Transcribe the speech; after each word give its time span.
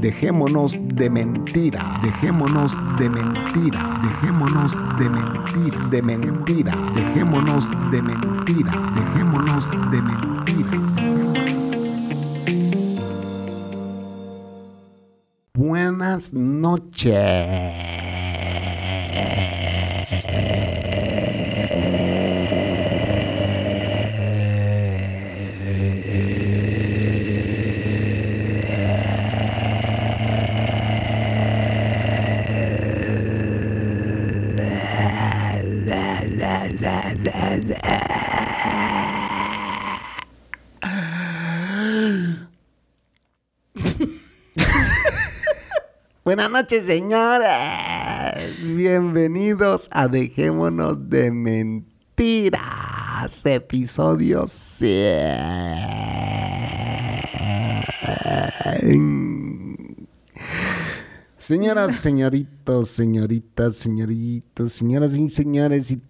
Dejémonos 0.00 0.78
de 0.94 1.08
mentira, 1.08 1.98
dejémonos 2.02 2.76
de 2.98 3.08
mentira, 3.08 4.00
dejémonos 4.02 4.76
de 4.98 5.08
mentira, 5.08 5.78
de 5.90 6.02
mentira, 6.02 6.72
dejémonos 6.94 7.70
de 7.90 8.02
mentira, 8.02 8.72
dejémonos 8.94 9.70
de 9.90 10.02
mentira. 10.02 10.78
Buenas 15.54 16.32
noches. 16.34 17.85
Buenas 46.36 46.52
noches, 46.64 46.84
señores. 46.84 47.48
Bienvenidos 48.62 49.88
a 49.90 50.06
Dejémonos 50.06 51.08
de 51.08 51.32
Mentiras, 51.32 52.60
episodio 53.46 54.46
100. 54.46 55.08
Señoras, 61.38 61.96
señoritos, 61.96 62.90
señoritas, 62.90 63.76
señoritos, 63.76 64.74
señoras 64.74 65.16
y 65.16 65.30
señores 65.30 65.90
y 65.90 66.02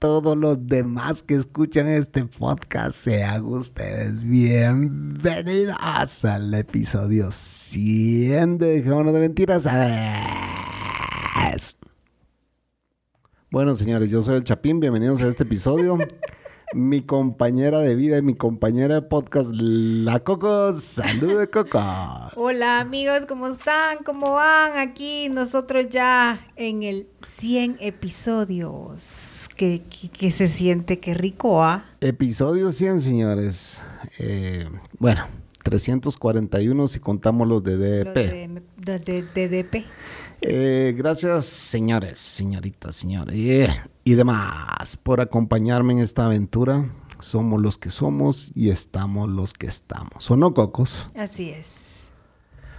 todos 0.00 0.34
los 0.34 0.66
demás 0.66 1.22
que 1.22 1.34
escuchan 1.34 1.86
este 1.86 2.24
podcast, 2.24 2.94
sean 2.94 3.44
ustedes 3.44 4.18
bienvenidos 4.22 6.24
al 6.24 6.54
episodio 6.54 7.30
100 7.30 8.56
de 8.56 8.66
Dejémonos 8.76 9.12
de 9.12 9.20
Mentiras. 9.20 9.68
Bueno, 13.50 13.74
señores, 13.74 14.08
yo 14.08 14.22
soy 14.22 14.36
el 14.36 14.44
Chapín, 14.44 14.80
bienvenidos 14.80 15.22
a 15.22 15.28
este 15.28 15.42
episodio. 15.42 15.98
Mi 16.72 17.02
compañera 17.02 17.80
de 17.80 17.94
vida 17.94 18.18
y 18.18 18.22
mi 18.22 18.34
compañera 18.34 18.96
de 18.96 19.02
podcast, 19.02 19.50
la 19.52 20.20
Coco. 20.20 20.72
Saludos, 20.74 21.48
Coco. 21.52 21.80
Hola, 22.36 22.80
amigos, 22.80 23.26
¿cómo 23.26 23.48
están? 23.48 23.98
¿Cómo 24.04 24.32
van? 24.32 24.78
Aquí 24.78 25.28
nosotros 25.28 25.88
ya 25.90 26.46
en 26.56 26.82
el 26.82 27.08
100 27.26 27.78
episodios. 27.80 29.48
¿Qué, 29.56 29.82
se 30.30 30.46
siente? 30.46 31.00
Qué 31.00 31.14
rico, 31.14 31.62
¿ah? 31.62 31.86
Episodio 32.00 32.70
100, 32.70 33.00
señores. 33.00 33.82
Eh, 34.18 34.68
bueno, 34.98 35.26
341 35.64 36.88
si 36.88 37.00
contamos 37.00 37.48
los 37.48 37.64
de 37.64 37.76
DDP. 37.76 38.62
Los 38.86 39.04
de, 39.04 39.22
DDP. 39.22 39.84
Eh, 40.42 40.94
gracias, 40.96 41.44
señores, 41.44 42.18
señoritas, 42.18 42.96
señores 42.96 43.70
y 44.04 44.14
demás 44.14 44.96
por 44.96 45.20
acompañarme 45.20 45.92
en 45.92 45.98
esta 45.98 46.24
aventura. 46.24 46.90
Somos 47.20 47.60
los 47.60 47.76
que 47.76 47.90
somos 47.90 48.50
y 48.54 48.70
estamos 48.70 49.28
los 49.28 49.52
que 49.52 49.66
estamos. 49.66 50.30
¿O 50.30 50.36
no, 50.36 50.54
Cocos? 50.54 51.10
Así 51.14 51.50
es. 51.50 52.10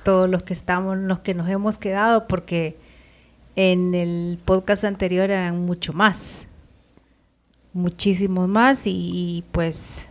Todos 0.04 0.28
los 0.28 0.42
que 0.42 0.54
estamos, 0.54 0.98
los 0.98 1.20
que 1.20 1.36
nos 1.36 1.48
hemos 1.48 1.78
quedado, 1.78 2.28
porque 2.28 2.80
en 3.56 3.94
el 3.94 4.40
podcast 4.44 4.84
anterior 4.84 5.30
eran 5.30 5.64
mucho 5.64 5.94
más. 5.94 6.48
Muchísimos 7.74 8.48
más 8.48 8.84
y, 8.86 9.44
pues 9.52 10.10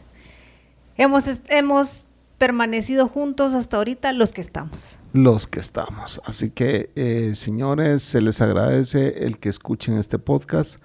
hemos, 0.97 1.25
hemos 1.49 2.07
permanecido 2.41 3.07
juntos 3.07 3.53
hasta 3.53 3.77
ahorita 3.77 4.15
los 4.15 4.33
que 4.33 4.41
estamos. 4.41 4.99
Los 5.13 5.47
que 5.47 5.61
estamos. 5.61 6.23
Así 6.25 6.49
que, 6.49 6.89
eh, 6.97 7.33
señores, 7.35 8.03
se 8.03 8.23
les 8.23 8.41
agradece 8.41 9.27
el 9.27 9.37
que 9.37 9.51
escuchen 9.51 9.99
este 9.99 10.19
podcast. 10.19 10.81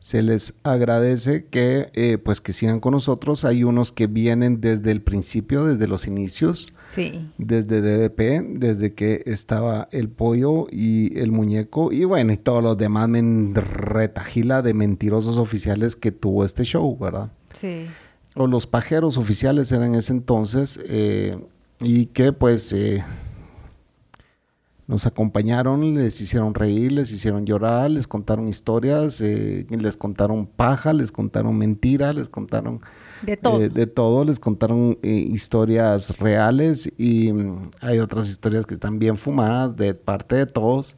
Se 0.00 0.20
les 0.20 0.54
agradece 0.64 1.44
que, 1.44 1.90
eh, 1.94 2.18
pues, 2.18 2.40
que 2.40 2.52
sigan 2.52 2.80
con 2.80 2.90
nosotros. 2.90 3.44
Hay 3.44 3.62
unos 3.62 3.92
que 3.92 4.08
vienen 4.08 4.60
desde 4.60 4.90
el 4.90 5.00
principio, 5.00 5.64
desde 5.64 5.86
los 5.86 6.08
inicios. 6.08 6.72
Sí. 6.88 7.30
Desde 7.38 7.82
DDP, 7.82 8.58
desde 8.58 8.94
que 8.94 9.22
estaba 9.26 9.88
el 9.92 10.08
pollo 10.08 10.66
y 10.72 11.16
el 11.20 11.30
muñeco. 11.30 11.92
Y 11.92 12.02
bueno, 12.04 12.32
y 12.32 12.36
todos 12.36 12.64
los 12.64 12.76
demás 12.76 13.08
retajila 13.54 14.60
de 14.60 14.74
mentirosos 14.74 15.36
oficiales 15.38 15.94
que 15.94 16.10
tuvo 16.10 16.44
este 16.44 16.64
show, 16.64 16.98
¿verdad? 16.98 17.30
Sí 17.52 17.86
o 18.36 18.46
los 18.46 18.66
pajeros 18.66 19.16
oficiales 19.16 19.72
eran 19.72 19.88
en 19.88 19.94
ese 19.96 20.12
entonces, 20.12 20.78
eh, 20.84 21.38
y 21.80 22.06
que 22.06 22.32
pues 22.32 22.72
eh, 22.72 23.04
nos 24.86 25.06
acompañaron, 25.06 25.94
les 25.94 26.20
hicieron 26.20 26.54
reír, 26.54 26.92
les 26.92 27.10
hicieron 27.10 27.46
llorar, 27.46 27.90
les 27.90 28.06
contaron 28.06 28.46
historias, 28.46 29.20
eh, 29.20 29.66
les 29.70 29.96
contaron 29.96 30.46
paja, 30.46 30.92
les 30.92 31.10
contaron 31.10 31.56
mentiras, 31.56 32.14
les 32.14 32.28
contaron 32.28 32.80
de 33.22 33.36
todo, 33.38 33.58
de 33.58 33.86
todo 33.86 34.24
les 34.26 34.38
contaron 34.38 34.98
historias 35.02 36.18
reales 36.18 36.92
y 36.98 37.32
mm, 37.32 37.70
hay 37.80 37.98
otras 37.98 38.28
historias 38.28 38.66
que 38.66 38.74
están 38.74 38.98
bien 38.98 39.16
fumadas 39.16 39.76
de 39.76 39.94
parte 39.94 40.36
de 40.36 40.46
todos 40.46 40.96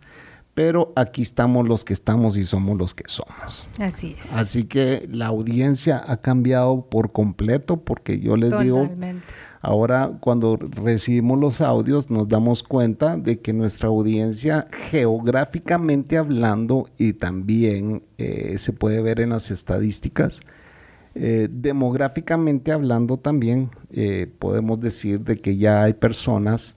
pero 0.58 0.92
aquí 0.96 1.22
estamos 1.22 1.68
los 1.68 1.84
que 1.84 1.92
estamos 1.92 2.36
y 2.36 2.44
somos 2.44 2.76
los 2.76 2.92
que 2.92 3.04
somos. 3.06 3.68
Así 3.78 4.16
es. 4.18 4.34
Así 4.34 4.64
que 4.64 5.08
la 5.08 5.26
audiencia 5.26 6.02
ha 6.04 6.16
cambiado 6.16 6.84
por 6.90 7.12
completo 7.12 7.84
porque 7.84 8.18
yo 8.18 8.36
les 8.36 8.58
digo, 8.58 8.90
ahora 9.60 10.18
cuando 10.18 10.56
recibimos 10.56 11.38
los 11.38 11.60
audios 11.60 12.10
nos 12.10 12.26
damos 12.26 12.64
cuenta 12.64 13.16
de 13.16 13.38
que 13.38 13.52
nuestra 13.52 13.86
audiencia 13.86 14.66
geográficamente 14.72 16.18
hablando 16.18 16.88
y 16.98 17.12
también 17.12 18.02
eh, 18.18 18.56
se 18.58 18.72
puede 18.72 19.00
ver 19.00 19.20
en 19.20 19.28
las 19.28 19.52
estadísticas, 19.52 20.40
eh, 21.14 21.46
demográficamente 21.48 22.72
hablando 22.72 23.16
también 23.16 23.70
eh, 23.92 24.26
podemos 24.40 24.80
decir 24.80 25.20
de 25.20 25.36
que 25.36 25.56
ya 25.56 25.84
hay 25.84 25.94
personas 25.94 26.74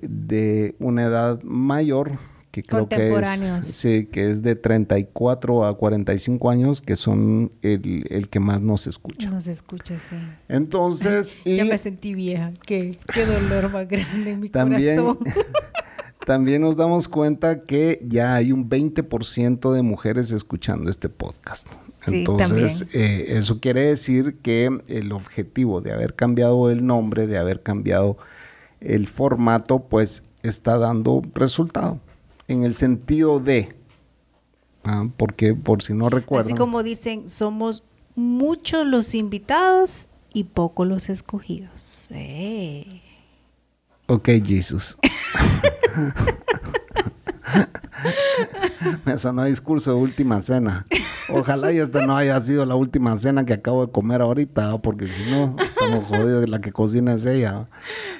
de 0.00 0.76
una 0.78 1.02
edad 1.02 1.42
mayor 1.42 2.12
que 2.54 2.62
creo 2.62 2.88
que 2.88 3.12
es, 3.12 3.66
sí, 3.66 4.06
que 4.06 4.28
es 4.28 4.40
de 4.40 4.54
34 4.54 5.66
a 5.66 5.76
45 5.76 6.50
años, 6.50 6.80
que 6.80 6.94
son 6.94 7.50
el, 7.62 8.06
el 8.10 8.28
que 8.28 8.38
más 8.38 8.60
nos 8.60 8.86
escucha. 8.86 9.28
Nos 9.28 9.48
escucha, 9.48 9.98
sí. 9.98 10.14
Entonces... 10.46 11.36
ya 11.44 11.64
me 11.64 11.76
sentí 11.78 12.14
vieja. 12.14 12.52
Qué, 12.64 12.96
qué 13.12 13.26
dolor 13.26 13.72
más 13.72 13.88
grande 13.88 14.30
en 14.30 14.38
mi 14.38 14.50
corazón. 14.50 15.18
también 16.26 16.62
nos 16.62 16.76
damos 16.76 17.08
cuenta 17.08 17.62
que 17.62 17.98
ya 18.06 18.36
hay 18.36 18.52
un 18.52 18.70
20% 18.70 19.72
de 19.72 19.82
mujeres 19.82 20.30
escuchando 20.30 20.88
este 20.90 21.08
podcast. 21.08 21.66
Entonces, 22.06 22.86
eh, 22.92 23.24
eso 23.30 23.58
quiere 23.58 23.80
decir 23.80 24.36
que 24.42 24.78
el 24.86 25.10
objetivo 25.10 25.80
de 25.80 25.90
haber 25.90 26.14
cambiado 26.14 26.70
el 26.70 26.86
nombre, 26.86 27.26
de 27.26 27.36
haber 27.36 27.64
cambiado 27.64 28.16
el 28.80 29.08
formato, 29.08 29.88
pues 29.88 30.22
está 30.44 30.78
dando 30.78 31.20
resultado 31.34 31.98
en 32.48 32.64
el 32.64 32.74
sentido 32.74 33.40
de, 33.40 33.74
ah, 34.84 35.08
porque 35.16 35.54
por 35.54 35.82
si 35.82 35.94
no 35.94 36.08
recuerdan. 36.10 36.46
Así 36.46 36.54
como 36.58 36.82
dicen, 36.82 37.28
somos 37.28 37.84
muchos 38.14 38.86
los 38.86 39.14
invitados 39.14 40.08
y 40.32 40.44
pocos 40.44 40.86
los 40.86 41.08
escogidos. 41.08 42.08
Eh. 42.10 43.02
Ok, 44.06 44.28
Jesús. 44.44 44.98
Me 49.04 49.18
sonó 49.18 49.44
discurso 49.44 49.94
de 49.94 49.96
última 50.00 50.42
cena. 50.42 50.86
Ojalá 51.28 51.72
y 51.72 51.78
esta 51.78 52.04
no 52.06 52.16
haya 52.16 52.40
sido 52.40 52.66
la 52.66 52.74
última 52.74 53.16
cena 53.16 53.44
que 53.44 53.54
acabo 53.54 53.86
de 53.86 53.92
comer 53.92 54.20
ahorita, 54.20 54.78
porque 54.78 55.06
si 55.06 55.30
no, 55.30 55.56
estamos 55.62 56.04
jodidos. 56.04 56.48
La 56.48 56.60
que 56.60 56.72
cocina 56.72 57.14
es 57.14 57.24
ella. 57.26 57.68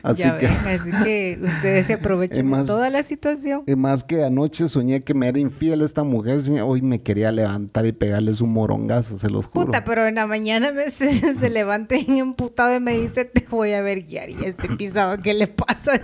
Así 0.03 0.25
que. 0.39 0.47
así 0.47 0.91
que 1.05 1.39
ustedes 1.43 1.87
se 1.87 1.95
aprovechen 1.95 2.51
de 2.51 2.65
toda 2.65 2.91
la 2.91 3.03
situación. 3.03 3.65
Y 3.67 3.77
más 3.77 4.03
que 4.03 4.25
anoche 4.25 4.69
soñé 4.69 5.03
que 5.03 5.15
me 5.15 5.29
era 5.29 5.39
infiel 5.39 5.83
esta 5.83 6.05
mujer. 6.05 6.41
Hoy 6.63 6.83
me 6.83 7.03
quería 7.03 7.31
levantar 7.33 7.87
y 7.87 7.93
pegarles 7.93 8.41
un 8.41 8.53
morongazo, 8.53 9.19
se 9.19 9.29
los 9.29 9.47
juro. 9.47 9.67
Puta, 9.67 9.85
pero 9.85 10.07
en 10.07 10.17
la 10.17 10.27
mañana 10.27 10.73
me, 10.73 10.91
se, 10.91 11.13
se 11.13 11.51
levanta 11.51 11.95
emputado 11.97 12.75
y 12.75 12.81
me 12.81 12.99
dice: 12.99 13.25
Te 13.25 13.47
voy 13.49 13.73
a 13.73 13.83
ver 13.83 14.03
guiar. 14.03 14.31
Y 14.31 14.45
este 14.45 14.69
pisado, 14.69 15.19
¿qué 15.19 15.35
le 15.35 15.47
pasa? 15.47 16.01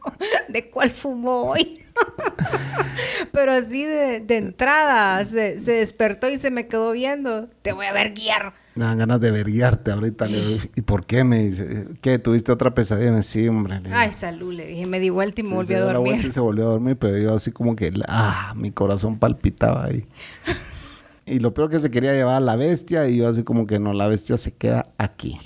¿De 0.48 0.70
cuál 0.70 0.90
fumó 0.90 1.50
hoy? 1.50 1.82
Pero 3.32 3.52
así 3.52 3.84
de, 3.84 4.24
entrada 4.28 5.24
se, 5.24 5.56
despertó 5.56 6.28
y 6.28 6.36
se 6.36 6.50
me 6.50 6.66
quedó 6.66 6.92
viendo. 6.92 7.48
Te 7.62 7.72
voy 7.72 7.86
a 7.86 7.92
ver 7.92 8.14
guiar. 8.14 8.54
Me 8.74 8.84
dan 8.84 8.98
ganas 8.98 9.20
de 9.20 9.30
ver 9.30 9.46
guiarte 9.46 9.90
ahorita. 9.90 10.28
¿Y 10.74 10.80
por 10.82 11.04
qué? 11.04 11.24
Me 11.24 11.44
dice, 11.44 11.88
¿qué? 12.00 12.18
¿Tuviste 12.18 12.52
otra 12.52 12.74
pesadilla? 12.74 13.12
Me 13.12 13.22
sí, 13.22 13.46
hombre. 13.48 13.80
Ay, 13.92 14.12
salud, 14.12 14.52
le 14.52 14.66
dije. 14.66 14.86
Me 14.86 14.98
di 14.98 15.10
vuelta 15.10 15.40
y 15.40 15.44
me 15.44 15.54
volví 15.54 15.74
a 15.74 15.80
dormir. 15.80 16.24
y 16.24 16.32
se 16.32 16.40
volvió 16.40 16.64
a 16.64 16.70
dormir, 16.70 16.96
pero 16.96 17.18
yo 17.18 17.34
así 17.34 17.52
como 17.52 17.76
que, 17.76 17.92
ah, 18.08 18.54
mi 18.56 18.70
corazón 18.70 19.18
palpitaba 19.18 19.84
ahí. 19.84 20.06
y 21.26 21.38
lo 21.38 21.52
peor 21.52 21.70
que 21.70 21.80
se 21.80 21.90
quería 21.90 22.12
llevar 22.12 22.36
a 22.36 22.40
la 22.40 22.56
bestia 22.56 23.08
y 23.08 23.18
yo 23.18 23.28
así 23.28 23.42
como 23.44 23.66
que 23.66 23.78
no, 23.78 23.92
la 23.92 24.06
bestia 24.06 24.36
se 24.38 24.52
queda 24.52 24.88
aquí. 24.96 25.38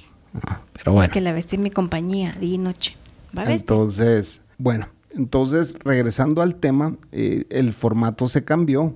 Ah, 0.46 0.60
pero 0.72 0.92
bueno. 0.92 1.04
Es 1.04 1.10
que 1.10 1.20
la 1.20 1.32
bestia 1.32 1.56
es 1.56 1.62
mi 1.62 1.70
compañía, 1.70 2.32
día 2.38 2.54
y 2.54 2.58
noche. 2.58 2.96
¿Va 3.37 3.44
Entonces, 3.44 4.42
bueno, 4.58 4.88
entonces, 5.16 5.76
regresando 5.84 6.42
al 6.42 6.56
tema, 6.56 6.96
eh, 7.12 7.44
el 7.50 7.72
formato 7.72 8.28
se 8.28 8.44
cambió. 8.44 8.94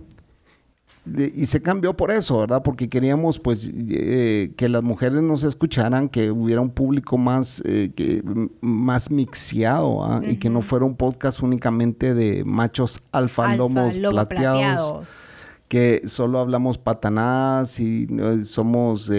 y 1.16 1.46
se 1.46 1.62
cambió 1.62 1.96
por 1.96 2.10
eso, 2.10 2.38
¿verdad? 2.40 2.62
Porque 2.62 2.88
queríamos 2.88 3.38
pues 3.40 3.72
eh, 3.74 4.52
que 4.56 4.68
las 4.68 4.82
mujeres 4.82 5.22
nos 5.22 5.42
escucharan, 5.44 6.08
que 6.08 6.30
hubiera 6.30 6.60
un 6.60 6.70
público 6.70 7.16
más, 7.16 7.62
eh, 7.64 7.90
que, 7.96 8.22
más 8.60 9.10
mixiado 9.10 10.04
¿ah? 10.04 10.20
y 10.24 10.36
que 10.36 10.50
no 10.50 10.60
fuera 10.60 10.84
un 10.84 10.96
podcast 10.96 11.42
únicamente 11.42 12.14
de 12.14 12.44
machos 12.44 13.02
alfa, 13.12 13.56
lomos 13.56 13.96
plateados, 13.96 15.46
que 15.68 16.02
solo 16.04 16.38
hablamos 16.38 16.76
patanadas 16.76 17.80
y 17.80 18.06
somos 18.44 19.10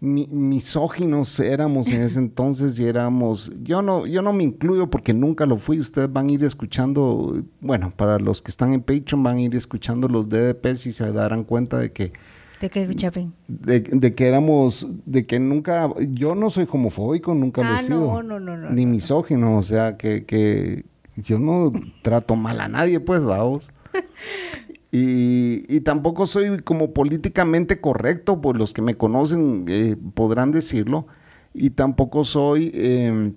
misóginos 0.00 1.40
éramos 1.40 1.88
en 1.88 2.02
ese 2.02 2.18
entonces 2.18 2.78
y 2.78 2.84
éramos, 2.84 3.50
yo 3.62 3.80
no, 3.82 4.06
yo 4.06 4.20
no 4.22 4.32
me 4.32 4.44
incluyo 4.44 4.90
porque 4.90 5.14
nunca 5.14 5.46
lo 5.46 5.56
fui, 5.56 5.80
ustedes 5.80 6.12
van 6.12 6.28
a 6.28 6.32
ir 6.32 6.44
escuchando, 6.44 7.42
bueno, 7.60 7.92
para 7.96 8.18
los 8.18 8.42
que 8.42 8.50
están 8.50 8.72
en 8.72 8.82
Patreon 8.82 9.22
van 9.22 9.36
a 9.38 9.40
ir 9.40 9.56
escuchando 9.56 10.08
los 10.08 10.28
DDPs 10.28 10.86
y 10.86 10.92
se 10.92 11.10
darán 11.12 11.44
cuenta 11.44 11.78
de 11.78 11.92
que... 11.92 12.12
¿De 12.60 12.70
qué, 12.70 12.86
de, 12.86 13.80
de, 13.80 14.14
que 14.14 14.26
éramos, 14.26 14.86
de 15.04 15.26
que 15.26 15.38
nunca, 15.38 15.90
yo 16.12 16.34
no 16.34 16.48
soy 16.48 16.66
homofóbico, 16.70 17.34
nunca 17.34 17.62
lo 17.62 17.68
he 17.68 17.76
ah, 17.76 17.82
sido. 17.82 18.22
No, 18.22 18.40
no, 18.40 18.40
no, 18.40 18.70
ni 18.70 18.86
misógino, 18.86 19.58
o 19.58 19.62
sea, 19.62 19.98
que, 19.98 20.24
que 20.24 20.86
yo 21.16 21.38
no 21.38 21.70
trato 22.00 22.34
mal 22.34 22.62
a 22.62 22.68
nadie, 22.68 22.98
pues, 22.98 23.22
vamos. 23.22 23.68
Y, 24.92 25.80
tampoco 25.80 26.26
soy 26.26 26.60
como 26.60 26.92
políticamente 26.92 27.80
correcto, 27.80 28.40
por 28.40 28.56
los 28.56 28.72
que 28.72 28.82
me 28.82 28.96
conocen 28.96 29.66
eh, 29.68 29.96
podrán 30.14 30.52
decirlo. 30.52 31.06
Y 31.52 31.70
tampoco 31.70 32.24
soy... 32.24 32.70
Em, 32.74 33.34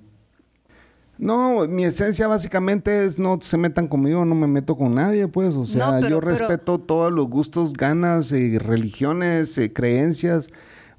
no, 1.18 1.68
mi 1.68 1.84
esencia 1.84 2.28
básicamente 2.28 3.04
es 3.04 3.20
no 3.20 3.40
se 3.42 3.58
metan 3.58 3.90
conmigo, 3.90 4.24
no 4.24 4.36
me 4.36 4.48
meto 4.48 4.78
con 4.78 4.96
nadie, 4.96 5.28
pues. 5.28 5.54
O 5.54 5.66
sea, 5.66 6.00
yo 6.00 6.22
respeto 6.22 6.80
todos 6.80 7.12
los 7.12 7.28
gustos, 7.28 7.74
ganas, 7.74 8.32
eh, 8.32 8.58
religiones, 8.58 9.58
eh, 9.58 9.74
creencias. 9.74 10.50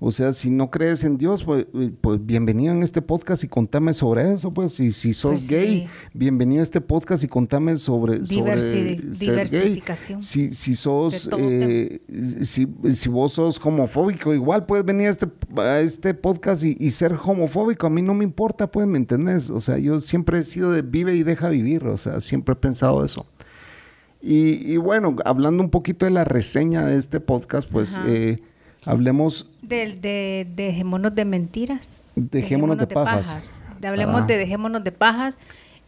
O 0.02 0.12
sea, 0.12 0.32
si 0.32 0.50
no 0.50 0.70
crees 0.70 1.04
en 1.04 1.18
Dios, 1.18 1.44
pues, 1.44 1.66
pues, 2.00 2.24
bienvenido 2.24 2.72
en 2.72 2.82
este 2.82 3.02
podcast 3.02 3.44
y 3.44 3.48
contame 3.48 3.92
sobre 3.92 4.32
eso, 4.32 4.50
pues. 4.50 4.80
Y 4.80 4.92
si 4.92 5.12
sos 5.12 5.32
pues 5.32 5.48
gay, 5.48 5.88
bienvenido 6.14 6.60
a 6.60 6.62
este 6.62 6.80
podcast 6.80 7.22
y 7.22 7.28
contame 7.28 7.76
sobre, 7.76 8.24
sobre 8.24 8.96
diversificación. 8.96 10.22
Si, 10.22 10.52
si 10.52 10.74
sos, 10.74 11.28
eh, 11.36 12.00
si, 12.40 12.66
si, 12.94 13.08
vos 13.10 13.34
sos 13.34 13.60
homofóbico, 13.62 14.32
igual 14.32 14.64
puedes 14.64 14.86
venir 14.86 15.08
a 15.08 15.10
este, 15.10 15.28
a 15.58 15.80
este 15.80 16.14
podcast 16.14 16.64
y, 16.64 16.90
ser 16.92 17.12
homofóbico. 17.22 17.86
A 17.86 17.90
mí 17.90 18.00
no 18.00 18.14
me 18.14 18.24
importa, 18.24 18.70
pues, 18.70 18.86
¿me 18.86 18.96
entendés? 18.96 19.50
O 19.50 19.60
sea, 19.60 19.76
yo 19.76 20.00
siempre 20.00 20.38
he 20.38 20.44
sido 20.44 20.72
de 20.72 20.80
vive 20.80 21.14
y 21.14 21.24
deja 21.24 21.50
vivir. 21.50 21.86
O 21.86 21.98
sea, 21.98 22.22
siempre 22.22 22.54
he 22.54 22.56
pensado 22.56 23.04
eso. 23.04 23.26
Y, 24.22 24.78
bueno, 24.78 25.16
hablando 25.26 25.62
un 25.62 25.70
poquito 25.70 26.06
de 26.06 26.10
la 26.10 26.24
reseña 26.24 26.86
de 26.86 26.96
este 26.96 27.20
podcast, 27.20 27.70
pues 27.70 28.00
eh, 28.06 28.38
hablemos 28.86 29.50
de, 29.62 29.94
de, 29.94 30.46
dejémonos 30.54 31.14
de 31.14 31.24
mentiras. 31.24 32.02
Dejémonos, 32.14 32.78
de, 32.78 32.86
pajas. 32.86 33.62
hablemos 33.82 34.26
de 34.26 34.36
dejémonos 34.36 34.84
de 34.84 34.92
pajas. 34.92 35.38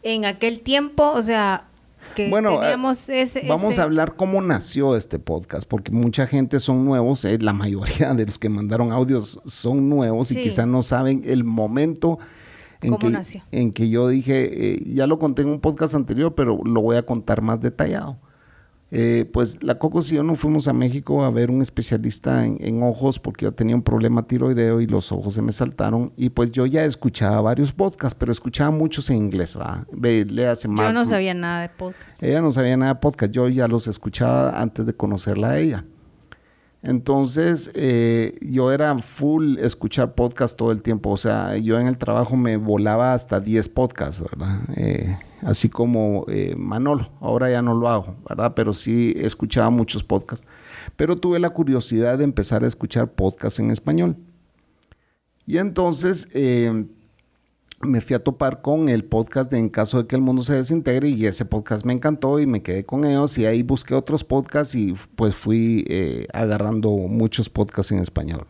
En 0.03 0.25
aquel 0.25 0.61
tiempo, 0.61 1.13
o 1.13 1.23
sea, 1.23 1.67
que 2.15 2.29
bueno, 2.29 2.59
teníamos 2.59 3.09
eh, 3.09 3.23
ese, 3.23 3.47
Vamos 3.49 3.79
a 3.79 3.85
hablar 3.85 4.17
cómo 4.17 4.43
nació 4.43 4.97
este 4.97 5.19
podcast, 5.19 5.67
porque 5.67 5.93
mucha 5.93 6.27
gente 6.27 6.61
son 6.61 6.85
nuevos, 6.85 7.25
eh, 7.25 7.39
la 7.41 7.53
mayoría 7.53 8.15
de 8.15 8.27
los 8.27 8.39
que 8.39 8.49
mandaron 8.49 8.93
audios 8.93 9.41
son 9.47 9.89
nuevos 9.89 10.31
y 10.33 10.37
quizás 10.37 10.67
no 10.67 10.83
saben 10.83 11.23
el 11.25 11.45
momento 11.45 12.19
en, 12.81 12.97
que, 12.97 13.41
en 13.53 13.73
que 13.73 13.89
yo 13.89 14.09
dije, 14.09 14.75
eh, 14.75 14.83
ya 14.87 15.07
lo 15.07 15.19
conté 15.19 15.43
en 15.43 15.49
un 15.49 15.61
podcast 15.61 15.95
anterior, 15.95 16.35
pero 16.35 16.59
lo 16.65 16.83
voy 16.83 16.97
a 16.97 17.07
contar 17.07 17.41
más 17.43 17.61
detallado. 17.61 18.19
Eh, 18.95 19.25
pues 19.33 19.63
la 19.63 19.79
Coco 19.79 20.01
y 20.01 20.15
yo 20.15 20.23
nos 20.23 20.39
fuimos 20.39 20.69
a 20.69 20.75
México 20.75 21.25
a 21.25 21.31
ver 21.31 21.51
un 21.51 21.63
especialista 21.63 22.45
en, 22.45 22.83
ojos 22.83 23.19
porque 23.19 23.47
yo 23.47 23.53
tenía 23.53 23.75
un 23.75 23.83
problema 23.83 24.27
tiroideo 24.27 24.83
y 24.83 24.87
los 24.87 25.13
ojos 25.13 25.33
se 25.33 25.41
me 25.41 25.51
saltaron. 25.51 26.13
Y 26.15 26.29
pues 26.29 26.53
yo 26.53 26.67
ya 26.67 26.85
escuchaba 26.85 27.41
varios 27.41 27.73
podcasts, 27.73 28.15
pero 28.19 28.31
escuchaba 28.33 28.71
muchos 28.71 29.09
en 29.09 29.17
inglés. 29.17 29.57
¿va? 29.59 29.87
Ve, 29.93 30.27
hace 30.47 30.69
Yo 30.69 30.93
no 30.93 31.07
sabía 31.07 31.33
nada 31.33 31.63
de 31.63 31.69
podcast. 31.71 32.23
Ella 32.23 32.43
no 32.43 32.53
sabía 32.53 32.77
nada 32.77 32.93
de 32.93 33.01
podcast. 33.01 33.33
Yo 33.33 33.49
ya 33.49 33.67
los 33.67 33.87
escuchaba 33.87 34.61
antes 34.61 34.85
de 34.85 34.95
conocerla 34.95 35.53
a 35.53 35.59
ella. 35.59 35.87
Entonces, 36.83 37.71
eh, 37.75 38.37
yo 38.41 38.73
era 38.73 38.99
full 38.99 39.59
escuchar 39.59 40.15
podcast 40.15 40.57
todo 40.57 40.73
el 40.73 40.83
tiempo. 40.83 41.11
O 41.11 41.17
sea, 41.17 41.57
yo 41.57 41.79
en 41.79 41.87
el 41.87 41.97
trabajo 41.97 42.37
me 42.37 42.57
volaba 42.57 43.15
hasta 43.15 43.39
10 43.39 43.69
podcasts, 43.69 44.21
¿verdad? 44.21 44.61
Eh, 44.77 45.17
así 45.43 45.69
como 45.69 46.25
eh, 46.29 46.55
Manolo. 46.57 47.09
Ahora 47.21 47.51
ya 47.51 47.63
no 47.63 47.75
lo 47.75 47.89
hago, 47.89 48.17
¿verdad? 48.29 48.55
Pero 48.57 48.75
sí 48.75 49.15
escuchaba 49.17 49.71
muchos 49.71 50.03
podcasts. 50.03 50.45
Pero 50.97 51.17
tuve 51.17 51.39
la 51.39 51.51
curiosidad 51.51 52.19
de 52.19 52.25
empezar 52.25 52.65
a 52.65 52.67
escuchar 52.67 53.13
podcasts 53.13 53.61
en 53.61 53.71
español. 53.71 54.17
Y 55.47 55.59
entonces 55.59 56.29
me 57.83 58.01
fui 58.01 58.15
a 58.15 58.23
topar 58.23 58.63
con 58.63 58.89
el 58.89 59.05
podcast 59.05 59.51
de 59.51 59.59
En 59.59 59.69
caso 59.69 60.03
de 60.03 60.07
que 60.07 60.17
el 60.17 60.23
mundo 60.23 60.43
se 60.43 60.55
desintegre 60.55 61.09
y 61.09 61.27
ese 61.27 61.45
podcast 61.45 61.85
me 61.85 61.93
encantó 61.93 62.39
y 62.39 62.47
me 62.47 62.63
quedé 62.63 62.85
con 62.85 63.05
ellos 63.05 63.37
y 63.39 63.47
ahí 63.47 63.63
busqué 63.63 63.95
otros 63.95 64.25
podcasts 64.25 64.75
y 64.75 64.95
pues 65.17 65.35
fui 65.35 65.85
eh, 65.89 66.27
agarrando 66.33 66.91
muchos 66.91 67.49
podcasts 67.49 67.93
en 67.93 67.99
español. 67.99 68.47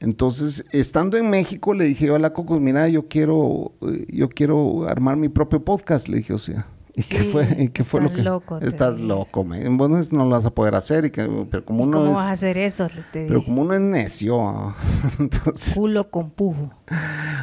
Entonces, 0.00 0.64
estando 0.72 1.16
en 1.16 1.30
México, 1.30 1.72
le 1.72 1.84
dije 1.84 2.06
yo 2.06 2.14
a 2.14 2.18
la 2.18 2.32
Coco, 2.32 2.60
mira, 2.60 2.88
yo 2.88 3.08
quiero, 3.08 3.72
eh, 3.82 4.06
yo 4.10 4.28
quiero 4.28 4.86
armar 4.88 5.16
mi 5.16 5.28
propio 5.28 5.64
podcast. 5.64 6.08
Le 6.08 6.18
dije, 6.18 6.34
o 6.34 6.38
sea, 6.38 6.66
¿y 6.96 7.02
qué 7.02 7.24
fue, 7.24 7.56
¿y 7.58 7.68
qué 7.68 7.82
fue 7.82 8.00
lo 8.00 8.12
que? 8.12 8.22
Loco, 8.22 8.58
estás 8.60 9.00
loco, 9.00 9.44
me. 9.44 9.68
bueno, 9.68 10.00
no 10.12 10.24
lo 10.24 10.30
vas 10.30 10.46
a 10.46 10.50
poder 10.50 10.74
hacer. 10.74 11.06
Y 11.06 11.10
que, 11.10 11.28
pero 11.50 11.64
como 11.64 11.84
uno 11.84 11.98
¿Cómo 11.98 12.12
es, 12.12 12.16
vas 12.16 12.28
a 12.28 12.32
hacer 12.32 12.58
eso? 12.58 12.86
pero 13.12 13.44
como 13.44 13.62
uno 13.62 13.74
es 13.74 13.80
necio, 13.80 14.74
entonces. 15.18 15.74
Culo 15.74 16.10
con 16.10 16.30
pujo. 16.30 16.70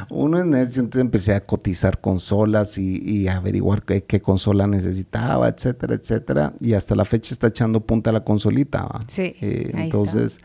Uno 0.09 0.39
es 0.39 0.45
necio, 0.45 0.81
entonces 0.81 1.01
empecé 1.01 1.33
a 1.33 1.43
cotizar 1.43 1.99
consolas 1.99 2.77
y, 2.77 3.01
y 3.03 3.27
averiguar 3.27 3.83
qué, 3.83 4.03
qué, 4.03 4.21
consola 4.21 4.67
necesitaba, 4.67 5.49
etcétera, 5.49 5.95
etcétera. 5.95 6.53
Y 6.59 6.73
hasta 6.73 6.95
la 6.95 7.05
fecha 7.05 7.33
está 7.33 7.47
echando 7.47 7.81
punta 7.81 8.09
a 8.09 8.13
la 8.13 8.23
consolita. 8.23 8.89
Sí. 9.07 9.35
Eh, 9.41 9.71
entonces. 9.73 10.39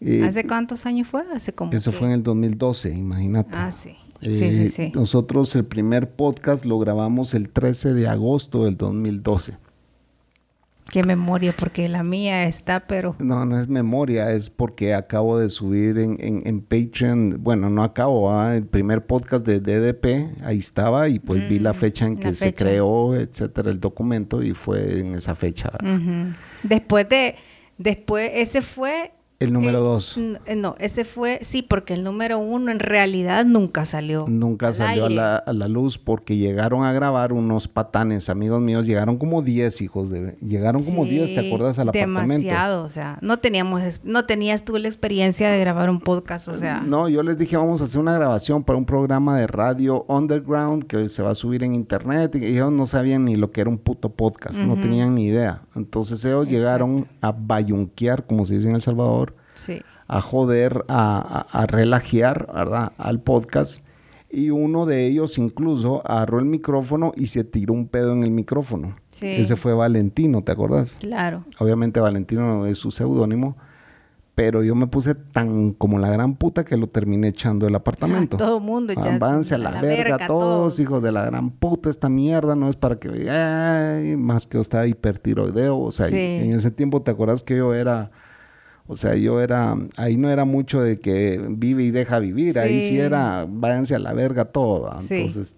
Eh, 0.00 0.24
¿Hace 0.24 0.46
cuántos 0.46 0.84
años 0.86 1.08
fue? 1.08 1.22
Hace 1.32 1.52
como 1.52 1.72
eso 1.72 1.90
fue 1.92 2.08
en 2.08 2.14
el 2.14 2.22
2012, 2.22 2.94
imagínate. 2.94 3.56
Ah, 3.56 3.70
sí. 3.70 3.96
Sí, 4.20 4.52
sí, 4.52 4.62
eh, 4.64 4.68
sí. 4.68 4.92
Nosotros 4.94 5.54
el 5.56 5.64
primer 5.64 6.10
podcast 6.10 6.64
lo 6.64 6.78
grabamos 6.78 7.34
el 7.34 7.48
13 7.48 7.94
de 7.94 8.08
agosto 8.08 8.64
del 8.64 8.76
2012. 8.76 9.56
Qué 10.90 11.02
memoria, 11.02 11.52
porque 11.56 11.88
la 11.88 12.04
mía 12.04 12.44
está, 12.44 12.78
pero... 12.86 13.16
No, 13.18 13.44
no 13.44 13.58
es 13.58 13.66
memoria, 13.66 14.30
es 14.30 14.50
porque 14.50 14.94
acabo 14.94 15.36
de 15.36 15.48
subir 15.48 15.98
en, 15.98 16.16
en, 16.20 16.60
Patreon, 16.60 17.38
bueno, 17.40 17.70
no 17.70 17.82
acabo, 17.82 18.30
¿ah? 18.30 18.54
el 18.54 18.66
primer 18.66 19.04
podcast 19.04 19.44
de 19.44 19.58
DDP, 19.58 20.44
ahí 20.44 20.58
estaba 20.58 21.08
y 21.08 21.18
pues 21.18 21.48
vi 21.48 21.58
la 21.58 21.72
mm, 21.72 21.74
fecha 21.74 22.06
en 22.06 22.16
que 22.16 22.34
se 22.36 22.54
creó, 22.54 23.16
etcétera, 23.16 23.72
el 23.72 23.80
documento 23.80 24.44
y 24.44 24.54
fue 24.54 25.00
en 25.00 25.16
esa 25.16 25.34
fecha. 25.34 25.72
Después 26.62 27.08
de, 27.08 27.34
después, 27.78 28.30
ese 28.34 28.62
fue 28.62 29.10
El 29.38 29.52
número 29.52 29.80
dos. 29.80 30.16
Eh, 30.46 30.56
no, 30.56 30.76
ese 30.78 31.04
fue, 31.04 31.40
sí, 31.42 31.60
porque 31.60 31.92
el 31.92 32.02
número 32.02 32.38
uno 32.38 32.70
en 32.70 32.78
realidad 32.78 33.44
nunca 33.44 33.84
salió. 33.84 34.24
Nunca 34.26 34.72
salió 34.72 35.06
a 35.06 35.10
la, 35.10 35.36
a 35.36 35.52
la, 35.52 35.68
luz 35.68 35.98
porque 35.98 36.36
llegaron 36.36 36.84
a 36.84 36.92
grabar 36.92 37.34
unos 37.34 37.68
patanes, 37.68 38.30
amigos 38.30 38.62
míos, 38.62 38.86
llegaron 38.86 39.18
como 39.18 39.42
10 39.42 39.82
hijos 39.82 40.08
de... 40.08 40.38
Llegaron 40.40 40.82
como 40.82 41.04
10, 41.04 41.34
¿te 41.34 41.46
acuerdas? 41.46 41.78
Al 41.78 41.90
demasiado, 41.90 42.38
Demasiado, 42.38 42.84
o 42.84 42.88
sea, 42.88 43.18
no 43.20 43.38
teníamos, 43.38 44.00
no 44.04 44.24
tenías 44.24 44.64
tú 44.64 44.78
la 44.78 44.88
experiencia 44.88 45.50
de 45.50 45.60
grabar 45.60 45.90
un 45.90 46.00
podcast, 46.00 46.48
o 46.48 46.54
sea... 46.54 46.80
No, 46.80 47.10
yo 47.10 47.22
les 47.22 47.36
dije, 47.36 47.58
vamos 47.58 47.82
a 47.82 47.84
hacer 47.84 48.00
una 48.00 48.14
grabación 48.14 48.64
para 48.64 48.78
un 48.78 48.86
programa 48.86 49.38
de 49.38 49.46
radio 49.46 50.06
underground 50.08 50.84
que 50.84 51.10
se 51.10 51.22
va 51.22 51.32
a 51.32 51.34
subir 51.34 51.62
en 51.62 51.74
internet 51.74 52.34
y 52.36 52.46
ellos 52.46 52.72
no 52.72 52.86
sabían 52.86 53.26
ni 53.26 53.36
lo 53.36 53.52
que 53.52 53.60
era 53.60 53.68
un 53.68 53.78
puto 53.78 54.08
podcast, 54.08 54.58
no 54.58 54.80
tenían 54.80 55.14
ni 55.14 55.26
idea. 55.26 55.62
Entonces 55.74 56.24
ellos 56.24 56.48
llegaron 56.48 57.06
a 57.20 57.32
bayunquear, 57.32 58.24
como 58.24 58.46
se 58.46 58.54
dice 58.54 58.68
en 58.68 58.76
El 58.76 58.80
Salvador, 58.80 59.25
a 60.08 60.20
joder, 60.20 60.84
a, 60.88 61.46
a, 61.50 61.66
relajear, 61.66 62.46
¿verdad? 62.52 62.92
Al 62.98 63.20
podcast. 63.20 63.82
Y 64.30 64.50
uno 64.50 64.86
de 64.86 65.06
ellos 65.06 65.38
incluso 65.38 66.02
agarró 66.04 66.38
el 66.40 66.46
micrófono 66.46 67.12
y 67.16 67.26
se 67.26 67.44
tiró 67.44 67.72
un 67.72 67.88
pedo 67.88 68.12
en 68.12 68.22
el 68.22 68.30
micrófono. 68.30 68.94
Ese 69.20 69.56
fue 69.56 69.72
Valentino, 69.72 70.42
¿te 70.42 70.52
acordás? 70.52 70.96
Claro. 71.00 71.44
Obviamente 71.58 72.00
Valentino 72.00 72.66
es 72.66 72.78
su 72.78 72.90
seudónimo. 72.90 73.56
Pero 74.34 74.62
yo 74.62 74.74
me 74.74 74.86
puse 74.86 75.14
tan 75.14 75.72
como 75.72 75.98
la 75.98 76.10
gran 76.10 76.34
puta 76.34 76.62
que 76.62 76.76
lo 76.76 76.88
terminé 76.88 77.28
echando 77.28 77.64
del 77.64 77.74
apartamento. 77.74 78.36
todo 78.36 78.60
mundo 78.60 78.92
ya. 78.92 79.14
Avance 79.14 79.54
a 79.54 79.58
la, 79.58 79.80
verga, 79.80 80.26
todos, 80.26 80.78
hijos 80.78 81.02
de 81.02 81.10
la 81.10 81.24
gran 81.24 81.48
puta, 81.48 81.88
esta 81.88 82.10
mierda 82.10 82.54
no 82.54 82.68
es 82.68 82.76
para 82.76 82.96
que... 82.96 83.30
Ay, 83.30 84.14
más 84.16 84.46
que 84.46 84.58
yo 84.58 84.60
estaba 84.60 84.86
hipertiroideo. 84.86 85.78
O 85.78 85.90
sea, 85.90 86.08
en 86.08 86.52
ese 86.52 86.70
tiempo, 86.70 87.00
¿te 87.00 87.12
acuerdas 87.12 87.42
que 87.42 87.56
yo 87.56 87.72
era 87.72 88.10
o 88.88 88.96
sea, 88.96 89.14
yo 89.16 89.40
era, 89.40 89.76
ahí 89.96 90.16
no 90.16 90.30
era 90.30 90.44
mucho 90.44 90.80
de 90.80 91.00
que 91.00 91.44
vive 91.48 91.82
y 91.84 91.90
deja 91.90 92.18
vivir, 92.18 92.58
ahí 92.58 92.80
sí 92.80 92.98
era, 92.98 93.46
váyanse 93.48 93.94
a 93.94 93.98
la 93.98 94.12
verga 94.12 94.44
todo. 94.46 94.96
Entonces, 95.00 95.56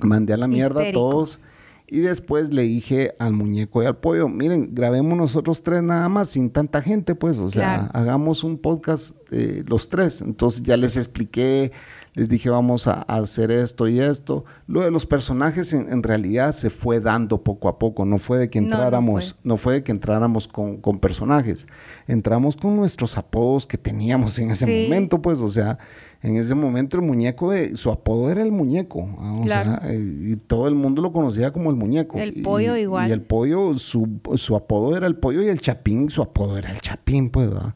mandé 0.00 0.32
a 0.32 0.36
la 0.36 0.48
mierda 0.48 0.88
a 0.88 0.92
todos. 0.92 1.40
Y 1.86 1.98
después 1.98 2.52
le 2.52 2.62
dije 2.62 3.14
al 3.18 3.34
muñeco 3.34 3.82
y 3.82 3.86
al 3.86 3.98
pollo, 3.98 4.26
miren, 4.26 4.74
grabemos 4.74 5.18
nosotros 5.18 5.62
tres 5.62 5.82
nada 5.82 6.08
más, 6.08 6.30
sin 6.30 6.50
tanta 6.50 6.80
gente, 6.80 7.14
pues, 7.14 7.38
o 7.38 7.50
sea, 7.50 7.90
hagamos 7.92 8.42
un 8.42 8.58
podcast 8.58 9.14
eh, 9.30 9.62
los 9.66 9.88
tres. 9.90 10.22
Entonces 10.22 10.62
ya 10.62 10.76
les 10.76 10.96
expliqué 10.96 11.72
les 12.14 12.28
dije 12.28 12.48
vamos 12.48 12.86
a, 12.86 13.02
hacer 13.02 13.50
esto 13.50 13.88
y 13.88 14.00
esto. 14.00 14.44
Lo 14.66 14.82
de 14.82 14.90
los 14.90 15.04
personajes 15.04 15.72
en, 15.72 16.02
realidad 16.02 16.52
se 16.52 16.70
fue 16.70 17.00
dando 17.00 17.42
poco 17.42 17.68
a 17.68 17.78
poco, 17.78 18.04
no 18.04 18.18
fue 18.18 18.38
de 18.38 18.50
que 18.50 18.58
entráramos, 18.58 19.36
no, 19.42 19.56
fue. 19.56 19.74
de 19.74 19.82
que 19.82 19.92
entráramos 19.92 20.48
con, 20.48 20.80
personajes, 21.00 21.66
entramos 22.06 22.56
con 22.56 22.76
nuestros 22.76 23.18
apodos 23.18 23.66
que 23.66 23.76
teníamos 23.76 24.38
en 24.38 24.50
ese 24.50 24.66
momento, 24.66 25.20
pues, 25.20 25.40
o 25.40 25.48
sea, 25.48 25.78
en 26.22 26.36
ese 26.36 26.54
momento 26.54 26.96
el 26.96 27.02
muñeco, 27.02 27.50
de, 27.50 27.76
su 27.76 27.90
apodo 27.90 28.30
era 28.30 28.42
el 28.42 28.52
muñeco, 28.52 29.00
o 29.00 29.46
sea, 29.46 29.80
eh, 29.84 30.00
y 30.00 30.36
todo 30.36 30.68
el 30.68 30.74
mundo 30.74 31.02
lo 31.02 31.12
conocía 31.12 31.50
como 31.50 31.70
el 31.70 31.76
muñeco. 31.76 32.18
El 32.18 32.42
pollo 32.42 32.76
igual. 32.76 33.08
Y 33.08 33.12
el 33.12 33.22
pollo, 33.22 33.76
su, 33.78 34.20
su 34.36 34.54
apodo 34.54 34.96
era 34.96 35.06
el 35.08 35.16
pollo 35.16 35.42
y 35.42 35.48
el 35.48 35.60
chapín, 35.60 36.08
su 36.10 36.22
apodo 36.22 36.58
era 36.58 36.70
el 36.70 36.80
chapín, 36.80 37.30
pues, 37.30 37.50
¿verdad? 37.50 37.74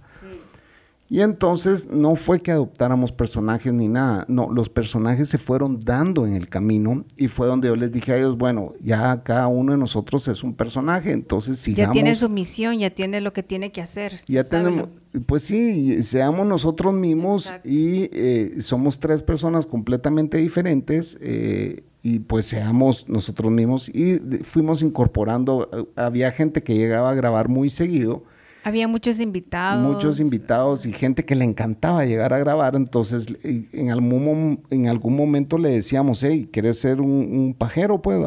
Y 1.11 1.23
entonces 1.23 1.89
no 1.91 2.17
fue 2.17 2.41
que 2.41 2.51
adoptáramos 2.51 3.13
personajes 3.13 3.73
ni 3.73 3.89
nada, 3.89 4.27
no, 4.29 4.51
los 4.53 4.69
personajes 4.69 5.31
se 5.31 5.39
fueron 5.39 5.79
dando 5.81 6.27
en 6.27 6.35
el 6.35 6.51
camino 6.51 7.05
y 7.17 7.29
fue 7.29 7.47
donde 7.47 7.69
yo 7.69 7.77
les 7.77 7.91
dije 7.91 8.13
a 8.13 8.19
ellos, 8.19 8.37
bueno, 8.37 8.75
ya 8.81 9.23
cada 9.23 9.47
uno 9.47 9.73
de 9.73 9.79
nosotros 9.79 10.29
es 10.29 10.45
un 10.45 10.55
personaje, 10.55 11.13
entonces 11.13 11.59
sigamos. 11.59 11.89
Ya 11.89 11.93
tiene 11.93 12.15
su 12.15 12.29
misión, 12.29 12.79
ya 12.79 12.91
tiene 12.91 13.23
lo 13.23 13.33
que 13.33 13.43
tiene 13.43 13.73
que 13.73 13.81
hacer. 13.81 14.21
Ya 14.29 14.45
tenemos, 14.45 14.91
pues 15.25 15.45
sí, 15.45 16.03
seamos 16.03 16.47
nosotros 16.47 16.93
mismos 16.93 17.55
y 17.65 18.11
eh, 18.13 18.57
somos 18.61 19.01
tres 19.01 19.23
personas 19.23 19.65
completamente 19.65 20.37
diferentes 20.37 21.17
eh, 21.23 21.85
y 22.03 22.19
pues 22.19 22.45
seamos 22.45 23.09
nosotros 23.09 23.51
mismos 23.51 23.89
y 23.89 24.19
fuimos 24.43 24.83
incorporando, 24.83 25.71
eh, 25.73 25.85
había 25.97 26.33
gente 26.33 26.63
que 26.63 26.75
llegaba 26.75 27.11
a 27.11 27.15
grabar 27.15 27.49
muy 27.49 27.71
seguido 27.71 28.25
había 28.69 28.87
muchos 28.87 29.21
invitados. 29.21 29.85
Muchos 29.85 30.21
invitados 30.21 30.87
y 30.87 30.93
gente 30.93 31.25
que 31.25 31.35
le 31.35 31.45
encantaba 31.45 32.05
llegar 32.05 32.33
a 32.33 32.39
grabar. 32.39 32.77
Entonces, 32.77 33.27
en 33.43 33.91
algún, 33.91 34.61
en 34.71 34.89
algún 34.89 35.17
momento 35.17 35.59
le 35.59 35.71
decíamos, 35.71 36.23
hey, 36.23 36.49
¿quieres 36.53 36.79
ser 36.79 37.01
un, 37.01 37.55
pajero, 37.59 38.01
pues, 38.01 38.25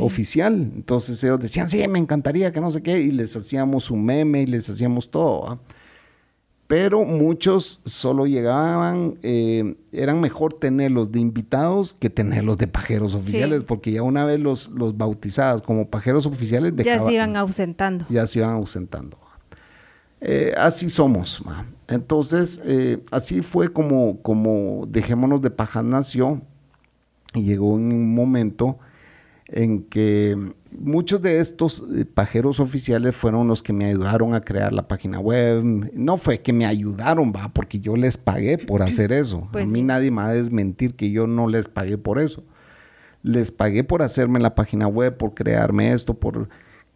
oficial? 0.00 0.72
Entonces 0.74 1.22
ellos 1.22 1.40
decían, 1.40 1.68
sí, 1.68 1.86
me 1.86 1.98
encantaría, 1.98 2.50
que 2.52 2.60
no 2.60 2.70
sé 2.70 2.82
qué. 2.82 2.98
Y 2.98 3.10
les 3.10 3.36
hacíamos 3.36 3.90
un 3.90 4.04
meme 4.04 4.42
y 4.42 4.46
les 4.46 4.68
hacíamos 4.68 5.10
todo, 5.10 5.60
Pero 6.66 7.04
muchos 7.04 7.80
solo 7.84 8.26
llegaban, 8.26 9.18
eh, 9.22 9.76
eran 9.92 10.20
mejor 10.20 10.54
tenerlos 10.54 11.12
de 11.12 11.20
invitados 11.20 11.92
que 11.92 12.08
tenerlos 12.08 12.56
de 12.56 12.66
pajeros 12.66 13.14
oficiales, 13.14 13.62
porque 13.64 13.92
ya 13.92 14.02
una 14.02 14.24
vez 14.24 14.40
los, 14.40 14.70
los 14.70 14.96
bautizados 14.96 15.62
como 15.62 15.88
pajeros 15.88 16.26
oficiales... 16.26 16.74
ya 16.76 16.98
se 16.98 17.12
iban 17.12 17.36
ausentando. 17.36 18.06
Ya 18.08 18.26
se 18.26 18.38
iban 18.38 18.54
ausentando. 18.54 19.23
Eh, 20.26 20.54
así 20.56 20.88
somos. 20.88 21.42
Entonces, 21.86 22.58
eh, 22.64 22.98
así 23.10 23.42
fue 23.42 23.74
como, 23.74 24.22
como 24.22 24.86
Dejémonos 24.88 25.42
de 25.42 25.50
Pajas 25.50 25.84
nació 25.84 26.40
y 27.34 27.42
llegó 27.42 27.76
en 27.76 27.92
un 27.92 28.14
momento 28.14 28.78
en 29.48 29.82
que 29.82 30.34
muchos 30.70 31.20
de 31.20 31.40
estos 31.40 31.84
eh, 31.94 32.06
pajeros 32.06 32.58
oficiales 32.58 33.14
fueron 33.14 33.48
los 33.48 33.62
que 33.62 33.74
me 33.74 33.84
ayudaron 33.84 34.32
a 34.32 34.40
crear 34.40 34.72
la 34.72 34.88
página 34.88 35.20
web. 35.20 35.90
No 35.92 36.16
fue 36.16 36.40
que 36.40 36.54
me 36.54 36.64
ayudaron, 36.64 37.30
va, 37.30 37.52
porque 37.52 37.80
yo 37.80 37.94
les 37.94 38.16
pagué 38.16 38.56
por 38.56 38.82
hacer 38.82 39.12
eso. 39.12 39.46
Pues 39.52 39.68
a 39.68 39.70
mí 39.70 39.82
nadie 39.82 40.10
me 40.10 40.22
va 40.22 40.28
a 40.28 40.34
desmentir 40.34 40.94
que 40.94 41.10
yo 41.10 41.26
no 41.26 41.48
les 41.48 41.68
pagué 41.68 41.98
por 41.98 42.18
eso. 42.18 42.42
Les 43.22 43.50
pagué 43.50 43.84
por 43.84 44.00
hacerme 44.00 44.40
la 44.40 44.54
página 44.54 44.86
web, 44.86 45.18
por 45.18 45.34
crearme 45.34 45.92
esto, 45.92 46.14
por 46.14 46.48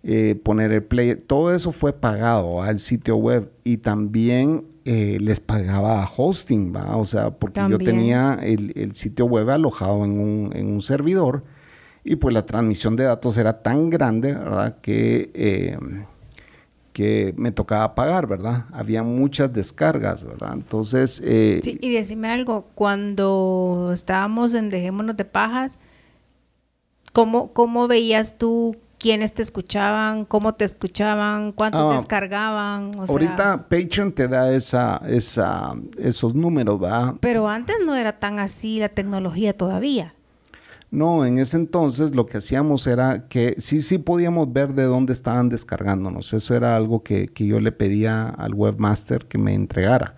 eh, 0.05 0.37
poner 0.41 0.71
el 0.71 0.85
player, 0.85 1.21
todo 1.21 1.53
eso 1.53 1.73
fue 1.73 1.93
pagado 1.93 2.63
al 2.63 2.79
sitio 2.79 3.17
web 3.17 3.51
y 3.65 3.79
también 3.79 4.65
eh, 4.85 5.19
les 5.21 5.41
pagaba 5.41 6.09
hosting, 6.17 6.73
¿va? 6.75 6.97
O 6.97 7.05
sea, 7.05 7.31
porque 7.31 7.61
yo 7.69 7.79
tenía 7.79 8.39
el, 8.41 8.95
sitio 8.95 9.27
web 9.27 9.51
alojado 9.51 10.05
en 10.05 10.21
un, 10.55 10.81
servidor 10.83 11.43
y 12.05 12.15
pues 12.15 12.33
la 12.33 12.47
transmisión 12.47 12.95
de 12.95 13.05
datos 13.05 13.37
era 13.39 13.61
tan 13.61 13.91
grande, 13.91 14.35
¿verdad? 14.35 14.79
Que, 14.81 15.33
eh, 15.35 15.77
que 16.93 17.35
me 17.37 17.51
tocaba 17.51 17.97
pagar, 17.97 18.29
¿verdad? 18.29 18.67
Había 18.73 19.03
muchas 19.03 19.53
descargas, 19.53 20.23
¿verdad? 20.23 20.53
Entonces... 20.55 21.21
sí, 21.63 21.79
y 21.81 21.93
decime 21.93 22.29
algo, 22.29 22.69
cuando 22.77 23.91
estábamos 23.93 24.55
en 24.55 24.71
Dejémonos 24.71 25.17
de 25.17 25.25
Pajas, 25.25 25.81
¿cómo, 27.13 27.53
cómo 27.53 27.89
veías 27.89 28.39
tú 28.39 28.77
quiénes 28.99 29.33
te 29.33 29.43
escuchaban, 29.43 30.25
cómo 30.25 30.55
te 30.55 30.65
escuchaban, 30.65 31.53
cuánto 31.53 31.91
ah, 31.91 31.95
descargaban. 31.95 32.91
ahorita 33.09 33.69
Patreon 33.69 34.13
te 34.13 34.29
da 34.29 34.53
esa, 34.53 35.01
esa, 35.07 35.75
esos 35.97 36.35
números, 36.35 36.81
¿verdad? 36.81 37.15
Pero 37.21 37.49
antes 37.49 37.77
no 37.85 37.95
era 37.95 38.19
tan 38.19 38.39
así 38.39 38.79
la 38.81 38.89
tecnología 38.89 39.57
todavía. 39.57 40.15
No, 40.91 41.27
en 41.27 41.39
ese 41.39 41.59
entonces 41.59 42.15
lo 42.15 42.27
que 42.27 42.39
hacíamos 42.39 42.87
era 42.87 43.29
que 43.29 43.55
sí, 43.59 43.83
sí 43.83 43.99
podíamos 43.99 44.53
ver 44.53 44.73
de 44.75 44.85
dónde 44.85 45.13
estaban 45.13 45.51
descargándonos. 45.51 46.33
Eso 46.33 46.55
era 46.55 46.77
algo 46.77 47.03
que, 47.03 47.31
yo 47.37 47.61
le 47.61 47.73
pedía 47.73 48.29
al 48.29 48.55
webmaster 48.55 49.27
que 49.27 49.37
me 49.37 49.55
entregara. 49.55 50.17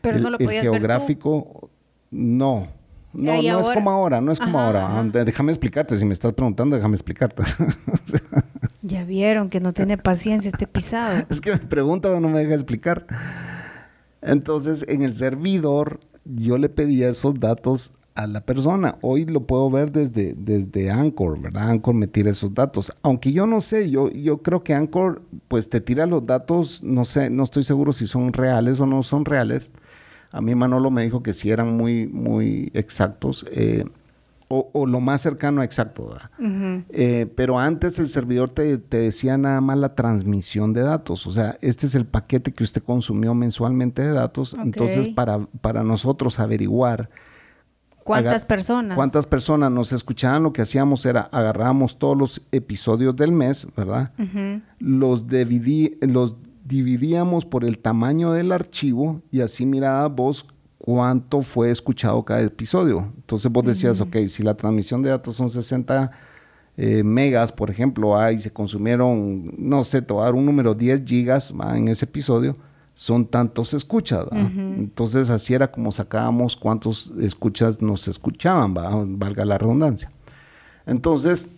Pero 0.00 0.18
no 0.18 0.30
lo 0.30 0.38
podías 0.38 0.64
el 0.64 0.72
geográfico, 0.72 1.70
no. 2.10 2.68
No, 3.12 3.42
no 3.42 3.60
es 3.60 3.68
como 3.68 3.90
ahora, 3.90 4.20
no 4.20 4.32
es 4.32 4.40
como 4.40 4.58
ahora. 4.58 5.02
Déjame 5.24 5.52
explicarte, 5.52 5.98
si 5.98 6.04
me 6.04 6.12
estás 6.12 6.32
preguntando, 6.32 6.76
déjame 6.76 6.94
explicarte. 6.94 7.42
ya 8.82 9.04
vieron 9.04 9.50
que 9.50 9.60
no 9.60 9.72
tiene 9.72 9.98
paciencia 9.98 10.50
este 10.50 10.66
pisado. 10.66 11.24
es 11.30 11.40
que 11.40 11.52
me 11.52 11.58
pregunta 11.58 12.10
o 12.10 12.20
no 12.20 12.28
me 12.28 12.40
deja 12.40 12.54
explicar. 12.54 13.06
Entonces, 14.22 14.84
en 14.88 15.02
el 15.02 15.12
servidor, 15.14 16.00
yo 16.24 16.56
le 16.56 16.68
pedía 16.68 17.10
esos 17.10 17.38
datos 17.38 17.92
a 18.14 18.26
la 18.26 18.40
persona. 18.42 18.96
Hoy 19.02 19.24
lo 19.24 19.46
puedo 19.46 19.68
ver 19.70 19.92
desde, 19.92 20.34
desde 20.34 20.90
Anchor, 20.90 21.40
¿verdad? 21.40 21.70
Anchor 21.70 21.94
me 21.94 22.06
tira 22.06 22.30
esos 22.30 22.54
datos. 22.54 22.92
Aunque 23.02 23.32
yo 23.32 23.46
no 23.46 23.60
sé, 23.60 23.90
yo, 23.90 24.10
yo 24.10 24.38
creo 24.38 24.62
que 24.62 24.74
Anchor, 24.74 25.22
pues 25.48 25.68
te 25.68 25.80
tira 25.80 26.06
los 26.06 26.24
datos, 26.26 26.82
no 26.82 27.04
sé, 27.04 27.30
no 27.30 27.42
estoy 27.42 27.64
seguro 27.64 27.92
si 27.92 28.06
son 28.06 28.32
reales 28.32 28.80
o 28.80 28.86
no 28.86 29.02
son 29.02 29.24
reales 29.24 29.70
a 30.32 30.40
mí 30.40 30.54
Manolo 30.54 30.90
me 30.90 31.04
dijo 31.04 31.22
que 31.22 31.32
sí 31.32 31.50
eran 31.50 31.76
muy, 31.76 32.06
muy 32.06 32.70
exactos. 32.74 33.46
Eh, 33.52 33.84
o, 34.48 34.86
lo 34.86 35.00
más 35.00 35.22
cercano 35.22 35.62
a 35.62 35.64
exacto. 35.64 36.14
Eh, 36.90 37.26
pero 37.36 37.58
antes 37.58 37.98
el 37.98 38.08
servidor 38.08 38.50
te, 38.50 38.76
decía 38.76 39.38
nada 39.38 39.62
más 39.62 39.78
la 39.78 39.94
transmisión 39.94 40.74
de 40.74 40.82
datos. 40.82 41.26
O 41.26 41.32
sea, 41.32 41.56
este 41.62 41.86
es 41.86 41.94
el 41.94 42.04
paquete 42.04 42.52
que 42.52 42.62
usted 42.62 42.82
consumió 42.82 43.34
mensualmente 43.34 44.02
de 44.02 44.12
datos. 44.12 44.54
Entonces, 44.62 45.08
para, 45.08 45.46
para 45.62 45.82
nosotros 45.82 46.38
averiguar 46.38 47.08
¿Cuántas 48.04 48.44
personas? 48.44 48.96
¿Cuántas 48.96 49.26
personas 49.26 49.70
nos 49.70 49.92
escuchaban? 49.92 50.42
Lo 50.42 50.52
que 50.52 50.62
hacíamos 50.62 51.06
era 51.06 51.22
agarrábamos 51.32 51.98
todos 51.98 52.16
los 52.16 52.42
episodios 52.52 53.14
del 53.16 53.32
mes, 53.32 53.66
¿verdad? 53.76 54.12
Los 54.78 55.26
dividí, 55.26 55.98
los 56.00 56.36
dividíamos 56.64 57.44
por 57.44 57.64
el 57.64 57.78
tamaño 57.78 58.32
del 58.32 58.52
archivo 58.52 59.22
y 59.30 59.40
así 59.40 59.66
mirabas 59.66 60.14
vos 60.14 60.46
cuánto 60.78 61.42
fue 61.42 61.70
escuchado 61.70 62.24
cada 62.24 62.42
episodio. 62.42 63.12
Entonces 63.16 63.50
vos 63.50 63.64
decías, 63.64 64.00
ok, 64.00 64.16
si 64.28 64.42
la 64.42 64.54
transmisión 64.54 65.02
de 65.02 65.10
datos 65.10 65.36
son 65.36 65.48
60 65.48 66.10
eh, 66.76 67.02
megas, 67.04 67.52
por 67.52 67.70
ejemplo, 67.70 68.14
y 68.30 68.38
se 68.38 68.52
consumieron, 68.52 69.54
no 69.58 69.84
sé, 69.84 70.02
te 70.02 70.12
voy 70.12 70.22
a 70.22 70.24
dar 70.24 70.34
un 70.34 70.46
número, 70.46 70.74
10 70.74 71.02
gigas 71.06 71.54
en 71.74 71.88
ese 71.88 72.06
episodio, 72.06 72.56
son 72.94 73.26
tantos 73.26 73.74
escuchas. 73.74 74.26
Entonces 74.32 75.30
así 75.30 75.54
era 75.54 75.70
como 75.70 75.92
sacábamos 75.92 76.56
cuántos 76.56 77.12
escuchas 77.20 77.80
nos 77.80 78.08
escuchaban, 78.08 78.74
valga 79.18 79.44
la 79.44 79.58
redundancia. 79.58 80.10
Entonces, 80.86 81.48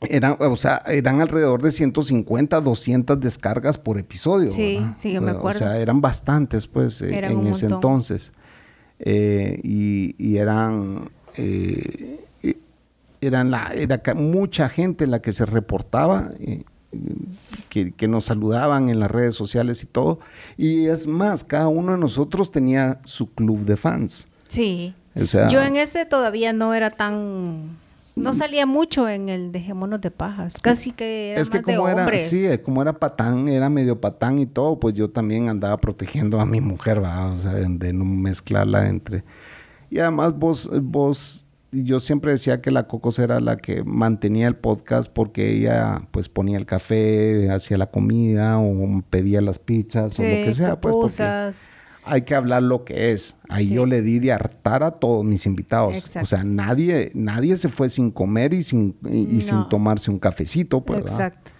eran, 0.00 0.36
o 0.38 0.56
sea, 0.56 0.82
eran 0.86 1.20
alrededor 1.20 1.62
de 1.62 1.70
150, 1.70 2.60
200 2.60 3.20
descargas 3.20 3.76
por 3.76 3.98
episodio. 3.98 4.48
Sí, 4.48 4.80
sí, 4.96 5.12
yo 5.12 5.20
me 5.20 5.32
acuerdo. 5.32 5.58
O 5.58 5.58
sea, 5.58 5.78
eran 5.78 6.00
bastantes, 6.00 6.66
pues, 6.66 7.02
eh, 7.02 7.18
en 7.18 7.46
ese 7.46 7.66
entonces. 7.66 8.32
Eh, 8.98 9.60
y, 9.62 10.36
eran, 10.36 11.10
eh, 11.36 12.24
eran 13.20 13.50
la, 13.50 13.72
era 13.74 14.00
mucha 14.14 14.68
gente 14.68 15.06
la 15.06 15.20
que 15.20 15.32
se 15.32 15.44
reportaba, 15.44 16.32
que, 17.68 17.92
que, 17.92 18.08
nos 18.08 18.24
saludaban 18.24 18.88
en 18.88 19.00
las 19.00 19.10
redes 19.10 19.34
sociales 19.34 19.82
y 19.82 19.86
todo. 19.86 20.18
Y 20.56 20.86
es 20.86 21.06
más, 21.06 21.44
cada 21.44 21.68
uno 21.68 21.92
de 21.92 21.98
nosotros 21.98 22.50
tenía 22.50 23.00
su 23.04 23.32
club 23.34 23.64
de 23.66 23.76
fans. 23.76 24.28
Sí. 24.48 24.94
O 25.14 25.26
sea, 25.26 25.48
yo 25.48 25.60
en 25.60 25.76
ese 25.76 26.06
todavía 26.06 26.52
no 26.52 26.72
era 26.72 26.90
tan 26.90 27.76
no 28.16 28.34
salía 28.34 28.66
mucho 28.66 29.08
en 29.08 29.28
el 29.28 29.52
Dejémonos 29.52 30.00
de 30.00 30.10
Pajas, 30.10 30.60
casi 30.60 30.92
que 30.92 31.32
era 31.32 31.40
es 31.40 31.50
que 31.50 31.62
como 31.62 31.88
era, 31.88 32.18
Sí, 32.18 32.46
como 32.64 32.82
era 32.82 32.98
patán, 32.98 33.48
era 33.48 33.68
medio 33.68 34.00
patán 34.00 34.38
y 34.38 34.46
todo, 34.46 34.78
pues 34.78 34.94
yo 34.94 35.10
también 35.10 35.48
andaba 35.48 35.78
protegiendo 35.78 36.40
a 36.40 36.46
mi 36.46 36.60
mujer, 36.60 37.02
¿va? 37.02 37.26
o 37.26 37.36
sea, 37.36 37.52
de 37.52 37.92
no 37.92 38.04
mezclarla 38.04 38.88
entre... 38.88 39.24
Y 39.90 39.98
además 39.98 40.38
vos, 40.38 40.70
vos, 40.82 41.46
yo 41.72 41.98
siempre 41.98 42.32
decía 42.32 42.60
que 42.60 42.70
la 42.70 42.86
Cocos 42.86 43.18
era 43.18 43.40
la 43.40 43.56
que 43.56 43.82
mantenía 43.82 44.46
el 44.46 44.54
podcast 44.54 45.10
porque 45.12 45.52
ella 45.52 46.02
pues 46.12 46.28
ponía 46.28 46.58
el 46.58 46.66
café, 46.66 47.50
hacía 47.50 47.76
la 47.76 47.90
comida 47.90 48.58
o 48.58 49.02
pedía 49.10 49.40
las 49.40 49.58
pizzas 49.58 50.18
o 50.18 50.22
lo 50.22 50.28
que 50.28 50.52
sea, 50.52 50.80
pues 50.80 51.20
hay 52.10 52.22
que 52.22 52.34
hablar 52.34 52.62
lo 52.62 52.84
que 52.84 53.12
es. 53.12 53.36
Ahí 53.48 53.70
yo 53.70 53.86
le 53.86 54.02
di 54.02 54.18
de 54.18 54.32
hartar 54.32 54.82
a 54.82 54.90
todos 54.90 55.24
mis 55.24 55.46
invitados. 55.46 56.16
O 56.20 56.26
sea, 56.26 56.42
nadie, 56.42 57.12
nadie 57.14 57.56
se 57.56 57.68
fue 57.68 57.88
sin 57.88 58.10
comer 58.10 58.52
y 58.52 58.64
sin, 58.64 58.96
y, 59.08 59.40
sin 59.42 59.68
tomarse 59.68 60.10
un 60.10 60.18
cafecito, 60.18 60.84
pues. 60.84 61.00
Exacto. 61.00 61.52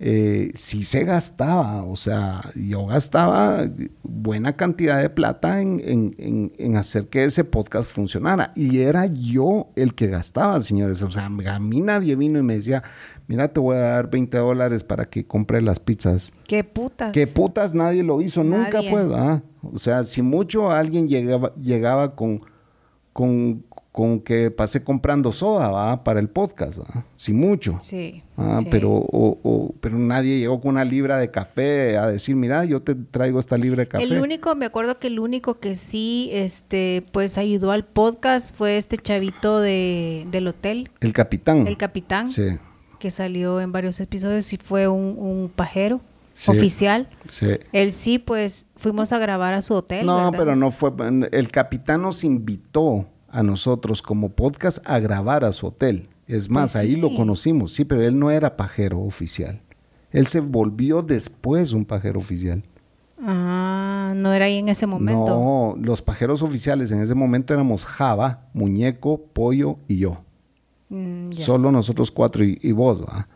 Eh, 0.00 0.52
sí 0.54 0.84
se 0.84 1.02
gastaba, 1.02 1.82
o 1.82 1.96
sea, 1.96 2.52
yo 2.54 2.86
gastaba 2.86 3.68
buena 4.04 4.54
cantidad 4.54 5.02
de 5.02 5.10
plata 5.10 5.60
en, 5.60 5.82
en, 5.84 6.52
en, 6.56 6.76
hacer 6.76 7.08
que 7.08 7.24
ese 7.24 7.42
podcast 7.44 7.88
funcionara. 7.88 8.52
Y 8.54 8.78
era 8.78 9.06
yo 9.06 9.70
el 9.76 9.94
que 9.94 10.06
gastaba, 10.06 10.60
señores. 10.62 11.02
O 11.02 11.10
sea, 11.10 11.26
a 11.26 11.58
mí 11.58 11.80
nadie 11.80 12.16
vino 12.16 12.38
y 12.38 12.42
me 12.42 12.54
decía, 12.54 12.82
mira, 13.28 13.46
te 13.48 13.60
voy 13.60 13.76
a 13.76 13.80
dar 13.80 14.10
20 14.10 14.36
dólares 14.38 14.82
para 14.82 15.08
que 15.08 15.24
compre 15.24 15.62
las 15.62 15.78
pizzas. 15.78 16.32
¿Qué 16.46 16.64
putas? 16.64 17.12
¿Qué 17.12 17.26
putas? 17.26 17.74
Nadie 17.74 18.02
lo 18.02 18.20
hizo, 18.20 18.42
nunca 18.42 18.80
pues, 18.90 19.06
O 19.62 19.78
sea, 19.78 20.02
si 20.02 20.22
mucho 20.22 20.72
alguien 20.72 21.06
llegaba, 21.06 21.54
llegaba 21.54 22.16
con, 22.16 22.40
con, 23.12 23.64
con 23.92 24.20
que 24.20 24.50
pasé 24.50 24.82
comprando 24.82 25.30
soda, 25.30 25.70
¿va? 25.70 26.04
Para 26.04 26.20
el 26.20 26.30
podcast, 26.30 26.78
¿va? 26.78 27.04
Si 27.16 27.34
mucho. 27.34 27.78
Sí. 27.82 28.22
Ah, 28.38 28.62
Pero, 28.70 28.92
o, 28.92 29.74
pero 29.80 29.98
nadie 29.98 30.38
llegó 30.38 30.60
con 30.60 30.70
una 30.70 30.84
libra 30.84 31.18
de 31.18 31.30
café 31.30 31.98
a 31.98 32.06
decir, 32.06 32.34
mira, 32.34 32.64
yo 32.64 32.80
te 32.80 32.94
traigo 32.94 33.40
esta 33.40 33.58
libra 33.58 33.82
de 33.82 33.88
café. 33.88 34.04
El 34.04 34.20
único, 34.20 34.54
me 34.54 34.64
acuerdo 34.64 34.98
que 34.98 35.08
el 35.08 35.18
único 35.18 35.58
que 35.58 35.74
sí, 35.74 36.30
este, 36.32 37.04
pues 37.12 37.36
ayudó 37.36 37.72
al 37.72 37.84
podcast 37.84 38.54
fue 38.54 38.78
este 38.78 38.96
chavito 38.96 39.60
de, 39.60 40.26
del 40.30 40.46
hotel. 40.46 40.90
El 41.00 41.12
capitán. 41.12 41.66
El 41.66 41.76
capitán. 41.76 42.30
Sí 42.30 42.58
que 42.98 43.10
salió 43.10 43.60
en 43.60 43.72
varios 43.72 44.00
episodios 44.00 44.52
y 44.52 44.56
fue 44.56 44.88
un, 44.88 45.50
pajero 45.54 46.00
oficial. 46.46 47.08
Sí. 47.30 47.46
Él 47.72 47.92
sí, 47.92 48.18
pues 48.18 48.66
fuimos 48.76 49.12
a 49.12 49.18
grabar 49.18 49.54
a 49.54 49.60
su 49.60 49.74
hotel. 49.74 50.06
No, 50.06 50.32
pero 50.32 50.56
no 50.56 50.70
fue. 50.70 50.92
El 51.32 51.50
capitán 51.50 52.02
nos 52.02 52.24
invitó 52.24 53.06
a 53.28 53.42
nosotros 53.42 54.02
como 54.02 54.30
podcast 54.30 54.78
a 54.88 54.98
grabar 54.98 55.44
a 55.44 55.52
su 55.52 55.66
hotel. 55.66 56.08
Es 56.26 56.50
más, 56.50 56.72
pues 56.72 56.84
ahí 56.84 56.96
lo 56.96 57.14
conocimos, 57.14 57.72
sí, 57.72 57.84
pero 57.84 58.02
él 58.02 58.18
no 58.18 58.30
era 58.30 58.56
pajero 58.56 59.00
oficial. 59.00 59.62
Él 60.10 60.26
se 60.26 60.40
volvió 60.40 61.02
después 61.02 61.72
un 61.72 61.84
pajero 61.84 62.18
oficial. 62.18 62.62
Ah, 63.20 64.12
no 64.14 64.32
era 64.32 64.46
ahí 64.46 64.58
en 64.58 64.68
ese 64.68 64.86
momento. 64.86 65.26
No, 65.26 65.76
los 65.80 66.02
pajeros 66.02 66.42
oficiales 66.42 66.90
en 66.92 67.02
ese 67.02 67.14
momento 67.14 67.52
éramos 67.52 67.84
Java, 67.84 68.46
Muñeco, 68.52 69.22
Pollo 69.32 69.78
y 69.88 69.98
yo. 69.98 70.22
Mm, 70.88 71.32
Solo 71.32 71.70
nosotros 71.70 72.10
cuatro 72.10 72.44
y, 72.44 72.72
vos, 72.72 73.02
¿va? 73.02 73.28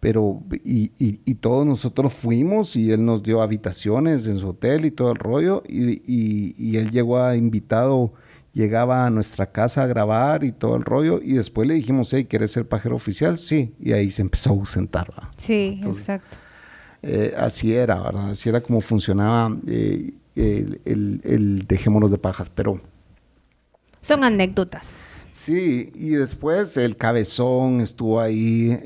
Pero, 0.00 0.44
y, 0.64 0.92
y, 0.98 1.34
todos 1.34 1.66
nosotros 1.66 2.14
fuimos 2.14 2.76
y 2.76 2.92
él 2.92 3.04
nos 3.04 3.24
dio 3.24 3.42
habitaciones 3.42 4.28
en 4.28 4.38
su 4.38 4.50
hotel 4.50 4.84
y 4.84 4.92
todo 4.92 5.10
el 5.10 5.18
rollo. 5.18 5.64
Y, 5.66 6.02
y, 6.06 6.76
él 6.76 6.92
llegó 6.92 7.18
a 7.18 7.34
invitado, 7.34 8.12
llegaba 8.52 9.06
a 9.06 9.10
nuestra 9.10 9.50
casa 9.50 9.82
a 9.82 9.86
grabar 9.86 10.44
y 10.44 10.52
todo 10.52 10.76
el 10.76 10.84
rollo. 10.84 11.20
Y 11.20 11.32
después 11.32 11.66
le 11.66 11.74
dijimos, 11.74 12.12
hey, 12.12 12.26
¿quieres 12.26 12.52
ser 12.52 12.68
pajero 12.68 12.94
oficial? 12.94 13.38
Sí. 13.38 13.74
Y 13.80 13.90
ahí 13.90 14.12
se 14.12 14.22
empezó 14.22 14.50
a 14.50 14.52
ausentar, 14.52 15.08
Sí, 15.36 15.80
exacto. 15.84 16.38
Eh, 17.02 17.34
así 17.36 17.74
era, 17.74 18.00
¿verdad? 18.00 18.30
Así 18.30 18.48
era 18.48 18.60
como 18.60 18.80
funcionaba 18.80 19.56
eh, 19.66 20.14
el, 20.36 20.80
el, 20.84 21.20
el 21.24 21.66
Dejémonos 21.66 22.12
de 22.12 22.18
Pajas. 22.18 22.50
Pero 22.50 22.80
son 24.00 24.24
anécdotas. 24.24 25.26
Sí, 25.30 25.92
y 25.94 26.10
después 26.10 26.76
el 26.76 26.96
cabezón 26.96 27.80
estuvo 27.80 28.20
ahí. 28.20 28.78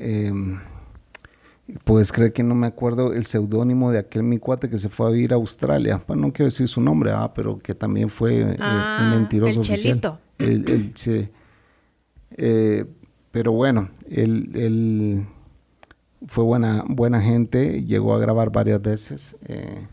pues 1.83 2.11
creo 2.11 2.33
que 2.33 2.43
no 2.43 2.55
me 2.55 2.67
acuerdo 2.67 3.13
el 3.13 3.25
seudónimo 3.25 3.91
de 3.91 3.99
aquel 3.99 4.23
mi 4.23 4.37
cuate 4.37 4.69
que 4.69 4.77
se 4.77 4.89
fue 4.89 5.07
a 5.07 5.09
vivir 5.09 5.33
a 5.33 5.35
Australia. 5.35 6.03
Pues 6.05 6.19
no 6.19 6.31
quiero 6.31 6.45
decir 6.45 6.67
su 6.67 6.81
nombre, 6.81 7.11
ah, 7.11 7.31
pero 7.33 7.59
que 7.59 7.73
también 7.73 8.09
fue 8.09 8.41
eh, 8.41 8.43
un 8.43 8.57
ah, 8.59 9.13
mentiroso 9.15 9.61
el 9.61 9.69
oficial. 9.71 10.19
El, 10.37 10.93
eh, 12.37 12.85
pero 13.31 13.51
bueno, 13.51 13.89
él, 14.09 15.25
fue 16.27 16.43
buena, 16.43 16.83
buena 16.87 17.21
gente, 17.21 17.83
llegó 17.83 18.13
a 18.13 18.19
grabar 18.19 18.51
varias 18.51 18.81
veces. 18.81 19.35
Eh, 19.47 19.87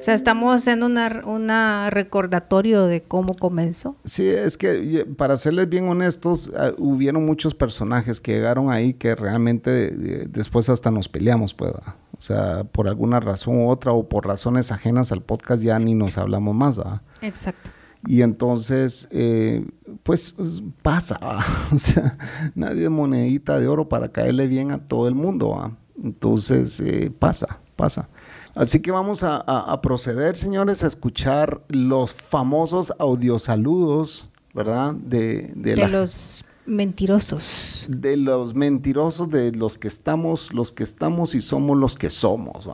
o 0.00 0.02
sea, 0.02 0.14
estamos 0.14 0.54
haciendo 0.54 0.86
una, 0.86 1.90
recordatorio 1.90 2.86
de 2.86 3.02
cómo 3.02 3.34
comenzó. 3.34 3.96
Sí, 4.06 4.26
es 4.26 4.56
que 4.56 5.06
para 5.18 5.36
serles 5.36 5.68
bien 5.68 5.88
honestos, 5.88 6.50
ah, 6.56 6.72
hubieron 6.78 7.26
muchos 7.26 7.54
personajes 7.54 8.18
que 8.18 8.32
llegaron 8.32 8.70
ahí 8.70 8.94
que 8.94 9.14
realmente 9.14 9.90
después 10.26 10.70
hasta 10.70 10.90
nos 10.90 11.10
peleamos, 11.10 11.52
pues. 11.52 11.72
O 12.16 12.20
sea, 12.20 12.64
por 12.64 12.88
alguna 12.88 13.20
razón 13.20 13.58
u 13.58 13.68
otra 13.68 13.92
o 13.92 14.08
por 14.08 14.26
razones 14.26 14.72
ajenas 14.72 15.12
al 15.12 15.22
podcast 15.22 15.62
ya 15.62 15.78
ni 15.78 15.94
nos 15.94 16.16
hablamos 16.16 16.54
más, 16.54 16.78
¿verdad? 16.78 17.02
Exacto. 17.20 17.70
Y 18.06 18.22
entonces, 18.22 19.06
eh, 19.10 19.66
pues 20.02 20.34
pasa, 20.80 21.20
o 21.72 21.78
sea, 21.78 22.16
nadie 22.54 22.84
es 22.84 22.90
monedita 22.90 23.58
de 23.58 23.68
oro 23.68 23.90
para 23.90 24.10
caerle 24.12 24.46
bien 24.46 24.70
a 24.70 24.86
todo 24.86 25.08
el 25.08 25.14
mundo, 25.14 25.50
¿va? 25.50 25.76
Entonces, 26.02 26.80
eh, 26.80 27.12
pasa, 27.18 27.60
pasa. 27.76 28.08
Así 28.54 28.80
que 28.82 28.90
vamos 28.90 29.22
a, 29.22 29.80
proceder, 29.80 30.36
señores, 30.36 30.82
a 30.82 30.86
escuchar 30.86 31.60
los 31.68 32.12
famosos 32.12 32.92
audiosaludos, 32.98 34.28
¿verdad? 34.52 34.94
De, 34.94 35.52
de, 35.54 35.76
los 35.76 36.44
mentirosos. 36.66 37.86
De 37.88 38.16
los 38.16 38.54
mentirosos, 38.54 39.30
de 39.30 39.52
los 39.52 39.78
que 39.78 39.88
estamos, 39.88 40.52
los 40.52 40.72
que 40.72 40.82
estamos 40.82 41.34
y 41.34 41.40
somos 41.40 41.76
los 41.76 41.96
que 41.96 42.10
somos. 42.10 42.68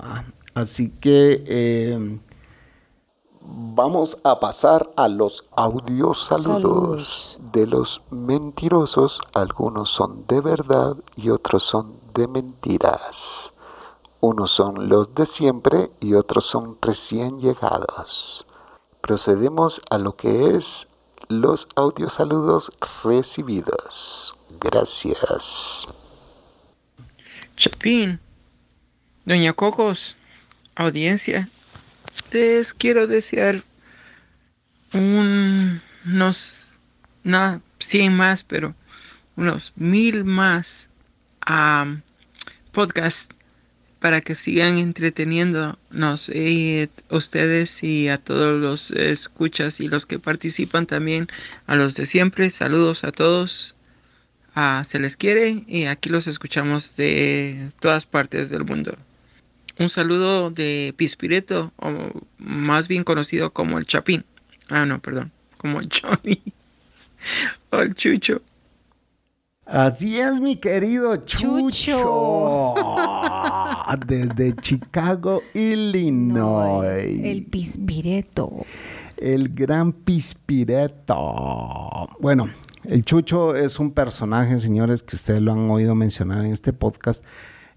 Así 0.54 0.88
que 0.88 1.44
eh, 1.46 2.18
vamos 3.42 4.18
a 4.24 4.40
pasar 4.40 4.90
a 4.96 5.08
los 5.08 5.46
audiosaludos 5.56 7.38
de 7.52 7.66
los 7.66 8.02
mentirosos. 8.10 9.20
Algunos 9.34 9.90
son 9.90 10.24
de 10.26 10.40
verdad 10.40 10.96
y 11.16 11.30
otros 11.30 11.62
son 11.62 11.94
de 12.14 12.26
mentiras. 12.28 13.45
Unos 14.20 14.50
son 14.50 14.88
los 14.88 15.14
de 15.14 15.26
siempre 15.26 15.90
y 16.00 16.14
otros 16.14 16.46
son 16.46 16.78
recién 16.80 17.38
llegados. 17.38 18.46
Procedemos 19.00 19.80
a 19.90 19.98
lo 19.98 20.16
que 20.16 20.56
es 20.56 20.88
los 21.28 21.68
audiosaludos 21.76 22.72
recibidos. 23.04 24.36
Gracias. 24.60 25.86
Chapín, 27.56 28.20
Doña 29.24 29.52
Cocos, 29.52 30.16
audiencia, 30.74 31.48
les 32.30 32.74
quiero 32.74 33.06
desear 33.06 33.62
unos, 34.92 36.52
no, 37.24 37.60
100 37.80 38.16
más, 38.16 38.44
pero 38.44 38.74
unos 39.36 39.72
mil 39.76 40.24
más 40.24 40.88
a 41.40 41.96
podcast 42.72 43.32
para 44.00 44.20
que 44.20 44.34
sigan 44.34 44.78
entreteniéndonos 44.78 46.30
eh, 46.32 46.88
ustedes 47.10 47.82
y 47.82 48.08
a 48.08 48.18
todos 48.18 48.60
los 48.60 48.90
escuchas 48.90 49.80
y 49.80 49.88
los 49.88 50.06
que 50.06 50.18
participan 50.18 50.86
también, 50.86 51.28
a 51.66 51.76
los 51.76 51.94
de 51.94 52.06
siempre. 52.06 52.50
Saludos 52.50 53.04
a 53.04 53.12
todos. 53.12 53.74
Ah, 54.54 54.82
se 54.86 54.98
les 54.98 55.16
quiere 55.16 55.64
y 55.66 55.84
aquí 55.84 56.08
los 56.08 56.26
escuchamos 56.26 56.96
de 56.96 57.70
todas 57.80 58.06
partes 58.06 58.50
del 58.50 58.64
mundo. 58.64 58.96
Un 59.78 59.90
saludo 59.90 60.50
de 60.50 60.94
Pispireto, 60.96 61.72
o 61.76 62.10
más 62.38 62.88
bien 62.88 63.04
conocido 63.04 63.50
como 63.50 63.78
el 63.78 63.86
Chapín. 63.86 64.24
Ah, 64.68 64.86
no, 64.86 65.00
perdón, 65.00 65.30
como 65.58 65.80
el 65.80 65.90
Johnny 65.90 66.40
o 67.70 67.80
el 67.80 67.94
Chucho. 67.94 68.40
Así 69.66 70.18
es, 70.18 70.40
mi 70.40 70.56
querido 70.56 71.16
Chucho. 71.16 72.74
Desde 74.06 74.52
Chicago, 74.54 75.42
Illinois. 75.54 77.24
el 77.24 77.44
Pispireto. 77.44 78.66
El 79.16 79.54
gran 79.54 79.92
Pispireto. 79.92 81.16
Bueno, 82.20 82.50
el 82.84 83.04
Chucho 83.04 83.54
es 83.54 83.78
un 83.78 83.92
personaje, 83.92 84.58
señores, 84.58 85.02
que 85.02 85.16
ustedes 85.16 85.40
lo 85.40 85.52
han 85.52 85.70
oído 85.70 85.94
mencionar 85.94 86.44
en 86.44 86.52
este 86.52 86.72
podcast. 86.72 87.24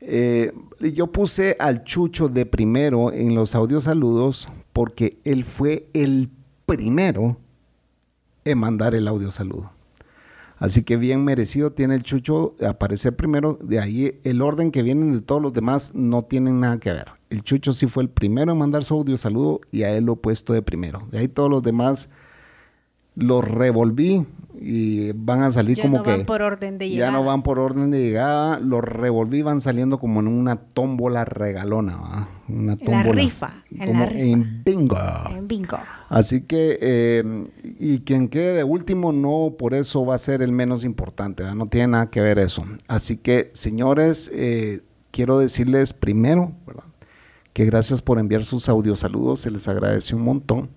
Eh, 0.01 0.53
yo 0.79 1.07
puse 1.07 1.55
al 1.59 1.83
Chucho 1.83 2.29
de 2.29 2.45
primero 2.45 3.11
en 3.11 3.35
los 3.35 3.53
audios 3.55 3.83
saludos 3.85 4.49
porque 4.73 5.19
él 5.25 5.43
fue 5.43 5.89
el 5.93 6.29
primero 6.65 7.37
en 8.45 8.57
mandar 8.57 8.95
el 8.95 9.07
audio 9.07 9.31
saludo. 9.31 9.78
Así 10.59 10.83
que 10.83 10.97
bien 10.97 11.23
merecido 11.23 11.71
tiene 11.71 11.95
el 11.95 12.03
Chucho 12.03 12.55
aparecer 12.65 13.15
primero. 13.15 13.57
De 13.61 13.79
ahí 13.79 14.19
el 14.23 14.41
orden 14.41 14.71
que 14.71 14.83
vienen 14.83 15.13
de 15.13 15.21
todos 15.21 15.41
los 15.41 15.53
demás 15.53 15.95
no 15.95 16.23
tienen 16.23 16.59
nada 16.59 16.79
que 16.79 16.91
ver. 16.91 17.07
El 17.29 17.43
Chucho 17.43 17.71
sí 17.73 17.87
fue 17.87 18.03
el 18.03 18.09
primero 18.09 18.51
en 18.51 18.57
mandar 18.57 18.83
su 18.83 18.93
audio 18.95 19.17
saludo 19.17 19.61
y 19.71 19.83
a 19.83 19.95
él 19.95 20.05
lo 20.05 20.13
he 20.13 20.17
puesto 20.17 20.51
de 20.51 20.61
primero. 20.61 21.07
De 21.11 21.19
ahí 21.19 21.27
todos 21.29 21.49
los 21.49 21.63
demás 21.63 22.09
los 23.15 23.43
revolví 23.43 24.25
y 24.61 25.11
van 25.13 25.41
a 25.43 25.51
salir 25.51 25.79
como 25.81 26.03
que... 26.03 26.09
Ya 26.09 26.11
no 26.11 26.17
van 26.17 26.25
por 26.25 26.41
orden 26.41 26.77
de 26.77 26.89
llegada. 26.89 27.11
Ya 27.11 27.17
no 27.17 27.23
van 27.23 27.43
por 27.43 27.59
orden 27.59 27.91
de 27.91 28.01
llegada. 28.01 28.59
Los 28.59 28.83
revolví, 28.83 29.41
van 29.41 29.61
saliendo 29.61 29.99
como 29.99 30.19
en 30.19 30.27
una 30.27 30.57
tómbola 30.57 31.23
regalona, 31.25 32.27
Una 32.49 32.75
tómbola. 32.75 32.99
En 32.99 33.07
la 33.07 33.11
rifa. 33.13 33.63
En, 33.71 33.99
la 33.99 34.05
rifa. 34.05 34.19
en 34.19 34.63
bingo. 34.63 34.97
En 35.35 35.47
bingo. 35.47 35.79
Así 36.09 36.41
que, 36.41 36.77
eh, 36.81 37.23
y 37.79 37.99
quien 37.99 38.27
quede 38.27 38.55
de 38.55 38.63
último, 38.63 39.11
no 39.13 39.55
por 39.57 39.73
eso 39.73 40.05
va 40.05 40.15
a 40.15 40.17
ser 40.17 40.41
el 40.41 40.51
menos 40.51 40.83
importante, 40.83 41.43
no 41.55 41.67
tiene 41.67 41.89
nada 41.89 42.09
que 42.09 42.19
ver 42.19 42.39
eso. 42.39 42.65
Así 42.87 43.17
que, 43.17 43.51
señores, 43.53 44.29
eh, 44.33 44.81
quiero 45.11 45.39
decirles 45.39 45.93
primero, 45.93 46.51
¿verdad? 46.65 46.83
que 47.53 47.65
gracias 47.65 48.01
por 48.01 48.19
enviar 48.19 48.43
sus 48.45 48.69
audios 48.69 48.99
saludos, 48.99 49.41
se 49.41 49.51
les 49.51 49.67
agradece 49.67 50.15
un 50.15 50.23
montón. 50.23 50.69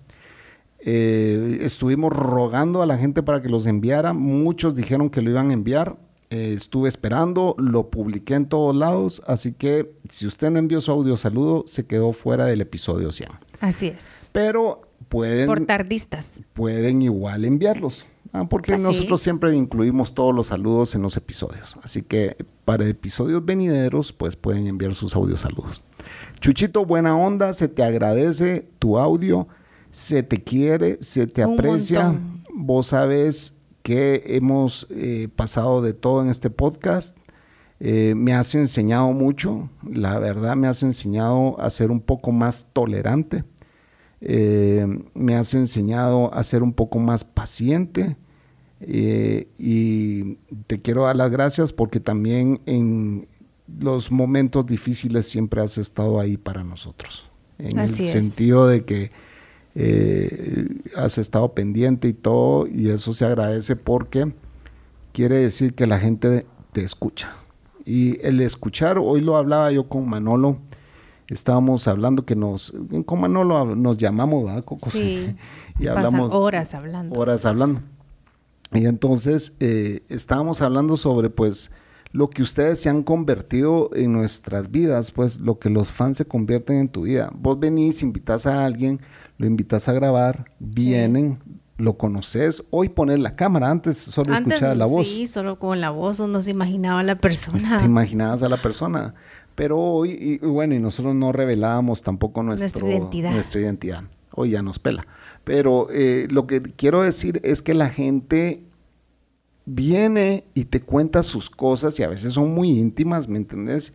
Eh, 0.85 1.59
estuvimos 1.61 2.11
rogando 2.11 2.81
a 2.81 2.85
la 2.85 2.97
gente 2.97 3.23
para 3.23 3.41
que 3.41 3.47
los 3.47 3.65
enviara. 3.65 4.11
Muchos 4.11 4.75
dijeron 4.75 5.09
que 5.09 5.21
lo 5.21 5.29
iban 5.29 5.49
a 5.49 5.53
enviar. 5.53 5.95
Eh, 6.29 6.53
estuve 6.53 6.89
esperando, 6.89 7.55
lo 7.57 7.89
publiqué 7.89 8.33
en 8.33 8.47
todos 8.47 8.75
lados. 8.75 9.23
Así 9.25 9.53
que 9.53 9.93
si 10.09 10.27
usted 10.27 10.49
no 10.49 10.59
envió 10.59 10.81
su 10.81 10.91
audio 10.91 11.15
saludo, 11.15 11.63
se 11.65 11.85
quedó 11.85 12.11
fuera 12.11 12.45
del 12.45 12.59
episodio 12.59 13.13
100. 13.13 13.29
Así 13.61 13.87
es. 13.87 14.29
Pero 14.33 14.81
pueden. 15.07 15.47
Por 15.47 15.65
tardistas. 15.65 16.41
Pueden 16.51 17.01
igual 17.01 17.45
enviarlos. 17.45 18.05
Ah, 18.33 18.49
porque 18.49 18.77
nosotros 18.77 19.21
siempre 19.21 19.55
incluimos 19.55 20.15
todos 20.15 20.33
los 20.33 20.47
saludos 20.47 20.95
en 20.95 21.03
los 21.03 21.15
episodios. 21.15 21.77
Así 21.83 22.01
que 22.01 22.35
para 22.65 22.85
episodios 22.87 23.45
venideros, 23.45 24.11
pues 24.11 24.35
pueden 24.35 24.67
enviar 24.67 24.95
sus 24.95 25.15
audios 25.15 25.41
saludos. 25.41 25.83
Chuchito, 26.41 26.83
buena 26.83 27.15
onda, 27.15 27.53
se 27.53 27.69
te 27.69 27.83
agradece 27.83 28.67
tu 28.79 28.97
audio 28.97 29.47
se 29.93 30.23
te 30.23 30.43
quiere, 30.43 30.97
se 31.01 31.27
te 31.27 31.43
aprecia. 31.43 32.19
Vos 32.51 32.87
sabes 32.87 33.53
que 33.83 34.23
hemos 34.25 34.87
eh, 34.89 35.29
pasado 35.33 35.83
de 35.83 35.93
todo 35.93 36.23
en 36.23 36.29
este 36.29 36.49
podcast. 36.49 37.15
Eh, 37.79 38.15
me 38.15 38.33
has 38.33 38.55
enseñado 38.55 39.11
mucho, 39.11 39.69
la 39.87 40.17
verdad 40.17 40.55
me 40.55 40.67
has 40.67 40.81
enseñado 40.81 41.59
a 41.59 41.69
ser 41.69 41.91
un 41.91 41.99
poco 41.99 42.31
más 42.31 42.67
tolerante, 42.73 43.43
eh, 44.21 44.87
me 45.13 45.35
has 45.35 45.53
enseñado 45.53 46.33
a 46.33 46.43
ser 46.43 46.63
un 46.63 46.73
poco 46.73 46.99
más 46.99 47.23
paciente. 47.23 48.17
Y 48.85 50.35
te 50.67 50.81
quiero 50.81 51.03
dar 51.03 51.15
las 51.15 51.31
gracias 51.31 51.71
porque 51.71 52.01
también 52.01 52.59
en 52.65 53.29
los 53.79 54.11
momentos 54.11 54.65
difíciles 54.65 55.25
siempre 55.29 55.61
has 55.61 55.77
estado 55.77 56.19
ahí 56.19 56.35
para 56.35 56.65
nosotros, 56.65 57.29
en 57.59 57.79
el 57.79 57.87
sentido 57.87 58.67
de 58.67 58.83
que 58.83 59.11
eh, 59.75 60.67
has 60.95 61.17
estado 61.17 61.53
pendiente 61.53 62.07
y 62.07 62.13
todo, 62.13 62.67
y 62.67 62.89
eso 62.89 63.13
se 63.13 63.25
agradece 63.25 63.75
porque 63.75 64.33
quiere 65.11 65.37
decir 65.37 65.73
que 65.73 65.87
la 65.87 65.99
gente 65.99 66.45
te 66.71 66.83
escucha. 66.83 67.33
Y 67.85 68.25
el 68.25 68.39
escuchar, 68.41 68.97
hoy 68.97 69.21
lo 69.21 69.35
hablaba 69.35 69.71
yo 69.71 69.89
con 69.89 70.07
Manolo, 70.07 70.57
estábamos 71.27 71.87
hablando 71.87 72.25
que 72.25 72.35
nos, 72.35 72.73
con 73.05 73.21
Manolo 73.21 73.75
nos 73.75 73.97
llamamos, 73.97 74.45
¿verdad, 74.45 74.63
Sí, 74.91 75.35
y 75.79 75.87
hablamos. 75.87 76.33
horas 76.33 76.73
hablando. 76.73 77.19
Horas 77.19 77.45
hablando. 77.45 77.81
Y 78.73 78.85
entonces 78.85 79.53
eh, 79.59 80.03
estábamos 80.09 80.61
hablando 80.61 80.97
sobre, 80.97 81.29
pues, 81.29 81.71
lo 82.11 82.29
que 82.29 82.41
ustedes 82.41 82.79
se 82.79 82.89
han 82.89 83.03
convertido 83.03 83.89
en 83.95 84.13
nuestras 84.13 84.71
vidas, 84.71 85.11
pues, 85.11 85.39
lo 85.39 85.59
que 85.59 85.69
los 85.69 85.89
fans 85.91 86.17
se 86.17 86.25
convierten 86.25 86.77
en 86.77 86.89
tu 86.89 87.03
vida. 87.03 87.31
Vos 87.35 87.59
venís, 87.59 88.01
invitas 88.01 88.45
a 88.45 88.65
alguien, 88.65 88.99
lo 89.37 89.47
invitas 89.47 89.89
a 89.89 89.93
grabar, 89.93 90.51
vienen, 90.59 91.39
lo 91.77 91.97
conoces. 91.97 92.63
Hoy 92.69 92.89
poner 92.89 93.19
la 93.19 93.35
cámara, 93.35 93.69
antes 93.69 93.97
solo 93.97 94.33
escuchaba 94.33 94.75
la 94.75 94.85
voz. 94.85 95.07
Sí, 95.07 95.27
solo 95.27 95.59
con 95.59 95.81
la 95.81 95.89
voz 95.89 96.19
uno 96.19 96.39
se 96.39 96.51
imaginaba 96.51 96.99
a 96.99 97.03
la 97.03 97.17
persona. 97.17 97.77
Te 97.77 97.85
imaginabas 97.85 98.43
a 98.43 98.49
la 98.49 98.61
persona. 98.61 99.13
Pero 99.55 99.79
hoy, 99.79 100.39
y, 100.41 100.45
bueno, 100.45 100.73
y 100.73 100.79
nosotros 100.79 101.13
no 101.13 101.31
revelábamos 101.31 102.01
tampoco 102.01 102.41
nuestra 102.41 102.87
identidad. 102.87 104.03
Hoy 104.35 104.51
ya 104.51 104.63
nos 104.63 104.79
pela. 104.79 105.05
Pero 105.43 105.87
eh, 105.91 106.27
lo 106.31 106.47
que 106.47 106.61
quiero 106.61 107.03
decir 107.03 107.39
es 107.43 107.61
que 107.61 107.73
la 107.73 107.89
gente 107.89 108.63
viene 109.65 110.45
y 110.53 110.65
te 110.65 110.81
cuenta 110.81 111.23
sus 111.23 111.49
cosas 111.49 111.99
y 111.99 112.03
a 112.03 112.07
veces 112.07 112.33
son 112.33 112.53
muy 112.53 112.71
íntimas, 112.71 113.27
¿me 113.27 113.37
entendés? 113.37 113.93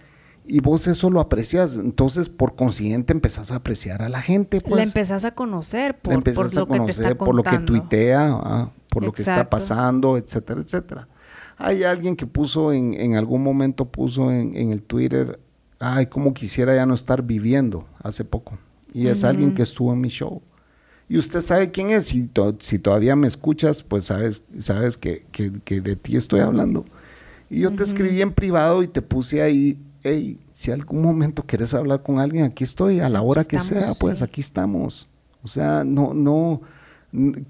Y 0.49 0.61
vos 0.61 0.87
eso 0.87 1.11
lo 1.11 1.21
aprecias, 1.21 1.75
entonces 1.75 2.29
por 2.29 2.57
consiguiente 2.57 3.13
empezás 3.13 3.53
a 3.53 3.57
apreciar 3.57 4.03
a 4.03 4.09
la 4.09 4.23
gente. 4.23 4.61
Pues. 4.61 4.77
La 4.77 4.83
empezás 4.83 5.25
a 5.25 5.35
conocer 5.35 5.99
por, 5.99 6.23
por 6.23 6.55
lo 6.55 6.67
que 6.67 6.81
te 6.81 6.91
está 6.91 7.15
por 7.15 7.35
lo 7.35 7.43
que 7.43 7.59
tuitea, 7.59 8.31
ah, 8.31 8.73
por 8.89 9.05
lo 9.05 9.13
que 9.13 9.23
está 9.23 9.49
pasando, 9.51 10.17
etcétera, 10.17 10.61
etcétera. 10.61 11.09
Hay 11.59 11.85
alguien 11.85 12.17
que 12.17 12.27
puso 12.27 12.73
en, 12.73 12.95
en 12.95 13.17
algún 13.17 13.43
momento, 13.43 13.85
puso 13.87 14.31
en, 14.31 14.57
en, 14.57 14.71
el 14.71 14.83
Twitter, 14.83 15.39
ay, 15.81 16.07
como 16.07 16.33
quisiera 16.33 16.75
ya 16.75 16.87
no 16.87 16.95
estar 16.95 17.23
viviendo 17.23 17.87
hace 18.03 18.25
poco. 18.25 18.59
Y 18.93 19.09
es 19.09 19.25
alguien 19.25 19.53
que 19.55 19.63
estuvo 19.63 19.93
en 19.93 20.01
mi 20.01 20.09
show. 20.09 20.41
Y 21.09 21.19
usted 21.19 21.41
sabe 21.41 21.71
quién 21.71 21.91
es, 21.91 22.07
si, 22.07 22.31
si 22.61 22.79
todavía 22.79 23.17
me 23.17 23.27
escuchas, 23.27 23.83
pues 23.83 24.05
sabes, 24.05 24.43
sabes 24.59 24.97
que, 24.97 25.27
que, 25.31 25.53
que 25.65 25.81
de 25.81 25.97
ti 25.97 26.17
estoy 26.17 26.41
hablando. 26.41 26.85
Y 27.51 27.61
yo 27.61 27.75
te 27.75 27.83
escribí 27.83 28.21
en 28.21 28.33
privado 28.33 28.83
y 28.83 28.89
te 28.89 29.03
puse 29.03 29.43
ahí 29.43 29.79
hey, 30.03 30.39
si 30.53 30.71
algún 30.71 31.03
momento 31.03 31.45
quieres 31.47 31.75
hablar 31.75 32.03
con 32.03 32.21
alguien, 32.21 32.45
aquí 32.45 32.65
estoy, 32.65 33.01
a 33.01 33.09
la 33.09 33.23
hora 33.23 33.45
que 33.45 33.59
sea, 33.59 33.95
pues 33.95 34.23
aquí 34.23 34.41
estamos. 34.41 35.09
O 35.43 35.49
sea, 35.49 35.85
no, 35.85 36.15
no, 36.15 36.61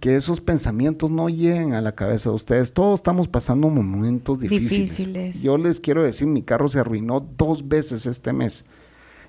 que 0.01 0.17
esos 0.17 0.41
pensamientos 0.41 1.11
no 1.11 1.29
lleguen 1.29 1.75
a 1.75 1.81
la 1.81 1.93
cabeza 1.93 2.31
de 2.31 2.37
ustedes. 2.37 2.73
Todos 2.73 3.01
estamos 3.01 3.29
pasando 3.29 3.69
momentos 3.69 4.41
difíciles. 4.41 5.43
Yo 5.43 5.59
les 5.59 5.81
quiero 5.81 6.03
decir, 6.03 6.27
mi 6.27 6.43
carro 6.43 6.69
se 6.69 6.79
arruinó 6.79 7.21
dos 7.37 7.67
veces 7.69 8.07
este 8.07 8.33
mes. 8.33 8.65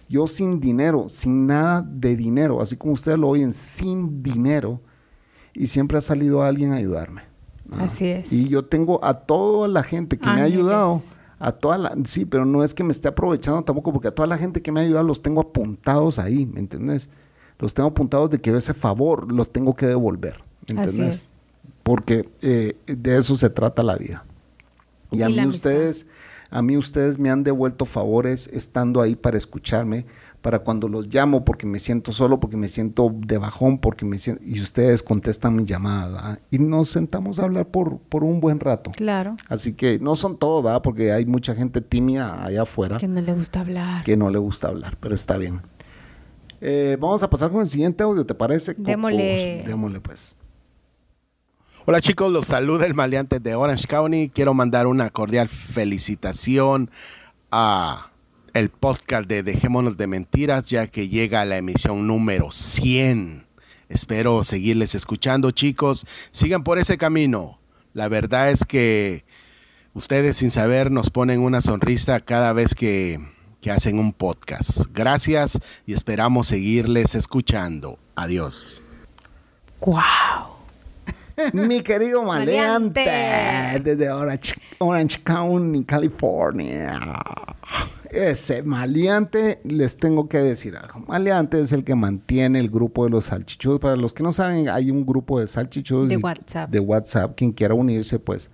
Yo 0.08 0.26
sin 0.28 0.60
dinero, 0.60 1.08
sin 1.08 1.46
nada 1.46 1.82
de 1.88 2.16
dinero, 2.16 2.62
así 2.62 2.76
como 2.76 2.94
ustedes 2.94 3.20
lo 3.20 3.30
oyen, 3.30 3.52
sin 3.52 4.24
dinero, 4.24 4.82
y 5.54 5.68
siempre 5.68 6.00
ha 6.00 6.02
salido 6.02 6.42
alguien 6.42 6.74
a 6.74 6.78
ayudarme. 6.78 7.24
Así 7.78 8.08
es. 8.08 8.34
Y 8.34 8.50
yo 8.50 8.66
tengo 8.66 9.04
a 9.06 9.14
toda 9.14 9.68
la 9.68 9.84
gente 9.84 10.18
que 10.18 10.28
me 10.28 10.42
ha 10.42 10.46
ayudado 10.46 11.00
a 11.40 11.54
toda 11.54 11.78
la, 11.78 11.96
sí, 12.04 12.26
pero 12.26 12.46
no 12.46 12.64
es 12.64 12.74
que 12.74 12.84
me 12.84 12.92
esté 12.92 13.08
aprovechando 13.08 13.62
tampoco, 13.64 13.94
porque 13.94 14.10
a 14.10 14.12
toda 14.12 14.28
la 14.28 14.38
gente 14.38 14.62
que 14.62 14.72
me 14.72 14.82
ha 14.82 14.84
ayudado 14.84 15.06
los 15.06 15.22
tengo 15.22 15.42
apuntados 15.42 16.20
ahí, 16.20 16.46
¿me 16.46 16.60
entiendes? 16.60 17.10
Los 17.58 17.74
tengo 17.74 17.90
apuntados 17.90 18.30
de 18.30 18.40
que 18.40 18.56
ese 18.56 18.74
favor 18.74 19.32
lo 19.32 19.46
tengo 19.46 19.74
que 19.74 19.88
devolver, 19.88 20.44
¿me 20.68 20.82
entiendes? 20.82 21.32
Porque 21.84 22.30
eh, 22.42 22.76
de 22.86 23.18
eso 23.18 23.36
se 23.38 23.50
trata 23.50 23.84
la 23.84 23.96
vida. 23.96 24.26
Y, 25.12 25.20
y 25.20 25.24
a 25.24 25.30
mí 25.30 25.46
ustedes, 25.46 26.08
a 26.52 26.62
mí 26.62 26.76
ustedes 26.76 27.18
me 27.18 27.30
han 27.30 27.44
devuelto 27.44 27.86
favores 27.86 28.48
estando 28.52 29.02
ahí 29.02 29.16
para 29.16 29.38
escucharme, 29.38 30.06
para 30.42 30.60
cuando 30.60 30.88
los 30.88 31.08
llamo 31.14 31.44
porque 31.44 31.66
me 31.66 31.80
siento 31.80 32.12
solo, 32.12 32.40
porque 32.40 32.58
me 32.58 32.68
siento 32.68 33.14
de 33.14 33.38
bajón, 33.38 33.80
porque 33.80 34.06
me 34.06 34.18
siento, 34.18 34.42
y 34.44 34.62
ustedes 34.62 35.04
contestan 35.04 35.56
mi 35.56 35.66
llamada 35.66 36.40
y 36.50 36.60
nos 36.60 36.90
sentamos 36.90 37.40
a 37.40 37.44
hablar 37.44 37.68
por, 37.68 38.00
por 38.00 38.24
un 38.24 38.40
buen 38.40 38.60
rato. 38.60 38.92
Claro. 38.92 39.36
Así 39.48 39.74
que 39.74 40.00
no 40.00 40.16
son 40.16 40.38
todos, 40.38 40.80
porque 40.82 41.12
hay 41.12 41.26
mucha 41.26 41.56
gente 41.56 41.82
tímida 41.82 42.44
allá 42.44 42.62
afuera. 42.62 42.98
Que 42.98 43.08
no 43.08 43.22
le 43.22 43.34
gusta 43.34 43.62
hablar. 43.62 44.04
Que 44.04 44.16
no 44.16 44.30
le 44.30 44.40
gusta 44.40 44.70
hablar, 44.70 44.98
pero 45.00 45.16
está 45.16 45.38
bien. 45.38 45.62
Eh, 46.62 46.98
vamos 47.00 47.24
a 47.24 47.30
pasar 47.30 47.52
con 47.52 47.62
el 47.62 47.70
siguiente 47.70 48.04
audio, 48.04 48.26
¿te 48.26 48.36
parece? 48.36 48.76
Démosle. 48.78 49.64
Démosle 49.66 50.02
pues. 50.02 50.38
Hola 51.86 52.02
chicos, 52.02 52.32
los 52.32 52.46
saluda 52.46 52.86
el 52.86 52.94
maleante 52.94 53.40
de 53.40 53.56
Orange 53.56 53.88
County. 53.88 54.30
Quiero 54.30 54.54
mandar 54.54 54.86
una 54.86 55.10
cordial 55.10 55.48
felicitación 55.48 56.92
a 57.52 58.09
el 58.54 58.70
podcast 58.70 59.28
de 59.28 59.44
Dejémonos 59.44 59.98
de 59.98 60.08
Mentiras, 60.08 60.66
ya 60.66 60.88
que 60.88 61.10
llega 61.10 61.42
a 61.42 61.46
la 61.46 61.58
emisión 61.58 62.08
número 62.08 62.52
100. 62.52 63.46
Espero 63.90 64.44
seguirles 64.44 64.96
escuchando, 64.96 65.52
chicos. 65.52 66.06
Sigan 66.32 66.64
por 66.64 66.80
ese 66.80 66.98
camino. 66.98 67.60
La 67.94 68.08
verdad 68.08 68.52
es 68.52 68.66
que 68.66 69.26
ustedes 69.94 70.38
sin 70.38 70.52
saber 70.52 70.92
nos 70.92 71.10
ponen 71.10 71.42
una 71.42 71.62
sonrisa 71.62 72.20
cada 72.20 72.54
vez 72.54 72.76
que, 72.76 73.20
que 73.62 73.72
hacen 73.72 74.00
un 74.00 74.14
podcast. 74.14 74.86
Gracias 74.94 75.60
y 75.86 75.94
esperamos 75.94 76.48
seguirles 76.48 77.16
escuchando. 77.16 77.98
Adiós. 78.16 78.82
¡Wow! 79.80 80.60
Mi 81.54 81.82
querido 81.82 82.24
maleante, 82.24 83.02
desde 83.82 84.10
Orange, 84.12 84.54
Orange 84.80 85.24
County, 85.24 85.84
California. 85.84 87.00
Ese 88.12 88.64
maleante, 88.64 89.60
les 89.64 89.98
tengo 89.98 90.28
que 90.28 90.40
decir 90.40 90.76
algo. 90.76 91.02
Maleante 91.08 91.60
es 91.62 91.72
el 91.72 91.84
que 91.84 91.96
mantiene 91.96 92.60
el 92.60 92.70
grupo 92.70 93.04
de 93.04 93.12
los 93.12 93.26
salchichudos. 93.26 93.80
Para 93.80 93.96
los 93.96 94.14
que 94.14 94.24
no 94.24 94.32
saben, 94.32 94.70
hay 94.70 94.92
un 94.92 95.06
grupo 95.06 95.40
de 95.40 95.48
salchichudos 95.48 96.10
de 96.10 96.18
WhatsApp. 96.18 96.70
De 96.70 96.80
WhatsApp. 96.80 97.36
Quien 97.36 97.52
quiera 97.52 97.74
unirse, 97.74 98.20
pues 98.20 98.50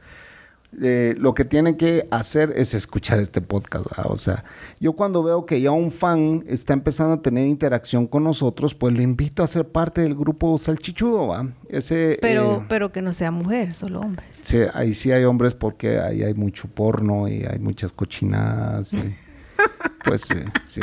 eh, 0.82 1.16
lo 1.18 1.34
que 1.34 1.46
tiene 1.46 1.78
que 1.78 2.08
hacer 2.12 2.54
es 2.56 2.74
escuchar 2.74 3.20
este 3.20 3.42
podcast. 3.42 3.86
O 4.06 4.18
sea, 4.18 4.44
yo 4.80 4.94
cuando 4.94 5.24
veo 5.24 5.46
que 5.46 5.62
ya 5.62 5.72
un 5.72 5.92
fan 5.92 6.44
está 6.48 6.74
empezando 6.74 7.14
a 7.14 7.22
tener 7.22 7.48
interacción 7.48 8.08
con 8.08 8.24
nosotros, 8.24 8.76
pues 8.76 8.94
lo 8.94 9.02
invito 9.02 9.44
a 9.44 9.48
ser 9.48 9.68
parte 9.70 10.02
del 10.02 10.16
grupo 10.16 10.58
salchichudo, 10.58 11.28
¿va? 11.28 11.48
Ese, 11.70 12.18
pero, 12.22 12.58
eh, 12.58 12.66
pero 12.68 12.92
que 12.92 13.02
no 13.02 13.14
sea 13.14 13.32
mujer, 13.32 13.74
solo 13.74 14.02
hombres. 14.02 14.28
Sí, 14.42 14.60
ahí 14.74 14.94
sí 14.94 15.12
hay 15.12 15.24
hombres 15.24 15.54
porque 15.54 16.00
ahí 16.00 16.24
hay 16.24 16.34
mucho 16.34 16.68
porno 16.68 17.28
y 17.28 17.44
hay 17.46 17.60
muchas 17.60 17.94
cochinadas. 17.94 18.94
Pues 20.04 20.22
sí, 20.22 20.36
sí. 20.66 20.82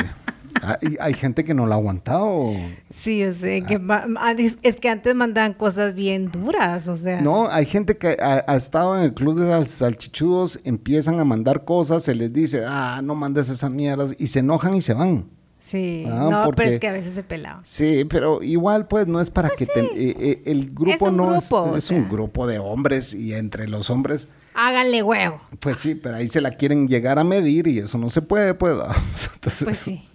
Hay, 0.99 1.13
gente 1.13 1.43
que 1.43 1.53
no 1.53 1.65
lo 1.65 1.73
ha 1.73 1.75
aguantado. 1.75 2.51
Sí, 2.89 3.19
yo 3.19 3.31
sé. 3.33 3.63
Que 3.63 3.81
ah, 3.89 4.35
es 4.61 4.75
que 4.77 4.89
antes 4.89 5.13
mandaban 5.13 5.53
cosas 5.53 5.93
bien 5.93 6.31
duras, 6.31 6.87
o 6.87 6.95
sea. 6.95 7.21
No, 7.21 7.49
hay 7.49 7.65
gente 7.65 7.97
que 7.97 8.17
ha, 8.19 8.55
estado 8.55 8.97
en 8.97 9.03
el 9.03 9.13
club 9.13 9.39
de 9.39 9.65
salchichudos, 9.65 10.59
empiezan 10.63 11.19
a 11.19 11.25
mandar 11.25 11.65
cosas, 11.65 12.03
se 12.03 12.15
les 12.15 12.31
dice, 12.31 12.63
ah, 12.65 13.01
no 13.03 13.15
mandes 13.15 13.49
esas 13.49 13.71
mierdas, 13.71 14.15
y 14.17 14.27
se 14.27 14.39
enojan 14.39 14.75
y 14.75 14.81
se 14.81 14.93
van. 14.93 15.25
Sí, 15.59 16.05
ah, 16.09 16.27
no, 16.29 16.51
pero 16.55 16.71
es 16.71 16.79
que 16.79 16.87
a 16.89 16.91
veces 16.91 17.13
se 17.13 17.23
pelaban. 17.23 17.61
Sí, 17.65 18.05
pero 18.09 18.43
igual 18.43 18.87
pues 18.87 19.07
no 19.07 19.21
es 19.21 19.29
para 19.29 19.49
pues 19.49 19.69
que 19.69 19.79
eh, 19.79 19.93
eh, 19.95 20.41
el 20.45 20.73
grupo 20.73 21.09
no 21.09 21.35
es, 21.35 21.49
es 21.77 21.89
un 21.89 22.09
grupo 22.09 22.47
de 22.47 22.59
hombres 22.59 23.13
y 23.13 23.33
entre 23.33 23.69
los 23.69 23.89
hombres 23.89 24.27
háganle 24.53 25.03
huevo. 25.03 25.41
Pues 25.59 25.77
sí, 25.77 25.95
pero 25.95 26.15
ahí 26.17 26.27
se 26.27 26.41
la 26.41 26.51
quieren 26.51 26.87
llegar 26.87 27.19
a 27.19 27.23
medir 27.23 27.67
y 27.67 27.79
eso 27.79 27.97
no 27.97 28.09
se 28.09 28.21
puede, 28.21 28.53
pues. 28.53 28.77
pues 29.41 29.77
sí. 29.77 30.07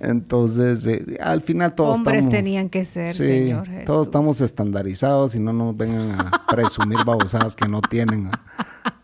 Entonces, 0.00 0.86
eh, 0.86 1.18
al 1.20 1.40
final 1.40 1.74
todos 1.74 1.98
Hombres 1.98 2.28
tenían 2.28 2.68
que 2.68 2.84
ser, 2.84 3.08
Señor 3.08 3.68
Todos 3.84 4.08
estamos 4.08 4.40
estandarizados 4.40 5.34
y 5.34 5.40
no 5.40 5.52
nos 5.52 5.76
vengan 5.76 6.12
a 6.12 6.46
presumir 6.50 6.98
babosadas 7.04 7.54
que 7.54 7.68
no 7.68 7.80
tienen. 7.82 8.26
¡Ua, 8.26 8.32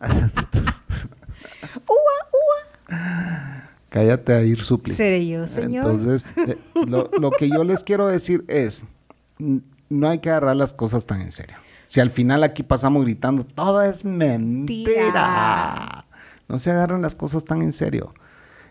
ua! 2.89 3.69
Cállate 3.89 4.33
a 4.33 4.43
ir 4.43 4.63
supli. 4.63 4.93
Seré 4.93 5.27
yo, 5.27 5.47
señor. 5.47 5.85
Entonces, 5.85 6.29
eh, 6.37 6.57
lo, 6.87 7.11
lo 7.19 7.31
que 7.31 7.49
yo 7.49 7.63
les 7.65 7.83
quiero 7.83 8.07
decir 8.07 8.45
es, 8.49 8.85
no 9.89 10.09
hay 10.09 10.19
que 10.19 10.31
agarrar 10.31 10.57
las 10.57 10.73
cosas 10.73 11.07
tan 11.07 11.21
en 11.21 11.33
serio. 11.33 11.57
Si 11.93 12.01
al 12.01 12.09
final 12.09 12.43
aquí 12.43 12.63
pasamos 12.63 13.05
gritando, 13.05 13.45
todo 13.45 13.83
es 13.83 14.03
mentira. 14.03 14.87
No 16.49 16.59
se 16.59 16.71
agarran 16.71 17.03
las 17.03 17.15
cosas 17.15 17.45
tan 17.45 17.61
en 17.61 17.75
serio. 17.75 18.15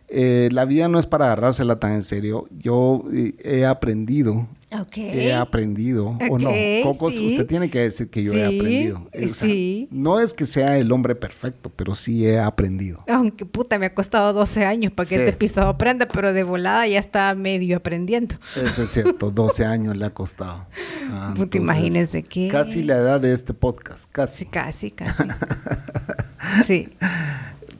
Eh, 0.07 0.49
la 0.51 0.65
vida 0.65 0.87
no 0.87 0.97
es 0.97 1.05
para 1.05 1.25
agarrársela 1.25 1.77
tan 1.77 1.91
en 1.93 2.01
serio. 2.01 2.47
Yo 2.49 3.03
eh, 3.13 3.35
he 3.43 3.67
aprendido. 3.67 4.47
He 4.95 5.33
aprendido. 5.33 6.17
O 6.29 6.39
no, 6.39 6.49
Cocos, 6.83 7.17
usted 7.17 7.45
tiene 7.45 7.69
que 7.69 7.79
decir 7.79 8.09
que 8.09 8.23
yo 8.23 8.33
he 8.33 8.45
aprendido. 8.45 9.05
sí. 9.33 9.87
No 9.91 10.19
es 10.19 10.33
que 10.33 10.45
sea 10.45 10.77
el 10.77 10.91
hombre 10.91 11.13
perfecto, 11.15 11.69
pero 11.75 11.93
sí 11.93 12.25
he 12.25 12.39
aprendido. 12.39 13.03
Aunque 13.09 13.45
puta, 13.45 13.77
me 13.77 13.87
ha 13.87 13.93
costado 13.93 14.31
12 14.31 14.65
años 14.65 14.93
para 14.93 15.09
que 15.09 15.15
este 15.15 15.33
pisado 15.33 15.67
aprenda, 15.67 16.07
pero 16.07 16.33
de 16.33 16.43
volada 16.43 16.87
ya 16.87 16.99
está 16.99 17.35
medio 17.35 17.77
aprendiendo. 17.77 18.35
Eso 18.55 18.83
es 18.83 18.91
cierto, 18.91 19.29
12 19.29 19.65
años 19.65 19.97
le 19.97 20.05
ha 20.05 20.13
costado. 20.13 20.65
Ah, 21.13 21.33
puta, 21.35 21.57
imagínense 21.57 22.23
que. 22.23 22.47
Casi 22.47 22.83
la 22.83 22.95
edad 22.95 23.19
de 23.19 23.33
este 23.33 23.53
podcast, 23.53 24.09
casi. 24.11 24.45
casi, 24.45 24.91
casi. 24.91 25.23
sí. 26.63 26.89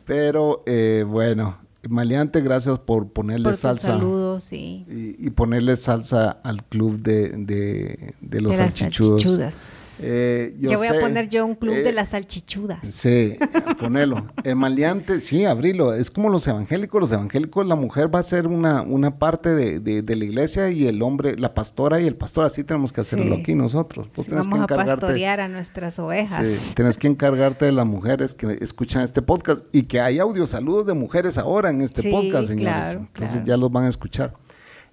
Pero 0.06 0.64
eh, 0.66 1.06
bueno, 1.08 1.58
Maleante, 1.90 2.42
gracias 2.42 2.78
por 2.78 3.12
ponerle 3.12 3.54
salsa. 3.54 3.94
Saludos, 3.94 4.44
sí. 4.44 4.86
Y, 4.88 5.30
ponerle 5.32 5.76
salsa 5.76 6.30
al 6.44 6.64
club 6.64 7.02
de, 7.02 7.30
de, 7.30 8.14
de 8.22 8.42
los 8.42 8.56
salchichudos. 8.56 10.00
Eh, 10.04 10.56
yo, 10.60 10.78
voy 10.78 10.88
a 10.88 11.00
poner 11.00 11.28
yo 11.28 11.44
un 11.44 11.56
club 11.56 11.74
de 11.74 11.90
eh, 11.90 11.94
las 11.94 12.10
salchichudas. 12.10 12.88
Sí, 12.88 13.36
ponelo. 13.80 14.28
El 14.44 14.58
maleante, 14.58 15.20
sí, 15.20 15.46
abrilo. 15.46 15.94
Es 15.96 16.12
como 16.12 16.30
los 16.30 16.48
evangélicos. 16.48 17.02
Los 17.02 17.12
evangélicos, 17.12 17.66
la 17.66 17.76
mujer 17.76 18.14
va 18.14 18.20
a 18.20 18.24
ser 18.24 18.46
una, 18.46 18.84
una 18.84 19.18
parte 19.18 19.50
de, 19.50 19.80
de, 19.80 20.16
la 20.16 20.24
iglesia 20.24 20.70
y 20.70 20.86
el 20.88 21.02
hombre, 21.02 21.36
la 21.38 21.56
pastora 21.56 22.00
y 22.00 22.06
el 22.06 22.16
pastor. 22.16 22.46
Así 22.46 22.64
tenemos 22.64 22.92
que 22.92 23.02
hacerlo 23.02 23.38
aquí 23.38 23.56
nosotros. 23.56 24.08
vamos 24.30 24.62
a 24.62 24.68
pastorear 24.68 25.40
a 25.40 25.48
nuestras 25.48 25.98
ovejas. 25.98 26.48
Sí, 26.48 26.76
tienes 26.76 26.98
que 26.98 27.08
encargarte 27.08 27.66
de 27.66 27.72
las 27.72 27.88
mujeres 27.88 28.36
que 28.36 28.60
escuchan 28.62 29.02
este 29.02 29.24
podcast 29.24 29.64
y 29.72 29.84
que 29.84 30.00
hay 30.00 30.20
audio 30.20 30.46
saludos 30.46 30.86
de 30.86 30.94
mujeres 30.94 31.40
ahora 31.40 31.71
en 31.72 31.82
este 31.82 32.12
podcast, 32.12 32.50
señores. 32.50 32.94
Entonces 32.94 33.44
ya 33.44 33.58
los 33.58 33.72
van 33.72 33.86
a 33.86 33.90
escuchar. 33.90 34.34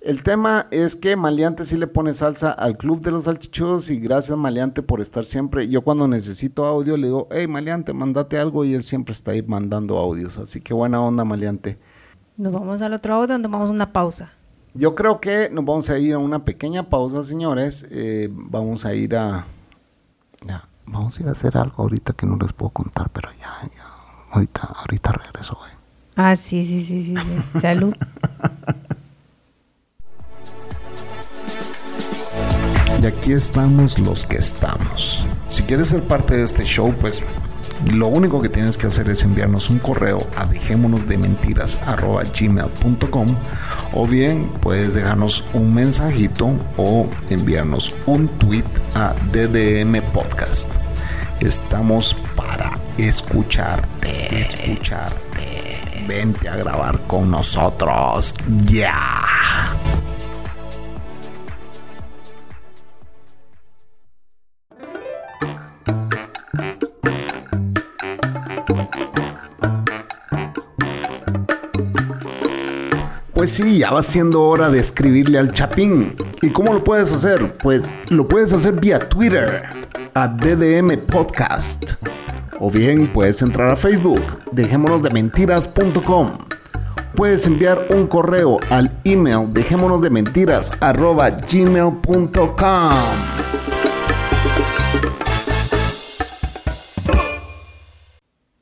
El 0.00 0.22
tema 0.22 0.68
es 0.70 0.94
que 0.94 1.16
Maleante 1.16 1.64
sí 1.64 1.76
le 1.76 1.88
pone 1.88 2.14
salsa 2.14 2.52
al 2.52 2.76
Club 2.76 3.02
de 3.02 3.10
los 3.10 3.24
Salchichudos 3.24 3.90
y 3.90 3.98
gracias 3.98 4.38
Maleante 4.38 4.80
por 4.80 5.00
estar 5.00 5.24
siempre. 5.24 5.68
Yo 5.68 5.82
cuando 5.82 6.06
necesito 6.06 6.64
audio 6.66 6.96
le 6.96 7.08
digo, 7.08 7.26
hey 7.32 7.48
Maleante, 7.48 7.92
mandate 7.92 8.38
algo 8.38 8.64
y 8.64 8.74
él 8.74 8.84
siempre 8.84 9.12
está 9.12 9.32
ahí 9.32 9.42
mandando 9.42 9.98
audios. 9.98 10.38
Así 10.38 10.60
que 10.60 10.72
buena 10.72 11.00
onda 11.00 11.24
Maleante. 11.24 11.78
Nos 12.36 12.52
vamos 12.52 12.80
al 12.80 12.92
otro 12.92 13.14
audio, 13.14 13.36
nos 13.38 13.50
vamos 13.50 13.70
a 13.70 13.72
una 13.72 13.92
pausa. 13.92 14.30
Yo 14.72 14.94
creo 14.94 15.20
que 15.20 15.50
nos 15.50 15.64
vamos 15.64 15.90
a 15.90 15.98
ir 15.98 16.14
a 16.14 16.18
una 16.18 16.44
pequeña 16.44 16.88
pausa, 16.88 17.24
señores. 17.24 17.84
Eh, 17.90 18.28
vamos 18.30 18.84
a 18.84 18.94
ir 18.94 19.16
a... 19.16 19.46
Ya, 20.46 20.68
vamos 20.86 21.18
a 21.18 21.22
ir 21.22 21.28
a 21.28 21.32
hacer 21.32 21.58
algo 21.58 21.82
ahorita 21.82 22.12
que 22.12 22.26
no 22.26 22.36
les 22.36 22.52
puedo 22.52 22.70
contar, 22.70 23.10
pero 23.10 23.30
ya, 23.32 23.68
ya. 23.74 23.84
Ahorita, 24.30 24.72
ahorita 24.76 25.10
regreso, 25.10 25.56
güey. 25.58 25.77
Ah, 26.20 26.34
sí, 26.34 26.64
sí, 26.64 26.82
sí, 26.82 27.04
sí. 27.04 27.14
Salud. 27.60 27.94
Y 33.00 33.06
aquí 33.06 33.32
estamos 33.32 34.00
los 34.00 34.26
que 34.26 34.38
estamos. 34.38 35.24
Si 35.48 35.62
quieres 35.62 35.86
ser 35.86 36.02
parte 36.02 36.36
de 36.36 36.42
este 36.42 36.64
show, 36.64 36.92
pues 37.00 37.22
lo 37.92 38.08
único 38.08 38.42
que 38.42 38.48
tienes 38.48 38.76
que 38.76 38.88
hacer 38.88 39.08
es 39.08 39.22
enviarnos 39.22 39.70
un 39.70 39.78
correo 39.78 40.18
a 40.34 40.44
dejémonos 40.46 41.06
de 41.06 41.18
mentiras 41.18 41.78
gmail.com 42.36 43.36
o 43.92 44.06
bien 44.08 44.50
puedes 44.60 44.94
dejarnos 44.94 45.44
un 45.52 45.72
mensajito 45.72 46.50
o 46.76 47.06
enviarnos 47.30 47.94
un 48.06 48.26
tweet 48.26 48.64
a 48.96 49.14
DDM 49.32 50.02
Podcast. 50.12 50.68
Estamos 51.38 52.16
para 52.34 52.76
escucharte, 52.96 54.40
escucharte 54.40 55.27
vente 56.08 56.48
a 56.48 56.56
grabar 56.56 56.98
con 57.06 57.30
nosotros. 57.30 58.34
Ya. 58.64 58.94
Pues 73.34 73.50
sí, 73.50 73.78
ya 73.78 73.92
va 73.92 74.02
siendo 74.02 74.42
hora 74.42 74.70
de 74.70 74.80
escribirle 74.80 75.38
al 75.38 75.52
Chapín. 75.52 76.16
¿Y 76.42 76.50
cómo 76.50 76.72
lo 76.72 76.82
puedes 76.82 77.12
hacer? 77.12 77.56
Pues 77.58 77.94
lo 78.08 78.26
puedes 78.26 78.52
hacer 78.52 78.72
vía 78.72 78.98
Twitter, 78.98 79.62
a 80.14 80.26
DDM 80.26 80.96
Podcast. 81.06 81.94
O 82.60 82.70
bien 82.72 83.06
puedes 83.06 83.40
entrar 83.40 83.70
a 83.70 83.76
Facebook, 83.76 84.20
dejémonos 84.50 85.00
de 85.00 85.10
mentiras.com. 85.10 86.38
puedes 87.14 87.46
enviar 87.46 87.86
un 87.90 88.08
correo 88.08 88.58
al 88.70 88.90
email 89.04 89.52
dejémonos 89.52 90.02
de 90.02 90.10
mentiras 90.10 90.72
arroba 90.80 91.30
gmail.com. 91.30 92.94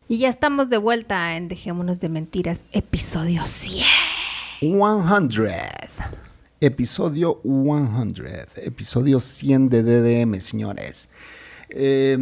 Y 0.09 0.19
ya 0.19 0.29
estamos 0.29 0.69
de 0.69 0.77
vuelta 0.77 1.37
en 1.37 1.49
Dejémonos 1.49 1.99
de 1.99 2.09
Mentiras, 2.09 2.67
episodio 2.73 3.45
100. 3.45 3.85
100. 4.61 5.51
Episodio 6.61 7.41
100. 7.43 8.15
Episodio 8.57 9.21
100 9.21 9.69
de 9.69 9.83
DDM, 9.83 10.41
señores. 10.41 11.09
Eh, 11.71 12.17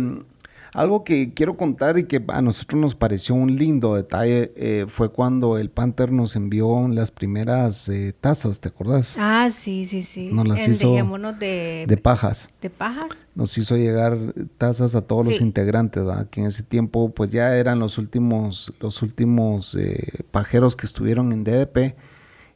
algo 0.75 1.05
que 1.05 1.33
quiero 1.33 1.57
contar 1.57 1.99
y 1.99 2.05
que 2.05 2.23
a 2.29 2.43
nosotros 2.43 2.81
nos 2.81 2.95
pareció 2.97 3.35
un 3.37 3.57
lindo 3.57 3.95
detalle 3.95 4.53
eh, 4.57 4.87
fue 4.89 5.11
cuando 5.11 5.57
el 5.57 5.71
Panther 5.71 6.11
nos 6.11 6.35
envió 6.35 6.87
las 6.89 7.13
primeras 7.13 7.89
eh, 7.89 8.13
tazas, 8.21 8.61
¿te 8.61 8.69
acuerdas? 8.69 9.17
Ah, 9.19 9.49
sí, 9.51 9.87
sí, 9.87 10.03
sí. 10.03 10.31
Nos 10.33 10.49
las 10.49 10.67
hizo 10.67 10.93
de, 11.39 11.85
de 11.87 11.97
pajas. 11.97 12.51
¿De 12.61 12.71
pajas? 12.71 13.27
Nos 13.37 13.57
hizo 13.57 13.77
llegar 13.77 14.19
tazas 14.59 14.97
a 14.97 15.03
todos 15.03 15.27
los 15.27 15.41
integrantes, 15.41 16.05
¿verdad? 16.05 16.29
Que 16.29 16.41
en 16.41 16.49
ese 16.49 16.65
tiempo 16.65 17.11
pues 17.15 17.31
ya 17.31 17.57
eran 17.57 17.79
los 17.79 17.97
últimos, 17.97 18.75
los 18.81 19.01
últimos 19.03 19.77
eh, 19.77 20.25
pajeros 20.33 20.75
que 20.75 20.87
estuvieron 20.87 21.33
en 21.33 21.45
DDP 21.45 21.95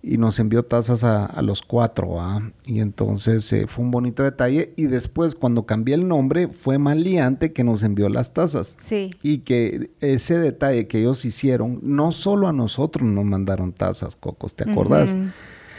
y 0.02 0.16
nos 0.16 0.38
envió 0.38 0.64
tazas 0.64 1.02
a, 1.04 1.42
los 1.42 1.62
cuatro. 1.62 2.18
Y 2.64 2.80
entonces 2.80 3.52
eh, 3.52 3.66
fue 3.66 3.84
un 3.84 3.90
bonito 3.90 4.22
detalle. 4.22 4.72
Y 4.76 4.84
después, 4.84 5.34
cuando 5.34 5.66
cambié 5.66 5.94
el 5.94 6.06
nombre, 6.06 6.48
fue 6.48 6.78
Maliante 6.78 7.52
que 7.52 7.64
nos 7.64 7.82
envió 7.82 8.08
las 8.08 8.32
tazas. 8.32 8.76
Sí. 8.78 9.10
Y 9.22 9.38
que 9.38 9.90
ese 10.00 10.38
detalle 10.38 10.86
que 10.86 11.00
ellos 11.00 11.24
hicieron, 11.24 11.80
no 11.82 12.12
solo 12.12 12.46
a 12.46 12.52
nosotros 12.52 13.08
nos 13.08 13.24
mandaron 13.24 13.72
tazas, 13.72 14.14
Cocos, 14.16 14.54
¿te 14.54 14.70
acordás? 14.70 15.16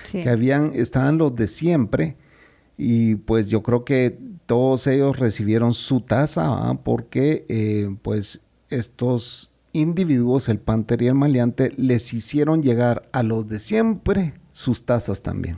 sí. 0.03 0.21
Que 0.21 0.29
habían, 0.29 0.73
estaban 0.75 1.17
los 1.17 1.35
de 1.35 1.47
siempre. 1.47 2.17
Y 2.77 3.15
pues 3.15 3.49
yo 3.49 3.63
creo 3.63 3.83
que 3.83 4.17
todos 4.45 4.87
ellos 4.87 5.19
recibieron 5.19 5.73
su 5.73 6.01
taza, 6.01 6.73
porque 6.83 7.45
eh, 7.49 7.95
pues 8.01 8.41
estos 8.69 9.51
individuos, 9.73 10.49
el 10.49 10.59
Panther 10.59 11.01
y 11.01 11.07
el 11.07 11.15
Maleante, 11.15 11.71
les 11.77 12.13
hicieron 12.13 12.63
llegar 12.63 13.09
a 13.11 13.23
los 13.23 13.47
de 13.47 13.59
siempre 13.59 14.33
sus 14.51 14.83
tazas 14.83 15.21
también. 15.21 15.57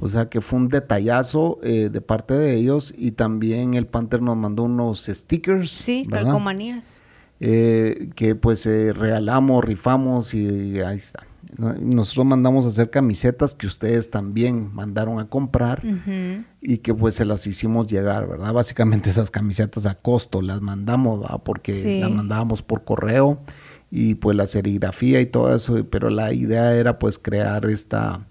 O 0.00 0.08
sea 0.08 0.28
que 0.28 0.40
fue 0.40 0.58
un 0.58 0.68
detallazo 0.68 1.60
eh, 1.62 1.88
de 1.90 2.00
parte 2.00 2.34
de 2.34 2.56
ellos 2.56 2.92
y 2.96 3.12
también 3.12 3.74
el 3.74 3.86
Panther 3.86 4.20
nos 4.20 4.36
mandó 4.36 4.64
unos 4.64 5.06
stickers. 5.06 5.70
Sí, 5.70 6.06
calcomanías. 6.10 7.02
Eh, 7.38 8.10
que 8.14 8.34
pues 8.34 8.66
eh, 8.66 8.92
regalamos, 8.92 9.64
rifamos 9.64 10.34
y 10.34 10.80
ahí 10.80 10.96
está. 10.96 11.24
Nosotros 11.58 12.24
mandamos 12.24 12.64
a 12.64 12.68
hacer 12.68 12.88
camisetas 12.88 13.54
que 13.54 13.66
ustedes 13.66 14.10
también 14.10 14.74
mandaron 14.74 15.18
a 15.18 15.28
comprar 15.28 15.82
y 16.60 16.78
que 16.78 16.94
pues 16.94 17.14
se 17.14 17.24
las 17.24 17.46
hicimos 17.46 17.86
llegar, 17.88 18.26
¿verdad? 18.26 18.52
Básicamente 18.54 19.10
esas 19.10 19.30
camisetas 19.30 19.84
a 19.84 19.94
costo 19.94 20.40
las 20.40 20.62
mandamos, 20.62 21.20
¿verdad? 21.20 21.42
Porque 21.44 22.00
las 22.00 22.10
mandábamos 22.10 22.62
por 22.62 22.84
correo 22.84 23.40
y 23.90 24.14
pues 24.14 24.34
la 24.36 24.46
serigrafía 24.46 25.20
y 25.20 25.26
todo 25.26 25.54
eso, 25.54 25.86
pero 25.90 26.08
la 26.08 26.32
idea 26.32 26.74
era 26.74 26.98
pues 26.98 27.18
crear 27.18 27.66
esta, 27.66 28.26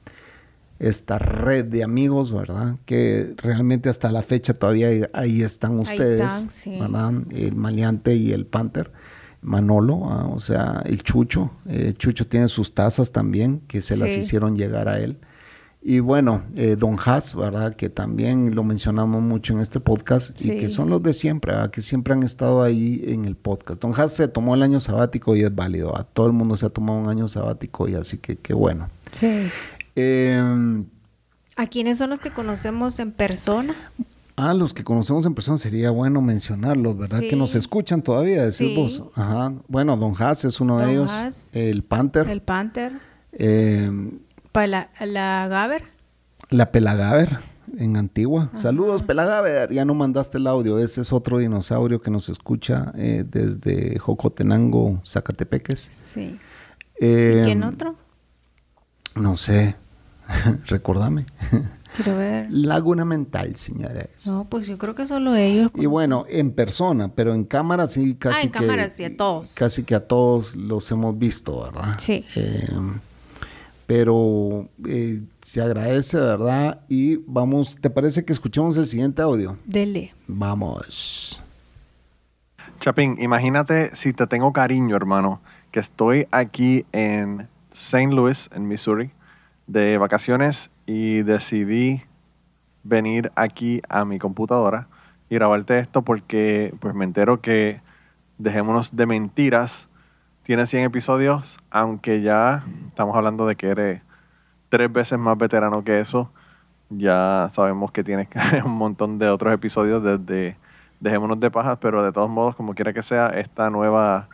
esta 0.79 1.19
red 1.19 1.65
de 1.65 1.83
amigos, 1.83 2.33
¿verdad? 2.33 2.77
Que 2.85 3.35
realmente 3.37 3.87
hasta 3.87 4.11
la 4.11 4.23
fecha 4.23 4.55
todavía 4.55 4.89
ahí, 5.13 5.43
están 5.43 5.77
ustedes, 5.77 6.65
¿verdad? 6.79 7.13
El 7.29 7.55
Maleante 7.55 8.15
y 8.15 8.31
el 8.31 8.47
Panther 8.47 8.91
Manolo, 9.41 10.05
ah, 10.09 10.27
o 10.27 10.39
sea, 10.39 10.81
el 10.85 11.03
Chucho. 11.03 11.51
Eh, 11.67 11.93
Chucho 11.97 12.27
tiene 12.27 12.47
sus 12.47 12.73
tazas 12.73 13.11
también, 13.11 13.61
que 13.67 13.81
se 13.81 13.97
las 13.97 14.15
hicieron 14.15 14.55
llegar 14.55 14.87
a 14.87 14.99
él. 14.99 15.19
Y 15.83 15.99
bueno, 15.99 16.43
eh, 16.55 16.75
Don 16.77 16.95
Haas, 17.03 17.35
¿verdad? 17.35 17.75
Que 17.75 17.89
también 17.89 18.53
lo 18.53 18.63
mencionamos 18.63 19.23
mucho 19.23 19.53
en 19.53 19.61
este 19.61 19.79
podcast 19.79 20.39
y 20.39 20.59
que 20.59 20.69
son 20.69 20.89
los 20.89 21.01
de 21.01 21.11
siempre, 21.11 21.53
¿verdad? 21.53 21.71
Que 21.71 21.81
siempre 21.81 22.13
han 22.13 22.21
estado 22.21 22.61
ahí 22.61 23.03
en 23.07 23.25
el 23.25 23.35
podcast. 23.35 23.81
Don 23.81 23.99
Haas 23.99 24.13
se 24.13 24.27
tomó 24.27 24.53
el 24.53 24.61
año 24.61 24.79
sabático 24.79 25.35
y 25.35 25.41
es 25.41 25.53
válido. 25.53 25.97
A 25.97 26.03
todo 26.03 26.27
el 26.27 26.33
mundo 26.33 26.55
se 26.55 26.67
ha 26.67 26.69
tomado 26.69 26.99
un 26.99 27.09
año 27.09 27.27
sabático 27.27 27.89
y 27.89 27.95
así 27.95 28.19
que 28.19 28.35
qué 28.35 28.53
bueno. 28.53 28.89
Sí. 29.11 29.49
Em, 29.95 30.85
¿A 31.55 31.65
quiénes 31.65 31.97
son 31.97 32.11
los 32.11 32.19
que 32.19 32.29
conocemos 32.29 32.99
en 32.99 33.11
persona? 33.11 33.75
Ah, 34.43 34.55
los 34.55 34.73
que 34.73 34.83
conocemos 34.83 35.23
en 35.27 35.35
persona 35.35 35.59
sería 35.59 35.91
bueno 35.91 36.19
mencionarlos, 36.19 36.97
¿verdad? 36.97 37.19
Que 37.19 37.35
nos 37.35 37.53
escuchan 37.53 38.01
todavía, 38.01 38.43
decís 38.43 38.75
vos. 38.75 39.03
Ajá. 39.13 39.53
Bueno, 39.67 39.95
Don 39.97 40.15
Haas 40.17 40.45
es 40.45 40.59
uno 40.59 40.79
de 40.79 40.93
ellos. 40.93 41.11
El 41.53 41.83
Panther. 41.83 42.27
El 42.27 42.41
Panther. 42.41 42.93
Eh, 43.33 43.91
la, 44.51 44.89
la 44.99 45.47
Gaber. 45.47 45.83
La 46.49 46.71
Pelagaver 46.71 47.37
en 47.77 47.97
Antigua. 47.97 48.49
Saludos, 48.55 49.03
Pelagaver. 49.03 49.71
Ya 49.71 49.85
no 49.85 49.93
mandaste 49.93 50.39
el 50.39 50.47
audio. 50.47 50.79
Ese 50.79 51.01
es 51.01 51.13
otro 51.13 51.37
dinosaurio 51.37 52.01
que 52.01 52.09
nos 52.09 52.27
escucha 52.27 52.93
eh, 52.95 53.23
desde 53.23 53.99
Jocotenango, 53.99 55.01
Zacatepeques. 55.05 55.87
Sí. 55.93 56.39
Eh, 56.99 57.41
¿Y 57.41 57.45
quién 57.45 57.61
otro? 57.61 57.95
No 59.13 59.35
sé. 59.35 59.75
Recordame. 60.65 61.27
Quiero 61.95 62.17
ver. 62.17 62.47
Laguna 62.49 63.05
Mental, 63.05 63.55
señores. 63.55 64.07
No, 64.25 64.45
pues 64.45 64.67
yo 64.67 64.77
creo 64.77 64.95
que 64.95 65.05
solo 65.05 65.35
ellos. 65.35 65.71
Y 65.75 65.85
bueno, 65.85 66.25
en 66.29 66.51
persona, 66.51 67.09
pero 67.09 67.33
en 67.33 67.43
cámara 67.43 67.87
sí 67.87 68.15
casi 68.15 68.37
ah, 68.39 68.43
en 68.43 68.49
cámara 68.49 68.89
sí, 68.89 69.03
a 69.03 69.15
todos. 69.15 69.53
Casi 69.55 69.83
que 69.83 69.95
a 69.95 70.07
todos 70.07 70.55
los 70.55 70.89
hemos 70.91 71.17
visto, 71.17 71.63
¿verdad? 71.63 71.95
Sí. 71.97 72.25
Eh, 72.35 72.67
pero 73.87 74.69
eh, 74.87 75.21
se 75.41 75.61
agradece, 75.61 76.17
¿verdad? 76.17 76.79
Y 76.87 77.17
vamos, 77.27 77.75
¿te 77.75 77.89
parece 77.89 78.23
que 78.23 78.31
escuchemos 78.31 78.77
el 78.77 78.87
siguiente 78.87 79.21
audio? 79.21 79.57
Dele. 79.65 80.13
Vamos. 80.27 81.41
Chapín, 82.79 83.17
imagínate 83.19 83.95
si 83.95 84.13
te 84.13 84.25
tengo 84.27 84.53
cariño, 84.53 84.95
hermano, 84.95 85.41
que 85.71 85.81
estoy 85.81 86.27
aquí 86.31 86.85
en 86.93 87.47
St. 87.73 88.13
Louis, 88.13 88.49
en 88.53 88.67
Missouri, 88.67 89.11
de 89.67 89.97
vacaciones 89.97 90.69
y 90.93 91.23
decidí 91.23 92.03
venir 92.83 93.31
aquí 93.35 93.81
a 93.87 94.03
mi 94.03 94.19
computadora 94.19 94.89
y 95.29 95.35
grabarte 95.35 95.79
esto 95.79 96.01
porque 96.01 96.73
pues 96.81 96.93
me 96.93 97.05
entero 97.05 97.39
que 97.39 97.79
Dejémonos 98.37 98.93
de 98.93 99.05
Mentiras 99.05 99.87
tiene 100.43 100.65
100 100.65 100.83
episodios, 100.83 101.59
aunque 101.69 102.21
ya 102.21 102.65
estamos 102.89 103.15
hablando 103.15 103.45
de 103.45 103.55
que 103.55 103.67
eres 103.67 104.01
tres 104.67 104.91
veces 104.91 105.17
más 105.17 105.37
veterano 105.37 105.81
que 105.85 106.01
eso. 106.01 106.29
Ya 106.89 107.49
sabemos 107.53 107.91
que 107.91 108.03
tienes 108.03 108.27
un 108.65 108.73
montón 108.73 109.17
de 109.17 109.29
otros 109.29 109.53
episodios 109.53 110.03
desde 110.03 110.57
Dejémonos 110.99 111.39
de 111.39 111.51
Pajas, 111.51 111.77
pero 111.79 112.03
de 112.03 112.11
todos 112.11 112.29
modos, 112.29 112.55
como 112.57 112.73
quiera 112.75 112.91
que 112.91 113.03
sea, 113.03 113.27
esta 113.27 113.69
nueva, 113.69 114.27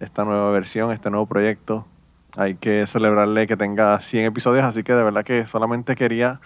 esta 0.00 0.24
nueva 0.24 0.50
versión, 0.52 0.90
este 0.90 1.10
nuevo 1.10 1.26
proyecto, 1.26 1.86
hay 2.36 2.54
que 2.54 2.86
celebrarle 2.86 3.46
que 3.46 3.56
tenga 3.56 4.00
100 4.00 4.26
episodios, 4.26 4.64
así 4.64 4.82
que 4.82 4.94
de 4.94 5.02
verdad 5.02 5.24
que 5.24 5.46
solamente 5.46 5.96
quería 5.96 6.40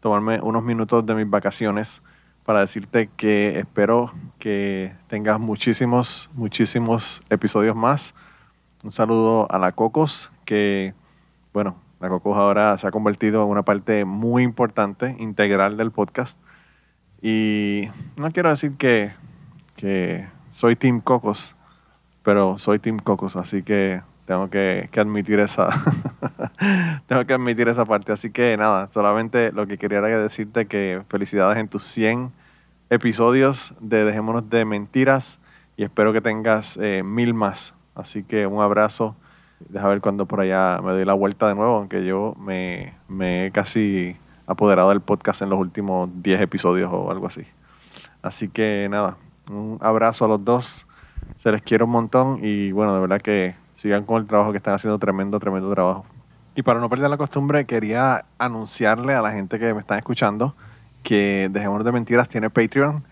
tomarme 0.00 0.40
unos 0.40 0.62
minutos 0.62 1.04
de 1.04 1.14
mis 1.14 1.28
vacaciones 1.28 2.02
para 2.44 2.60
decirte 2.60 3.10
que 3.16 3.58
espero 3.58 4.12
que 4.38 4.94
tengas 5.08 5.40
muchísimos, 5.40 6.30
muchísimos 6.34 7.22
episodios 7.28 7.74
más. 7.74 8.14
Un 8.84 8.92
saludo 8.92 9.50
a 9.50 9.58
la 9.58 9.72
Cocos, 9.72 10.30
que, 10.44 10.94
bueno, 11.52 11.76
la 12.00 12.08
Cocos 12.08 12.38
ahora 12.38 12.78
se 12.78 12.86
ha 12.86 12.92
convertido 12.92 13.42
en 13.42 13.48
una 13.48 13.64
parte 13.64 14.04
muy 14.04 14.44
importante, 14.44 15.16
integral 15.18 15.76
del 15.76 15.90
podcast. 15.90 16.38
Y 17.20 17.88
no 18.16 18.30
quiero 18.30 18.50
decir 18.50 18.76
que, 18.76 19.12
que 19.74 20.28
soy 20.50 20.76
Team 20.76 21.00
Cocos, 21.00 21.56
pero 22.22 22.58
soy 22.58 22.78
Team 22.78 22.98
Cocos, 22.98 23.34
así 23.34 23.64
que 23.64 24.02
tengo 24.26 24.50
que, 24.50 24.90
admitir 24.96 25.38
esa 25.40 25.68
tengo 27.06 27.24
que 27.24 27.32
admitir 27.32 27.68
esa 27.68 27.84
parte. 27.84 28.12
Así 28.12 28.30
que 28.30 28.56
nada 28.56 28.88
solamente 28.92 29.52
lo 29.52 29.66
que 29.66 29.78
quería 29.78 29.98
era 29.98 30.18
decirte 30.18 30.66
que 30.66 31.02
felicidades 31.08 31.56
en 31.58 31.68
tus 31.68 31.84
100 31.84 32.32
episodios 32.90 33.74
de 33.80 34.04
dejémonos 34.04 34.50
de 34.50 34.64
mentiras 34.64 35.38
y 35.76 35.84
espero 35.84 36.12
que 36.12 36.20
tengas 36.20 36.76
eh, 36.82 37.02
mil 37.02 37.34
más. 37.34 37.74
Así 37.94 38.22
que 38.22 38.46
un 38.46 38.62
abrazo. 38.62 39.16
Deja 39.70 39.88
ver 39.88 40.02
cuando 40.02 40.26
por 40.26 40.40
allá 40.40 40.80
me 40.82 40.92
doy 40.92 41.06
la 41.06 41.14
vuelta 41.14 41.48
de 41.48 41.54
nuevo 41.54 41.76
aunque 41.76 42.04
yo 42.04 42.34
me, 42.38 42.92
me 43.08 43.46
he 43.46 43.50
casi 43.50 44.16
apoderado 44.46 44.90
del 44.90 45.00
podcast 45.00 45.40
en 45.40 45.48
los 45.48 45.58
últimos 45.58 46.10
10 46.22 46.42
episodios 46.42 46.90
o 46.92 47.10
algo 47.10 47.26
así. 47.26 47.44
Así 48.20 48.48
que 48.48 48.86
nada 48.90 49.16
un 49.48 49.78
abrazo 49.80 50.24
a 50.24 50.28
los 50.28 50.44
dos. 50.44 50.86
Se 51.38 51.50
les 51.52 51.62
quiere 51.62 51.84
un 51.84 51.90
montón 51.90 52.40
y 52.42 52.72
bueno 52.72 52.94
de 52.94 53.00
verdad 53.00 53.20
que 53.20 53.54
con 54.06 54.22
el 54.22 54.26
trabajo 54.26 54.52
que 54.52 54.58
están 54.58 54.74
haciendo, 54.74 54.98
tremendo, 54.98 55.38
tremendo 55.38 55.72
trabajo. 55.72 56.04
Y 56.54 56.62
para 56.62 56.80
no 56.80 56.88
perder 56.88 57.10
la 57.10 57.16
costumbre, 57.16 57.66
quería 57.66 58.24
anunciarle 58.38 59.14
a 59.14 59.22
la 59.22 59.32
gente 59.32 59.58
que 59.58 59.74
me 59.74 59.80
están 59.80 59.98
escuchando 59.98 60.54
que 61.06 61.48
Dejemos 61.52 61.84
de 61.84 61.92
Mentiras 61.92 62.28
tiene 62.28 62.50
Patreon. 62.50 63.04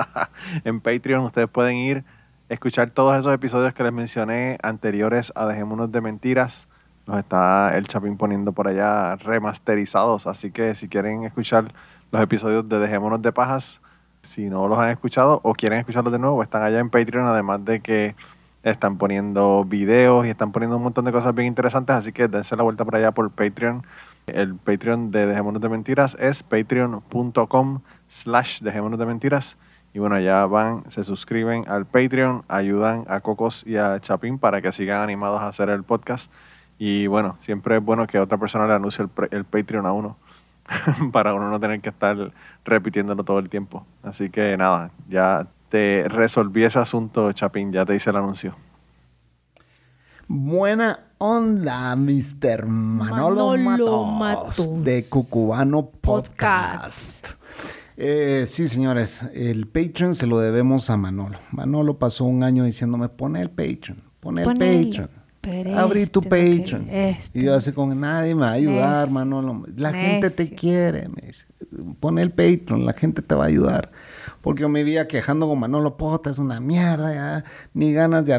en 0.64 0.80
Patreon 0.80 1.24
ustedes 1.24 1.48
pueden 1.48 1.76
ir, 1.76 2.04
escuchar 2.48 2.90
todos 2.90 3.16
esos 3.16 3.32
episodios 3.32 3.72
que 3.74 3.84
les 3.84 3.92
mencioné 3.92 4.58
anteriores 4.60 5.32
a 5.36 5.46
Dejémonos 5.46 5.92
de 5.92 6.00
Mentiras, 6.00 6.66
los 7.06 7.16
está 7.16 7.76
el 7.76 7.86
Chapín 7.86 8.16
poniendo 8.16 8.50
por 8.52 8.66
allá 8.66 9.14
remasterizados. 9.14 10.26
Así 10.26 10.50
que 10.50 10.74
si 10.74 10.88
quieren 10.88 11.22
escuchar 11.22 11.66
los 12.10 12.20
episodios 12.20 12.68
de 12.68 12.80
Dejémonos 12.80 13.22
de 13.22 13.30
Pajas, 13.30 13.80
si 14.22 14.50
no 14.50 14.66
los 14.66 14.76
han 14.76 14.90
escuchado 14.90 15.40
o 15.44 15.54
quieren 15.54 15.78
escucharlos 15.78 16.12
de 16.12 16.18
nuevo, 16.18 16.42
están 16.42 16.64
allá 16.64 16.80
en 16.80 16.90
Patreon, 16.90 17.24
además 17.26 17.64
de 17.64 17.78
que 17.78 18.16
están 18.62 18.98
poniendo 18.98 19.64
videos 19.64 20.26
y 20.26 20.30
están 20.30 20.52
poniendo 20.52 20.76
un 20.76 20.82
montón 20.82 21.04
de 21.04 21.12
cosas 21.12 21.34
bien 21.34 21.48
interesantes, 21.48 21.96
así 21.96 22.12
que 22.12 22.28
dense 22.28 22.56
la 22.56 22.62
vuelta 22.62 22.84
por 22.84 22.96
allá 22.96 23.12
por 23.12 23.30
Patreon. 23.30 23.84
El 24.26 24.56
Patreon 24.56 25.10
de 25.10 25.26
Dejémonos 25.26 25.62
de 25.62 25.68
Mentiras 25.68 26.16
es 26.20 26.42
patreon.com 26.42 27.80
slash 28.08 28.60
Dejémonos 28.60 28.98
de 28.98 29.06
Mentiras. 29.06 29.56
Y 29.94 30.00
bueno, 30.00 30.16
allá 30.16 30.44
van, 30.46 30.84
se 30.90 31.02
suscriben 31.02 31.66
al 31.68 31.86
Patreon, 31.86 32.44
ayudan 32.48 33.04
a 33.08 33.20
Cocos 33.20 33.64
y 33.66 33.76
a 33.76 33.98
Chapín 34.00 34.38
para 34.38 34.60
que 34.60 34.70
sigan 34.70 35.02
animados 35.02 35.40
a 35.40 35.48
hacer 35.48 35.70
el 35.70 35.82
podcast. 35.82 36.30
Y 36.78 37.06
bueno, 37.06 37.36
siempre 37.40 37.78
es 37.78 37.84
bueno 37.84 38.06
que 38.06 38.18
otra 38.18 38.38
persona 38.38 38.66
le 38.66 38.74
anuncie 38.74 39.04
el, 39.04 39.28
el 39.30 39.44
Patreon 39.44 39.86
a 39.86 39.92
uno 39.92 40.16
para 41.12 41.34
uno 41.34 41.48
no 41.50 41.58
tener 41.58 41.80
que 41.80 41.88
estar 41.88 42.32
repitiéndolo 42.64 43.24
todo 43.24 43.38
el 43.38 43.48
tiempo. 43.48 43.86
Así 44.02 44.30
que 44.30 44.56
nada, 44.56 44.90
ya 45.08 45.46
te 45.68 46.04
resolví 46.08 46.64
ese 46.64 46.78
asunto, 46.78 47.32
Chapín, 47.32 47.72
ya 47.72 47.84
te 47.84 47.94
hice 47.94 48.10
el 48.10 48.16
anuncio. 48.16 48.56
Buena 50.26 51.00
onda, 51.18 51.96
Mr. 51.96 52.66
Manolo, 52.66 53.56
Matos, 53.56 54.84
de 54.84 55.06
Cucubano 55.08 55.88
Podcast. 55.88 57.28
Eh, 57.96 58.44
sí, 58.46 58.68
señores, 58.68 59.22
el 59.34 59.66
Patreon 59.66 60.14
se 60.14 60.26
lo 60.26 60.38
debemos 60.38 60.90
a 60.90 60.96
Manolo. 60.96 61.38
Manolo 61.50 61.98
pasó 61.98 62.24
un 62.24 62.42
año 62.42 62.64
diciéndome, 62.64 63.08
pone 63.08 63.40
el 63.40 63.50
Patreon, 63.50 64.02
pone 64.20 64.42
el 64.42 64.48
Patreon. 64.48 65.10
Abrí 65.74 66.06
tu 66.06 66.20
Patreon. 66.20 66.88
y 67.32 67.42
yo 67.42 67.54
así 67.54 67.72
con 67.72 67.98
nadie 67.98 68.34
me 68.34 68.42
va 68.42 68.50
a 68.50 68.52
ayudar, 68.52 69.10
Manolo. 69.10 69.64
La 69.76 69.92
gente 69.92 70.30
te 70.30 70.50
quiere, 70.50 71.08
me 71.08 71.26
dice. 71.26 71.46
Pone 72.00 72.22
el 72.22 72.30
Patreon, 72.30 72.84
la 72.84 72.92
gente 72.92 73.22
te 73.22 73.34
va 73.34 73.44
a 73.44 73.48
ayudar 73.48 73.90
porque 74.40 74.62
yo 74.62 74.68
me 74.68 74.84
vivía 74.84 75.08
quejando 75.08 75.48
con 75.48 75.58
Manolo 75.58 75.96
Pota, 75.96 76.30
es 76.30 76.38
una 76.38 76.60
mierda, 76.60 77.12
ya, 77.12 77.44
ni 77.74 77.92
ganas 77.92 78.24
de 78.24 78.34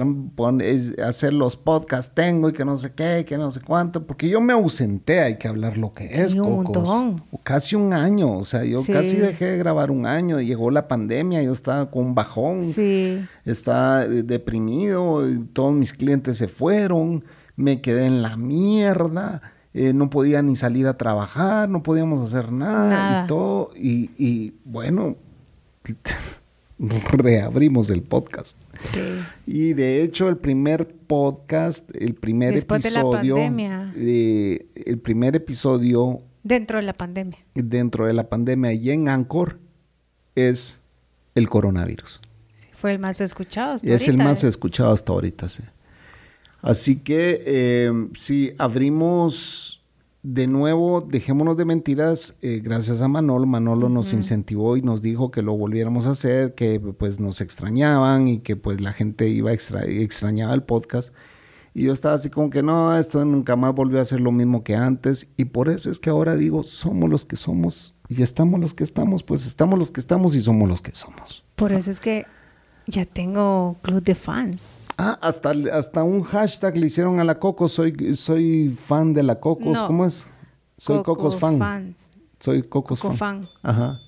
hacer 1.04 1.34
los 1.34 1.56
podcasts 1.56 2.14
tengo 2.16 2.50
y 2.50 2.54
que 2.54 2.66
no 2.66 2.78
sé 2.78 2.94
qué, 2.94 3.26
que 3.28 3.38
no 3.38 3.52
sé 3.52 3.62
cuánto, 3.62 4.06
porque 4.06 4.30
yo 4.30 4.42
me 4.42 4.54
ausenté, 4.54 5.20
hay 5.20 5.38
que 5.38 5.48
hablar 5.48 5.78
lo 5.78 5.92
que 5.92 6.24
es, 6.24 6.34
un 6.34 7.24
Casi 7.44 7.76
un 7.76 7.94
año, 7.94 8.38
o 8.38 8.44
sea, 8.44 8.64
yo 8.64 8.80
casi 8.86 9.18
dejé 9.18 9.46
de 9.46 9.58
grabar 9.58 9.92
un 9.92 10.06
año, 10.06 10.40
llegó 10.40 10.72
la 10.72 10.88
pandemia, 10.88 11.42
yo 11.42 11.52
estaba 11.52 11.90
con 11.92 12.08
un 12.08 12.16
bajón, 12.16 12.64
sí. 12.64 13.26
estaba 13.46 14.06
deprimido, 14.06 15.24
todos 15.54 15.74
mis 15.74 15.94
clientes 15.94 16.38
se 16.38 16.48
fueron, 16.48 17.24
me 17.56 17.82
quedé 17.82 18.06
en 18.06 18.22
la 18.22 18.38
mierda. 18.38 19.42
Eh, 19.72 19.94
no 19.94 20.10
podía 20.10 20.42
ni 20.42 20.56
salir 20.56 20.88
a 20.88 20.98
trabajar, 20.98 21.70
no 21.70 21.84
podíamos 21.84 22.28
hacer 22.28 22.52
nada, 22.52 23.24
y 23.24 23.28
todo. 23.28 23.70
Y, 23.76 24.10
y, 24.18 24.56
bueno, 24.66 25.16
reabrimos 26.80 27.90
el 27.90 28.04
podcast. 28.04 28.58
Sí. 28.82 29.02
Y 29.46 29.74
de 29.74 30.02
hecho 30.02 30.30
el 30.30 30.38
primer 30.38 30.88
podcast, 30.88 31.90
el 31.96 32.16
primer 32.16 32.58
episodio, 32.58 33.36
de 33.36 34.66
el 34.86 35.00
primer 35.00 35.36
episodio 35.36 36.22
dentro 36.44 36.78
de 36.78 36.84
la 36.84 36.94
pandemia, 36.94 37.40
dentro 37.54 38.06
de 38.06 38.14
la 38.14 38.30
pandemia 38.30 38.74
y 38.74 38.92
en 38.92 39.10
Anchor 39.10 39.60
es 40.36 40.80
el 41.36 41.50
coronavirus. 41.50 42.22
fue 42.74 42.94
el 42.94 43.00
más 43.00 43.20
escuchado 43.20 43.74
hasta 43.74 43.94
Es 43.94 44.08
el 44.08 44.18
más 44.18 44.44
¿eh? 44.44 44.48
escuchado 44.48 44.94
hasta 44.94 45.12
ahorita, 45.12 45.50
sí. 45.50 45.64
Así 46.62 46.98
que 46.98 47.44
eh, 47.46 47.92
si 48.14 48.54
abrimos 48.58 49.79
de 50.22 50.48
nuevo, 50.48 51.02
dejémonos 51.02 51.56
de 51.56 51.66
mentiras, 51.66 52.36
eh, 52.42 52.60
gracias 52.64 53.02
a 53.02 53.08
Manolo. 53.08 53.46
Manolo 53.46 53.88
nos 53.88 54.12
incentivó 54.14 54.76
y 54.76 54.82
nos 54.82 55.02
dijo 55.02 55.32
que 55.32 55.42
lo 55.42 55.56
volviéramos 55.56 56.06
a 56.06 56.12
hacer, 56.12 56.56
que 56.56 56.80
pues 56.80 57.20
nos 57.20 57.40
extrañaban 57.42 58.28
y 58.28 58.40
que 58.40 58.56
pues 58.56 58.82
la 58.82 58.92
gente 58.92 59.30
iba 59.30 59.54
extra 59.54 59.86
extrañaba 59.86 60.54
el 60.54 60.64
podcast. 60.64 61.14
Y 61.74 61.84
yo 61.84 61.94
estaba 61.94 62.16
así 62.16 62.30
como 62.30 62.50
que 62.50 62.64
no, 62.64 62.98
esto 62.98 63.24
nunca 63.24 63.56
más 63.56 63.74
volvió 63.74 64.02
a 64.02 64.06
ser 64.06 64.20
lo 64.20 64.32
mismo 64.32 64.64
que 64.64 64.76
antes. 64.76 65.28
Y 65.38 65.46
por 65.46 65.70
eso 65.70 65.90
es 65.90 66.00
que 66.00 66.10
ahora 66.10 66.36
digo, 66.36 66.64
somos 66.64 67.10
los 67.10 67.26
que 67.26 67.36
somos 67.36 67.96
y 68.10 68.24
estamos 68.24 68.60
los 68.60 68.74
que 68.74 68.84
estamos, 68.84 69.24
pues 69.24 69.46
estamos 69.46 69.80
los 69.80 69.92
que 69.92 70.00
estamos 70.00 70.36
y 70.36 70.42
somos 70.42 70.68
los 70.68 70.82
que 70.82 70.92
somos. 70.92 71.46
Por 71.56 71.72
eso 71.72 71.92
es 71.92 72.02
que 72.02 72.26
ya 72.90 73.06
tengo 73.06 73.78
club 73.82 74.04
de 74.04 74.16
fans. 74.16 74.88
Ah, 74.98 75.18
hasta, 75.22 75.54
hasta 75.74 76.04
un 76.04 76.24
hashtag 76.24 76.78
le 76.78 76.88
hicieron 76.88 77.20
a 77.20 77.24
la 77.24 77.40
Coco. 77.40 77.70
Soy, 77.70 78.16
soy 78.16 78.70
fan 78.70 79.14
de 79.14 79.24
la 79.24 79.40
Cocos. 79.40 79.78
¿Cómo 79.84 80.06
es? 80.06 80.28
Soy 80.78 81.04
Cocos 81.04 81.38
fan. 81.38 81.96
Soy 82.40 82.64
Cocos 82.64 83.00
fan. 83.00 83.14
fan. 83.14 83.48
Ajá. 83.62 84.00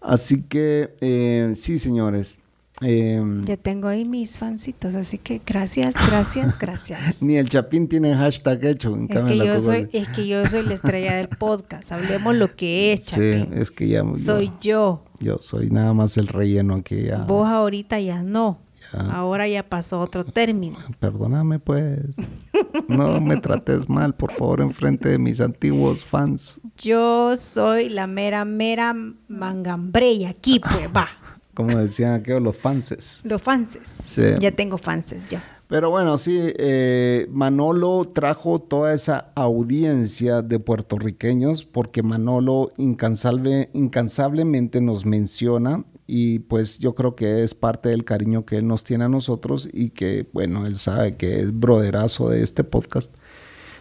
Así 0.00 0.42
que, 0.42 0.96
eh, 1.00 1.52
sí, 1.54 1.78
señores. 1.78 2.40
Em, 2.80 3.44
ya 3.44 3.56
tengo 3.56 3.88
ahí 3.88 4.04
mis 4.04 4.38
fancitos, 4.38 4.94
así 4.94 5.18
que 5.18 5.40
gracias, 5.44 5.94
gracias, 6.08 6.58
gracias. 6.60 7.20
Ni 7.22 7.36
el 7.36 7.48
Chapín 7.48 7.88
tiene 7.88 8.14
hashtag 8.14 8.64
hecho. 8.64 8.94
En 8.94 9.08
es, 9.10 9.20
que 9.24 9.36
yo 9.36 9.60
soy, 9.60 9.88
es 9.92 10.08
que 10.08 10.28
yo 10.28 10.44
soy 10.44 10.62
la 10.64 10.74
estrella 10.74 11.14
del 11.14 11.28
podcast. 11.38 11.92
Hablemos 11.92 12.36
lo 12.36 12.54
que 12.54 12.92
es, 12.92 13.06
Chapín. 13.06 13.48
Sí, 13.52 13.60
es 13.60 13.70
que 13.70 13.88
ya. 13.88 14.04
Soy 14.14 14.52
yo. 14.60 15.04
Yo 15.20 15.38
soy 15.38 15.70
nada 15.70 15.92
más 15.92 16.16
el 16.16 16.28
relleno 16.28 16.76
aquí. 16.76 17.02
Ya. 17.02 17.24
Vos 17.24 17.48
ahorita 17.48 17.98
ya 18.00 18.22
no. 18.22 18.60
Ahora 18.92 19.46
ya 19.46 19.62
pasó 19.68 20.00
otro 20.00 20.24
término. 20.24 20.78
Perdóname, 20.98 21.58
pues. 21.58 22.00
No 22.88 23.20
me 23.20 23.36
trates 23.36 23.88
mal, 23.88 24.14
por 24.14 24.32
favor, 24.32 24.60
en 24.60 24.70
frente 24.72 25.10
de 25.10 25.18
mis 25.18 25.40
antiguos 25.40 26.04
fans. 26.04 26.60
Yo 26.78 27.36
soy 27.36 27.88
la 27.88 28.06
mera, 28.06 28.44
mera 28.44 28.94
mangambre 29.28 30.26
aquí, 30.26 30.60
pues 30.60 30.88
va. 30.94 31.08
Como 31.58 31.76
decían 31.76 32.12
aquellos, 32.12 32.40
los 32.40 32.56
fanses. 32.56 33.20
Los 33.24 33.42
fanses. 33.42 34.14
Ya 34.38 34.52
tengo 34.52 34.78
fanses, 34.78 35.24
ya. 35.28 35.42
Pero 35.66 35.90
bueno, 35.90 36.16
sí, 36.16 36.38
eh, 36.40 37.26
Manolo 37.32 38.04
trajo 38.14 38.60
toda 38.60 38.94
esa 38.94 39.32
audiencia 39.34 40.40
de 40.40 40.60
puertorriqueños 40.60 41.64
porque 41.64 42.04
Manolo 42.04 42.70
incansable, 42.76 43.70
incansablemente 43.72 44.80
nos 44.80 45.04
menciona 45.04 45.84
y 46.06 46.38
pues 46.38 46.78
yo 46.78 46.94
creo 46.94 47.16
que 47.16 47.42
es 47.42 47.54
parte 47.54 47.88
del 47.88 48.04
cariño 48.04 48.46
que 48.46 48.58
él 48.58 48.68
nos 48.68 48.84
tiene 48.84 49.06
a 49.06 49.08
nosotros 49.08 49.68
y 49.72 49.90
que, 49.90 50.28
bueno, 50.32 50.64
él 50.64 50.76
sabe 50.76 51.16
que 51.16 51.40
es 51.40 51.58
broderazo 51.58 52.28
de 52.28 52.44
este 52.44 52.62
podcast 52.62 53.12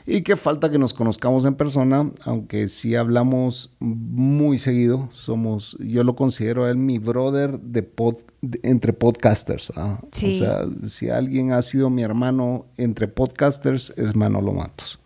y 0.10 0.22
que 0.22 0.38
falta 0.38 0.72
que 0.72 0.80
nos 0.80 0.94
conozcamos 0.94 1.44
en 1.44 1.56
persona, 1.56 2.10
aunque 2.24 2.70
sí 2.70 2.96
hablamos 2.96 3.74
muy 3.80 4.58
seguido. 4.58 5.10
Somos, 5.12 5.76
yo 5.82 6.06
lo 6.06 6.16
considero 6.16 6.66
él 6.70 6.78
mi 6.78 6.98
brother 6.98 7.60
de 7.60 7.84
pod, 7.84 8.16
entre 8.64 8.94
podcasters. 8.94 9.70
O 9.72 10.00
sea, 10.14 10.64
si 10.88 11.10
alguien 11.10 11.52
ha 11.52 11.62
sido 11.62 11.90
mi 11.90 12.04
hermano 12.04 12.68
entre 12.78 13.10
podcasters 13.10 13.94
es 13.98 14.16
Manolo 14.16 14.54
Matos. 14.54 14.98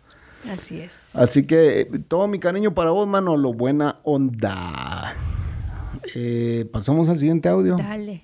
Así 0.48 0.78
es. 0.78 1.16
Así 1.16 1.48
que 1.48 1.88
todo 2.06 2.28
mi 2.28 2.38
cariño 2.38 2.72
para 2.72 2.92
vos, 2.92 3.08
Manolo. 3.08 3.52
Buena 3.52 3.98
onda. 4.04 5.16
Eh, 6.14 6.64
pasamos 6.72 7.08
al 7.08 7.18
siguiente 7.18 7.48
audio. 7.48 7.76
Dale. 7.76 8.22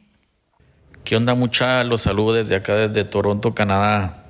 ¿Qué 1.03 1.17
onda, 1.17 1.35
mucha? 1.35 1.83
Los 1.83 2.03
saludo 2.03 2.35
desde 2.35 2.55
acá, 2.55 2.75
desde 2.75 3.03
Toronto, 3.03 3.53
Canadá. 3.53 4.28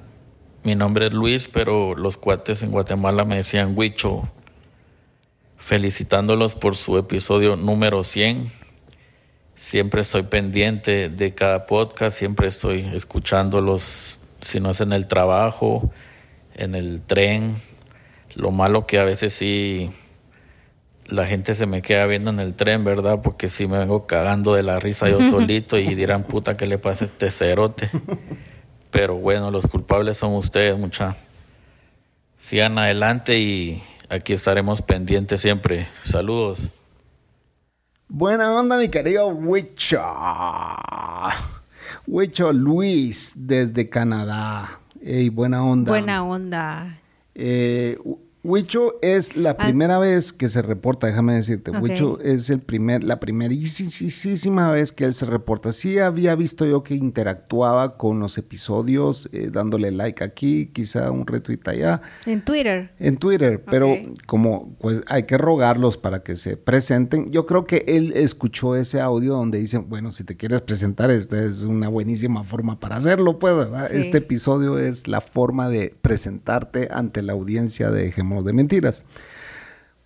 Mi 0.65 0.75
nombre 0.75 1.07
es 1.07 1.13
Luis, 1.13 1.49
pero 1.49 1.95
los 1.95 2.17
cuates 2.17 2.63
en 2.63 2.73
Guatemala 2.73 3.25
me 3.25 3.37
decían 3.37 3.75
Huicho. 3.77 4.23
Felicitándolos 5.57 6.57
por 6.57 6.75
su 6.75 6.99
episodio 6.99 7.55
número 7.57 8.03
100. 8.03 8.47
Siempre 9.55 10.01
estoy 10.01 10.23
pendiente 10.23 11.09
de 11.09 11.35
cada 11.35 11.67
podcast, 11.67 12.19
siempre 12.19 12.49
estoy 12.49 12.81
escuchándolos, 12.93 14.19
si 14.41 14.61
no 14.61 14.71
es 14.71 14.81
en 14.81 14.93
el 14.93 15.07
trabajo, 15.07 15.91
en 16.55 16.75
el 16.75 17.03
tren. 17.03 17.55
Lo 18.35 18.51
malo 18.51 18.87
que 18.87 18.99
a 18.99 19.05
veces 19.05 19.33
sí 19.33 19.89
la 21.07 21.27
gente 21.27 21.55
se 21.55 21.67
me 21.67 21.83
queda 21.83 22.07
viendo 22.07 22.31
en 22.31 22.41
el 22.41 22.55
tren, 22.55 22.85
¿verdad? 22.85 23.21
Porque 23.23 23.49
sí 23.49 23.67
me 23.67 23.79
vengo 23.79 24.07
cagando 24.07 24.55
de 24.55 24.63
la 24.63 24.79
risa 24.79 25.09
yo 25.09 25.21
solito 25.31 25.79
y 25.79 25.95
dirán, 25.95 26.25
puta, 26.25 26.57
¿qué 26.57 26.67
le 26.67 26.79
pasa 26.79 27.05
a 27.05 27.09
este 27.09 27.31
cerote? 27.31 27.91
Pero 28.91 29.17
bueno, 29.17 29.51
los 29.51 29.67
culpables 29.67 30.17
son 30.17 30.35
ustedes, 30.35 30.79
mucha. 30.79 31.15
Sigan 32.39 32.79
adelante 32.79 33.39
y 33.39 33.83
aquí 34.09 34.33
estaremos 34.33 34.83
pendientes 34.83 35.41
siempre. 35.41 35.87
Saludos. 36.05 36.61
Buena 38.09 38.55
onda, 38.55 38.79
mi 38.79 38.89
querido 38.89 39.27
Wicho. 39.29 40.01
Wicho 42.07 42.53
Luis, 42.53 43.33
desde 43.37 43.91
Canadá. 43.91 44.81
Ey, 45.03 45.29
buena 45.29 45.63
onda. 45.63 45.91
Buena 45.91 46.25
onda. 46.25 46.99
Eh, 47.35 47.99
Huicho 48.49 48.95
es 49.03 49.37
la 49.37 49.51
ah. 49.51 49.57
primera 49.59 49.99
vez 49.99 50.33
que 50.33 50.49
se 50.49 50.63
reporta, 50.63 51.07
déjame 51.07 51.35
decirte. 51.35 51.71
Huicho 51.71 52.19
es 52.21 52.49
el 52.49 52.61
primer, 52.61 53.05
la 53.05 53.21
primerísima 53.21 54.71
vez 54.71 54.91
que 54.91 55.05
él 55.05 55.13
se 55.13 55.27
reporta. 55.27 55.71
Sí 55.71 55.99
había 55.99 56.35
visto 56.35 56.65
yo 56.65 56.83
que 56.83 56.95
interactuaba 56.95 57.99
con 57.99 58.21
los 58.21 58.39
episodios, 58.39 59.29
eh, 59.33 59.51
dándole 59.53 59.93
like 59.93 60.25
aquí, 60.25 60.71
quizá 60.73 61.11
un 61.11 61.27
retweet 61.27 61.61
allá. 61.67 62.01
En 62.25 62.43
Twitter. 62.43 62.91
En 62.99 63.19
Twitter, 63.19 63.63
pero 63.71 63.95
como 64.25 64.75
pues 64.81 65.03
hay 65.09 65.25
que 65.25 65.37
rogarlos 65.37 65.99
para 65.99 66.23
que 66.23 66.37
se 66.37 66.57
presenten. 66.57 67.31
Yo 67.31 67.45
creo 67.45 67.67
que 67.67 67.85
él 67.87 68.15
escuchó 68.17 68.77
ese 68.77 69.03
audio 69.03 69.35
donde 69.35 69.59
dicen, 69.59 69.91
bueno, 69.91 70.11
si 70.11 70.25
te 70.25 70.39
quieres 70.39 70.63
presentar, 70.63 71.11
esta 71.11 71.45
es 71.45 71.65
una 71.65 71.89
buenísima 71.89 72.45
forma 72.45 72.81
para 72.81 72.97
hacerlo, 72.97 73.39
pues, 73.39 73.55
¿verdad? 73.57 73.93
Este 73.93 74.19
episodio 74.19 74.79
es 74.79 75.07
la 75.07 75.21
forma 75.21 75.69
de 75.69 75.95
presentarte 76.01 76.89
ante 76.91 77.21
la 77.21 77.35
audiencia 77.35 77.91
de 77.91 78.11
De 78.45 78.53
Mentiras. 78.53 79.05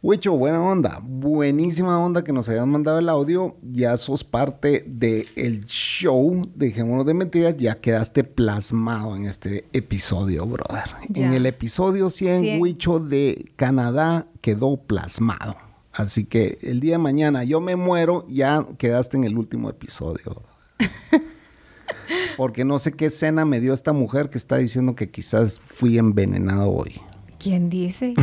Huicho, 0.05 0.33
buena 0.33 0.61
onda, 0.61 0.99
buenísima 1.01 1.97
onda 1.97 2.25
que 2.25 2.33
nos 2.33 2.49
hayan 2.49 2.69
mandado 2.69 2.99
el 2.99 3.09
audio. 3.09 3.57
Ya 3.63 3.97
sos 3.97 4.25
parte 4.25 4.83
del 4.85 5.29
el 5.37 5.65
show 5.67 6.51
de 6.57 6.67
Hegemonos 6.67 7.07
de 7.07 7.15
Mentiras, 7.15 7.57
ya 7.57 7.81
quedaste 7.81 8.25
plasmado 8.25 9.15
en 9.15 9.27
este 9.27 9.65
episodio, 9.73 10.45
brother. 10.45 10.91
En 11.15 11.35
el 11.35 11.47
episodio 11.47 12.11
100, 12.11 12.61
Huicho 12.61 12.99
de 12.99 13.53
Canadá 13.55 14.27
quedó 14.41 14.77
plasmado. 14.77 15.55
Así 15.93 16.25
que 16.25 16.59
el 16.63 16.81
día 16.81 16.95
de 16.95 16.99
mañana 16.99 17.45
yo 17.45 17.61
me 17.61 17.77
muero, 17.77 18.27
ya 18.29 18.67
quedaste 18.79 19.17
en 19.19 19.23
el 19.23 19.39
último 19.39 19.71
episodio. 19.71 20.43
Porque 22.37 22.65
no 22.65 22.81
sé 22.81 22.91
qué 22.91 23.07
escena 23.07 23.45
me 23.45 23.61
dio 23.61 23.73
esta 23.73 23.93
mujer 23.93 24.31
que 24.31 24.39
está 24.39 24.57
diciendo 24.57 24.97
que 24.97 25.13
quizás 25.13 25.61
fui 25.61 25.97
envenenado 25.97 26.69
hoy. 26.71 27.01
¿Quién 27.43 27.71
dice? 27.71 28.15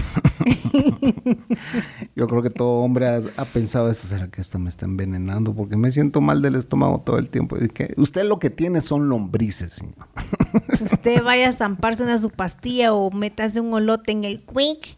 Yo 2.15 2.27
creo 2.27 2.41
que 2.41 2.49
todo 2.49 2.83
hombre 2.83 3.21
ha, 3.35 3.45
pensado 3.45 3.91
eso. 3.91 4.07
¿Será 4.07 4.29
que 4.29 4.39
esta 4.39 4.57
me 4.59 4.69
está 4.69 4.85
envenenando? 4.85 5.53
Porque 5.53 5.75
me 5.75 5.91
siento 5.91 6.21
mal 6.21 6.41
del 6.41 6.55
estómago 6.55 7.01
todo 7.05 7.17
el 7.17 7.29
tiempo. 7.29 7.57
que 7.73 7.93
usted 7.97 8.23
lo 8.23 8.39
que 8.39 8.49
tiene 8.49 8.79
son 8.79 9.09
lombrices, 9.09 9.73
señor. 9.73 10.07
usted 10.85 11.21
vaya 11.23 11.49
a 11.49 11.51
zamparse 11.51 12.03
una 12.03 12.17
su 12.17 12.29
pastilla 12.29 12.93
o 12.93 13.11
métase 13.11 13.59
un 13.59 13.73
olote 13.73 14.13
en 14.13 14.23
el 14.23 14.41
quick 14.41 14.97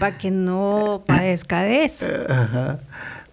para 0.00 0.16
que 0.16 0.30
no 0.30 1.04
padezca 1.06 1.60
de 1.62 1.84
eso. 1.84 2.06
Ajá. 2.28 2.78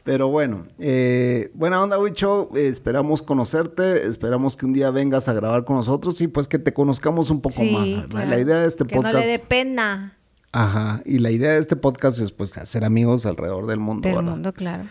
Pero 0.10 0.28
bueno, 0.30 0.66
eh, 0.80 1.52
buena 1.54 1.84
onda, 1.84 2.00
Wicho. 2.00 2.50
esperamos 2.56 3.22
conocerte. 3.22 4.08
Esperamos 4.08 4.58
que 4.58 4.66
un 4.66 4.74
día 4.74 4.90
vengas 4.90 5.28
a 5.28 5.34
grabar 5.34 5.66
con 5.66 5.76
nosotros 5.76 6.20
y 6.22 6.28
pues 6.28 6.48
que 6.48 6.58
te 6.58 6.74
conozcamos 6.74 7.30
un 7.30 7.42
poco 7.42 7.64
más. 7.64 8.12
La 8.12 8.40
idea 8.40 8.62
de 8.62 8.68
este 8.68 8.86
podcast. 8.86 9.06
Que 9.06 9.14
no 9.14 9.20
le 9.20 9.28
dé 9.28 9.38
pena. 9.38 10.18
Ajá. 10.52 11.04
Y 11.06 11.20
la 11.20 11.30
idea 11.30 11.52
de 11.52 11.60
este 11.60 11.76
podcast 11.76 12.20
es 12.22 12.32
pues 12.32 12.58
hacer 12.58 12.86
amigos 12.86 13.28
alrededor 13.28 13.68
del 13.68 13.78
mundo. 13.78 14.10
Del 14.10 14.24
mundo, 14.24 14.52
claro. 14.52 14.86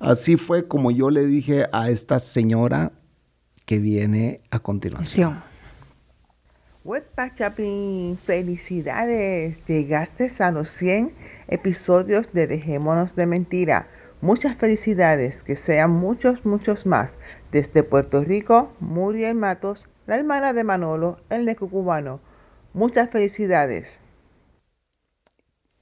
Así 0.00 0.38
fue 0.38 0.66
como 0.66 0.90
yo 0.90 1.10
le 1.10 1.26
dije 1.26 1.66
a 1.70 1.90
esta 1.90 2.18
señora 2.18 2.92
que 3.66 3.78
viene 3.78 4.40
a 4.50 4.58
continuación. 4.60 5.42
Webpack 6.82 7.34
Chaplin, 7.34 8.16
felicidades. 8.16 9.58
Llegaste 9.66 10.32
a 10.38 10.50
los 10.50 10.70
100 10.70 11.12
episodios 11.48 12.32
de 12.32 12.46
Dejémonos 12.46 13.14
de 13.16 13.26
Mentira. 13.26 13.90
Muchas 14.22 14.56
felicidades, 14.56 15.42
que 15.42 15.56
sean 15.56 15.90
muchos, 15.90 16.46
muchos 16.46 16.86
más. 16.86 17.16
Desde 17.50 17.82
Puerto 17.82 18.22
Rico, 18.22 18.72
Muriel 18.78 19.34
Matos, 19.34 19.88
la 20.06 20.14
hermana 20.14 20.52
de 20.52 20.62
Manolo, 20.62 21.18
el 21.28 21.44
neco 21.44 21.68
Muchas 22.72 23.10
felicidades. 23.10 23.98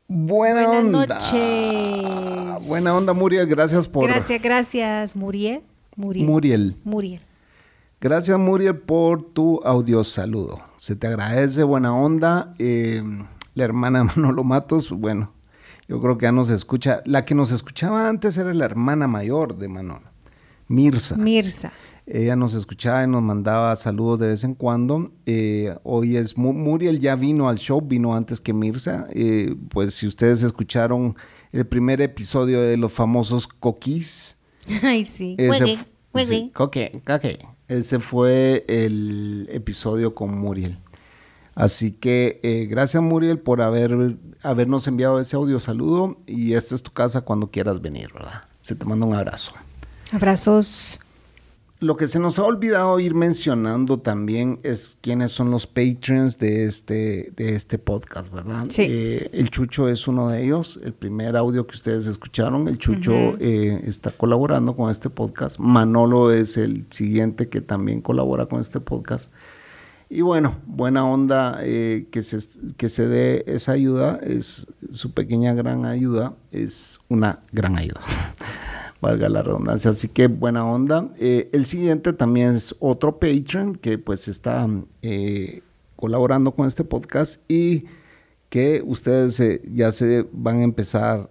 Buena 0.08 0.66
Buenas 0.66 0.84
onda. 0.84 1.06
noches. 1.06 2.68
Buena 2.68 2.96
onda, 2.96 3.12
Muriel. 3.12 3.46
Gracias 3.46 3.86
por. 3.86 4.08
Gracias, 4.08 4.40
gracias, 4.42 5.14
Muriel. 5.14 5.62
Muriel. 5.94 6.76
Muriel. 6.82 7.20
Gracias, 8.00 8.38
Muriel, 8.38 8.78
por 8.78 9.22
tu 9.34 9.60
audio 9.64 10.02
saludo. 10.02 10.62
Se 10.78 10.96
te 10.96 11.08
agradece, 11.08 11.62
buena 11.62 11.94
onda. 11.94 12.54
Eh, 12.58 13.02
la 13.54 13.64
hermana 13.64 14.04
Manolo 14.16 14.44
Matos, 14.44 14.90
bueno, 14.90 15.34
yo 15.90 16.00
creo 16.00 16.16
que 16.16 16.22
ya 16.22 16.30
nos 16.30 16.50
escucha. 16.50 17.02
La 17.04 17.24
que 17.24 17.34
nos 17.34 17.50
escuchaba 17.50 18.08
antes 18.08 18.38
era 18.38 18.54
la 18.54 18.64
hermana 18.64 19.08
mayor 19.08 19.58
de 19.58 19.66
Manon, 19.66 20.02
Mirza. 20.68 21.16
Mirza. 21.16 21.72
Ella 22.06 22.36
nos 22.36 22.54
escuchaba 22.54 23.02
y 23.02 23.08
nos 23.08 23.22
mandaba 23.22 23.74
saludos 23.74 24.20
de 24.20 24.28
vez 24.28 24.44
en 24.44 24.54
cuando. 24.54 25.10
Eh, 25.26 25.76
hoy 25.82 26.16
es 26.16 26.38
Muriel 26.38 27.00
ya 27.00 27.16
vino 27.16 27.48
al 27.48 27.58
show, 27.58 27.80
vino 27.80 28.14
antes 28.14 28.40
que 28.40 28.52
Mirza. 28.52 29.08
Eh, 29.10 29.56
pues 29.70 29.94
si 29.94 30.06
ustedes 30.06 30.44
escucharon 30.44 31.16
el 31.50 31.66
primer 31.66 32.00
episodio 32.00 32.62
de 32.62 32.76
los 32.76 32.92
famosos 32.92 33.48
coquis. 33.48 34.38
Ay, 34.82 35.04
sí. 35.04 35.34
Ese, 35.38 35.76
sí, 36.24 36.52
coque, 36.54 37.02
coque. 37.04 37.40
Ese 37.66 37.98
fue 37.98 38.64
el 38.68 39.48
episodio 39.50 40.14
con 40.14 40.38
Muriel. 40.38 40.78
Así 41.60 41.92
que 41.92 42.40
eh, 42.42 42.66
gracias 42.66 43.02
Muriel 43.02 43.38
por 43.38 43.60
haber, 43.60 44.16
habernos 44.42 44.86
enviado 44.86 45.20
ese 45.20 45.36
audio 45.36 45.60
saludo 45.60 46.16
y 46.26 46.54
esta 46.54 46.74
es 46.74 46.82
tu 46.82 46.90
casa 46.90 47.20
cuando 47.20 47.50
quieras 47.50 47.82
venir, 47.82 48.10
¿verdad? 48.14 48.44
Se 48.62 48.74
te 48.74 48.86
manda 48.86 49.04
un 49.04 49.14
abrazo. 49.14 49.52
Abrazos. 50.10 51.00
Lo 51.80 51.96
que 51.96 52.06
se 52.06 52.18
nos 52.18 52.38
ha 52.38 52.44
olvidado 52.44 52.98
ir 53.00 53.14
mencionando 53.14 53.98
también 54.00 54.60
es 54.62 54.98
quiénes 55.00 55.32
son 55.32 55.50
los 55.50 55.66
patrons 55.66 56.38
de 56.38 56.66
este, 56.66 57.32
de 57.36 57.56
este 57.56 57.78
podcast, 57.78 58.32
¿verdad? 58.32 58.66
Sí. 58.68 58.82
Eh, 58.86 59.30
el 59.32 59.50
Chucho 59.50 59.88
es 59.88 60.06
uno 60.06 60.28
de 60.28 60.44
ellos. 60.44 60.78
El 60.82 60.92
primer 60.92 61.38
audio 61.38 61.66
que 61.66 61.76
ustedes 61.76 62.06
escucharon, 62.06 62.68
el 62.68 62.76
Chucho 62.76 63.12
eh, 63.38 63.82
está 63.86 64.10
colaborando 64.10 64.76
con 64.76 64.90
este 64.90 65.08
podcast. 65.08 65.58
Manolo 65.58 66.32
es 66.32 66.58
el 66.58 66.86
siguiente 66.90 67.48
que 67.48 67.62
también 67.62 68.02
colabora 68.02 68.44
con 68.44 68.60
este 68.60 68.80
podcast. 68.80 69.30
Y 70.12 70.22
bueno, 70.22 70.56
buena 70.66 71.06
onda 71.06 71.60
eh, 71.62 72.08
que, 72.10 72.24
se, 72.24 72.38
que 72.76 72.88
se 72.88 73.06
dé 73.06 73.44
esa 73.46 73.72
ayuda, 73.72 74.18
es 74.20 74.66
su 74.90 75.12
pequeña 75.14 75.54
gran 75.54 75.84
ayuda, 75.84 76.34
es 76.50 76.98
una 77.08 77.38
gran 77.52 77.78
ayuda, 77.78 78.00
valga 79.00 79.28
la 79.28 79.44
redundancia. 79.44 79.92
Así 79.92 80.08
que 80.08 80.26
buena 80.26 80.66
onda. 80.66 81.10
Eh, 81.16 81.48
el 81.52 81.64
siguiente 81.64 82.12
también 82.12 82.56
es 82.56 82.74
otro 82.80 83.20
Patreon 83.20 83.76
que 83.76 83.98
pues 83.98 84.26
está 84.26 84.68
eh, 85.02 85.62
colaborando 85.94 86.56
con 86.56 86.66
este 86.66 86.82
podcast 86.82 87.40
y 87.48 87.84
que 88.48 88.82
ustedes 88.84 89.40
ya 89.72 89.92
se 89.92 90.26
van 90.32 90.58
a 90.58 90.64
empezar 90.64 91.30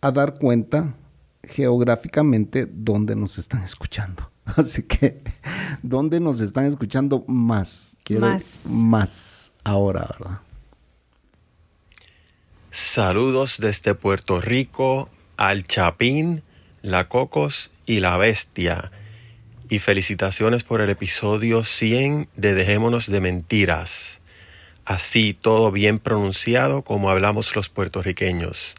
a 0.00 0.12
dar 0.12 0.38
cuenta 0.38 0.94
geográficamente 1.42 2.70
dónde 2.72 3.16
nos 3.16 3.36
están 3.38 3.64
escuchando. 3.64 4.31
Así 4.56 4.82
que, 4.82 5.18
¿dónde 5.82 6.20
nos 6.20 6.40
están 6.40 6.64
escuchando 6.66 7.24
más? 7.26 7.96
Quiero 8.04 8.28
más. 8.28 8.62
más 8.66 9.52
ahora, 9.64 10.08
¿verdad? 10.18 10.40
Saludos 12.70 13.58
desde 13.60 13.94
Puerto 13.94 14.40
Rico 14.40 15.10
al 15.36 15.62
Chapín, 15.64 16.42
la 16.80 17.08
Cocos 17.08 17.70
y 17.86 18.00
la 18.00 18.16
Bestia. 18.16 18.90
Y 19.68 19.78
felicitaciones 19.78 20.64
por 20.64 20.80
el 20.80 20.90
episodio 20.90 21.64
100 21.64 22.28
de 22.34 22.54
Dejémonos 22.54 23.10
de 23.10 23.20
Mentiras. 23.20 24.20
Así 24.84 25.34
todo 25.34 25.70
bien 25.70 25.98
pronunciado 25.98 26.82
como 26.82 27.10
hablamos 27.10 27.54
los 27.54 27.68
puertorriqueños. 27.68 28.74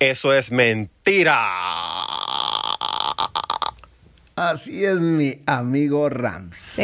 Eso 0.00 0.32
es 0.32 0.52
mentira. 0.52 1.97
Así 4.40 4.84
es 4.84 5.00
mi 5.00 5.40
amigo 5.46 6.08
Ramses. 6.08 6.78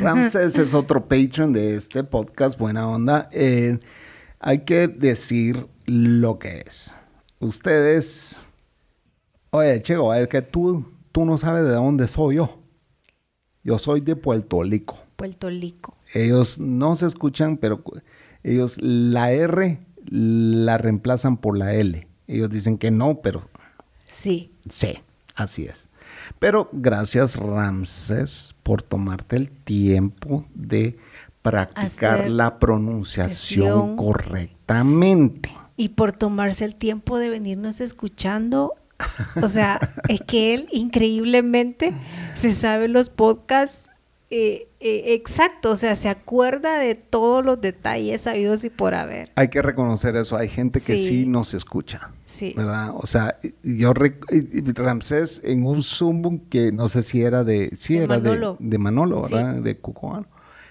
Ramses 0.00 0.56
es 0.56 0.72
otro 0.80 1.06
patron 1.06 1.52
de 1.52 1.74
este 1.74 2.02
podcast, 2.02 2.58
buena 2.58 2.88
onda. 2.88 3.28
Eh, 3.30 3.78
hay 4.40 4.60
que 4.60 4.88
decir 4.88 5.66
lo 5.84 6.38
que 6.38 6.64
es. 6.66 6.94
Ustedes, 7.40 8.40
oye, 9.50 9.82
Chego, 9.82 10.14
es 10.14 10.28
que 10.28 10.40
tú, 10.40 10.90
tú 11.12 11.26
no 11.26 11.36
sabes 11.36 11.64
de 11.64 11.72
dónde 11.72 12.08
soy 12.08 12.36
yo. 12.36 12.58
Yo 13.62 13.78
soy 13.78 14.00
de 14.00 14.16
Puerto 14.16 14.62
Rico. 14.62 14.96
Puerto 15.16 15.50
Rico. 15.50 15.98
Ellos 16.14 16.58
no 16.58 16.96
se 16.96 17.04
escuchan, 17.04 17.58
pero 17.58 17.84
ellos 18.42 18.78
la 18.80 19.30
R 19.30 19.78
la 20.06 20.78
reemplazan 20.78 21.36
por 21.36 21.58
la 21.58 21.74
L. 21.74 22.08
Ellos 22.26 22.48
dicen 22.48 22.78
que 22.78 22.90
no, 22.90 23.20
pero... 23.20 23.50
Sí. 24.06 24.54
Sí, 24.70 25.00
así 25.34 25.66
es. 25.66 25.90
Pero 26.38 26.68
gracias 26.72 27.36
Ramses 27.36 28.54
por 28.62 28.82
tomarte 28.82 29.36
el 29.36 29.50
tiempo 29.50 30.44
de 30.54 30.98
practicar 31.42 32.28
la 32.28 32.58
pronunciación 32.58 33.96
correctamente. 33.96 35.50
Y 35.76 35.90
por 35.90 36.12
tomarse 36.12 36.64
el 36.64 36.74
tiempo 36.74 37.18
de 37.18 37.30
venirnos 37.30 37.80
escuchando. 37.80 38.74
O 39.40 39.48
sea, 39.48 39.78
es 40.08 40.20
que 40.22 40.54
él 40.54 40.68
increíblemente 40.72 41.94
se 42.34 42.52
sabe 42.52 42.88
los 42.88 43.10
podcasts 43.10 43.87
eh, 44.30 44.68
eh, 44.80 45.14
exacto, 45.14 45.70
o 45.70 45.76
sea, 45.76 45.94
se 45.94 46.10
acuerda 46.10 46.78
de 46.78 46.94
todos 46.94 47.42
los 47.42 47.60
detalles 47.62 48.20
sabidos 48.20 48.62
y 48.64 48.68
por 48.68 48.94
haber. 48.94 49.32
Hay 49.36 49.48
que 49.48 49.62
reconocer 49.62 50.16
eso, 50.16 50.36
hay 50.36 50.48
gente 50.48 50.82
que 50.82 50.96
sí, 50.98 51.24
nos 51.24 51.54
escucha, 51.54 52.10
sí. 52.24 52.52
¿verdad? 52.54 52.90
O 52.94 53.06
sea, 53.06 53.38
yo, 53.62 53.94
Ramsés 53.94 55.40
en 55.44 55.64
un 55.64 55.82
Zoom 55.82 56.40
que 56.50 56.72
no 56.72 56.90
sé 56.90 57.02
si 57.02 57.22
era 57.22 57.42
de, 57.42 57.70
sí 57.74 57.96
era 57.96 58.06
Manolo. 58.06 58.58
De, 58.60 58.68
de, 58.68 58.78
Manolo, 58.78 59.22
¿verdad? 59.22 59.54
De 59.54 59.78
Cucubano. 59.78 60.26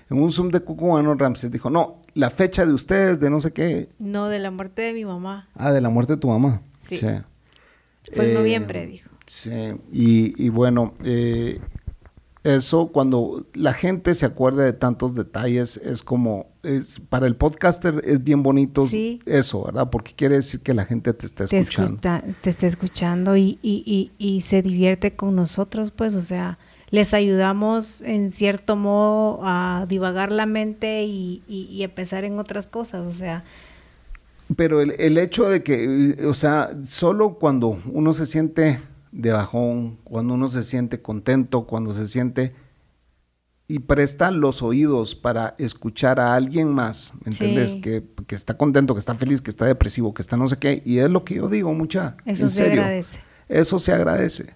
En 0.10 0.22
un 0.22 0.32
Zoom 0.32 0.50
de 0.50 0.60
Cucubano, 0.60 1.16
Ramsés 1.16 1.52
dijo, 1.52 1.72
no, 1.72 2.04
la 2.14 2.30
fecha 2.30 2.64
de 2.64 2.74
ustedes, 2.74 3.20
de 3.20 3.32
no 3.32 3.40
sé 3.40 3.54
qué. 3.54 3.90
No, 3.98 4.30
de 4.30 4.38
la 4.38 4.52
muerte 4.52 4.84
de 4.84 4.94
mi 4.94 5.04
mamá. 5.04 5.50
Ah, 5.56 5.72
de 5.72 5.82
la 5.82 5.90
muerte 5.90 6.14
de 6.14 6.20
tu 6.20 6.28
mamá. 6.28 6.62
Sí. 6.76 7.00
Fue 8.14 8.28
en 8.28 8.34
noviembre, 8.36 8.86
dijo. 8.86 9.10
Sí, 9.26 9.52
y, 9.92 10.46
y 10.46 10.50
bueno, 10.50 10.94
eh, 11.04 11.60
eso 12.56 12.88
cuando 12.88 13.46
la 13.54 13.74
gente 13.74 14.16
se 14.16 14.26
acuerda 14.26 14.64
de 14.64 14.74
tantos 14.74 15.16
detalles 15.16 15.78
es 15.78 16.02
como 16.02 16.48
es, 16.64 17.02
para 17.10 17.28
el 17.28 17.36
podcaster 17.36 18.02
es 18.06 18.24
bien 18.24 18.42
bonito 18.42 18.88
eso, 19.26 19.66
¿verdad? 19.66 19.90
Porque 19.90 20.14
quiere 20.14 20.36
decir 20.36 20.62
que 20.62 20.74
la 20.74 20.86
gente 20.86 21.14
te 21.14 21.26
está 21.26 21.44
escuchando. 21.44 22.00
Te, 22.42 22.50
está 22.50 22.68
escuchando 22.68 23.36
y, 23.36 23.60
y, 23.62 24.12
y, 24.18 24.42
se 24.42 24.62
divierte 24.62 25.16
con 25.16 25.36
nosotros, 25.36 25.92
pues, 25.92 26.16
o 26.16 26.22
sea, 26.22 26.58
les 26.90 27.14
ayudamos 27.14 28.02
en 28.02 28.32
cierto 28.32 28.76
modo 28.76 29.42
a 29.44 29.86
divagar 29.88 30.32
la 30.32 30.46
mente 30.46 31.04
y, 31.04 31.44
y, 31.48 31.84
a 31.84 31.94
pensar 31.94 32.24
en 32.24 32.40
otras 32.40 32.68
cosas, 32.68 33.06
o 33.06 33.12
sea. 33.14 33.44
Pero 34.56 34.82
el, 34.82 34.96
el 35.00 35.18
hecho 35.18 35.50
de 35.50 35.64
que, 35.64 36.18
o 36.26 36.34
sea, 36.34 36.72
solo 36.86 37.34
cuando 37.36 37.80
uno 37.92 38.14
se 38.14 38.26
siente 38.26 38.80
de 39.12 39.32
bajón, 39.32 39.98
cuando 40.04 40.34
uno 40.34 40.50
se 40.50 40.64
siente 40.64 41.02
contento, 41.02 41.66
cuando 41.66 41.94
se 41.94 42.08
siente 42.08 42.54
y 43.68 43.80
presta 43.80 44.32
los 44.32 44.64
oídos 44.64 45.16
para 45.16 45.56
escuchar 45.58 46.20
a 46.20 46.36
alguien 46.36 46.70
más, 46.70 47.14
¿me 47.26 47.32
entiendes? 47.32 47.76
Que, 47.76 48.04
está 48.30 48.58
contento, 48.58 48.94
que 48.94 49.00
está 49.00 49.14
feliz, 49.16 49.42
que 49.42 49.50
está 49.50 49.66
depresivo, 49.66 50.14
que 50.14 50.22
está 50.22 50.38
no 50.38 50.48
sé 50.48 50.58
qué. 50.58 50.82
Y 50.86 51.00
es 51.00 51.10
lo 51.10 51.26
que 51.26 51.36
yo 51.36 51.50
digo, 51.50 51.74
mucha. 51.74 52.16
Eso 52.26 52.48
se 52.48 52.64
agradece. 52.64 53.20
Eso 53.50 53.80
se 53.80 53.92
agradece. 53.92 54.56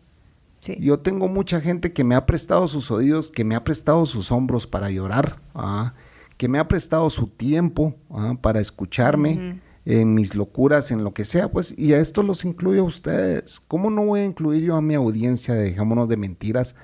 Yo 0.79 0.99
tengo 0.99 1.27
mucha 1.27 1.59
gente 1.59 1.91
que 1.91 2.03
me 2.03 2.15
ha 2.15 2.25
prestado 2.25 2.67
sus 2.67 2.91
oídos, 2.91 3.31
que 3.31 3.43
me 3.43 3.55
ha 3.55 3.63
prestado 3.63 4.05
sus 4.05 4.31
hombros 4.31 4.67
para 4.67 4.91
llorar, 4.91 5.41
¿ah? 5.55 5.93
que 6.37 6.47
me 6.47 6.59
ha 6.59 6.67
prestado 6.67 7.09
su 7.09 7.27
tiempo 7.27 7.95
¿ah? 8.11 8.35
para 8.39 8.61
escucharme 8.61 9.59
en 9.85 10.13
mis 10.13 10.35
locuras, 10.35 10.91
en 10.91 11.03
lo 11.03 11.13
que 11.13 11.25
sea, 11.25 11.49
pues, 11.51 11.73
y 11.77 11.93
a 11.93 11.99
esto 11.99 12.23
los 12.23 12.45
incluyo 12.45 12.81
a 12.81 12.85
ustedes. 12.85 13.59
¿Cómo 13.67 13.89
no 13.89 14.05
voy 14.05 14.21
a 14.21 14.25
incluir 14.25 14.63
yo 14.63 14.75
a 14.75 14.81
mi 14.81 14.95
audiencia 14.95 15.53
de 15.53 15.63
Dejémonos 15.63 16.07
de 16.07 16.17
Mentiras? 16.17 16.75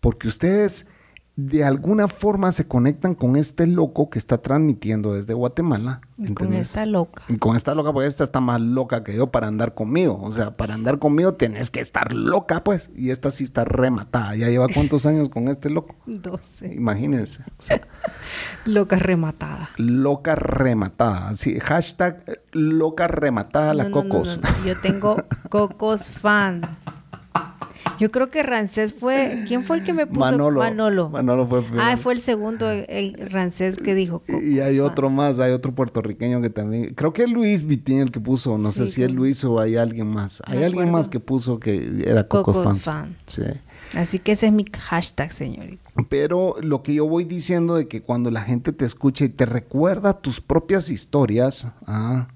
Porque 0.00 0.28
ustedes 0.28 0.86
de 1.34 1.64
alguna 1.64 2.08
forma 2.08 2.52
se 2.52 2.68
conectan 2.68 3.14
con 3.14 3.36
este 3.36 3.66
loco 3.66 4.10
que 4.10 4.18
está 4.18 4.38
transmitiendo 4.38 5.14
desde 5.14 5.32
Guatemala. 5.32 6.02
Y 6.18 6.34
con 6.34 6.52
esta 6.52 6.84
loca. 6.84 7.24
Y 7.28 7.38
con 7.38 7.56
esta 7.56 7.74
loca, 7.74 7.92
porque 7.92 8.06
esta 8.06 8.22
está 8.22 8.40
más 8.40 8.60
loca 8.60 9.02
que 9.02 9.16
yo 9.16 9.28
para 9.30 9.46
andar 9.46 9.74
conmigo. 9.74 10.20
O 10.22 10.30
sea, 10.30 10.52
para 10.52 10.74
andar 10.74 10.98
conmigo 10.98 11.34
tenés 11.34 11.70
que 11.70 11.80
estar 11.80 12.12
loca, 12.12 12.62
pues. 12.64 12.90
Y 12.94 13.10
esta 13.10 13.30
sí 13.30 13.44
está 13.44 13.64
rematada. 13.64 14.36
¿Ya 14.36 14.48
lleva 14.48 14.68
cuántos 14.68 15.06
años 15.06 15.30
con 15.30 15.48
este 15.48 15.70
loco? 15.70 15.96
Doce. 16.06 16.74
Imagínense. 16.74 17.42
loca 18.66 18.96
rematada. 18.96 19.70
Loca 19.78 20.34
rematada. 20.34 21.34
Sí, 21.34 21.58
hashtag 21.60 22.42
loca 22.52 23.08
rematada 23.08 23.72
la 23.72 23.90
Cocos. 23.90 24.38
yo 24.66 24.74
tengo 24.82 25.16
Cocos 25.48 26.10
fan. 26.10 26.60
Yo 27.98 28.10
creo 28.10 28.30
que 28.30 28.42
Rancés 28.42 28.92
fue. 28.92 29.44
¿Quién 29.46 29.64
fue 29.64 29.78
el 29.78 29.84
que 29.84 29.92
me 29.92 30.06
puso? 30.06 30.20
Manolo. 30.20 30.60
Manolo. 30.60 31.08
Manolo 31.08 31.46
fue. 31.46 31.64
Ah, 31.78 31.96
fue 31.96 32.14
el 32.14 32.20
segundo, 32.20 32.70
el, 32.70 33.16
Rancés 33.30 33.76
que 33.76 33.94
dijo. 33.94 34.22
Y, 34.28 34.60
hay 34.60 34.80
otro 34.80 35.10
más, 35.10 35.38
hay 35.38 35.52
otro 35.52 35.74
puertorriqueño 35.74 36.40
que 36.40 36.50
también. 36.50 36.94
Creo 36.94 37.12
que 37.12 37.22
es 37.22 37.30
Luis 37.30 37.66
Vitín 37.66 38.00
el 38.00 38.10
que 38.10 38.20
puso. 38.20 38.58
No 38.58 38.72
sé 38.72 38.86
si 38.86 39.02
es 39.02 39.10
Luis 39.10 39.44
o 39.44 39.60
hay 39.60 39.76
alguien 39.76 40.08
más. 40.08 40.42
Hay 40.46 40.62
alguien 40.62 40.90
más 40.90 41.08
que 41.08 41.20
puso 41.20 41.60
que 41.60 42.04
era 42.06 42.26
Cocos, 42.26 42.80
Fan. 42.80 43.16
Sí. 43.26 43.42
Así 43.94 44.18
que 44.18 44.32
ese 44.32 44.46
es 44.46 44.52
mi 44.52 44.64
hashtag, 44.72 45.32
señorita. 45.32 45.90
Pero 46.08 46.56
lo 46.60 46.82
que 46.82 46.94
yo 46.94 47.06
voy 47.06 47.24
diciendo 47.24 47.74
de 47.74 47.88
que 47.88 48.00
cuando 48.00 48.30
la 48.30 48.42
gente 48.42 48.72
te 48.72 48.84
escucha 48.84 49.24
y 49.24 49.28
te 49.28 49.44
recuerda 49.44 50.20
tus 50.20 50.40
propias 50.40 50.88
historias, 50.88 51.68
ah, 51.86 52.28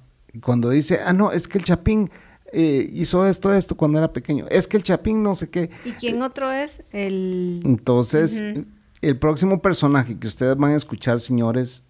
cuando 0.43 0.71
dice, 0.71 1.01
ah, 1.05 1.13
no, 1.13 1.33
es 1.33 1.49
que 1.49 1.59
el 1.59 1.65
Chapín 1.65 2.11
eh, 2.59 2.91
hizo 2.95 3.27
esto, 3.27 3.53
esto 3.53 3.77
cuando 3.77 3.99
era 3.99 4.15
pequeño. 4.15 4.47
Es 4.49 4.67
que 4.67 4.79
el 4.79 4.83
Chapín 4.83 5.23
no 5.23 5.35
sé 5.35 5.51
qué. 5.51 5.69
¿Y 5.85 5.91
quién 5.93 6.23
otro 6.23 6.51
es? 6.51 6.83
El... 6.91 7.61
Entonces, 7.67 8.43
el 9.03 9.19
próximo 9.19 9.61
personaje 9.61 10.19
que 10.19 10.27
ustedes 10.27 10.57
van 10.57 10.71
a 10.71 10.77
escuchar, 10.77 11.21
señores, 11.21 11.85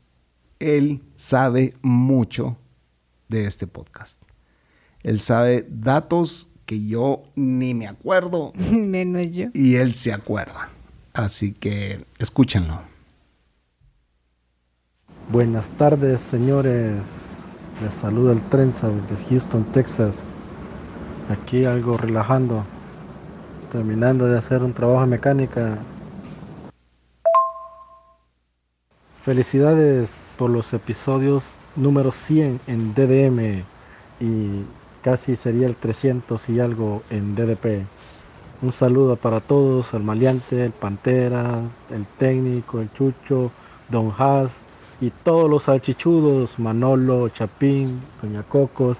él 0.58 1.04
sabe 1.14 1.74
mucho 1.82 2.58
de 3.28 3.46
este 3.46 3.68
podcast. 3.68 4.20
Él 5.04 5.20
sabe 5.20 5.64
datos 5.70 6.50
que 6.64 6.84
yo 6.84 7.22
ni 7.36 7.72
me 7.72 7.86
acuerdo. 7.86 8.52
Menos 8.56 9.30
yo. 9.30 9.50
Y 9.54 9.76
él 9.76 9.94
se 9.94 10.12
acuerda. 10.12 10.70
Así 11.12 11.52
que 11.52 12.04
escúchenlo. 12.18 12.82
Buenas 15.30 15.68
tardes, 15.78 16.22
señores. 16.22 16.96
Les 17.80 17.94
saluda 17.94 18.32
el 18.32 18.40
Trenza 18.48 18.88
desde 18.88 19.24
Houston, 19.26 19.64
Texas 19.72 20.26
aquí 21.30 21.64
algo 21.64 21.96
relajando, 21.96 22.64
terminando 23.72 24.26
de 24.26 24.38
hacer 24.38 24.62
un 24.62 24.72
trabajo 24.72 25.00
de 25.00 25.06
mecánica. 25.06 25.78
Felicidades 29.22 30.10
por 30.38 30.50
los 30.50 30.72
episodios 30.72 31.54
número 31.74 32.12
100 32.12 32.60
en 32.66 32.94
DDM 32.94 33.64
y 34.20 34.64
casi 35.02 35.36
sería 35.36 35.66
el 35.66 35.76
300 35.76 36.48
y 36.48 36.60
algo 36.60 37.02
en 37.10 37.34
DDP. 37.34 37.84
Un 38.62 38.72
saludo 38.72 39.16
para 39.16 39.40
todos, 39.40 39.92
el 39.92 40.02
maleante, 40.02 40.64
el 40.64 40.72
pantera, 40.72 41.60
el 41.90 42.06
técnico, 42.18 42.80
el 42.80 42.92
chucho, 42.92 43.50
don 43.90 44.12
Haas 44.16 44.52
y 45.00 45.10
todos 45.10 45.50
los 45.50 45.64
salchichudos, 45.64 46.58
Manolo, 46.58 47.28
Chapín, 47.28 48.00
Doña 48.22 48.42
Cocos, 48.44 48.96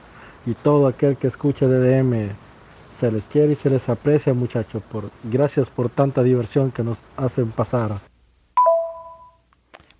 y 0.47 0.55
todo 0.55 0.87
aquel 0.87 1.17
que 1.17 1.27
escucha 1.27 1.67
DDM. 1.67 2.31
Se 2.99 3.11
les 3.11 3.25
quiere 3.25 3.53
y 3.53 3.57
se 3.57 3.69
les 3.69 3.89
aprecia, 3.89 4.33
muchachos. 4.33 4.83
Por, 4.91 5.11
gracias 5.25 5.69
por 5.69 5.91
tanta 5.91 6.23
diversión 6.23 6.71
que 6.71 6.83
nos 6.83 6.99
hacen 7.17 7.51
pasar. 7.51 8.01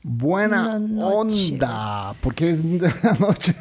Buena 0.03 0.77
onda, 0.77 2.13
porque 2.23 2.51
es 2.51 2.63
buenas 2.79 3.21
noches. 3.21 3.57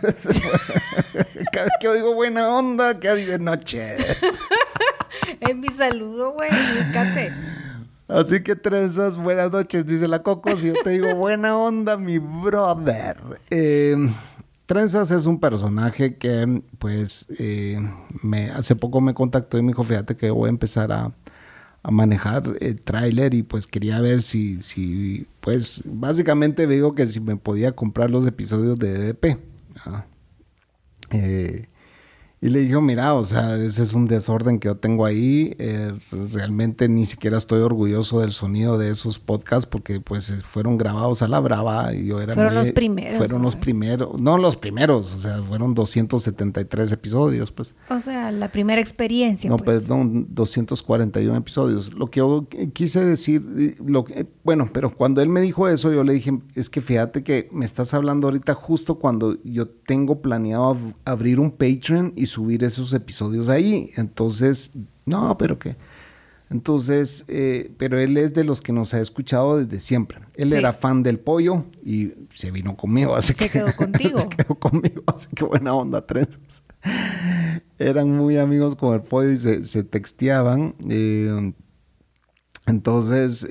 Cada 1.51 1.65
vez 1.65 1.73
que 1.81 1.93
digo 1.95 2.13
buena 2.13 2.49
onda, 2.49 2.99
que 2.99 3.09
de 3.09 3.39
noches. 3.39 3.99
es 5.39 5.55
mi 5.55 5.69
saludo, 5.69 6.33
güey, 6.33 6.51
Así 8.07 8.43
que 8.43 8.55
esas 8.63 9.17
buenas 9.17 9.51
noches, 9.51 9.87
dice 9.87 10.07
la 10.07 10.21
Coco. 10.21 10.55
Si 10.55 10.67
yo 10.67 10.75
te 10.83 10.91
digo 10.91 11.15
buena 11.15 11.57
onda, 11.57 11.97
mi 11.97 12.19
brother. 12.19 13.17
Eh, 13.49 13.97
Trenzas 14.65 15.11
es 15.11 15.25
un 15.25 15.39
personaje 15.39 16.17
que, 16.17 16.61
pues, 16.79 17.27
eh, 17.37 17.79
me, 18.23 18.49
hace 18.49 18.75
poco 18.75 18.99
me 18.99 19.13
contactó 19.13 19.57
y 19.57 19.61
me 19.61 19.69
dijo, 19.69 19.83
fíjate 19.83 20.15
que 20.15 20.31
voy 20.31 20.47
a 20.47 20.49
empezar 20.49 20.91
a, 20.91 21.13
manejar 21.87 22.55
el 22.61 22.81
tráiler 22.81 23.35
y 23.35 23.43
pues 23.43 23.67
quería 23.67 23.99
ver 23.99 24.23
si, 24.23 24.59
si, 24.63 25.27
pues, 25.39 25.83
básicamente 25.85 26.65
digo 26.65 26.95
que 26.95 27.07
si 27.07 27.19
me 27.19 27.37
podía 27.37 27.73
comprar 27.73 28.09
los 28.09 28.25
episodios 28.25 28.79
de 28.79 29.13
DDP. 29.13 29.37
Eh, 31.11 31.67
y 32.45 32.49
le 32.49 32.59
dijo, 32.59 32.79
mira, 32.79 33.15
o 33.15 33.23
sea, 33.23 33.55
ese 33.55 33.81
es 33.81 33.95
un 33.95 34.05
desorden 34.05 34.59
que 34.59 34.67
yo 34.67 34.77
tengo 34.77 35.07
ahí. 35.07 35.55
Eh, 35.57 35.91
realmente 36.31 36.87
ni 36.87 37.07
siquiera 37.07 37.39
estoy 37.39 37.61
orgulloso 37.61 38.19
del 38.19 38.33
sonido 38.33 38.77
de 38.77 38.91
esos 38.91 39.17
podcasts 39.17 39.65
porque 39.65 39.99
pues 39.99 40.43
fueron 40.43 40.77
grabados 40.77 41.23
a 41.23 41.27
la 41.27 41.39
brava 41.39 41.95
y 41.95 42.05
yo 42.05 42.21
era... 42.21 42.35
Fueron 42.35 42.53
los 42.53 42.69
primeros. 42.69 43.17
Fueron 43.17 43.41
los 43.41 43.55
primeros, 43.55 44.21
no 44.21 44.37
los 44.37 44.57
primeros, 44.57 45.11
o 45.13 45.17
sea, 45.17 45.41
fueron 45.41 45.73
273 45.73 46.91
episodios, 46.91 47.51
pues. 47.51 47.73
O 47.89 47.99
sea, 47.99 48.29
la 48.29 48.51
primera 48.51 48.79
experiencia. 48.79 49.49
No, 49.49 49.57
pues. 49.57 49.81
perdón, 49.81 50.27
241 50.29 51.35
episodios. 51.37 51.93
Lo 51.95 52.11
que 52.11 52.19
yo 52.19 52.45
quise 52.73 53.03
decir, 53.03 53.75
lo 53.83 54.03
que, 54.03 54.27
bueno, 54.43 54.69
pero 54.71 54.95
cuando 54.95 55.23
él 55.23 55.29
me 55.29 55.41
dijo 55.41 55.67
eso, 55.67 55.91
yo 55.91 56.03
le 56.03 56.13
dije, 56.13 56.37
es 56.53 56.69
que 56.69 56.81
fíjate 56.81 57.23
que 57.23 57.49
me 57.51 57.65
estás 57.65 57.95
hablando 57.95 58.27
ahorita 58.27 58.53
justo 58.53 58.99
cuando 58.99 59.41
yo 59.43 59.67
tengo 59.67 60.21
planeado 60.21 60.77
abrir 61.05 61.39
un 61.39 61.49
Patreon 61.49 62.13
y 62.15 62.27
subir 62.35 62.63
esos 62.63 62.93
episodios 62.93 63.49
ahí. 63.49 63.91
Entonces, 63.95 64.71
no, 65.05 65.37
pero 65.37 65.57
que... 65.57 65.75
Entonces, 66.51 67.25
eh, 67.27 67.71
pero 67.79 67.99
él 67.99 68.17
es 68.17 68.33
de 68.35 68.43
los 68.43 68.61
que 68.61 68.71
nos 68.71 68.93
ha 68.93 69.01
escuchado 69.01 69.57
desde 69.57 69.79
siempre. 69.79 70.19
Él 70.35 70.53
era 70.53 70.73
fan 70.73 71.01
del 71.01 71.17
pollo 71.17 71.65
y 71.83 72.13
se 72.31 72.51
vino 72.51 72.77
conmigo. 72.77 73.15
Así 73.15 73.33
se 73.33 73.49
quedó 73.49 73.73
contigo. 73.75 74.19
se 74.19 74.29
quedó 74.29 74.55
conmigo, 74.55 75.03
así 75.07 75.27
que 75.35 75.43
buena 75.43 75.73
onda, 75.73 76.05
tres. 76.05 76.27
Eran 77.79 78.11
muy 78.11 78.37
amigos 78.37 78.75
con 78.75 78.93
el 78.93 79.01
pollo 79.01 79.31
y 79.31 79.37
se, 79.37 79.83
texteaban. 79.83 80.75
Eh, 80.87 81.53
Entonces 82.67 83.45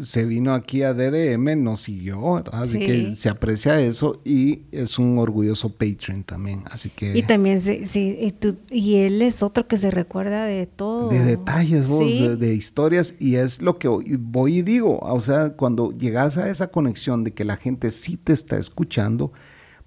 se 0.00 0.24
vino 0.24 0.54
aquí 0.54 0.82
a 0.82 0.94
DDM, 0.94 1.62
nos 1.62 1.80
siguió, 1.80 2.42
Así 2.50 2.78
que 2.78 3.14
se 3.14 3.28
aprecia 3.28 3.78
eso 3.80 4.22
y 4.24 4.62
es 4.72 4.98
un 4.98 5.18
orgulloso 5.18 5.68
Patreon 5.68 6.24
también. 6.24 6.64
Así 6.70 6.88
que. 6.88 7.16
Y 7.16 7.22
también, 7.24 7.60
sí, 7.60 8.32
y, 8.70 8.94
él 8.94 9.20
es 9.20 9.42
otro 9.42 9.68
que 9.68 9.76
se 9.76 9.90
recuerda 9.90 10.46
de 10.46 10.66
todo. 10.66 11.10
De 11.10 11.22
detalles, 11.22 11.86
vos, 11.86 12.38
de, 12.38 12.54
historias. 12.54 13.14
Y 13.18 13.34
es 13.34 13.60
lo 13.60 13.78
que 13.78 13.88
voy 13.88 14.58
y 14.58 14.62
digo. 14.62 14.98
O 14.98 15.20
sea, 15.20 15.50
cuando 15.50 15.92
llegas 15.92 16.38
a 16.38 16.48
esa 16.48 16.68
conexión 16.68 17.22
de 17.22 17.32
que 17.32 17.44
la 17.44 17.56
gente 17.56 17.90
sí 17.90 18.16
te 18.16 18.32
está 18.32 18.56
escuchando, 18.56 19.32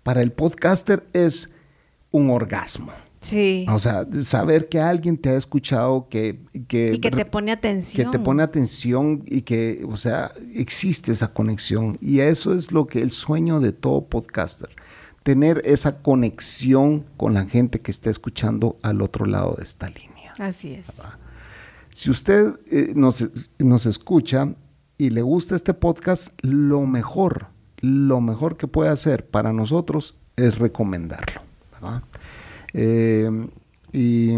para 0.03 0.21
el 0.21 0.31
podcaster 0.31 1.03
es 1.13 1.51
un 2.11 2.29
orgasmo. 2.29 2.91
Sí. 3.27 3.65
O 3.69 3.79
sea, 3.79 4.07
saber 4.21 4.69
que 4.69 4.79
alguien 4.79 5.17
te 5.17 5.29
ha 5.29 5.35
escuchado, 5.35 6.07
que... 6.09 6.39
que 6.67 6.93
y 6.93 6.99
que 6.99 7.11
te 7.11 7.25
pone 7.25 7.51
atención. 7.51 8.05
Que 8.05 8.17
te 8.17 8.23
pone 8.23 8.41
atención 8.41 9.23
y 9.25 9.41
que, 9.41 9.85
o 9.87 9.97
sea, 9.97 10.31
existe 10.53 11.11
esa 11.11 11.33
conexión. 11.33 11.97
Y 11.99 12.21
eso 12.21 12.53
es 12.53 12.71
lo 12.71 12.87
que 12.87 13.01
el 13.01 13.11
sueño 13.11 13.59
de 13.59 13.73
todo 13.73 14.05
podcaster. 14.05 14.69
Tener 15.23 15.61
esa 15.65 16.01
conexión 16.01 17.05
con 17.17 17.33
la 17.33 17.45
gente 17.45 17.81
que 17.81 17.91
está 17.91 18.09
escuchando 18.09 18.77
al 18.81 19.01
otro 19.01 19.25
lado 19.25 19.55
de 19.57 19.63
esta 19.63 19.89
línea. 19.89 20.33
Así 20.39 20.73
es. 20.73 20.87
Si 21.89 22.09
usted 22.09 22.53
eh, 22.71 22.93
nos, 22.95 23.29
nos 23.59 23.85
escucha 23.85 24.53
y 24.97 25.09
le 25.09 25.21
gusta 25.21 25.55
este 25.55 25.73
podcast, 25.73 26.29
lo 26.41 26.85
mejor, 26.85 27.47
lo 27.81 28.21
mejor 28.21 28.55
que 28.55 28.67
puede 28.67 28.89
hacer 28.89 29.27
para 29.27 29.51
nosotros 29.51 30.15
es 30.37 30.59
recomendarlo. 30.59 31.41
¿verdad? 31.73 32.03
Eh, 32.79 33.49
y 33.91 34.33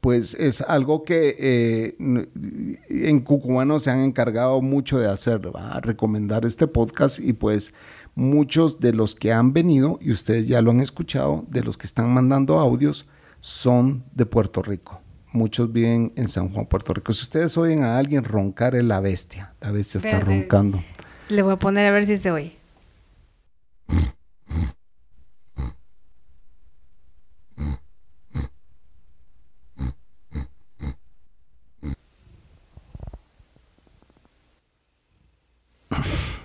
pues 0.00 0.34
es 0.34 0.60
algo 0.62 1.04
que 1.04 1.36
eh, 1.38 1.96
en 1.98 3.20
Cucubano 3.20 3.78
se 3.78 3.90
han 3.90 4.00
encargado 4.00 4.60
mucho 4.60 4.98
de 4.98 5.08
hacer, 5.08 5.40
a 5.54 5.80
recomendar 5.80 6.44
este 6.44 6.66
podcast 6.66 7.20
y 7.20 7.32
pues 7.32 7.72
muchos 8.14 8.80
de 8.80 8.92
los 8.92 9.14
que 9.14 9.32
han 9.32 9.52
venido, 9.52 9.98
y 10.00 10.10
ustedes 10.10 10.48
ya 10.48 10.62
lo 10.62 10.72
han 10.72 10.80
escuchado, 10.80 11.44
de 11.48 11.62
los 11.62 11.76
que 11.76 11.86
están 11.86 12.12
mandando 12.12 12.58
audios, 12.58 13.06
son 13.40 14.04
de 14.12 14.26
Puerto 14.26 14.62
Rico. 14.62 15.00
Muchos 15.32 15.72
viven 15.72 16.12
en 16.16 16.26
San 16.26 16.48
Juan, 16.48 16.66
Puerto 16.66 16.92
Rico. 16.92 17.12
Si 17.12 17.22
ustedes 17.22 17.56
oyen 17.56 17.84
a 17.84 17.98
alguien 17.98 18.24
roncar, 18.24 18.74
es 18.74 18.82
la 18.82 18.98
bestia. 18.98 19.54
La 19.60 19.70
bestia 19.70 19.98
está 19.98 20.18
roncando. 20.18 20.82
Le 21.28 21.42
voy 21.42 21.52
a 21.52 21.56
poner 21.56 21.86
a 21.86 21.92
ver 21.92 22.04
si 22.06 22.16
se 22.16 22.32
oye. 22.32 22.56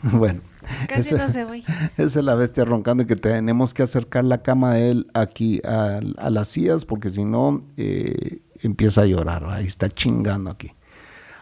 Bueno. 0.11 0.41
Casi 0.87 1.15
no 1.15 1.27
se 1.27 1.45
Esa 1.97 2.19
es 2.19 2.25
la 2.25 2.35
bestia 2.35 2.65
roncando 2.65 3.03
y 3.03 3.05
que 3.05 3.15
tenemos 3.15 3.73
que 3.73 3.83
acercar 3.83 4.25
la 4.25 4.41
cama 4.41 4.73
de 4.73 4.91
él 4.91 5.07
aquí 5.13 5.61
a, 5.63 5.99
las 6.29 6.49
sillas 6.49 6.85
porque 6.85 7.11
si 7.11 7.25
no 7.25 7.63
eh, 7.77 8.39
empieza 8.61 9.01
a 9.01 9.05
llorar. 9.05 9.49
Ahí 9.49 9.65
está 9.65 9.89
chingando 9.89 10.51
aquí. 10.51 10.71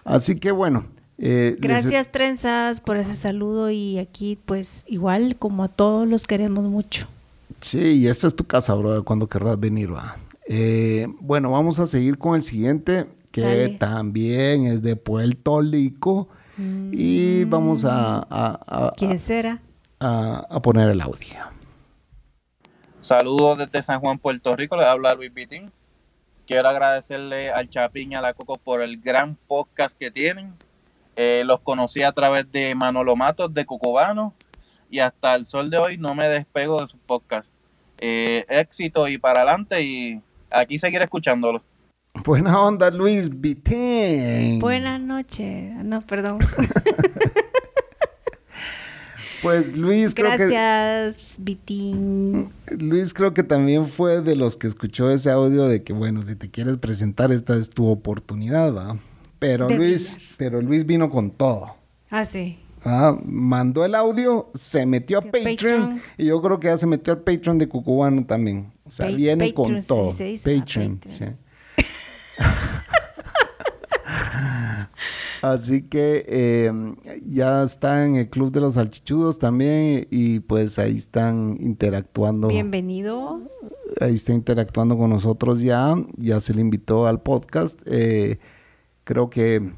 Así 0.03 0.39
que 0.39 0.51
bueno. 0.51 0.85
Eh, 1.19 1.55
Gracias 1.59 2.11
Trenzas 2.11 2.81
por 2.81 2.97
ese 2.97 3.15
saludo 3.15 3.69
y 3.69 3.99
aquí 3.99 4.37
pues 4.45 4.83
igual 4.87 5.37
como 5.37 5.63
a 5.63 5.67
todos 5.67 6.07
los 6.07 6.25
queremos 6.25 6.63
mucho. 6.65 7.07
Sí, 7.61 7.99
y 7.99 8.07
esta 8.07 8.27
es 8.27 8.35
tu 8.35 8.45
casa, 8.45 8.73
bro, 8.73 9.03
cuando 9.03 9.27
querrás 9.27 9.59
venir, 9.59 9.93
va. 9.93 10.17
Eh, 10.47 11.07
bueno, 11.21 11.51
vamos 11.51 11.79
a 11.79 11.87
seguir 11.87 12.17
con 12.17 12.35
el 12.35 12.43
siguiente 12.43 13.05
que 13.31 13.77
también 13.79 14.65
es 14.65 14.81
de 14.81 14.95
Puerto 14.95 15.61
Rico. 15.61 16.29
Y 16.57 17.45
vamos 17.45 17.85
a, 17.87 18.93
¿Quién 18.97 19.17
será? 19.17 19.59
A, 19.99 20.59
poner 20.61 20.89
el 20.89 21.01
audio. 21.01 21.37
Saludos 23.01 23.57
desde 23.57 23.83
San 23.83 23.99
Juan, 23.99 24.19
Puerto 24.19 24.55
Rico. 24.55 24.77
Le 24.77 24.85
habla 24.85 25.13
Luis 25.15 25.33
Vitín. 25.33 25.71
Quiero 26.45 26.69
agradecerle 26.69 27.51
al 27.51 27.69
Chapín 27.69 28.11
y 28.11 28.15
a 28.15 28.21
la 28.21 28.33
Coco 28.33 28.57
por 28.57 28.81
el 28.81 28.99
gran 28.99 29.35
podcast 29.47 29.97
que 29.97 30.11
tienen. 30.11 30.53
Eh, 31.15 31.43
los 31.45 31.59
conocí 31.61 32.03
a 32.03 32.11
través 32.11 32.51
de 32.51 32.75
Manolo 32.75 33.15
Matos 33.15 33.53
de 33.53 33.65
Cucubano 33.65 34.33
y 34.89 34.99
hasta 34.99 35.35
el 35.35 35.45
sol 35.45 35.69
de 35.69 35.77
hoy 35.77 35.97
no 35.97 36.15
me 36.15 36.27
despego 36.27 36.81
de 36.81 36.87
sus 36.87 36.99
podcasts. 36.99 37.51
Eh, 37.99 38.45
éxito 38.49 39.07
y 39.07 39.17
para 39.17 39.41
adelante 39.41 39.81
y 39.81 40.21
aquí 40.51 40.77
seguir 40.77 41.01
escuchándolo. 41.01 41.63
Buena 42.21 42.61
onda, 42.61 42.89
Luis 42.89 43.41
Vitín. 43.41 44.59
Buenas 44.59 45.01
noches. 45.01 45.73
No, 45.83 45.99
perdón. 46.01 46.39
pues 49.41 49.75
Luis 49.75 50.13
creo 50.13 50.31
que... 50.37 50.47
Gracias, 50.47 51.35
Vitín. 51.39 52.49
Luis 52.79 53.13
creo 53.13 53.33
que 53.33 53.43
también 53.43 53.87
fue 53.87 54.21
de 54.21 54.35
los 54.35 54.55
que 54.55 54.67
escuchó 54.67 55.11
ese 55.11 55.31
audio 55.31 55.67
de 55.67 55.83
que, 55.83 55.91
bueno, 55.91 56.21
si 56.21 56.35
te 56.35 56.49
quieres 56.49 56.77
presentar, 56.77 57.31
esta 57.33 57.57
es 57.57 57.69
tu 57.69 57.87
oportunidad, 57.87 58.73
¿va? 58.73 58.97
Pero 59.39 59.67
Luis, 59.67 60.19
pero 60.37 60.61
Luis 60.61 60.85
vino 60.85 61.09
con 61.09 61.31
todo. 61.31 61.75
Ah, 62.09 62.23
sí. 62.23 62.57
Ah, 62.85 63.17
mandó 63.25 63.83
el 63.83 63.95
audio, 63.95 64.49
se 64.53 64.85
metió 64.85 65.17
a 65.17 65.21
Patreon, 65.21 66.01
y 66.17 66.27
yo 66.27 66.41
creo 66.41 66.59
que 66.59 66.67
ya 66.67 66.77
se 66.77 66.85
metió 66.85 67.13
al 67.13 67.19
Patreon 67.19 67.57
de 67.57 67.67
Cucubano 67.67 68.25
también. 68.25 68.71
O 68.85 68.91
sea, 68.91 69.07
viene 69.07 69.53
con 69.53 69.81
todo. 69.81 70.11
Patreon. 70.11 71.01
Sí. 71.09 71.25
Así 75.41 75.83
que 75.83 76.65
em, 76.67 76.95
ya 77.25 77.63
está 77.63 78.05
en 78.05 78.15
el 78.15 78.29
Club 78.29 78.53
de 78.53 78.61
los 78.61 78.75
Salchichudos 78.75 79.39
también 79.39 80.07
y 80.09 80.39
pues 80.39 80.79
ahí 80.79 80.95
están 80.95 81.57
interactuando. 81.59 82.47
Bienvenidos. 82.47 83.57
Ahí 83.99 84.15
está 84.15 84.31
interactuando 84.31 84.97
con 84.97 85.09
nosotros 85.09 85.59
ya, 85.59 85.95
ya 86.15 86.39
se 86.39 86.53
le 86.53 86.61
invitó 86.61 87.07
al 87.07 87.21
podcast. 87.21 87.81
Eh, 87.85 88.39
creo 89.03 89.29
que 89.29 89.73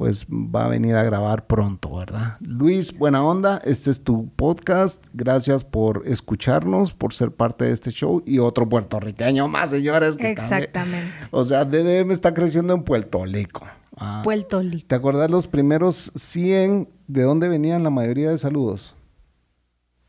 pues 0.00 0.24
va 0.30 0.64
a 0.64 0.68
venir 0.68 0.96
a 0.96 1.02
grabar 1.02 1.46
pronto, 1.46 1.94
¿verdad? 1.96 2.38
Luis, 2.40 2.96
buena 2.96 3.22
onda, 3.22 3.60
este 3.66 3.90
es 3.90 4.02
tu 4.02 4.30
podcast. 4.30 5.04
Gracias 5.12 5.62
por 5.62 6.04
escucharnos, 6.06 6.94
por 6.94 7.12
ser 7.12 7.32
parte 7.32 7.66
de 7.66 7.72
este 7.72 7.90
show 7.90 8.22
y 8.24 8.38
otro 8.38 8.66
puertorriqueño 8.66 9.46
más, 9.46 9.68
señores. 9.68 10.16
Exactamente. 10.18 11.12
o 11.30 11.44
sea, 11.44 11.66
DDM 11.66 12.12
está 12.12 12.32
creciendo 12.32 12.72
en 12.72 12.82
Puerto 12.82 13.26
Rico. 13.26 13.66
Ah, 13.94 14.22
Puerto 14.24 14.62
Rico. 14.62 14.86
¿Te 14.88 14.94
acuerdas 14.94 15.30
los 15.30 15.46
primeros 15.46 16.12
100? 16.14 16.88
¿De 17.06 17.22
dónde 17.22 17.48
venían 17.48 17.82
la 17.82 17.90
mayoría 17.90 18.30
de 18.30 18.38
saludos? 18.38 18.94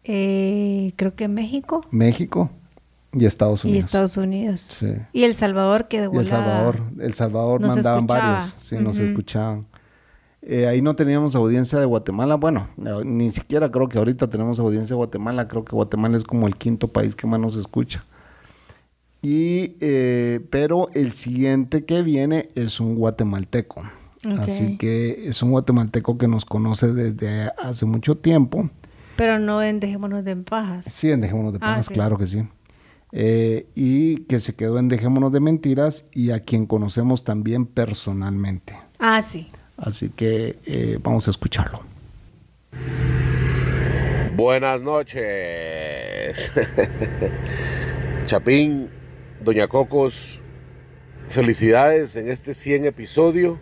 Eh, 0.06 0.94
creo 0.96 1.16
que 1.16 1.28
México. 1.28 1.82
México. 1.92 2.50
Y 3.12 3.26
Estados 3.26 3.66
Unidos. 3.66 3.76
Y 3.76 3.86
Estados 3.86 4.16
Unidos. 4.16 4.62
Sí. 4.62 4.94
Y 5.12 5.26
El 5.26 5.36
Salvador, 5.36 5.90
que 5.90 6.00
de 6.00 6.08
El 6.08 6.26
Salvador. 6.26 6.82
El 6.98 7.14
Salvador 7.14 7.60
mandaban 7.60 8.08
varios. 8.08 8.56
Sí, 8.58 8.78
nos 8.78 8.98
escuchaban. 9.00 9.68
Eh, 10.44 10.68
ahí 10.68 10.82
no 10.82 10.96
teníamos 10.96 11.36
audiencia 11.36 11.80
de 11.80 11.86
Guatemala. 11.86 12.36
Bueno, 12.36 12.70
ni 13.04 13.32
siquiera 13.32 13.70
creo 13.70 13.88
que 13.88 13.98
ahorita 13.98 14.30
tenemos 14.30 14.60
audiencia 14.60 14.94
de 14.94 14.98
Guatemala. 14.98 15.48
Creo 15.48 15.64
que 15.64 15.76
Guatemala 15.76 16.18
es 16.18 16.24
como 16.24 16.48
el 16.48 16.56
quinto 16.56 16.88
país 16.88 17.16
que 17.16 17.28
más 17.28 17.40
nos 17.40 17.56
escucha. 17.56 18.06
Y, 19.22 19.76
eh, 19.82 20.40
pero 20.50 20.90
el 20.94 21.12
siguiente 21.12 21.86
que 21.86 22.02
viene 22.02 22.48
es 22.56 22.80
un 22.80 22.96
guatemalteco. 22.96 23.84
Así 24.40 24.78
que 24.78 25.28
es 25.28 25.42
un 25.42 25.52
guatemalteco 25.52 26.18
que 26.18 26.28
nos 26.28 26.46
conoce 26.46 26.92
desde 26.92 27.52
hace 27.62 27.86
mucho 27.86 28.18
tiempo. 28.18 28.70
Pero 29.16 29.40
no 29.40 29.62
en 29.62 29.80
Dejémonos 29.80 30.24
de 30.24 30.36
Pajas. 30.36 30.86
Sí, 30.86 31.12
en 31.12 31.22
Dejémonos 31.22 31.54
de 31.54 31.58
ah, 31.62 31.62
Pajas, 31.62 31.90
claro 31.90 32.18
que 32.18 32.28
sí. 32.28 32.44
Eh, 33.12 33.68
y 33.76 34.18
que 34.26 34.40
se 34.40 34.56
quedó 34.56 34.80
en 34.80 34.88
Dejémonos 34.88 35.32
de 35.32 35.40
Mentiras 35.40 36.06
y 36.14 36.32
a 36.32 36.40
quien 36.40 36.66
conocemos 36.66 37.24
también 37.24 37.66
personalmente. 37.66 38.76
Ah, 39.00 39.22
sí. 39.22 39.52
Así 39.82 40.10
que 40.10 40.60
eh, 40.68 41.00
vamos 41.02 41.28
a 41.28 41.32
escucharlo. 41.32 41.84
Buenas 44.36 44.80
noches. 44.82 46.52
Chapín, 48.28 48.92
Doña 49.44 49.68
Cocos, 49.68 50.40
felicidades 51.30 52.16
en 52.16 52.30
este 52.30 52.54
100 52.54 52.86
episodio. 52.86 53.58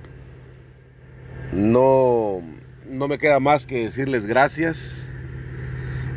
No, 1.54 2.42
no 2.86 3.08
me 3.08 3.18
queda 3.18 3.40
más 3.40 3.66
que 3.66 3.86
decirles 3.86 4.26
gracias. 4.26 5.10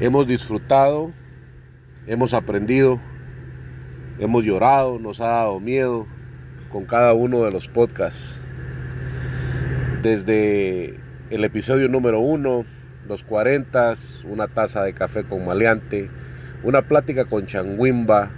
Hemos 0.00 0.26
disfrutado, 0.26 1.12
hemos 2.09 2.34
aprendido, 2.34 3.00
hemos 4.18 4.44
llorado, 4.44 4.98
nos 4.98 5.20
ha 5.20 5.28
dado 5.28 5.61
miedo 5.61 6.09
con 6.72 6.86
cada 6.86 7.14
uno 7.14 7.44
de 7.44 7.53
los 7.53 7.68
podcasts 7.68 8.41
desde 10.03 10.98
el 11.30 11.44
episodio 11.44 11.88
número 11.88 12.18
uno, 12.18 12.64
los 13.09 13.22
40, 13.22 13.92
una 14.28 14.48
taza 14.48 14.82
de 14.82 14.94
café 14.94 15.22
con 15.22 15.44
maleante, 15.44 16.11
una 16.64 16.82
plática 16.82 17.24
con 17.24 17.46
Changuimba, 17.46 18.30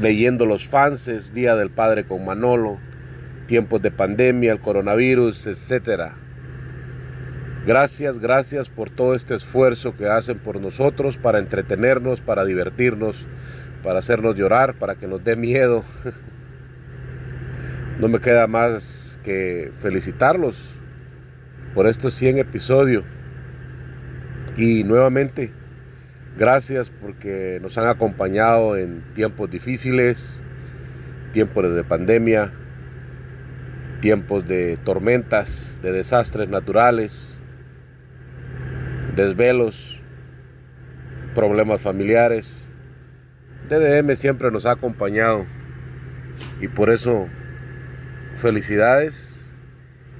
leyendo 0.00 0.46
los 0.46 0.66
fanses, 0.66 1.34
Día 1.34 1.56
del 1.56 1.70
Padre 1.70 2.04
con 2.04 2.24
Manolo, 2.24 2.78
tiempos 3.46 3.82
de 3.82 3.90
pandemia, 3.90 4.52
el 4.52 4.60
coronavirus, 4.60 5.46
etcétera. 5.46 6.14
Gracias, 7.66 8.18
gracias 8.18 8.70
por 8.70 8.88
todo 8.88 9.14
este 9.14 9.34
esfuerzo 9.34 9.94
que 9.94 10.06
hacen 10.06 10.38
por 10.38 10.58
nosotros 10.58 11.18
para 11.18 11.38
entretenernos, 11.38 12.22
para 12.22 12.44
divertirnos, 12.44 13.26
para 13.82 13.98
hacernos 13.98 14.36
llorar, 14.36 14.74
para 14.74 14.94
que 14.96 15.06
nos 15.06 15.22
dé 15.22 15.36
miedo. 15.36 15.84
No 17.96 18.08
me 18.08 18.18
queda 18.18 18.48
más 18.48 19.03
que 19.24 19.72
felicitarlos 19.80 20.76
por 21.74 21.88
estos 21.88 22.14
100 22.14 22.38
episodios. 22.38 23.04
Y 24.56 24.84
nuevamente, 24.84 25.50
gracias 26.38 26.90
porque 26.90 27.58
nos 27.60 27.76
han 27.76 27.88
acompañado 27.88 28.76
en 28.76 29.02
tiempos 29.14 29.50
difíciles, 29.50 30.44
tiempos 31.32 31.74
de 31.74 31.82
pandemia, 31.82 32.52
tiempos 34.00 34.46
de 34.46 34.76
tormentas, 34.76 35.80
de 35.82 35.90
desastres 35.90 36.48
naturales, 36.48 37.38
desvelos, 39.16 40.00
problemas 41.34 41.80
familiares. 41.80 42.68
DDM 43.68 44.14
siempre 44.14 44.50
nos 44.50 44.66
ha 44.66 44.72
acompañado 44.72 45.46
y 46.60 46.68
por 46.68 46.90
eso 46.90 47.28
felicidades 48.44 49.48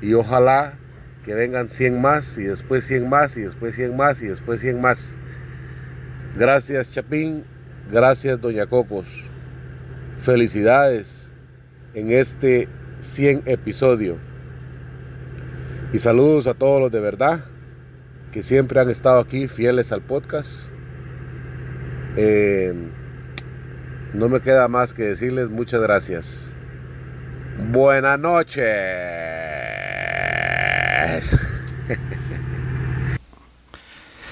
y 0.01 0.15
ojalá 0.15 0.79
que 1.27 1.35
vengan 1.35 1.69
100 1.69 2.01
más 2.01 2.39
y 2.39 2.45
después 2.45 2.87
100 2.87 3.07
más 3.07 3.37
y 3.37 3.43
después 3.43 3.75
100 3.75 3.95
más 3.95 4.23
y 4.23 4.29
después 4.29 4.63
100 4.63 4.81
más. 4.81 5.15
Gracias 6.35 6.91
Chapín, 6.91 7.45
gracias 7.91 8.41
Doña 8.41 8.65
Cocos. 8.65 9.27
Felicidades 10.17 11.33
en 11.93 12.13
este 12.13 12.67
100 13.01 13.43
episodio. 13.45 14.17
Y 15.93 15.99
saludos 15.99 16.47
a 16.47 16.55
todos 16.55 16.81
los 16.81 16.91
de 16.91 17.01
verdad 17.01 17.45
que 18.33 18.43
siempre 18.43 18.81
han 18.81 18.89
estado 18.89 19.21
aquí 19.21 19.49
fieles 19.49 19.93
al 19.93 20.01
podcast. 20.01 20.71
Eh, 22.17 22.73
no 24.15 24.31
me 24.31 24.41
queda 24.41 24.67
más 24.69 24.95
que 24.95 25.03
decirles 25.03 25.51
muchas 25.51 25.83
gracias. 25.83 26.44
Buenas 27.59 28.19
noches. 28.19 28.65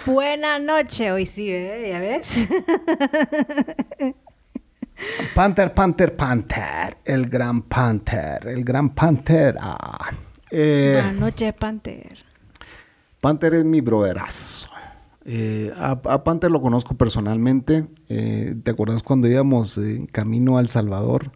Buenas 0.07 0.61
noches, 0.61 1.13
hoy 1.13 1.27
sí, 1.27 1.49
¿eh? 1.49 1.91
¿ya 1.91 2.01
ves? 2.01 2.49
Panther, 5.35 5.73
Panther, 5.73 6.17
Panther, 6.17 6.97
el 7.05 7.29
gran 7.29 7.63
Panther, 7.63 8.49
el 8.49 8.65
gran 8.65 8.91
Panther. 8.91 9.57
Ah, 9.61 10.11
eh, 10.51 10.99
Buenas 11.01 11.15
noches, 11.15 11.55
Panther. 11.55 12.19
Panther 13.21 13.55
es 13.55 13.65
mi 13.65 13.81
brotherazo. 13.81 14.69
Eh, 15.25 15.73
a, 15.77 16.25
Panther 16.25 16.51
lo 16.51 16.61
conozco 16.61 16.97
personalmente. 16.97 17.87
Eh, 18.09 18.57
¿Te 18.65 18.73
acuerdas 18.73 19.05
cuando 19.05 19.29
íbamos 19.29 19.79
en 19.79 20.07
camino 20.07 20.59
a 20.59 20.61
El 20.61 20.69
Salvador? 20.69 21.31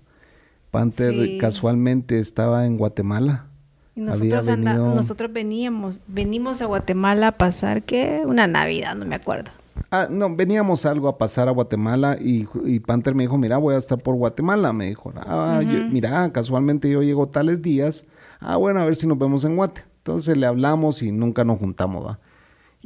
Panther 0.70 1.38
casualmente 1.38 2.18
estaba 2.18 2.66
en 2.66 2.76
Guatemala. 2.76 3.46
Y 3.94 4.00
nosotros, 4.00 4.46
nosotros 4.58 5.32
veníamos, 5.32 6.00
venimos 6.06 6.60
a 6.60 6.66
Guatemala 6.66 7.28
a 7.28 7.32
pasar, 7.32 7.82
¿qué? 7.82 8.22
Una 8.26 8.46
Navidad, 8.46 8.94
no 8.94 9.06
me 9.06 9.14
acuerdo. 9.14 9.50
Ah, 9.90 10.08
no, 10.10 10.34
veníamos 10.34 10.84
algo 10.84 11.08
a 11.08 11.16
pasar 11.16 11.48
a 11.48 11.52
Guatemala 11.52 12.18
y, 12.20 12.46
y, 12.64 12.80
Panther 12.80 13.14
me 13.14 13.22
dijo, 13.22 13.38
mira, 13.38 13.56
voy 13.56 13.74
a 13.74 13.78
estar 13.78 13.98
por 13.98 14.14
Guatemala. 14.16 14.72
Me 14.72 14.86
dijo, 14.88 15.12
ah, 15.16 15.62
mira, 15.90 16.30
casualmente 16.32 16.90
yo 16.90 17.02
llego 17.02 17.28
tales 17.28 17.62
días. 17.62 18.04
Ah, 18.40 18.56
bueno, 18.56 18.80
a 18.80 18.84
ver 18.84 18.96
si 18.96 19.06
nos 19.06 19.18
vemos 19.18 19.44
en 19.44 19.56
Guate. 19.56 19.82
Entonces 19.98 20.36
le 20.36 20.46
hablamos 20.46 21.02
y 21.02 21.12
nunca 21.12 21.44
nos 21.44 21.58
juntamos, 21.58 22.06
¿va? 22.06 22.18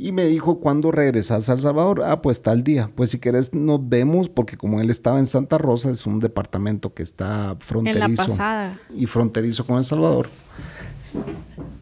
Y 0.02 0.12
me 0.12 0.24
dijo, 0.24 0.60
¿cuándo 0.60 0.90
regresas 0.90 1.50
a 1.50 1.52
El 1.52 1.58
Salvador? 1.58 2.02
Ah, 2.02 2.22
pues 2.22 2.40
tal 2.40 2.64
día. 2.64 2.90
Pues 2.94 3.10
si 3.10 3.18
querés 3.18 3.52
nos 3.52 3.86
vemos, 3.86 4.30
porque 4.30 4.56
como 4.56 4.80
él 4.80 4.88
estaba 4.88 5.18
en 5.18 5.26
Santa 5.26 5.58
Rosa, 5.58 5.90
es 5.90 6.06
un 6.06 6.20
departamento 6.20 6.94
que 6.94 7.02
está 7.02 7.54
fronterizo. 7.60 8.06
En 8.06 8.16
la 8.16 8.24
pasada. 8.24 8.80
Y 8.96 9.04
fronterizo 9.04 9.66
con 9.66 9.76
El 9.76 9.84
Salvador. 9.84 10.30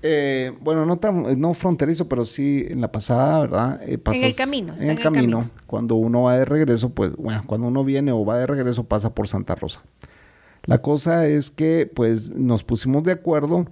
Eh, 0.03 0.53
bueno, 0.61 0.85
no 0.85 0.97
tan, 0.97 1.39
no 1.41 1.55
fronterizo, 1.55 2.09
pero 2.09 2.25
sí 2.25 2.67
en 2.69 2.81
la 2.81 2.91
pasada, 2.91 3.39
¿verdad? 3.39 3.81
Eh, 3.85 4.01
en 4.05 4.25
el 4.25 4.35
camino. 4.35 4.75
en, 4.77 4.91
el, 4.91 4.99
camino. 4.99 5.49
Cuando 5.69 5.95
uno 5.95 6.23
va 6.23 6.39
de 6.39 6.45
regreso, 6.45 6.91
pues, 6.91 7.15
bueno, 7.15 7.45
cuando 7.47 7.69
uno 7.69 7.85
viene 7.85 8.11
o 8.11 8.25
va 8.25 8.37
de 8.39 8.49
regreso, 8.49 8.83
pasa 8.83 9.15
por 9.15 9.29
Santa 9.29 9.55
Rosa. 9.55 9.85
La 10.65 10.83
cosa 10.83 11.29
es 11.29 11.51
que, 11.51 11.89
pues, 11.95 12.31
nos 12.31 12.65
pusimos 12.65 13.05
de 13.05 13.13
acuerdo 13.13 13.67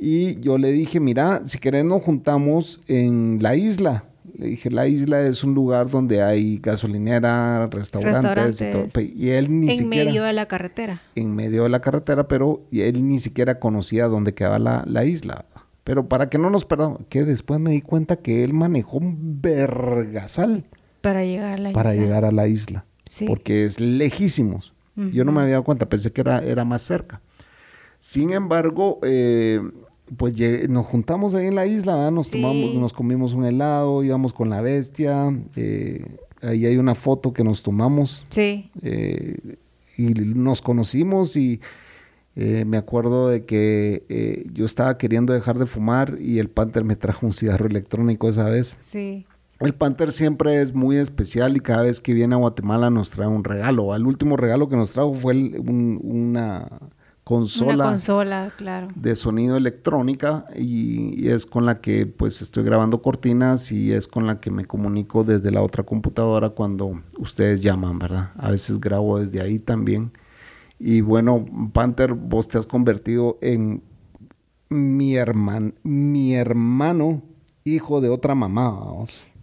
y 0.00 0.40
yo 0.40 0.56
le 0.56 0.72
dije, 0.72 0.98
mira, 0.98 1.42
si 1.44 1.58
querés 1.58 1.84
nos 1.84 2.02
juntamos 2.02 2.80
en 2.88 3.38
la 3.42 3.54
isla. 3.54 4.04
Le 4.38 4.46
dije, 4.46 4.70
la 4.70 4.86
isla 4.86 5.20
es 5.20 5.44
un 5.44 5.54
lugar 5.54 5.90
donde 5.90 6.22
hay 6.22 6.58
gasolinera, 6.62 7.66
restaurantes, 7.66 8.62
y 8.62 8.70
todo. 8.70 8.86
Y 9.02 9.28
él 9.28 9.60
ni 9.60 9.76
siquiera... 9.76 10.02
En 10.02 10.08
medio 10.08 10.22
de 10.22 10.32
la 10.32 10.46
carretera. 10.46 11.02
En 11.14 11.36
medio 11.36 11.64
de 11.64 11.68
la 11.68 11.82
carretera, 11.82 12.26
pero 12.26 12.62
él 12.72 13.06
ni 13.06 13.18
siquiera 13.18 13.58
conocía 13.58 14.06
dónde 14.06 14.32
quedaba 14.32 14.58
la, 14.58 14.84
la 14.86 15.04
isla. 15.04 15.44
Pero 15.84 16.08
para 16.08 16.30
que 16.30 16.38
no 16.38 16.48
nos 16.48 16.64
perdamos, 16.64 17.00
que 17.10 17.24
después 17.24 17.60
me 17.60 17.72
di 17.72 17.82
cuenta 17.82 18.16
que 18.16 18.42
él 18.42 18.54
manejó 18.54 18.96
un 18.96 19.42
vergasal. 19.42 20.64
Para 21.02 21.24
llegar 21.24 21.52
a 21.52 21.58
la 21.58 21.72
para 21.72 21.94
llegar 21.94 22.24
a 22.24 22.32
la 22.32 22.48
isla. 22.48 22.86
Sí. 23.04 23.26
Porque 23.26 23.66
es 23.66 23.78
lejísimos. 23.80 24.72
Yo 24.96 25.24
no 25.24 25.32
me 25.32 25.40
había 25.40 25.52
dado 25.52 25.64
cuenta, 25.64 25.88
pensé 25.88 26.12
que 26.12 26.20
era, 26.20 26.38
era 26.38 26.64
más 26.64 26.82
cerca. 26.82 27.20
Sin 27.98 28.32
embargo, 28.32 28.98
eh, 29.02 29.60
pues 30.16 30.34
nos 30.68 30.86
juntamos 30.86 31.34
ahí 31.34 31.46
en 31.46 31.54
la 31.54 31.66
isla, 31.66 32.10
nos 32.10 32.30
tomamos, 32.30 32.74
nos 32.74 32.92
comimos 32.92 33.32
un 33.32 33.44
helado, 33.44 34.02
íbamos 34.02 34.32
con 34.32 34.50
la 34.50 34.60
bestia, 34.60 35.32
eh, 35.56 36.18
ahí 36.42 36.66
hay 36.66 36.76
una 36.76 36.94
foto 36.94 37.32
que 37.32 37.44
nos 37.44 37.62
tomamos. 37.62 38.24
Sí. 38.30 38.70
Eh, 38.82 39.36
y 39.96 40.06
nos 40.14 40.62
conocimos 40.62 41.36
y 41.36 41.60
eh, 42.36 42.64
me 42.64 42.76
acuerdo 42.76 43.28
de 43.28 43.44
que 43.44 44.46
yo 44.52 44.64
estaba 44.64 44.96
queriendo 44.96 45.32
dejar 45.32 45.58
de 45.58 45.66
fumar 45.66 46.16
y 46.20 46.38
el 46.38 46.48
Panther 46.48 46.84
me 46.84 46.96
trajo 46.96 47.26
un 47.26 47.32
cigarro 47.32 47.66
electrónico 47.66 48.28
esa 48.28 48.48
vez. 48.48 48.78
Sí. 48.80 49.26
El 49.60 49.74
Panther 49.74 50.10
siempre 50.10 50.62
es 50.62 50.74
muy 50.74 50.96
especial 50.96 51.54
y 51.54 51.60
cada 51.60 51.82
vez 51.82 52.00
que 52.00 52.14
viene 52.14 52.34
a 52.34 52.38
Guatemala 52.38 52.88
nos 52.88 53.10
trae 53.10 53.28
un 53.28 53.44
regalo. 53.44 53.94
El 53.94 54.06
último 54.06 54.38
regalo 54.38 54.70
que 54.70 54.76
nos 54.76 54.92
trajo 54.92 55.12
fue 55.12 55.34
una 55.60 56.66
consola, 57.30 57.84
consola 57.84 58.52
claro. 58.56 58.88
de 58.96 59.14
sonido 59.14 59.56
electrónica 59.56 60.46
y, 60.56 61.28
es 61.28 61.46
con 61.46 61.64
la 61.64 61.80
que 61.80 62.04
pues 62.04 62.42
estoy 62.42 62.64
grabando 62.64 63.02
cortinas 63.02 63.70
y 63.70 63.92
es 63.92 64.08
con 64.08 64.26
la 64.26 64.40
que 64.40 64.50
me 64.50 64.64
comunico 64.64 65.22
desde 65.22 65.52
la 65.52 65.62
otra 65.62 65.84
computadora 65.84 66.48
cuando 66.50 67.00
ustedes 67.18 67.62
llaman, 67.62 68.00
¿verdad? 68.00 68.32
A 68.36 68.50
veces 68.50 68.80
grabo 68.80 69.20
desde 69.20 69.40
ahí 69.40 69.60
también. 69.60 70.10
Y 70.80 71.02
bueno, 71.02 71.44
Panther, 71.72 72.14
vos 72.14 72.48
te 72.48 72.58
has 72.58 72.66
convertido 72.66 73.38
en 73.42 73.84
mi, 74.68 75.14
hermano 75.14 75.72
mi 75.84 76.34
hermano, 76.34 77.22
hijo 77.62 78.00
de 78.00 78.08
otra 78.08 78.34
mamá. 78.34 78.76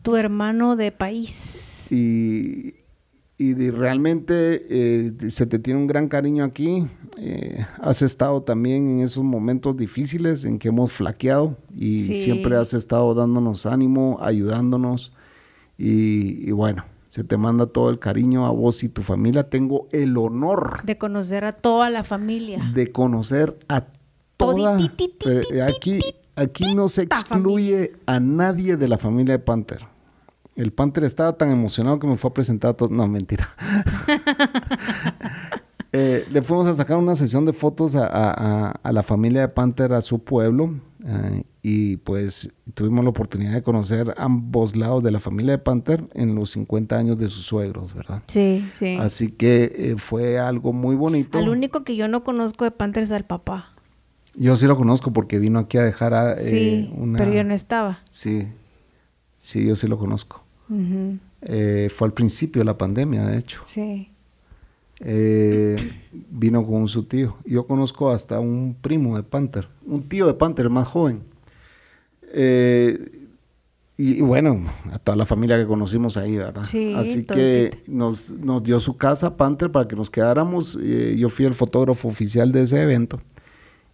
Tu 0.01 0.17
hermano 0.17 0.75
de 0.75 0.91
país. 0.91 1.89
Y, 1.89 2.75
y 3.37 3.69
realmente 3.69 4.65
eh, 4.69 5.29
se 5.29 5.45
te 5.45 5.59
tiene 5.59 5.79
un 5.79 5.87
gran 5.87 6.07
cariño 6.07 6.43
aquí. 6.43 6.87
Eh, 7.17 7.65
has 7.79 8.01
estado 8.01 8.41
también 8.41 8.89
en 8.89 8.99
esos 9.01 9.23
momentos 9.23 9.77
difíciles 9.77 10.43
en 10.43 10.57
que 10.57 10.69
hemos 10.69 10.91
flaqueado 10.91 11.57
y 11.75 11.99
siempre 11.99 12.55
has 12.55 12.73
estado 12.73 13.13
dándonos 13.13 13.65
ánimo, 13.65 14.17
ayudándonos 14.21 15.13
y, 15.77 16.51
bueno, 16.51 16.85
se 17.07 17.23
te 17.23 17.37
manda 17.37 17.67
todo 17.67 17.91
el 17.91 17.99
cariño 17.99 18.47
a 18.47 18.49
vos 18.49 18.83
y 18.83 18.89
tu 18.89 19.03
familia. 19.03 19.47
Tengo 19.49 19.87
el 19.91 20.17
honor 20.17 20.83
de 20.83 20.97
conocer 20.97 21.45
a 21.45 21.51
toda 21.51 21.91
la 21.91 22.03
familia. 22.03 22.71
De 22.73 22.91
conocer 22.91 23.59
a 23.67 23.85
toda. 24.37 24.75
Aquí, 24.75 25.99
El 30.57 30.73
Panther 30.73 31.03
estaba 31.03 31.37
tan 31.37 31.51
emocionado 31.51 31.99
que 31.99 32.07
me 32.07 32.17
fue 32.17 32.31
a 32.31 32.33
presentar 32.33 32.73
todo. 32.73 32.89
No, 32.89 33.07
mentira. 33.07 33.47
Eh, 35.93 36.27
le 36.29 36.41
fuimos 36.41 36.67
a 36.67 36.75
sacar 36.75 36.97
una 36.97 37.15
sesión 37.15 37.45
de 37.45 37.53
fotos 37.53 37.95
a, 37.95 38.79
la 38.83 39.03
familia 39.03 39.41
de 39.41 39.47
Panther, 39.47 39.93
a 39.93 40.01
su 40.01 40.19
pueblo. 40.19 40.75
Eh, 41.03 41.43
y 41.63 41.97
pues 41.97 42.49
tuvimos 42.73 43.05
la 43.05 43.09
oportunidad 43.09 43.53
de 43.53 43.61
conocer 43.63 44.13
ambos 44.17 44.75
lados 44.75 45.01
de 45.01 45.11
la 45.11 45.19
familia 45.19 45.53
de 45.53 45.57
Panther 45.59 46.03
en 46.13 46.35
los 46.35 46.51
50 46.51 46.95
años 46.95 47.17
de 47.17 47.29
sus 47.29 47.45
suegros, 47.45 47.93
¿verdad? 47.95 48.21
Sí, 48.27 48.67
sí. 48.69 48.97
Así 48.99 49.31
que 49.31 49.73
eh, 49.75 49.95
fue 49.97 50.37
algo 50.37 50.73
muy 50.73 50.95
bonito. 50.95 51.37
Al 51.37 51.49
único 51.49 51.85
que 51.85 51.95
yo 51.95 52.09
no 52.09 52.23
conozco 52.23 52.65
de 52.65 52.71
Panther 52.71 53.03
es 53.03 53.11
al 53.11 53.25
papá. 53.25 53.73
Yo 54.35 54.55
sí 54.57 54.67
lo 54.67 54.77
conozco 54.77 55.13
porque 55.13 55.39
vino 55.39 55.57
aquí 55.57 55.77
a 55.77 55.83
dejar 55.83 56.13
a, 56.13 56.37
sí, 56.37 56.93
pero 57.17 57.33
yo 57.33 57.43
no 57.45 57.53
estaba. 57.53 57.99
Sí, 58.09 58.49
sí, 59.37 59.65
yo 59.65 59.75
sí 59.75 59.87
lo 59.87 59.97
conozco. 59.97 60.46
Eh, 61.41 61.89
fue 61.93 62.07
al 62.07 62.13
principio 62.13 62.61
de 62.61 62.65
la 62.65 62.77
pandemia, 62.77 63.25
de 63.25 63.37
hecho. 63.37 63.61
Sí. 63.63 64.09
Eh, 64.99 65.77
vino 66.31 66.65
con 66.65 66.87
su 66.87 67.03
tío. 67.03 67.37
Yo 67.45 67.67
conozco 67.67 68.11
hasta 68.11 68.39
un 68.39 68.75
primo 68.79 69.15
de 69.15 69.23
Panther, 69.23 69.67
un 69.85 70.07
tío 70.07 70.27
de 70.27 70.33
Panther 70.33 70.69
más 70.69 70.87
joven. 70.87 71.21
Eh, 72.33 73.17
y, 73.99 74.21
bueno, 74.21 74.61
a 74.91 74.99
toda 74.99 75.15
la 75.15 75.25
familia 75.25 75.57
que 75.57 75.65
conocimos 75.65 76.17
ahí, 76.17 76.37
¿verdad? 76.37 76.63
Sí, 76.65 76.93
Así 76.95 77.23
que 77.23 77.81
nos, 77.87 78.29
nos, 78.29 78.61
dio 78.61 78.79
su 78.79 78.95
casa 78.95 79.35
Panther 79.37 79.71
para 79.71 79.87
que 79.87 79.95
nos 79.95 80.11
quedáramos. 80.11 80.77
Eh, 80.79 81.15
yo 81.17 81.29
fui 81.29 81.45
el 81.45 81.55
fotógrafo 81.55 82.07
oficial 82.07 82.51
de 82.51 82.61
ese 82.61 82.79
evento. 82.79 83.19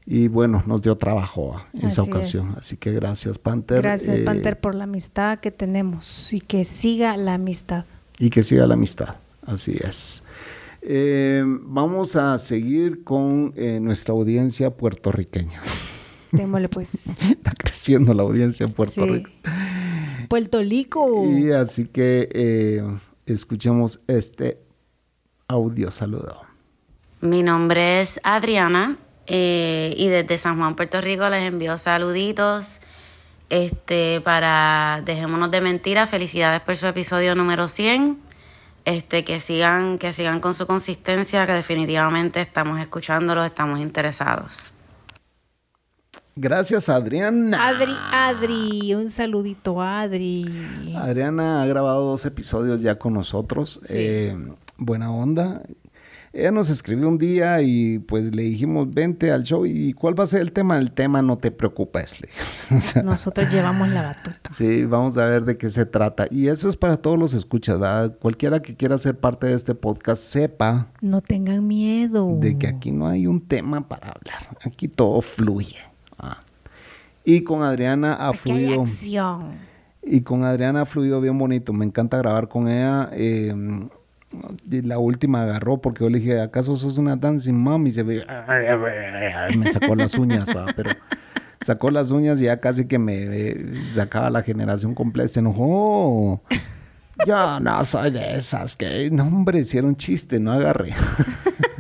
Y 0.06 0.28
bueno, 0.28 0.64
nos 0.66 0.82
dio 0.82 0.98
trabajo 0.98 1.64
en 1.74 1.88
esa 1.88 2.04
ocasión. 2.04 2.56
Así 2.60 2.78
que 2.78 2.92
gracias, 2.92 3.38
Panther. 3.38 3.82
Gracias, 3.82 4.20
eh, 4.20 4.24
Panther, 4.24 4.60
por 4.60 4.76
la 4.76 4.84
amistad 4.84 5.40
que 5.40 5.52
tenemos 5.52 6.34
y 6.34 6.42
que 6.42 6.64
siga 6.64 7.16
la 7.18 7.36
amistad. 7.36 7.86
Y 8.20 8.30
que 8.30 8.44
siga 8.44 8.68
la 8.68 8.74
amistad, 8.74 9.16
así 9.46 9.78
es. 9.82 10.24
Eh, 10.82 11.44
vamos 11.46 12.16
a 12.16 12.38
seguir 12.38 13.04
con 13.04 13.54
nuestra 13.82 14.14
audiencia 14.14 14.72
puertorriqueña. 14.72 15.62
Démosle 16.34 16.68
pues. 16.68 17.08
Está 17.22 17.52
creciendo 17.52 18.14
la 18.14 18.24
audiencia 18.24 18.66
en 18.66 18.74
Puerto 18.74 19.06
Rico. 19.06 19.30
Puerto 20.28 20.60
Rico. 20.62 21.24
Y 21.30 21.52
así 21.52 21.86
que 21.86 22.28
eh, 22.34 22.84
escuchemos 23.28 24.00
este 24.08 24.60
audio 25.48 25.92
saludo. 25.92 26.42
Mi 27.22 27.44
nombre 27.44 28.02
es 28.02 28.20
Adriana 28.24 28.98
eh, 29.28 29.94
y 29.98 30.08
desde 30.08 30.38
San 30.38 30.58
Juan, 30.58 30.76
Puerto 30.76 31.02
Rico 31.02 31.30
les 31.30 31.44
envío 31.44 31.78
saluditos. 31.78 32.82
Este, 33.50 34.20
para 34.22 35.02
Dejémonos 35.06 35.52
de 35.52 35.62
Mentiras, 35.62 36.10
felicidades 36.10 36.62
por 36.62 36.76
su 36.76 36.88
episodio 36.88 37.36
número 37.36 37.68
100. 37.68 38.18
Este, 38.86 39.24
que 39.24 39.40
sigan, 39.40 39.98
que 39.98 40.12
sigan 40.12 40.40
con 40.42 40.54
su 40.54 40.68
consistencia, 40.68 41.46
que 41.46 41.54
definitivamente 41.54 42.42
estamos 42.42 42.80
escuchándolos, 42.82 43.46
estamos 43.46 43.80
interesados. 43.80 44.72
Gracias, 46.36 46.90
Adriana. 46.90 47.68
Adri, 47.68 47.96
Adri, 48.12 48.96
un 48.96 49.10
saludito, 49.10 49.82
Adri. 49.82 50.94
Adriana 50.98 51.62
ha 51.62 51.66
grabado 51.68 52.10
dos 52.10 52.26
episodios 52.26 52.82
ya 52.82 52.98
con 52.98 53.14
nosotros. 53.14 53.80
Eh, 53.90 54.36
buena 54.78 55.12
onda. 55.12 55.62
Ella 56.36 56.50
nos 56.52 56.72
escribió 56.72 57.08
un 57.08 57.20
día 57.20 57.62
y 57.62 58.00
pues 58.00 58.36
le 58.36 58.42
dijimos, 58.42 58.92
vente 58.92 59.32
al 59.32 59.44
show. 59.44 59.68
¿Y 59.68 59.94
cuál 59.94 60.20
va 60.20 60.24
a 60.24 60.28
ser 60.28 60.42
el 60.42 60.52
tema? 60.52 60.80
El 60.80 60.92
tema 60.92 61.22
no 61.22 61.38
te 61.38 61.52
preocupes. 61.52 62.18
Nosotros 63.04 63.54
llevamos 63.54 63.88
la 63.90 64.02
batuta. 64.02 64.50
Sí, 64.50 64.84
vamos 64.84 65.16
a 65.18 65.28
ver 65.28 65.46
de 65.46 65.60
qué 65.60 65.70
se 65.70 65.86
trata. 65.86 66.26
Y 66.32 66.48
eso 66.48 66.70
es 66.70 66.76
para 66.76 66.98
todos 66.98 67.20
los 67.20 67.36
escuchas, 67.36 67.80
¿verdad? 67.80 68.18
Cualquiera 68.18 68.64
que 68.64 68.76
quiera 68.76 68.98
ser 68.98 69.16
parte 69.16 69.46
de 69.46 69.54
este 69.54 69.76
podcast, 69.76 70.24
sepa. 70.24 70.88
No 71.02 71.22
tengan 71.22 71.68
miedo. 71.68 72.36
De 72.40 72.58
que 72.58 72.66
aquí 72.66 72.92
no 72.92 73.06
hay 73.06 73.28
un 73.28 73.40
tema 73.40 73.88
para 73.88 74.08
hablar. 74.08 74.58
Aquí 74.66 74.88
todo 74.88 75.22
fluye. 75.22 75.78
Ah. 76.18 76.40
Y 77.24 77.42
con 77.44 77.62
Adriana 77.62 78.16
ha 78.16 78.34
fluido. 78.34 78.86
Y 80.02 80.22
con 80.22 80.44
Adriana 80.44 80.82
ha 80.82 80.86
fluido 80.86 81.22
bien 81.22 81.38
bonito. 81.38 81.74
Me 81.74 81.86
encanta 81.86 82.18
grabar 82.18 82.50
con 82.50 82.68
ella. 82.68 83.12
Eh, 83.14 83.54
la 84.70 84.98
última 85.00 85.44
agarró 85.44 85.78
porque 85.78 86.04
yo 86.04 86.10
le 86.10 86.20
dije, 86.20 86.42
¿acaso 86.42 86.76
sos 86.76 86.98
una 86.98 87.16
dancing 87.16 87.54
mom? 87.54 87.86
Y 87.88 87.92
se 87.92 88.04
ve, 88.04 88.26
me 89.58 89.72
sacó 89.72 89.96
las 89.96 90.16
uñas, 90.16 90.50
pero 90.76 90.92
sacó 91.62 91.92
las 91.92 92.12
uñas 92.12 92.40
y 92.42 92.46
ya 92.46 92.60
casi 92.60 92.86
que 92.86 93.00
me 93.00 93.84
sacaba 93.94 94.30
la 94.30 94.44
generación 94.44 94.94
completa. 94.96 95.28
Se 95.28 95.40
enojó. 95.40 96.42
Yo 97.28 97.60
no 97.60 97.86
soy 97.86 98.12
de 98.12 98.36
esas 98.36 98.76
que, 98.76 99.10
no 99.12 99.24
hombre, 99.24 99.60
hicieron 99.60 99.96
chiste, 99.96 100.40
no 100.40 100.52
agarré. 100.52 100.94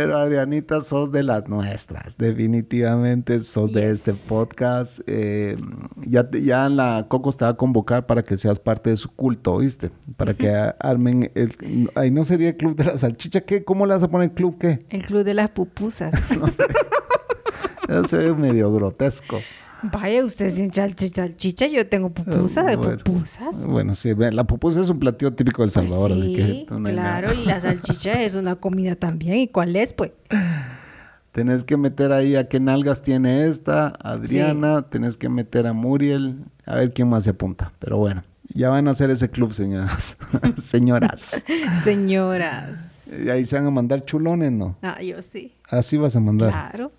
Pero 0.00 0.16
Adrianita, 0.16 0.80
sos 0.80 1.12
de 1.12 1.22
las 1.22 1.46
nuestras. 1.46 2.16
Definitivamente 2.16 3.42
sos 3.42 3.70
de 3.70 3.90
este 3.90 4.14
podcast. 4.30 5.00
Eh, 5.06 5.58
ya, 6.06 6.26
ya 6.30 6.70
la 6.70 7.04
Coco 7.06 7.30
te 7.34 7.44
va 7.44 7.50
a 7.50 7.56
convocar 7.58 8.06
para 8.06 8.24
que 8.24 8.38
seas 8.38 8.58
parte 8.58 8.88
de 8.88 8.96
su 8.96 9.10
culto, 9.10 9.58
¿viste? 9.58 9.90
Para 10.16 10.32
que 10.32 10.48
armen 10.78 11.30
el... 11.34 11.90
Ahí 11.96 12.10
no 12.10 12.24
sería 12.24 12.48
el 12.48 12.56
club 12.56 12.76
de 12.76 12.84
la 12.84 12.96
salchicha. 12.96 13.42
¿Qué? 13.42 13.62
¿Cómo 13.62 13.84
le 13.84 13.92
vas 13.92 14.02
a 14.02 14.08
poner 14.08 14.30
el 14.30 14.34
club 14.34 14.56
qué? 14.58 14.78
El 14.88 15.02
club 15.02 15.22
de 15.22 15.34
las 15.34 15.50
pupusas. 15.50 16.30
Eso 17.90 18.16
ve 18.16 18.32
medio 18.32 18.72
grotesco. 18.72 19.38
Vaya, 19.82 20.24
usted 20.24 20.50
sin 20.50 20.72
salchicha, 20.72 21.66
yo 21.66 21.86
tengo 21.86 22.10
pupusas 22.10 22.66
de 22.66 22.78
pupusas. 22.78 23.66
Bueno, 23.66 23.94
sí, 23.94 24.12
la 24.14 24.44
pupusa 24.44 24.80
es 24.80 24.88
un 24.90 24.98
platillo 24.98 25.32
típico 25.32 25.62
de 25.62 25.68
El 25.68 25.72
pues 25.72 25.90
Salvador. 25.90 26.12
sí, 26.12 26.66
claro, 26.84 27.32
y 27.32 27.46
la 27.46 27.60
salchicha 27.60 28.22
es 28.22 28.34
una 28.34 28.56
comida 28.56 28.96
también. 28.96 29.36
¿Y 29.38 29.48
cuál 29.48 29.76
es, 29.76 29.92
pues? 29.92 30.12
Tenés 31.32 31.64
que 31.64 31.76
meter 31.76 32.12
ahí 32.12 32.34
a 32.34 32.48
qué 32.48 32.58
nalgas 32.58 33.02
tiene 33.02 33.46
esta, 33.46 33.88
Adriana, 34.02 34.82
tenés 34.82 35.16
que 35.16 35.28
meter 35.28 35.66
a 35.66 35.72
Muriel, 35.72 36.44
a 36.66 36.74
ver 36.74 36.92
quién 36.92 37.08
más 37.08 37.24
se 37.24 37.30
apunta. 37.30 37.72
Pero 37.78 37.98
bueno, 37.98 38.22
ya 38.52 38.68
van 38.68 38.88
a 38.88 38.90
hacer 38.90 39.10
ese 39.10 39.30
club, 39.30 39.52
señoras. 39.52 40.16
Señoras. 40.58 41.44
Señoras. 41.84 43.08
Y 43.24 43.28
ahí 43.28 43.46
se 43.46 43.56
van 43.56 43.66
a 43.66 43.70
mandar 43.70 44.04
chulones, 44.04 44.50
¿no? 44.50 44.76
Ah, 44.82 45.00
yo 45.02 45.22
sí. 45.22 45.54
Así 45.68 45.96
vas 45.96 46.16
a 46.16 46.20
mandar. 46.20 46.50
Claro. 46.50 46.92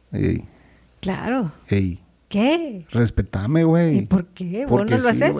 Claro. 1.01 1.51
Ey. 1.67 1.99
¿Qué? 2.31 2.85
Respetame, 2.91 3.65
güey. 3.65 3.97
¿Y 3.97 4.01
por 4.03 4.27
qué? 4.27 4.65
¿Vos 4.65 4.89
no 4.89 4.97
lo 4.97 5.09
haces? 5.09 5.35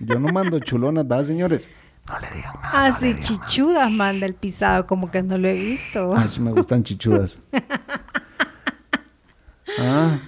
Yo 0.00 0.18
no 0.18 0.32
mando 0.32 0.58
chulonas, 0.58 1.06
¿verdad, 1.06 1.24
señores? 1.24 1.68
No 2.08 2.18
le 2.18 2.26
digan 2.34 2.54
nada. 2.54 2.86
Ah, 2.86 2.92
sí, 2.92 3.14
chichudas 3.20 3.90
manda 3.92 4.26
el 4.26 4.34
pisado, 4.34 4.88
como 4.88 5.10
que 5.10 5.22
no 5.22 5.38
lo 5.38 5.46
he 5.46 5.54
visto. 5.54 6.12
Ah, 6.16 6.26
sí 6.26 6.40
me 6.40 6.50
gustan 6.50 6.82
chichudas. 6.82 7.40
ah. 9.78 10.18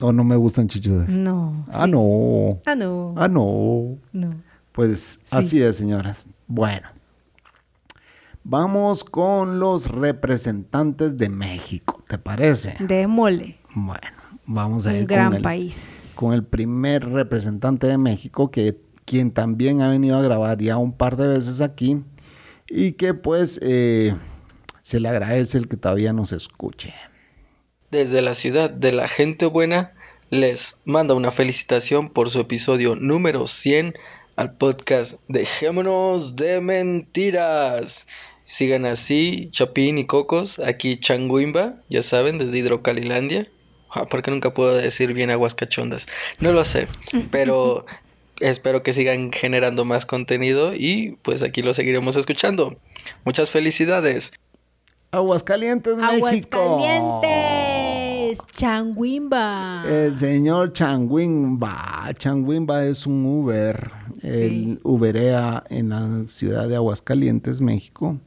¿O 0.00 0.12
no 0.12 0.24
me 0.24 0.36
gustan 0.36 0.66
chichudas? 0.66 1.10
No. 1.10 1.66
Ah, 1.70 1.86
no. 1.86 2.60
Ah, 2.64 2.74
no. 2.74 3.14
Ah, 3.18 3.28
no. 3.28 3.98
No. 4.12 4.34
Pues 4.72 5.20
así 5.30 5.62
es, 5.62 5.76
señoras. 5.76 6.24
Bueno. 6.46 6.88
Vamos 8.44 9.04
con 9.04 9.58
los 9.58 9.90
representantes 9.90 11.16
de 11.16 11.30
México, 11.30 12.04
¿te 12.06 12.18
parece? 12.18 12.76
De 12.78 13.06
mole. 13.06 13.58
Bueno, 13.74 14.06
vamos 14.46 14.86
a 14.86 14.94
ir 14.94 15.00
Un 15.00 15.06
gran 15.06 15.42
país. 15.42 16.12
con 16.14 16.32
el 16.32 16.44
primer 16.44 17.08
representante 17.08 17.86
de 17.86 17.98
México 17.98 18.50
que 18.50 18.76
quien 19.04 19.32
también 19.32 19.82
ha 19.82 19.88
venido 19.88 20.16
a 20.16 20.22
grabar 20.22 20.58
ya 20.58 20.76
un 20.78 20.92
par 20.92 21.16
de 21.16 21.26
veces 21.26 21.60
aquí 21.60 22.02
y 22.70 22.92
que 22.92 23.14
pues 23.14 23.58
eh, 23.62 24.14
se 24.80 25.00
le 25.00 25.08
agradece 25.08 25.58
el 25.58 25.68
que 25.68 25.76
todavía 25.76 26.12
nos 26.12 26.32
escuche. 26.32 26.94
Desde 27.90 28.22
la 28.22 28.34
ciudad 28.34 28.70
de 28.70 28.92
la 28.92 29.08
gente 29.08 29.46
buena 29.46 29.92
les 30.30 30.78
manda 30.84 31.14
una 31.14 31.30
felicitación 31.30 32.08
por 32.10 32.30
su 32.30 32.40
episodio 32.40 32.96
número 32.96 33.46
100 33.46 33.94
al 34.36 34.56
podcast 34.56 35.20
Dejémonos 35.28 36.34
de 36.36 36.60
Mentiras. 36.60 38.06
Sigan 38.42 38.84
así, 38.84 39.48
Chapín 39.52 39.96
y 39.96 40.06
Cocos, 40.06 40.58
aquí 40.58 40.98
Changuimba, 40.98 41.76
ya 41.88 42.02
saben, 42.02 42.38
desde 42.38 42.58
Hidrocalilandia. 42.58 43.48
Ah, 43.94 44.06
porque 44.06 44.32
nunca 44.32 44.52
puedo 44.52 44.74
decir 44.74 45.14
bien 45.14 45.30
aguas 45.30 45.54
cachondas. 45.54 46.06
No 46.40 46.52
lo 46.52 46.64
sé, 46.64 46.88
pero 47.30 47.86
espero 48.40 48.82
que 48.82 48.92
sigan 48.92 49.30
generando 49.32 49.84
más 49.84 50.04
contenido 50.04 50.74
y 50.74 51.16
pues 51.22 51.42
aquí 51.42 51.62
lo 51.62 51.72
seguiremos 51.74 52.16
escuchando. 52.16 52.76
Muchas 53.24 53.50
felicidades. 53.50 54.32
Aguascalientes, 55.12 55.96
México. 55.96 56.26
Aguascalientes, 56.26 58.40
Changuimba. 58.52 59.84
El 59.86 60.12
señor 60.12 60.72
Changuimba. 60.72 62.10
Changuimba 62.14 62.84
es 62.84 63.06
un 63.06 63.24
Uber. 63.24 63.92
Él 64.22 64.80
Uberea 64.82 65.62
en 65.70 65.90
la 65.90 66.26
ciudad 66.26 66.68
de 66.68 66.74
Aguascalientes, 66.74 67.60
México. 67.60 68.18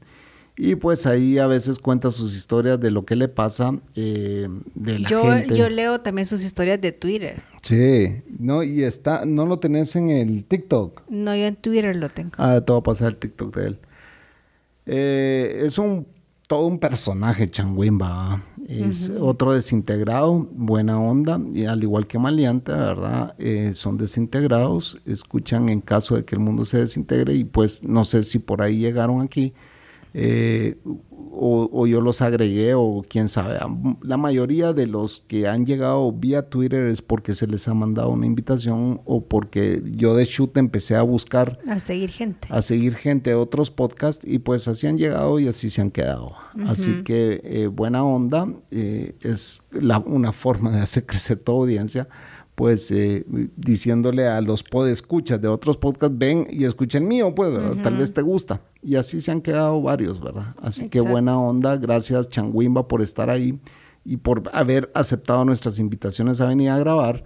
Y 0.58 0.76
pues 0.76 1.06
ahí 1.06 1.38
a 1.38 1.46
veces 1.46 1.78
cuenta 1.78 2.10
sus 2.10 2.36
historias 2.36 2.80
de 2.80 2.90
lo 2.90 3.06
que 3.06 3.16
le 3.16 3.28
pasa 3.28 3.80
eh, 3.96 4.48
de 4.74 5.00
la 5.00 5.08
yo, 5.08 5.24
gente. 5.24 5.56
Yo 5.56 5.70
leo 5.70 6.02
también 6.02 6.26
sus 6.26 6.44
historias 6.44 6.82
de 6.82 6.92
Twitter. 6.92 7.44
Sí, 7.62 8.24
no, 8.40 8.64
y 8.64 8.82
está, 8.82 9.24
¿no 9.26 9.46
lo 9.46 9.60
tenés 9.60 9.96
en 9.96 10.10
el 10.10 10.46
TikTok? 10.46 11.04
No, 11.10 11.36
yo 11.36 11.46
en 11.46 11.56
Twitter 11.56 11.96
lo 11.96 12.10
tengo. 12.10 12.32
Ah, 12.38 12.60
te 12.60 12.72
voy 12.72 12.80
a 12.80 12.84
pasar 12.84 13.10
el 13.10 13.18
TikTok 13.18 13.56
de 13.56 13.68
él. 13.68 13.80
Eh, 14.88 15.62
es 15.64 15.78
un 15.78 16.08
todo 16.48 16.66
un 16.66 16.80
personaje, 16.80 17.52
Changuimba. 17.52 18.42
Es 18.68 19.12
otro 19.20 19.54
desintegrado, 19.54 20.48
buena 20.52 21.00
onda, 21.00 21.40
y 21.54 21.66
al 21.66 21.84
igual 21.84 22.08
que 22.08 22.20
Maleante, 22.20 22.72
¿verdad? 22.72 23.36
Eh, 23.38 23.72
son 23.74 23.98
desintegrados, 23.98 24.98
escuchan 25.06 25.70
en 25.70 25.82
caso 25.82 26.16
de 26.16 26.26
que 26.26 26.36
el 26.36 26.42
mundo 26.42 26.66
se 26.66 26.80
desintegre 26.80 27.34
y 27.34 27.44
pues 27.44 27.84
no 27.84 28.04
sé 28.04 28.24
si 28.24 28.40
por 28.40 28.62
ahí 28.62 28.78
llegaron 28.78 29.22
aquí 29.22 29.54
Eh, 30.20 30.78
o, 31.40 31.86
yo 31.86 32.02
los 32.02 32.24
agregué 32.24 32.74
o 32.74 33.06
quién 33.08 33.30
sabe. 33.30 33.60
La 34.02 34.18
mayoría 34.18 34.74
de 34.74 34.88
los 34.88 35.24
que 35.28 35.48
han 35.48 35.66
llegado 35.66 36.12
vía 36.12 36.50
Twitter 36.50 36.88
es 36.88 37.04
porque 37.04 37.36
se 37.36 37.46
les 37.46 37.68
ha 37.68 37.76
mandado 37.76 38.10
una 38.10 38.26
invitación 38.26 39.02
o 39.06 39.26
porque 39.26 39.84
yo 39.86 40.16
de 40.16 40.26
shoot 40.26 40.58
empecé 40.58 40.96
a 40.96 41.04
buscar. 41.04 41.60
A 41.68 41.78
seguir 41.78 42.10
gente. 42.10 42.48
A 42.50 42.64
seguir 42.64 42.96
gente 42.96 43.30
de 43.30 43.36
otros 43.36 43.70
podcasts 43.70 44.26
y 44.28 44.40
pues 44.40 44.68
así 44.68 44.88
han 44.88 44.98
llegado 44.98 45.40
y 45.40 45.48
así 45.48 45.70
se 45.70 45.82
han 45.82 45.92
quedado. 45.92 46.34
Así 46.66 47.04
que 47.04 47.42
eh, 47.44 47.68
buena 47.68 48.04
onda. 48.04 48.48
Eh, 48.72 49.16
es 49.22 49.62
la, 49.72 50.00
una 50.00 50.32
forma 50.32 50.72
de 50.72 50.82
hacer 50.82 51.06
crecer 51.06 51.38
tu 51.38 51.52
audiencia 51.52 52.08
pues 52.58 52.90
eh, 52.90 53.24
diciéndole 53.56 54.28
a 54.28 54.42
los 54.42 54.64
podescuchas 54.64 55.40
de 55.40 55.48
otros 55.48 55.78
podcasts, 55.78 56.18
ven 56.18 56.48
y 56.50 56.64
escuchen 56.64 57.08
mío, 57.08 57.36
pues 57.36 57.56
tal 57.84 57.98
vez 57.98 58.16
te 58.16 58.24
gusta. 58.24 58.62
Y 58.82 58.96
así 58.96 59.22
se 59.22 59.30
han 59.30 59.42
quedado 59.42 59.80
varios, 59.80 60.20
¿verdad? 60.20 60.56
Así 60.60 60.90
que 60.90 61.00
buena 61.02 61.38
onda, 61.38 61.78
gracias 61.78 62.30
Changuimba 62.30 62.88
por 62.88 63.04
estar 63.04 63.30
ahí 63.30 63.60
y 64.04 64.18
por 64.18 64.50
haber 64.54 64.92
aceptado 64.96 65.46
nuestras 65.46 65.78
invitaciones 65.78 66.42
a 66.42 66.48
venir 66.48 66.72
a 66.72 66.80
grabar. 66.80 67.26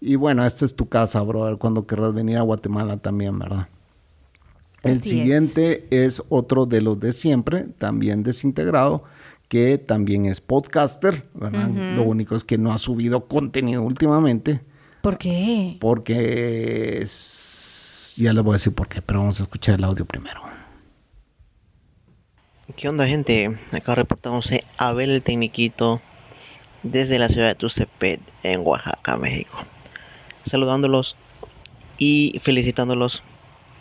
Y 0.00 0.14
bueno, 0.14 0.46
esta 0.46 0.64
es 0.64 0.74
tu 0.74 0.88
casa, 0.88 1.20
brother, 1.20 1.58
cuando 1.58 1.86
querrás 1.86 2.14
venir 2.14 2.38
a 2.38 2.42
Guatemala 2.42 2.96
también, 2.96 3.38
¿verdad? 3.38 3.68
El 4.82 5.02
siguiente 5.02 5.88
es. 5.90 6.22
otro 6.30 6.64
de 6.64 6.80
los 6.80 6.98
de 6.98 7.12
siempre, 7.12 7.66
también 7.76 8.22
desintegrado, 8.22 9.04
que 9.48 9.76
también 9.76 10.24
es 10.24 10.40
podcaster, 10.40 11.28
¿verdad? 11.34 11.68
Lo 11.68 12.04
único 12.04 12.34
es 12.34 12.44
que 12.44 12.56
no 12.56 12.72
ha 12.72 12.78
subido 12.78 13.26
contenido 13.26 13.82
últimamente, 13.82 14.62
¿Por 15.02 15.18
qué? 15.18 15.76
Porque 15.80 17.06
ya 18.16 18.32
les 18.32 18.42
voy 18.42 18.52
a 18.52 18.56
decir 18.56 18.74
por 18.74 18.88
qué, 18.88 19.00
pero 19.00 19.20
vamos 19.20 19.40
a 19.40 19.44
escuchar 19.44 19.76
el 19.76 19.84
audio 19.84 20.04
primero. 20.04 20.42
¿Qué 22.76 22.88
onda 22.88 23.06
gente? 23.06 23.58
Acá 23.72 23.94
reportamos 23.94 24.50
Abel 24.76 25.10
el 25.10 25.22
Tecniquito 25.22 26.00
desde 26.82 27.18
la 27.18 27.28
ciudad 27.28 27.48
de 27.48 27.54
Tuxtepec 27.54 28.20
en 28.42 28.60
Oaxaca, 28.60 29.16
México. 29.16 29.58
Saludándolos 30.42 31.16
y 31.98 32.38
felicitándolos 32.40 33.22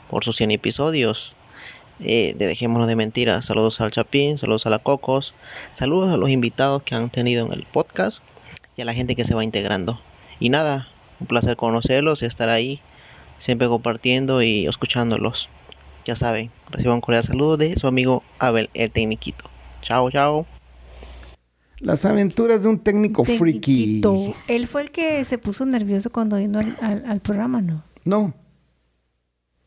por 0.10 0.24
sus 0.24 0.38
100 0.38 0.52
episodios 0.52 1.38
eh, 2.00 2.34
de 2.38 2.48
Dejémonos 2.48 2.88
de 2.88 2.96
Mentiras. 2.96 3.46
Saludos 3.46 3.82
al 3.82 3.92
Chapín, 3.92 4.38
saludos 4.38 4.66
a 4.66 4.70
la 4.70 4.80
Cocos, 4.80 5.34
saludos 5.74 6.14
a 6.14 6.18
los 6.18 6.30
invitados 6.30 6.84
que 6.84 6.96
han 6.96 7.10
tenido 7.10 7.46
en 7.46 7.54
el 7.54 7.66
podcast 7.66 8.24
y 8.78 8.82
a 8.82 8.86
la 8.86 8.94
gente 8.94 9.16
que 9.16 9.26
se 9.26 9.36
va 9.36 9.44
integrando. 9.44 10.00
Y 10.40 10.50
nada, 10.50 10.88
un 11.20 11.28
placer 11.28 11.56
conocerlos 11.56 12.22
y 12.22 12.26
estar 12.26 12.50
ahí, 12.50 12.80
siempre 13.38 13.68
compartiendo 13.68 14.42
y 14.42 14.66
escuchándolos. 14.68 15.50
Ya 16.06 16.16
saben, 16.16 16.50
reciban 16.72 16.96
un 16.96 17.02
cordial 17.02 17.24
saludo 17.24 17.58
de 17.58 17.76
su 17.76 17.88
amigo 17.88 18.24
Abel, 18.40 18.70
el 18.74 18.92
Tecniquito. 18.92 19.46
Chao, 19.82 20.10
chao. 20.10 20.46
Las 21.80 22.04
aventuras 22.06 22.64
de 22.64 22.68
un 22.68 22.80
técnico 22.80 23.24
friki. 23.24 24.02
Él 24.48 24.68
fue 24.68 24.82
el 24.82 24.92
que 24.92 25.24
se 25.24 25.38
puso 25.38 25.66
nervioso 25.66 26.10
cuando 26.10 26.36
vino 26.36 26.60
al, 26.60 27.22
programa, 27.22 27.62
¿no? 27.62 27.84
No. 28.04 28.34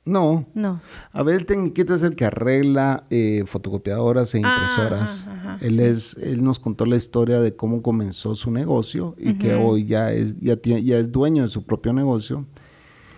No. 0.05 0.47
No. 0.55 0.81
Abel 1.13 1.37
el 1.37 1.47
Tecniquito 1.47 1.95
es 1.95 2.03
el 2.03 2.17
que 2.17 2.25
arregla 2.25 3.05
eh, 3.11 3.45
fotocopiadoras 3.47 4.35
e 4.35 4.43
ah, 4.45 4.59
impresoras. 4.59 5.29
él 5.61 5.79
es, 5.79 6.17
él 6.21 6.43
nos 6.43 6.59
contó 6.59 6.87
la 6.87 6.97
historia 6.97 7.41
de 7.41 7.55
cómo 7.55 7.83
comenzó 7.83 8.35
su 8.35 8.51
negocio 8.51 9.15
y 9.17 9.35
que 9.35 9.55
hoy 9.55 9.87
ya 9.87 10.13
es, 10.13 10.39
ya, 10.41 10.57
tiene, 10.57 10.83
ya 10.83 10.99
es 10.99 11.13
dueño 11.13 11.43
de 11.43 11.49
su 11.49 11.65
propio 11.65 11.93
negocio. 11.93 12.47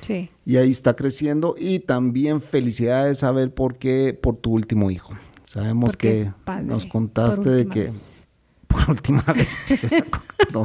Sí. 0.01 0.29
Y 0.45 0.57
ahí 0.57 0.71
está 0.71 0.95
creciendo. 0.95 1.55
Y 1.59 1.79
también 1.79 2.43
felicidades, 2.43 3.23
Abel, 3.23 3.51
porque 3.51 4.19
por 4.21 4.37
tu 4.37 4.53
último 4.53 4.91
hijo. 4.91 5.15
Sabemos 5.45 5.97
que 5.97 6.31
nos 6.65 6.85
contaste 6.85 7.49
de 7.49 7.67
que 7.67 7.89
por 8.67 8.91
última 8.91 9.23
vez. 9.23 9.87
no, 10.53 10.63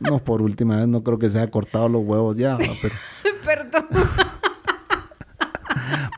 no, 0.00 0.18
por 0.18 0.42
última 0.42 0.76
vez, 0.76 0.88
no 0.88 1.02
creo 1.02 1.18
que 1.18 1.30
se 1.30 1.38
haya 1.38 1.50
cortado 1.50 1.88
los 1.88 2.04
huevos 2.04 2.36
ya. 2.36 2.58
Pero... 2.58 2.94
Perdón 3.44 3.86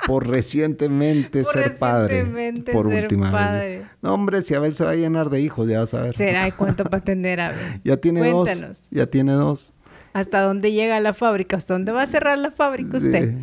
por 0.07 0.29
recientemente 0.29 1.45
ser 1.45 1.77
padre. 1.79 2.25
Por 2.73 2.87
última 2.87 3.31
vez. 3.31 3.87
No, 4.03 4.15
hombre, 4.15 4.43
si 4.43 4.55
Abel 4.55 4.75
se 4.75 4.85
va 4.85 4.93
a 4.93 4.97
llenar 4.97 5.31
de 5.31 5.41
hijos, 5.41 5.69
ya 5.69 5.81
vas 5.81 5.95
a 5.95 6.03
ver. 6.03 6.17
¿Será? 6.17 6.49
¿Y 6.49 6.53
cuánto 6.53 6.85
para 6.85 6.99
atender 6.99 7.41
a 7.41 7.47
Abel? 7.49 7.81
ya 7.85 7.97
tiene 7.97 8.31
dos. 8.31 8.89
Ya 8.91 9.07
tiene 9.07 9.33
dos. 9.33 9.73
¿Hasta 10.13 10.43
dónde 10.43 10.73
llega 10.73 11.01
la 11.01 11.13
fábrica? 11.13 11.57
¿Hasta 11.57 11.75
dónde 11.75 11.93
va 11.93 12.03
a 12.03 12.07
cerrar 12.07 12.39
la 12.39 12.51
fábrica 12.51 12.99
usted? 12.99 13.35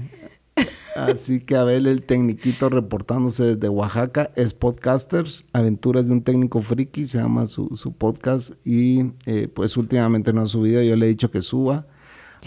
Así 0.96 1.40
que 1.40 1.56
Abel, 1.56 1.88
el 1.88 2.04
tecniquito 2.04 2.70
reportándose 2.70 3.56
desde 3.56 3.70
Oaxaca, 3.70 4.32
es 4.36 4.54
Podcasters, 4.54 5.46
Aventuras 5.54 6.08
de 6.08 6.14
un 6.14 6.22
técnico 6.22 6.62
friki, 6.62 7.08
se 7.08 7.18
llama 7.18 7.48
su, 7.48 7.96
podcast. 7.98 8.54
Y 8.66 9.12
eh, 9.26 9.48
pues 9.54 9.76
últimamente 9.78 10.34
no 10.34 10.42
ha 10.42 10.46
subido, 10.46 10.82
yo 10.82 10.96
le 10.96 11.06
he 11.06 11.10
dicho 11.10 11.32
que 11.32 11.42
suba. 11.42 11.88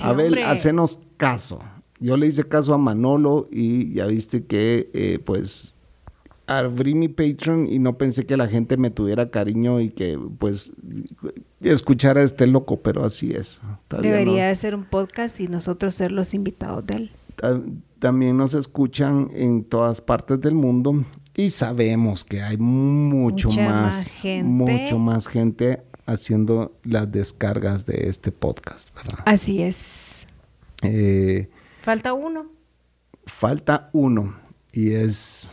Abel, 0.03 0.43
hacenos 0.43 1.01
caso 1.17 1.61
yo 2.01 2.16
le 2.16 2.26
hice 2.26 2.45
caso 2.45 2.74
a 2.74 2.78
Manolo 2.78 3.49
y 3.51 3.92
ya 3.95 4.07
viste 4.07 4.45
que 4.45 4.90
eh, 4.92 5.18
pues 5.24 5.76
abrí 6.47 6.95
mi 6.95 7.09
Patreon 7.09 7.66
y 7.70 7.78
no 7.78 7.97
pensé 7.97 8.26
que 8.26 8.36
la 8.36 8.49
gente 8.49 8.76
me 8.76 8.90
tuviera 8.90 9.30
cariño 9.30 9.80
y 9.80 9.90
que 9.90 10.18
pues 10.38 10.72
escuchara 11.61 12.20
a 12.20 12.24
este 12.24 12.47
loco, 12.47 12.80
pero 12.80 13.05
así 13.05 13.32
es. 13.32 13.61
Debería 13.90 14.49
de 14.49 14.55
ser 14.55 14.74
un 14.74 14.84
podcast 14.84 15.40
y 15.40 15.49
nosotros 15.49 15.95
ser 15.95 16.12
los 16.12 16.34
invitados 16.34 16.86
de 16.86 16.95
él. 16.95 17.11
También 17.99 18.36
nos 18.36 18.55
escuchan 18.55 19.30
en 19.32 19.64
todas 19.64 20.01
partes 20.01 20.40
del 20.40 20.55
mundo 20.55 21.05
y 21.34 21.51
sabemos 21.51 22.24
que 22.24 22.42
hay 22.42 22.59
mucho 22.59 23.49
más, 23.51 24.09
gente. 24.09 24.45
mucho 24.45 24.99
más 24.99 25.26
gente 25.26 25.82
haciendo 26.07 26.76
las 26.84 27.11
descargas 27.11 27.86
de 27.86 28.09
este 28.09 28.30
podcast, 28.30 28.95
¿verdad? 28.95 29.20
Así 29.24 29.62
es. 29.62 30.26
Eh, 30.82 31.49
Falta 31.85 32.14
uno. 32.14 32.47
Falta 33.26 33.91
uno. 33.93 34.35
Y 34.72 34.93
es, 34.93 35.51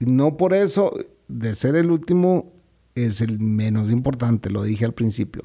no 0.00 0.36
por 0.36 0.54
eso, 0.54 0.92
de 1.28 1.54
ser 1.54 1.76
el 1.76 1.92
último, 1.92 2.52
es 2.96 3.20
el 3.20 3.38
menos 3.38 3.92
importante, 3.92 4.50
lo 4.50 4.64
dije 4.64 4.84
al 4.84 4.92
principio. 4.92 5.44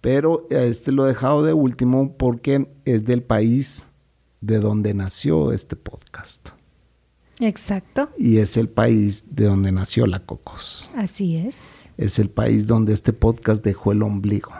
Pero 0.00 0.48
este 0.50 0.90
lo 0.90 1.04
he 1.04 1.08
dejado 1.10 1.44
de 1.44 1.52
último 1.52 2.16
porque 2.16 2.68
es 2.84 3.04
del 3.04 3.22
país 3.22 3.86
de 4.40 4.58
donde 4.58 4.94
nació 4.94 5.52
este 5.52 5.76
podcast. 5.76 6.48
Exacto. 7.38 8.10
Y 8.18 8.38
es 8.38 8.56
el 8.56 8.68
país 8.68 9.24
de 9.30 9.44
donde 9.44 9.70
nació 9.70 10.08
la 10.08 10.26
Cocos. 10.26 10.90
Así 10.96 11.36
es. 11.36 11.54
Es 11.96 12.18
el 12.18 12.30
país 12.30 12.66
donde 12.66 12.94
este 12.94 13.12
podcast 13.12 13.62
dejó 13.62 13.92
el 13.92 14.02
ombligo. 14.02 14.50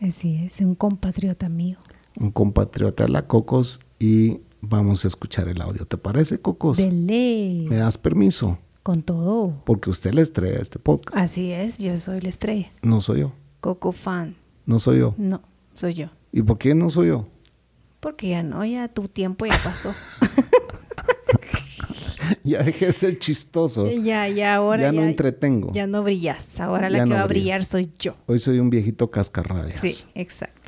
Así 0.00 0.36
es, 0.44 0.60
un 0.60 0.76
compatriota 0.76 1.48
mío. 1.48 1.78
Un 2.18 2.30
compatriota 2.30 3.04
de 3.04 3.10
la 3.10 3.26
Cocos 3.26 3.80
y 3.98 4.40
vamos 4.60 5.04
a 5.04 5.08
escuchar 5.08 5.48
el 5.48 5.60
audio. 5.60 5.86
¿Te 5.86 5.96
parece, 5.96 6.38
Cocos? 6.38 6.76
Dele. 6.76 7.66
¿Me 7.68 7.76
das 7.76 7.98
permiso? 7.98 8.58
Con 8.82 9.02
todo. 9.02 9.62
Porque 9.64 9.90
usted 9.90 10.12
le 10.12 10.22
estrella 10.22 10.58
este 10.60 10.78
podcast. 10.78 11.16
Así 11.16 11.52
es, 11.52 11.78
yo 11.78 11.96
soy 11.96 12.20
la 12.20 12.28
estrella. 12.28 12.70
No 12.82 13.00
soy 13.00 13.20
yo. 13.20 13.32
Coco 13.60 13.92
fan. 13.92 14.36
No 14.66 14.78
soy 14.78 14.98
yo. 14.98 15.14
No, 15.18 15.40
soy 15.74 15.94
yo. 15.94 16.08
¿Y 16.32 16.42
por 16.42 16.58
qué 16.58 16.74
no 16.74 16.90
soy 16.90 17.08
yo? 17.08 17.28
Porque 18.00 18.30
ya 18.30 18.42
no, 18.42 18.64
ya 18.64 18.88
tu 18.88 19.06
tiempo 19.06 19.46
ya 19.46 19.56
pasó. 19.62 19.92
ya 22.44 22.62
dejé 22.62 22.86
de 22.86 22.92
ser 22.92 23.18
chistoso. 23.18 23.88
Ya, 24.02 24.28
ya, 24.28 24.56
ahora. 24.56 24.82
Ya, 24.82 24.92
no 24.92 25.04
entretengo. 25.04 25.70
Ya 25.72 25.86
no 25.86 26.02
brillas. 26.02 26.58
Ahora 26.58 26.90
la 26.90 27.04
que 27.04 27.14
va 27.14 27.22
a 27.22 27.26
brillar 27.26 27.64
soy 27.64 27.90
yo. 27.98 28.16
Hoy 28.26 28.38
soy 28.38 28.58
un 28.58 28.70
viejito 28.70 29.10
cascarrabias. 29.10 29.78
Sí, 29.78 29.94
exacto. 30.14 30.61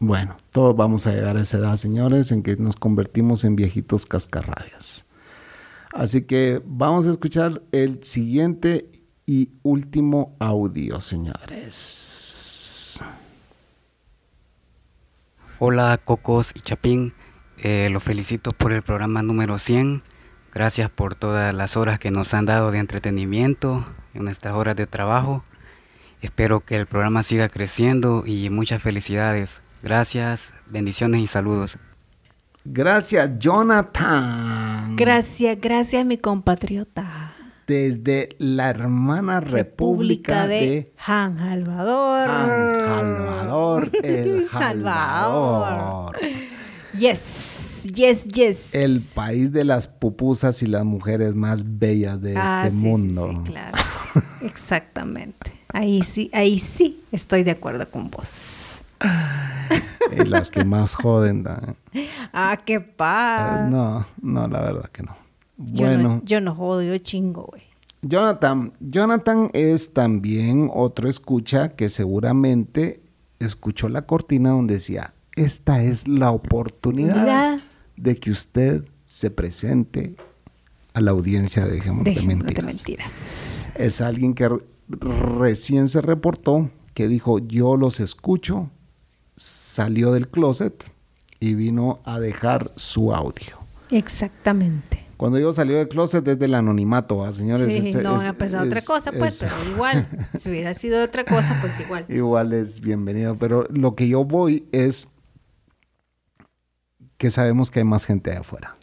Bueno, 0.00 0.36
todos 0.52 0.76
vamos 0.76 1.08
a 1.08 1.12
llegar 1.12 1.36
a 1.36 1.40
esa 1.40 1.58
edad, 1.58 1.76
señores, 1.76 2.30
en 2.30 2.44
que 2.44 2.56
nos 2.56 2.76
convertimos 2.76 3.42
en 3.42 3.56
viejitos 3.56 4.06
cascarrabias. 4.06 5.04
Así 5.92 6.22
que 6.22 6.62
vamos 6.64 7.04
a 7.06 7.10
escuchar 7.10 7.62
el 7.72 8.04
siguiente 8.04 8.92
y 9.26 9.50
último 9.64 10.36
audio, 10.38 11.00
señores. 11.00 13.00
Hola, 15.58 16.00
Cocos 16.04 16.52
y 16.54 16.60
Chapín. 16.60 17.12
Eh, 17.64 17.88
los 17.90 18.04
felicito 18.04 18.52
por 18.52 18.72
el 18.72 18.82
programa 18.82 19.24
número 19.24 19.58
100. 19.58 20.04
Gracias 20.54 20.90
por 20.90 21.16
todas 21.16 21.52
las 21.52 21.76
horas 21.76 21.98
que 21.98 22.12
nos 22.12 22.34
han 22.34 22.46
dado 22.46 22.70
de 22.70 22.78
entretenimiento 22.78 23.84
en 24.14 24.22
nuestras 24.22 24.54
horas 24.54 24.76
de 24.76 24.86
trabajo. 24.86 25.42
Espero 26.22 26.60
que 26.60 26.76
el 26.76 26.86
programa 26.86 27.24
siga 27.24 27.48
creciendo 27.48 28.22
y 28.24 28.48
muchas 28.48 28.80
felicidades. 28.80 29.60
Gracias, 29.82 30.52
bendiciones 30.70 31.20
y 31.20 31.26
saludos. 31.26 31.78
Gracias, 32.64 33.38
Jonathan. 33.38 34.96
Gracias, 34.96 35.58
gracias, 35.60 36.04
mi 36.04 36.18
compatriota. 36.18 37.34
Desde 37.66 38.30
la 38.38 38.70
hermana 38.70 39.40
República, 39.40 40.46
de, 40.46 40.92
Han 41.06 41.36
Salvador. 41.38 42.28
Han 42.28 42.74
Salvador, 42.84 43.90
el 44.02 44.48
Salvador. 44.48 46.16
Yes, 46.98 47.82
yes, 47.94 48.24
yes. 48.28 48.74
El 48.74 49.00
país 49.00 49.52
de 49.52 49.64
las 49.64 49.86
pupusas 49.86 50.62
y 50.62 50.66
las 50.66 50.84
mujeres 50.84 51.34
más 51.34 51.78
bellas 51.78 52.20
de 52.20 52.36
Ah, 52.36 52.62
este 52.64 52.70
sí, 52.74 52.80
sí, 52.80 52.86
mundo. 52.86 53.28
sí, 53.44 53.52
claro. 53.52 53.78
Exactamente. 54.42 55.52
Ahí 55.72 56.02
sí, 56.02 56.30
ahí 56.32 56.58
sí 56.58 57.02
estoy 57.12 57.44
de 57.44 57.50
acuerdo 57.52 57.88
con 57.90 58.10
vos. 58.10 58.80
Las 60.26 60.50
que 60.50 60.64
más 60.64 60.94
joden. 60.94 61.42
¿da? 61.42 61.74
Ah, 62.32 62.58
qué 62.64 62.80
paz. 62.80 63.60
Eh, 63.60 63.70
no, 63.70 64.06
no, 64.22 64.48
la 64.48 64.60
verdad 64.60 64.90
que 64.90 65.02
no. 65.02 65.16
Yo 65.58 65.86
Bueno, 65.86 66.08
no, 66.08 66.22
yo 66.24 66.40
no 66.40 66.54
jodo, 66.54 66.82
yo 66.82 66.96
chingo, 66.98 67.44
güey. 67.50 67.62
Jonathan, 68.02 68.72
Jonathan 68.78 69.50
es 69.54 69.92
también 69.92 70.70
otro 70.72 71.08
escucha 71.08 71.70
que 71.70 71.88
seguramente 71.88 73.00
escuchó 73.40 73.88
la 73.88 74.02
cortina 74.02 74.50
donde 74.50 74.74
decía, 74.74 75.14
esta 75.34 75.82
es 75.82 76.06
la 76.06 76.30
oportunidad 76.30 77.16
Mira. 77.22 77.56
de 77.96 78.16
que 78.16 78.30
usted 78.30 78.84
se 79.06 79.30
presente 79.32 80.14
a 80.94 81.00
la 81.00 81.10
audiencia 81.10 81.64
de 81.64 81.72
Dejémonos 81.72 82.04
de 82.04 82.10
Dejémonos 82.12 82.46
de 82.54 82.62
Mentiras. 82.62 82.64
mentiras. 82.76 83.68
Es 83.74 84.00
alguien 84.00 84.34
que 84.34 84.48
re- 84.48 84.60
recién 85.40 85.88
se 85.88 86.00
reportó, 86.00 86.70
que 86.94 87.08
dijo, 87.08 87.38
yo 87.40 87.76
los 87.76 87.98
escucho, 88.00 88.70
salió 89.38 90.12
del 90.12 90.28
closet 90.28 90.84
y 91.40 91.54
vino 91.54 92.00
a 92.04 92.18
dejar 92.18 92.72
su 92.76 93.14
audio. 93.14 93.56
Exactamente. 93.90 95.06
Cuando 95.16 95.38
digo 95.38 95.52
salió 95.52 95.78
del 95.78 95.88
closet 95.88 96.24
desde 96.24 96.44
el 96.44 96.54
anonimato, 96.54 97.16
¿va, 97.18 97.32
señores? 97.32 97.72
Sí, 97.72 97.88
Es- 97.90 97.94
no 98.02 98.20
es- 98.20 98.28
ha 98.28 98.32
pensado 98.34 98.66
otra 98.66 98.78
es- 98.80 98.84
cosa, 98.86 99.10
pues, 99.12 99.42
es- 99.42 99.48
pero 99.50 99.70
igual. 99.72 100.08
Si 100.38 100.48
hubiera 100.50 100.74
sido 100.74 101.02
otra 101.02 101.24
cosa, 101.24 101.56
pues 101.60 101.78
igual. 101.80 102.04
Igual 102.08 102.52
es 102.52 102.80
bienvenido, 102.80 103.36
pero 103.36 103.66
lo 103.70 103.94
que 103.96 104.08
yo 104.08 104.24
voy 104.24 104.66
es 104.72 105.08
que 107.16 107.30
sabemos 107.30 107.70
que 107.70 107.80
hay 107.80 107.84
más 107.84 108.04
gente 108.06 108.30
de 108.30 108.36
afuera 108.38 108.76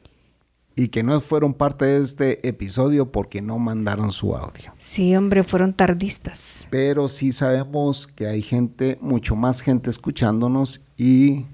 y 0.75 0.89
que 0.89 1.03
no 1.03 1.19
fueron 1.21 1.53
parte 1.53 1.85
de 1.85 2.01
este 2.03 2.47
episodio 2.47 3.11
porque 3.11 3.41
no 3.41 3.57
mandaron 3.59 4.11
su 4.11 4.35
audio. 4.35 4.73
Sí, 4.77 5.15
hombre, 5.15 5.43
fueron 5.43 5.73
tardistas. 5.73 6.67
Pero 6.69 7.07
sí 7.07 7.31
sabemos 7.31 8.07
que 8.07 8.27
hay 8.27 8.41
gente, 8.41 8.97
mucho 9.01 9.35
más 9.35 9.61
gente 9.61 9.89
escuchándonos 9.89 10.81
y 10.97 11.45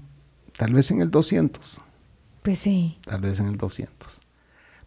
tal 0.56 0.72
vez 0.74 0.90
en 0.90 1.00
el 1.02 1.10
200, 1.10 1.80
Pues 2.42 2.58
sí. 2.58 2.98
tal 3.04 3.20
vez 3.20 3.38
en 3.38 3.46
el 3.46 3.56
200. 3.56 4.20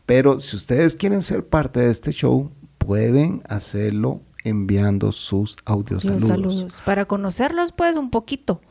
Pero 0.06 0.40
si 0.40 0.56
ustedes 0.58 0.96
quieren 0.96 1.22
ser 1.24 1.48
parte 1.48 1.80
de 1.80 1.92
este 1.92 2.12
show, 2.12 2.52
pueden 2.78 3.42
hacerlo 3.48 4.22
enviando 4.44 5.12
sus 5.12 5.56
audios 5.66 6.04
saludos. 6.04 6.28
saludos. 6.28 6.82
Para 6.86 7.06
conocerlos, 7.06 7.72
pues, 7.72 7.98
un 7.98 8.12
poquito. 8.12 8.62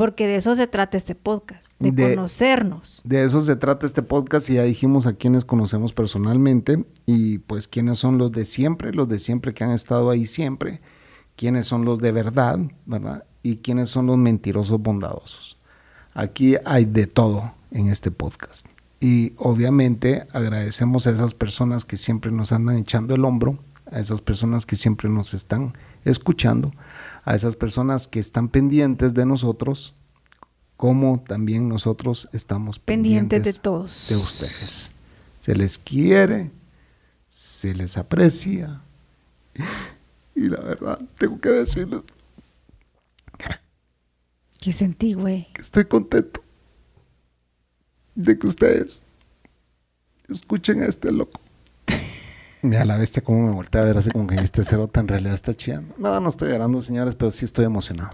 Porque 0.00 0.26
de 0.26 0.36
eso 0.36 0.54
se 0.54 0.66
trata 0.66 0.96
este 0.96 1.14
podcast. 1.14 1.66
De, 1.78 1.92
De- 1.92 2.14
conocernos. 2.14 3.02
De 3.04 3.22
eso 3.22 3.42
se 3.42 3.54
trata 3.54 3.84
este 3.84 4.02
podcast 4.02 4.48
y 4.48 4.54
ya 4.54 4.62
dijimos 4.62 5.06
a 5.06 5.12
quienes 5.12 5.44
conocemos 5.44 5.92
personalmente 5.92 6.86
y 7.04 7.36
pues 7.40 7.68
quiénes 7.68 7.98
son 7.98 8.16
los 8.16 8.32
de 8.32 8.46
siempre, 8.46 8.94
los 8.94 9.10
de 9.10 9.18
siempre 9.18 9.52
que 9.52 9.62
han 9.62 9.72
estado 9.72 10.08
ahí 10.08 10.24
siempre, 10.24 10.80
quiénes 11.36 11.66
son 11.66 11.84
los 11.84 11.98
de 11.98 12.12
verdad, 12.12 12.58
¿verdad? 12.86 13.24
Y 13.42 13.56
quiénes 13.56 13.90
son 13.90 14.06
los 14.06 14.16
mentirosos 14.16 14.80
bondadosos. 14.80 15.58
Aquí 16.14 16.56
hay 16.64 16.86
de 16.86 17.06
todo 17.06 17.52
en 17.70 17.88
este 17.88 18.10
podcast. 18.10 18.66
Y 19.00 19.34
obviamente 19.36 20.26
agradecemos 20.32 21.06
a 21.06 21.10
esas 21.10 21.34
personas 21.34 21.84
que 21.84 21.98
siempre 21.98 22.32
nos 22.32 22.52
andan 22.52 22.78
echando 22.78 23.14
el 23.14 23.24
hombro, 23.26 23.58
a 23.92 24.00
esas 24.00 24.22
personas 24.22 24.64
que 24.64 24.76
siempre 24.76 25.10
nos 25.10 25.34
están 25.34 25.74
escuchando, 26.06 26.72
a 27.30 27.36
esas 27.36 27.54
personas 27.54 28.08
que 28.08 28.18
están 28.18 28.48
pendientes 28.48 29.14
de 29.14 29.24
nosotros, 29.24 29.94
como 30.76 31.22
también 31.22 31.68
nosotros 31.68 32.28
estamos 32.32 32.80
Pendientes 32.80 33.28
pendientes, 33.28 33.54
de 33.54 33.60
todos. 33.60 34.06
de 34.08 34.16
ustedes. 34.16 34.90
Se 35.40 35.54
les 35.54 35.78
quiere, 35.78 36.50
se 37.28 37.72
les 37.72 37.96
aprecia. 37.96 38.82
Y 40.34 40.48
la 40.48 40.60
verdad, 40.60 40.98
tengo 41.18 41.40
que 41.40 41.50
decirles 41.50 42.00
¿Qué 44.60 44.72
sentí, 44.72 45.12
güey? 45.14 45.46
que 45.52 45.62
estoy 45.62 45.84
contento 45.84 46.42
de 48.16 48.36
que 48.36 48.46
ustedes 48.48 49.04
escuchen 50.28 50.82
a 50.82 50.86
este 50.86 51.12
loco. 51.12 51.40
Mira 52.62 52.84
la 52.84 52.96
bestia 52.98 53.22
cómo 53.22 53.46
me 53.46 53.52
voltea 53.52 53.80
a 53.82 53.84
ver 53.84 53.96
así 53.98 54.10
como 54.10 54.26
que 54.26 54.36
este 54.36 54.64
cerote 54.64 55.00
en 55.00 55.08
realidad 55.08 55.34
está 55.34 55.54
chillando. 55.54 55.94
No, 55.98 56.20
no 56.20 56.28
estoy 56.28 56.50
llorando, 56.50 56.82
señores, 56.82 57.14
pero 57.14 57.30
sí 57.30 57.44
estoy 57.44 57.64
emocionado. 57.64 58.10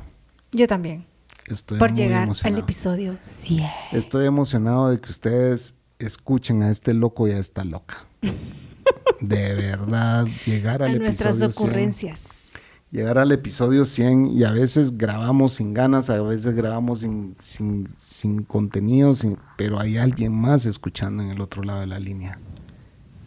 Yo 0.53 0.69
también. 0.69 1.05
Estoy 1.47 1.79
por 1.79 1.91
muy 1.91 1.99
llegar 1.99 2.25
emocionado. 2.25 2.57
al 2.57 2.63
episodio 2.63 3.17
100. 3.21 3.65
Estoy 3.93 4.27
emocionado 4.27 4.91
de 4.91 5.01
que 5.01 5.11
ustedes 5.11 5.77
escuchen 5.99 6.63
a 6.63 6.71
este 6.71 6.95
loco 6.95 7.27
y 7.29 7.33
a 7.33 7.39
esta 7.39 7.65
loca. 7.65 8.07
De 9.21 9.55
verdad, 9.55 10.27
llegar 10.45 10.83
al 10.83 10.95
A 10.95 10.99
nuestras 10.99 11.37
episodio 11.37 11.53
100, 11.53 11.65
ocurrencias. 11.69 12.29
llegar 12.91 13.17
al 13.19 13.33
episodio 13.33 13.85
100 13.87 14.27
y 14.27 14.45
a 14.45 14.51
veces 14.53 14.99
grabamos 14.99 15.55
sin 15.55 15.73
ganas, 15.73 16.11
a 16.11 16.21
veces 16.21 16.55
grabamos 16.55 17.01
sin, 17.01 17.35
sin, 17.41 17.89
sin 18.03 18.43
contenido, 18.43 19.15
sin- 19.15 19.39
pero 19.57 19.81
hay 19.81 19.97
alguien 19.97 20.33
más 20.35 20.67
escuchando 20.67 21.23
en 21.23 21.31
el 21.31 21.41
otro 21.41 21.63
lado 21.63 21.81
de 21.81 21.87
la 21.87 21.99
línea. 21.99 22.39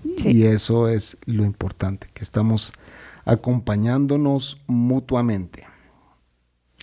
Y 0.03 0.43
eso 0.43 0.88
es 0.88 1.17
lo 1.26 1.43
importante, 1.45 2.09
que 2.13 2.23
estamos 2.23 2.73
acompañándonos 3.26 4.61
mutuamente. 4.67 5.67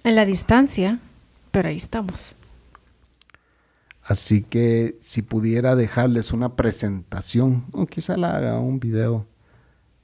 En 0.04 0.14
la 0.14 0.24
distancia, 0.24 1.00
pero 1.50 1.68
ahí 1.68 1.76
estamos. 1.76 2.36
Así 4.02 4.42
que 4.42 4.96
si 5.00 5.22
pudiera 5.22 5.74
dejarles 5.74 6.32
una 6.32 6.54
presentación, 6.54 7.64
o 7.72 7.86
quizá 7.86 8.16
la 8.16 8.36
haga 8.36 8.60
un 8.60 8.78
video 8.78 9.26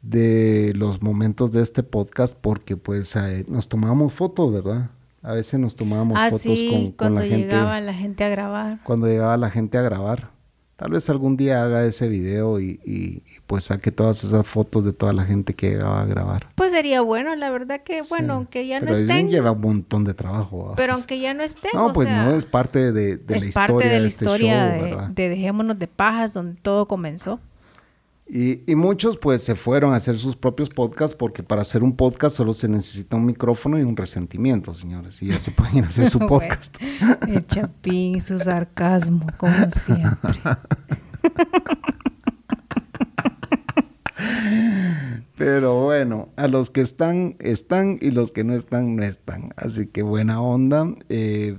de 0.03 0.73
los 0.75 1.03
momentos 1.03 1.53
de 1.53 1.63
este 1.63 1.85
podcast, 1.85 2.37
porque 2.37 2.77
pues 2.77 3.15
eh, 3.15 3.45
nos 3.49 3.69
tomamos 3.69 4.13
fotos, 4.13 4.53
¿verdad? 4.53 4.91
A 5.23 5.35
veces 5.35 5.61
nos 5.61 5.77
tomábamos 5.77 6.19
ah, 6.19 6.31
fotos 6.31 6.59
sí, 6.59 6.69
con, 6.69 6.81
con 6.87 6.93
cuando 6.93 7.21
la 7.21 7.27
gente. 7.27 7.47
llegaba 7.47 7.81
la 7.81 7.95
gente 7.95 8.25
a 8.25 8.29
grabar. 8.29 8.81
Cuando 8.83 9.07
llegaba 9.07 9.37
la 9.37 9.51
gente 9.51 9.79
a 9.79 9.83
grabar. 9.83 10.31
Tal 10.77 10.91
vez 10.91 11.09
algún 11.11 11.37
día 11.37 11.63
haga 11.63 11.85
ese 11.85 12.09
video 12.09 12.59
y, 12.59 12.81
y- 12.85 13.23
y, 13.25 13.41
pues 13.47 13.65
saque 13.65 13.93
todas 13.93 14.25
esas 14.25 14.45
fotos 14.47 14.85
de 14.85 14.93
toda 14.93 15.13
la 15.13 15.25
gente 15.25 15.55
que 15.55 15.71
llegaba 15.71 16.01
a 16.01 16.05
grabar. 16.07 16.49
Pues 16.57 16.73
sería 16.73 17.03
bueno, 17.03 17.37
la 17.37 17.51
verdad 17.51 17.83
que, 17.85 18.03
bueno, 18.09 18.35
aunque 18.35 18.67
ya 18.67 18.81
no 18.81 18.87
Pero 18.87 18.99
estén, 18.99 19.29
lleva 19.29 19.53
un 19.53 19.61
montón 19.61 20.05
de 20.05 20.15
trabajo. 20.15 20.73
pero 20.77 20.95
aunque 20.95 21.21
ya 21.21 21.35
no 21.35 21.43
estén, 21.45 21.71
no, 21.75 21.87
o 21.87 21.93
pues 21.93 22.09
sea, 22.09 22.25
no, 22.25 22.35
es 22.35 22.47
parte 22.47 22.91
de, 22.91 23.17
de 23.17 23.37
es 23.37 23.45
la 23.47 23.53
parte 23.53 23.73
historia 23.75 23.93
de 23.93 24.01
la 24.01 24.07
este 24.07 24.25
historia 24.25 24.65
show, 24.71 24.73
de, 24.75 24.91
¿verdad? 24.91 25.09
de 25.11 25.29
Dejémonos 25.29 25.79
de 25.79 25.87
Pajas, 25.87 26.33
donde 26.35 26.61
todo 26.61 26.89
comenzó. 26.89 27.39
Y, 28.35 28.63
y 28.67 28.77
muchos 28.77 29.19
pues 29.19 29.43
se 29.43 29.55
fueron 29.55 29.93
a 29.93 29.97
hacer 29.97 30.17
sus 30.17 30.37
propios 30.37 30.71
podcasts 30.71 31.15
porque 31.15 31.43
para 31.43 31.61
hacer 31.61 31.83
un 31.83 31.97
podcast 31.97 32.35
solo 32.35 32.55
se 32.55 32.67
necesita 32.67 33.19
un 33.19 33.27
micrófono 33.27 33.79
y 33.79 33.83
un 33.83 33.95
resentimiento, 33.95 34.73
señores. 34.73 35.21
Y 35.21 35.27
ya 35.27 35.39
se 35.39 35.51
pueden 35.51 35.77
ir 35.77 35.85
a 35.85 35.89
hacer 35.89 36.09
su 36.11 36.19
podcast. 36.19 36.79
El 37.29 37.47
chapín, 37.47 38.23
su 38.23 38.39
sarcasmo, 38.39 39.27
como 39.37 39.71
siempre. 39.71 40.41
Pero 45.37 45.83
bueno, 45.83 46.31
a 46.37 46.49
los 46.49 46.71
que 46.71 46.81
están, 46.81 47.37
están 47.39 47.99
y 48.01 48.13
los 48.13 48.33
que 48.33 48.45
no 48.45 48.55
están, 48.55 48.97
no 48.97 49.03
están. 49.03 49.53
Así 49.57 49.89
que 49.89 50.03
buena 50.03 50.41
onda. 50.41 50.87
Eh, 51.11 51.59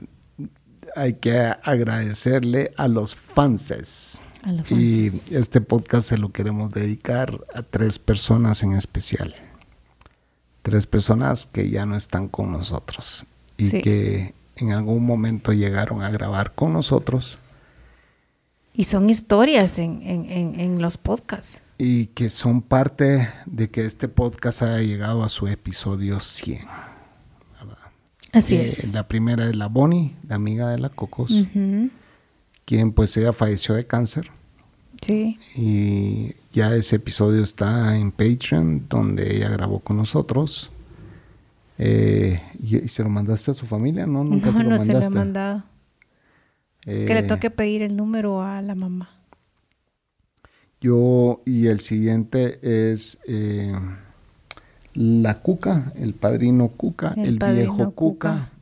hay 0.96 1.14
que 1.14 1.38
agradecerle 1.38 2.72
a 2.78 2.88
los 2.88 3.14
fanses. 3.14 4.26
Y 4.70 5.08
este 5.36 5.62
podcast 5.62 6.10
se 6.10 6.18
lo 6.18 6.30
queremos 6.32 6.72
dedicar 6.72 7.40
a 7.56 7.62
tres 7.64 7.98
personas 8.00 8.62
en 8.64 8.74
especial. 8.74 9.34
Tres 10.62 10.86
personas 10.88 11.46
que 11.46 11.70
ya 11.70 11.86
no 11.86 11.96
están 11.96 12.28
con 12.28 12.52
nosotros 12.52 13.26
y 13.58 13.68
Sí. 13.68 13.82
que 13.82 14.34
en 14.56 14.72
algún 14.72 15.06
momento 15.06 15.52
llegaron 15.54 16.02
a 16.04 16.10
grabar 16.10 16.54
con 16.56 16.74
nosotros 16.74 17.40
Y 18.74 18.86
son 18.86 19.10
historias 19.10 19.78
en, 19.80 20.02
en, 20.04 20.26
en, 20.32 20.60
en 20.60 20.82
los 20.82 20.98
podcasts. 20.98 21.62
y 21.78 22.08
que 22.08 22.30
son 22.30 22.62
parte 22.62 23.30
de 23.46 23.70
que 23.70 23.86
este 23.86 24.08
podcast 24.08 24.62
haya 24.64 24.80
llegado 24.82 25.24
a 25.24 25.30
su 25.30 25.48
episodio 25.48 26.20
100. 26.20 26.62
Así 28.32 28.56
Eh, 28.56 28.70
es. 28.70 28.94
La 28.94 29.08
primera 29.08 29.46
es 29.48 29.56
la 29.56 29.68
Bonnie, 29.68 30.16
la 30.28 30.36
amiga 30.36 30.70
de 30.72 30.80
la 30.80 30.90
Cocos, 30.90 31.30
Ujú, 31.32 31.90
quien 32.74 32.92
pues 32.92 33.16
ella 33.18 33.34
falleció 33.34 33.76
de 33.76 33.86
cáncer. 33.86 34.32
Sí. 35.02 35.38
Y 35.56 36.34
ya 36.54 36.74
ese 36.76 36.96
episodio 36.96 37.44
está 37.44 37.96
en 37.98 38.12
Patreon, 38.12 38.88
donde 38.90 39.36
ella 39.36 39.50
grabó 39.50 39.80
con 39.80 39.98
nosotros. 39.98 40.72
Eh, 41.78 42.42
y, 42.60 42.84
y 42.84 42.88
se 42.90 43.04
lo 43.04 43.10
mandaste 43.10 43.52
a 43.52 43.54
su 43.54 43.66
familia? 43.68 44.08
No, 44.08 44.24
nunca 44.24 44.48
No, 44.48 44.54
se 44.54 44.64
lo 44.64 44.64
no 44.64 44.70
mandaste. 44.78 44.86
se 44.86 44.94
lo 44.94 45.02
he 45.06 45.10
mandado. 45.10 45.64
es 46.86 47.04
que 47.04 47.14
le 47.14 47.20
Eh, 47.20 47.24
tengo 47.24 47.40
que 47.40 47.52
pedir 47.52 47.84
el 47.84 47.96
número 47.96 48.42
a 48.42 48.62
la 48.64 48.74
mamá. 48.76 49.10
Yo, 50.82 51.42
y 51.46 51.68
el 51.68 51.80
siguiente 51.80 52.60
es 52.62 53.20
eh, 53.28 53.72
la 54.96 55.42
Cuca, 55.42 55.94
el 55.96 56.14
padrino 56.14 56.70
Cuca, 56.70 57.14
El 57.18 57.40
viejo 57.40 57.92
Cuca. 57.92 58.50
Cuca. 58.50 58.53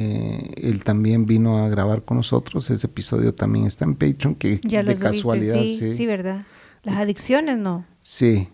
Eh, 0.00 0.52
él 0.62 0.84
también 0.84 1.26
vino 1.26 1.64
a 1.64 1.68
grabar 1.68 2.04
con 2.04 2.18
nosotros. 2.18 2.70
Ese 2.70 2.86
episodio 2.86 3.34
también 3.34 3.66
está 3.66 3.84
en 3.84 3.96
Patreon, 3.96 4.36
que 4.36 4.60
ya 4.62 4.84
de 4.84 4.96
casualidad. 4.96 5.56
sí, 5.56 5.94
sí, 5.94 6.06
¿verdad? 6.06 6.46
Las 6.84 6.98
adicciones, 6.98 7.58
¿no? 7.58 7.84
Sí. 8.00 8.48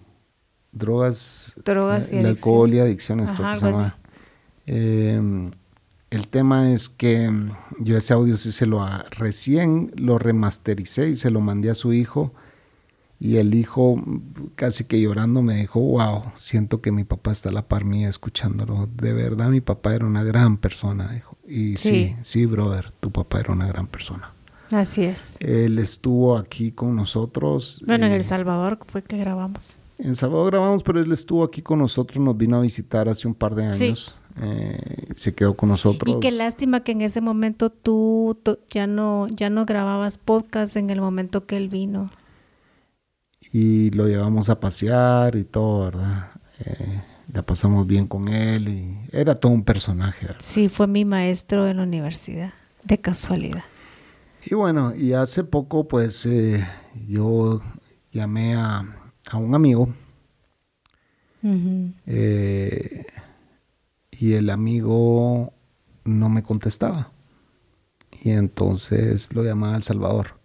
Drogas. 0.73 1.53
Drogas 1.63 2.13
y 2.13 2.17
El 2.17 2.27
alcohol 2.27 2.73
y 2.73 2.79
adicciones, 2.79 3.31
que 3.31 3.37
se 3.37 3.43
llama. 3.43 3.99
Eh, 4.67 5.51
el 6.09 6.29
tema 6.29 6.73
es 6.73 6.89
que 6.89 7.29
mm, 7.29 7.51
yo 7.81 7.99
ese 7.99 8.15
audio 8.15 8.39
sí 8.39 8.51
se 8.51 8.65
lo 8.65 8.87
recién 9.11 9.91
lo 9.97 10.19
remastericé 10.19 11.11
y 11.11 11.17
se 11.17 11.31
lo 11.31 11.41
mandé 11.41 11.71
a 11.71 11.75
su 11.75 11.93
hijo. 11.93 12.33
Y 13.21 13.37
el 13.37 13.55
hijo, 13.55 13.97
mm, 13.97 14.53
casi 14.55 14.85
que 14.85 14.99
llorando, 14.99 15.43
me 15.43 15.57
dijo, 15.57 15.81
wow, 15.81 16.23
siento 16.37 16.81
que 16.81 16.91
mi 16.91 17.05
papá 17.05 17.33
está 17.33 17.51
a 17.51 17.53
la 17.53 17.69
par 17.69 17.85
mía 17.85 18.09
escuchándolo. 18.09 18.89
De 18.97 19.13
verdad, 19.13 19.51
mi 19.51 19.61
papá 19.61 19.95
era 19.95 20.07
una 20.07 20.25
gran 20.25 20.57
persona, 20.57 21.13
dijo. 21.13 21.34
Y 21.47 21.77
sí, 21.77 22.17
sí, 22.23 22.47
brother, 22.47 22.93
tu 23.01 23.11
papá 23.11 23.41
era 23.41 23.53
una 23.53 23.67
gran 23.67 23.87
persona. 23.87 24.33
Así 24.71 25.05
es. 25.05 25.37
Él 25.41 25.79
estuvo 25.79 26.37
aquí 26.37 26.73
con 26.73 26.97
nosotros. 26.97 27.83
Bueno, 27.87 28.07
en 28.07 28.13
El 28.13 28.25
Salvador 28.25 28.79
fue 28.87 29.03
que 29.03 29.17
grabamos. 29.17 29.77
En 29.99 30.11
El 30.11 30.17
Salvador 30.17 30.53
grabamos, 30.53 30.83
pero 30.83 31.01
él 31.01 31.13
estuvo 31.13 31.45
aquí 31.45 31.63
con 31.63 31.79
nosotros, 31.79 32.19
nos 32.19 32.37
vino 32.37 32.57
a 32.57 32.61
visitar 32.61 33.09
hace 33.09 33.29
un 33.29 33.35
par 33.35 33.55
de 33.55 33.67
años. 33.67 34.17
Eh, 34.41 35.13
se 35.15 35.35
quedó 35.35 35.55
con 35.55 35.69
nosotros. 35.69 36.17
Y 36.17 36.21
qué 36.21 36.33
lástima 36.33 36.83
que 36.83 36.93
en 36.93 37.03
ese 37.03 37.21
momento 37.21 37.71
tú, 37.71 38.37
ya 38.69 38.87
no 38.87 39.29
ya 39.29 39.49
no 39.49 39.65
grababas 39.65 40.19
podcast 40.19 40.77
en 40.77 40.91
el 40.91 41.01
momento 41.01 41.47
que 41.47 41.57
él 41.57 41.69
vino. 41.69 42.11
Y 43.53 43.91
lo 43.91 44.09
llevamos 44.09 44.49
a 44.49 44.59
pasear 44.59 45.37
y 45.37 45.45
todo, 45.45 45.85
¿verdad? 45.85 46.31
Eh, 46.65 47.03
la 47.35 47.43
pasamos 47.43 47.87
bien 47.87 48.07
con 48.07 48.29
él 48.29 48.69
y 48.69 48.97
era 49.11 49.35
todo 49.35 49.51
un 49.51 49.65
personaje. 49.65 50.29
Sí, 50.39 50.69
fue 50.69 50.87
mi 50.87 51.05
maestro 51.05 51.69
en 51.69 51.79
la 51.79 51.83
universidad, 51.83 52.55
de 52.85 52.99
casualidad. 52.99 53.65
Y 54.47 54.55
bueno, 54.55 54.95
y 54.95 55.15
hace 55.15 55.43
poco 55.43 55.89
pues 55.89 56.25
eh, 56.27 56.65
yo 57.09 57.61
llamé 58.13 58.55
a, 58.55 58.87
a 59.31 59.37
un 59.37 59.55
amigo 59.55 59.93
y 64.13 64.33
el 64.33 64.49
amigo 64.49 65.53
no 66.05 66.29
me 66.29 66.45
contestaba. 66.45 67.11
Y 68.23 68.31
entonces 68.31 69.35
lo 69.35 69.43
llamaba 69.43 69.75
El 69.75 69.83
Salvador. 69.83 70.39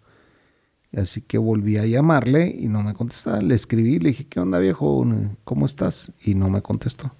Así 0.96 1.22
que 1.22 1.38
volví 1.38 1.76
a 1.76 1.86
llamarle 1.86 2.48
y 2.48 2.68
no 2.68 2.82
me 2.82 2.94
contestaba. 2.94 3.40
Le 3.40 3.54
escribí, 3.54 3.98
le 3.98 4.10
dije, 4.10 4.26
¿qué 4.26 4.40
onda 4.40 4.58
viejo? 4.58 5.06
¿Cómo 5.44 5.66
estás? 5.66 6.12
Y 6.24 6.34
no 6.34 6.48
me 6.48 6.62
contestó. 6.62 7.12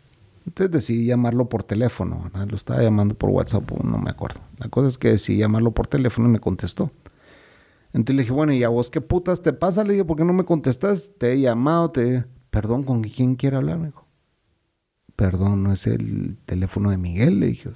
Entonces 0.47 0.73
decidí 0.73 1.05
llamarlo 1.07 1.49
por 1.49 1.63
teléfono. 1.63 2.31
Lo 2.49 2.57
estaba 2.57 2.83
llamando 2.83 3.15
por 3.15 3.31
WhatsApp, 3.31 3.71
no 3.85 3.99
me 3.99 4.11
acuerdo. 4.11 4.41
La 4.59 4.69
cosa 4.69 4.89
es 4.89 4.99
que 4.99 5.11
decidí 5.11 5.39
llamarlo 5.39 5.71
por 5.73 5.87
teléfono 5.87 6.29
y 6.29 6.33
me 6.33 6.41
contestó. 6.41 6.91
Entonces 7.93 8.17
le 8.17 8.23
dije, 8.23 8.33
bueno, 8.33 8.53
¿y 8.53 8.65
a 8.65 8.69
vos 8.69 8.91
qué 8.91 9.01
putas 9.01 9.43
te 9.43 9.53
pasa? 9.53 9.85
Le 9.85 9.93
dije, 9.93 10.05
¿por 10.05 10.17
qué 10.17 10.25
no 10.25 10.33
me 10.33 10.45
contestas? 10.45 11.11
Te 11.19 11.33
he 11.33 11.41
llamado, 11.41 11.91
te... 11.91 12.25
Perdón, 12.51 12.83
¿con 12.83 13.03
quién 13.03 13.37
quiere 13.37 13.57
hablar? 13.57 13.79
Me 13.79 13.87
dijo 13.87 14.11
perdón, 15.21 15.63
¿no 15.63 15.71
es 15.71 15.87
el 15.87 16.39
teléfono 16.47 16.89
de 16.89 16.97
Miguel? 16.97 17.41
Le 17.41 17.49
dije, 17.49 17.69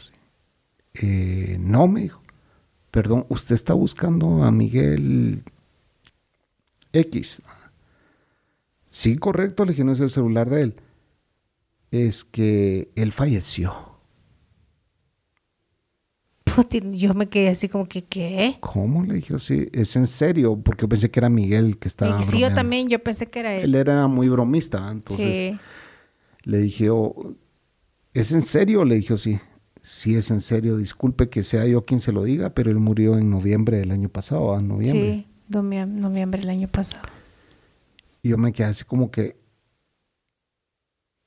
eh, 0.95 1.59
no, 1.61 1.87
me 1.89 2.01
dijo, 2.01 2.23
perdón, 2.91 3.27
usted 3.29 3.55
está 3.55 3.75
buscando 3.75 4.45
a 4.45 4.51
Miguel 4.51 5.43
X. 6.95 7.43
Sí, 8.89 9.16
correcto, 9.16 9.65
le 9.65 9.73
dije, 9.73 9.85
no 9.85 9.93
es 9.93 10.01
el 10.01 10.09
celular 10.09 10.49
de 10.49 10.62
él. 10.62 10.75
Es 11.91 12.25
que 12.25 12.91
él 12.95 13.12
falleció. 13.12 13.75
Yo 16.93 17.15
me 17.15 17.29
quedé 17.29 17.49
así 17.49 17.69
como 17.69 17.89
que, 17.89 18.05
¿qué? 18.05 18.59
¿Cómo? 18.61 19.05
Le 19.05 19.15
dije, 19.15 19.37
sí, 19.41 19.66
es 19.73 19.97
en 19.97 20.07
serio, 20.07 20.57
porque 20.57 20.87
pensé 20.87 21.11
que 21.11 21.19
era 21.19 21.29
Miguel 21.29 21.79
que 21.79 21.89
estaba. 21.89 22.23
Sí, 22.23 22.39
yo 22.39 22.55
también, 22.55 22.89
yo 22.89 23.03
pensé 23.03 23.27
que 23.27 23.41
era 23.41 23.57
él. 23.57 23.65
Él 23.65 23.75
era 23.75 24.07
muy 24.07 24.29
bromista, 24.29 24.89
entonces. 24.91 25.37
Sí. 25.37 25.59
Le 26.45 26.59
dije, 26.59 26.91
oh, 26.91 27.35
¿es 28.12 28.31
en 28.31 28.43
serio? 28.43 28.85
Le 28.85 28.95
dije, 28.95 29.16
sí. 29.16 29.41
Sí, 29.83 30.15
es 30.15 30.31
en 30.31 30.41
serio. 30.41 30.77
Disculpe 30.77 31.29
que 31.29 31.43
sea 31.43 31.66
yo 31.66 31.85
quien 31.85 31.99
se 31.99 32.12
lo 32.12 32.23
diga, 32.23 32.55
pero 32.55 32.71
él 32.71 32.79
murió 32.79 33.19
en 33.19 33.31
noviembre 33.31 33.79
del 33.79 33.91
año 33.91 34.09
pasado, 34.09 34.55
¿a 34.55 34.62
noviembre? 34.62 35.27
Sí, 35.27 35.34
noviembre 35.49 36.41
del 36.41 36.51
año 36.51 36.69
pasado. 36.69 37.09
Y 38.23 38.31
yo 38.31 38.39
me 38.39 38.53
quedé 38.53 38.69
así 38.69 38.85
como 38.85 39.11
que... 39.11 39.37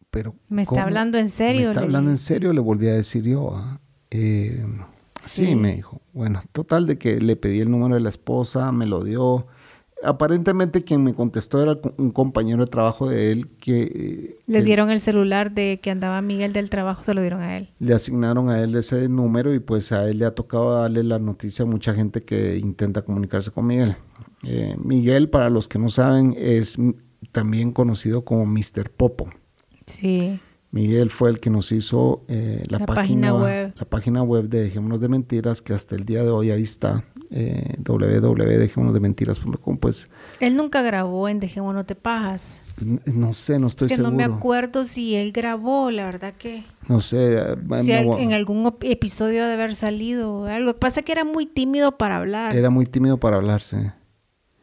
Pero, 0.09 0.35
¿Me 0.49 0.61
está 0.61 0.83
hablando 0.83 1.17
en 1.17 1.27
serio? 1.27 1.61
Me 1.61 1.67
está 1.67 1.81
hablando 1.81 2.09
en 2.09 2.17
serio, 2.17 2.53
le 2.53 2.61
volví 2.61 2.87
a 2.87 2.93
decir 2.93 3.23
yo. 3.23 3.55
¿ah? 3.55 3.79
Eh, 4.09 4.65
sí, 5.19 5.53
me 5.55 5.75
dijo. 5.75 6.01
Bueno, 6.13 6.41
total 6.53 6.87
de 6.87 6.97
que 6.97 7.19
le 7.19 7.35
pedí 7.35 7.59
el 7.59 7.69
número 7.69 7.95
de 7.95 8.01
la 8.01 8.09
esposa, 8.09 8.71
me 8.71 8.87
lo 8.87 9.03
dio 9.03 9.47
aparentemente 10.03 10.83
quien 10.83 11.03
me 11.03 11.13
contestó 11.13 11.61
era 11.61 11.79
un 11.97 12.11
compañero 12.11 12.65
de 12.65 12.69
trabajo 12.69 13.09
de 13.09 13.31
él 13.31 13.49
que... 13.59 13.81
Eh, 13.83 14.39
le 14.47 14.63
dieron 14.63 14.89
el 14.89 14.99
celular 14.99 15.51
de 15.51 15.79
que 15.81 15.91
andaba 15.91 16.21
Miguel 16.21 16.53
del 16.53 16.69
trabajo, 16.69 17.03
se 17.03 17.13
lo 17.13 17.21
dieron 17.21 17.41
a 17.41 17.57
él. 17.57 17.69
Le 17.79 17.93
asignaron 17.93 18.49
a 18.49 18.61
él 18.61 18.75
ese 18.75 19.09
número 19.09 19.53
y 19.53 19.59
pues 19.59 19.91
a 19.91 20.07
él 20.07 20.19
le 20.19 20.25
ha 20.25 20.31
tocado 20.31 20.81
darle 20.81 21.03
la 21.03 21.19
noticia 21.19 21.63
a 21.63 21.65
mucha 21.65 21.93
gente 21.93 22.21
que 22.21 22.57
intenta 22.57 23.01
comunicarse 23.01 23.51
con 23.51 23.67
Miguel. 23.67 23.95
Eh, 24.43 24.75
Miguel, 24.83 25.29
para 25.29 25.49
los 25.49 25.67
que 25.67 25.79
no 25.79 25.89
saben, 25.89 26.35
es 26.37 26.77
también 27.31 27.71
conocido 27.71 28.23
como 28.23 28.45
Mr. 28.45 28.89
Popo. 28.95 29.29
Sí. 29.85 30.39
Miguel 30.71 31.09
fue 31.09 31.29
el 31.29 31.39
que 31.39 31.49
nos 31.49 31.71
hizo 31.71 32.25
eh, 32.27 32.63
la, 32.67 32.79
página, 32.79 33.33
web. 33.33 33.73
La 33.77 33.85
página 33.85 34.21
web 34.21 34.49
de 34.49 34.63
Dejémonos 34.63 34.99
de 34.99 35.09
Mentiras, 35.09 35.61
que 35.61 35.73
hasta 35.73 35.95
el 35.95 36.03
día 36.03 36.23
de 36.23 36.29
hoy 36.29 36.51
ahí 36.51 36.63
está, 36.63 37.05
eh, 37.31 37.75
www.dejémonosdementiras.com. 37.79 39.77
Pues, 39.77 40.09
él 40.39 40.55
nunca 40.55 40.81
grabó 40.81 41.27
en 41.29 41.39
Dejémonos 41.39 41.85
de 41.87 41.95
Pajas. 41.95 42.61
No 43.05 43.33
sé, 43.33 43.59
no 43.59 43.67
estoy 43.67 43.87
es 43.87 43.97
que 43.97 44.01
no 44.01 44.11
me 44.11 44.23
acuerdo 44.23 44.83
si 44.83 45.15
él 45.15 45.31
grabó, 45.31 45.91
la 45.91 46.05
verdad 46.05 46.33
que... 46.37 46.63
No 46.87 47.01
sé. 47.01 47.37
Eh, 47.37 47.55
si 47.83 47.91
en 47.91 48.33
algún 48.33 48.73
episodio 48.81 49.45
de 49.45 49.53
haber 49.53 49.75
salido 49.75 50.45
algo. 50.45 50.67
Lo 50.67 50.73
que 50.73 50.79
pasa 50.79 51.01
es 51.01 51.05
que 51.05 51.11
era 51.11 51.25
muy 51.25 51.45
tímido 51.45 51.97
para 51.97 52.17
hablar. 52.17 52.55
Era 52.55 52.69
muy 52.69 52.85
tímido 52.85 53.17
para 53.17 53.37
hablar, 53.37 53.61
sí. 53.61 53.77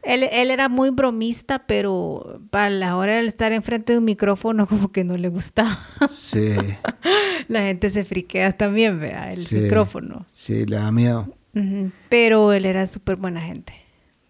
Él, 0.04 0.28
él, 0.30 0.50
era 0.50 0.68
muy 0.68 0.90
bromista, 0.90 1.66
pero 1.66 2.40
para 2.50 2.68
la 2.68 2.96
hora 2.96 3.14
de 3.14 3.26
estar 3.26 3.52
enfrente 3.52 3.94
de 3.94 3.98
un 3.98 4.04
micrófono 4.04 4.66
como 4.68 4.92
que 4.92 5.04
no 5.04 5.16
le 5.16 5.28
gustaba. 5.28 5.80
Sí. 6.08 6.52
la 7.48 7.62
gente 7.62 7.88
se 7.88 8.04
friquea 8.04 8.52
también, 8.52 9.00
vea, 9.00 9.32
el 9.32 9.62
micrófono. 9.62 10.26
Sí, 10.28 10.66
le 10.66 10.76
da 10.76 10.92
miedo. 10.92 11.28
Pero 12.08 12.52
él 12.52 12.66
era 12.66 12.86
súper 12.86 13.16
buena 13.16 13.40
gente. 13.40 13.72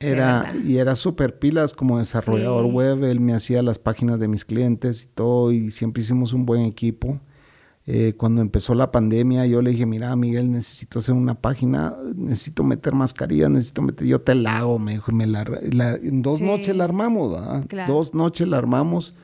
Era, 0.01 0.53
y 0.63 0.77
era 0.77 0.97
súper 0.97 1.39
pilas 1.39 1.73
como 1.73 1.99
desarrollador 1.99 2.67
web. 2.67 3.05
Él 3.05 3.21
me 3.21 3.35
hacía 3.35 3.63
las 3.63 3.79
páginas 3.79 4.21
de 4.21 4.29
mis 4.29 4.45
clientes 4.45 5.05
y 5.05 5.07
todo, 5.07 5.53
y 5.53 5.71
siempre 5.71 6.03
hicimos 6.03 6.33
un 6.33 6.45
buen 6.45 6.63
equipo. 6.63 7.21
Eh, 7.87 8.15
cuando 8.17 8.41
empezó 8.41 8.75
la 8.75 8.91
pandemia, 8.91 9.47
yo 9.47 9.61
le 9.61 9.71
dije, 9.71 9.85
mira, 9.85 10.15
Miguel, 10.17 10.51
necesito 10.51 11.01
hacer 11.01 11.15
una 11.15 11.35
página, 11.35 11.95
necesito 12.17 12.65
meter 12.65 12.95
mascarilla, 12.95 13.51
necesito 13.51 13.83
meter, 13.83 14.07
yo 14.07 14.23
te 14.23 14.35
la 14.35 14.59
hago, 14.59 14.79
me 14.79 14.93
dijo, 14.93 15.13
me 15.13 15.27
la, 15.27 15.45
en 16.03 16.23
dos 16.23 16.41
noches 16.41 16.75
la 16.75 16.85
armamos, 16.85 17.37
Dos 17.87 18.15
noches 18.15 18.49
la 18.49 18.59
armamos. 18.59 19.15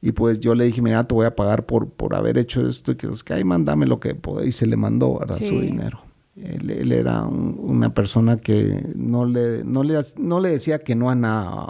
Y 0.00 0.12
pues 0.12 0.40
yo 0.40 0.54
le 0.54 0.64
dije, 0.64 0.82
mira, 0.82 1.04
te 1.04 1.14
voy 1.14 1.26
a 1.26 1.36
pagar 1.36 1.64
por, 1.64 1.90
por 1.90 2.14
haber 2.14 2.38
hecho 2.38 2.66
esto, 2.66 2.92
y 2.92 2.96
que 2.96 3.06
los 3.06 3.22
que 3.22 3.34
hay, 3.34 3.44
mándame 3.44 3.86
lo 3.86 4.00
que 4.00 4.14
pueda. 4.14 4.44
Y 4.44 4.52
se 4.52 4.66
le 4.66 4.76
mandó, 4.76 5.18
¿verdad? 5.18 5.36
Su 5.36 5.60
dinero. 5.60 6.02
Él, 6.36 6.92
era 6.92 7.24
una 7.24 7.92
persona 7.92 8.38
que 8.38 8.92
no 8.94 9.26
le, 9.26 9.64
no, 9.64 9.82
le, 9.82 10.00
no 10.16 10.40
le 10.40 10.48
decía 10.48 10.78
que 10.78 10.94
no 10.94 11.10
a 11.10 11.14
nada. 11.14 11.68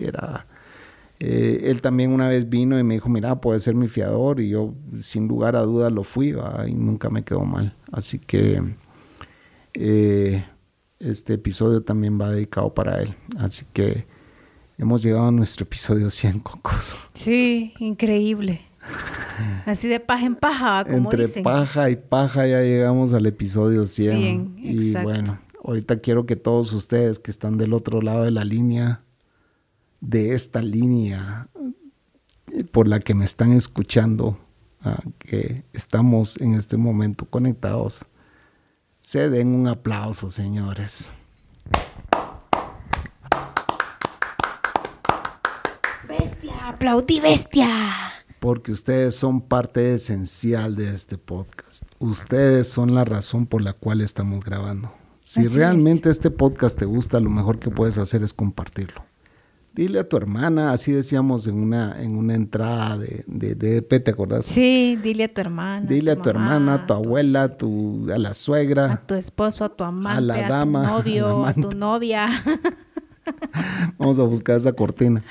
Era 0.00 0.46
eh, 1.24 1.70
él 1.70 1.80
también 1.82 2.10
una 2.10 2.26
vez 2.26 2.48
vino 2.48 2.76
y 2.76 2.82
me 2.82 2.94
dijo, 2.94 3.08
mira, 3.08 3.40
puede 3.40 3.60
ser 3.60 3.76
mi 3.76 3.86
fiador 3.86 4.40
y 4.40 4.48
yo 4.48 4.74
sin 5.00 5.28
lugar 5.28 5.54
a 5.54 5.60
dudas 5.60 5.92
lo 5.92 6.02
fui 6.02 6.34
y 6.66 6.74
nunca 6.74 7.10
me 7.10 7.22
quedó 7.22 7.44
mal. 7.44 7.76
Así 7.92 8.18
que 8.18 8.60
eh, 9.74 10.44
este 10.98 11.34
episodio 11.34 11.84
también 11.84 12.20
va 12.20 12.28
dedicado 12.30 12.74
para 12.74 13.00
él. 13.00 13.14
Así 13.38 13.66
que 13.72 14.04
hemos 14.78 15.00
llegado 15.00 15.28
a 15.28 15.30
nuestro 15.30 15.62
episodio 15.62 16.10
100, 16.10 16.40
Cocos. 16.40 16.96
Sí, 17.14 17.72
increíble. 17.78 18.71
Así 19.66 19.88
de 19.88 20.00
paja 20.00 20.26
en 20.26 20.36
paja, 20.36 20.84
como 20.84 21.10
Entre 21.10 21.28
paja 21.42 21.90
y 21.90 21.96
paja 21.96 22.46
ya 22.46 22.62
llegamos 22.62 23.12
al 23.12 23.26
episodio 23.26 23.86
100. 23.86 24.54
y 24.58 24.92
bueno, 24.94 25.38
ahorita 25.64 25.96
quiero 25.96 26.26
que 26.26 26.36
todos 26.36 26.72
ustedes 26.72 27.18
que 27.18 27.30
están 27.30 27.58
del 27.58 27.72
otro 27.72 28.02
lado 28.02 28.24
de 28.24 28.30
la 28.30 28.44
línea 28.44 29.00
de 30.00 30.34
esta 30.34 30.60
línea 30.60 31.48
por 32.72 32.88
la 32.88 33.00
que 33.00 33.14
me 33.14 33.24
están 33.24 33.52
escuchando, 33.52 34.38
ah, 34.82 35.00
que 35.18 35.64
estamos 35.72 36.36
en 36.40 36.54
este 36.54 36.76
momento 36.76 37.24
conectados, 37.24 38.04
se 39.00 39.30
den 39.30 39.48
un 39.48 39.68
aplauso, 39.68 40.30
señores. 40.30 41.14
Bestia, 46.08 46.68
aplaudí 46.68 47.20
bestia. 47.20 48.11
Porque 48.42 48.72
ustedes 48.72 49.14
son 49.14 49.40
parte 49.40 49.94
esencial 49.94 50.74
de 50.74 50.92
este 50.92 51.16
podcast. 51.16 51.84
Ustedes 52.00 52.68
son 52.68 52.92
la 52.92 53.04
razón 53.04 53.46
por 53.46 53.62
la 53.62 53.72
cual 53.72 54.00
estamos 54.00 54.44
grabando. 54.44 54.92
Si 55.22 55.46
realmente 55.46 56.10
este 56.10 56.28
podcast 56.28 56.76
te 56.76 56.84
gusta, 56.84 57.20
lo 57.20 57.30
mejor 57.30 57.60
que 57.60 57.70
puedes 57.70 57.98
hacer 57.98 58.24
es 58.24 58.32
compartirlo. 58.34 59.04
Dile 59.74 60.00
a 60.00 60.08
tu 60.08 60.16
hermana, 60.16 60.72
así 60.72 60.90
decíamos 60.90 61.46
en 61.46 61.54
una, 61.54 62.02
en 62.02 62.16
una 62.16 62.34
entrada 62.34 62.98
de, 62.98 63.24
de, 63.28 63.80
¿te 63.80 64.10
acordás? 64.10 64.44
Sí, 64.44 64.98
dile 65.00 65.22
a 65.22 65.28
tu 65.28 65.40
hermana. 65.40 65.86
Dile 65.86 66.10
a 66.10 66.16
tu, 66.16 66.28
hermana, 66.28 66.74
a 66.74 66.86
tu 66.86 66.94
abuela, 66.94 67.44
a, 67.44 67.52
tu, 67.52 68.10
a 68.12 68.18
la 68.18 68.34
suegra. 68.34 68.92
A 68.92 69.06
tu 69.06 69.14
esposo, 69.14 69.64
a 69.64 69.68
tu 69.68 69.84
amante, 69.84 70.18
a 70.18 70.20
la 70.20 70.48
dama, 70.48 70.80
a 70.80 71.04
tu 71.04 71.10
novio, 71.10 71.46
a, 71.46 71.54
tu 71.54 71.70
novia. 71.70 72.28
Vamos 73.98 74.18
a 74.18 74.24
buscar 74.24 74.56
esa 74.56 74.72
cortina. 74.72 75.22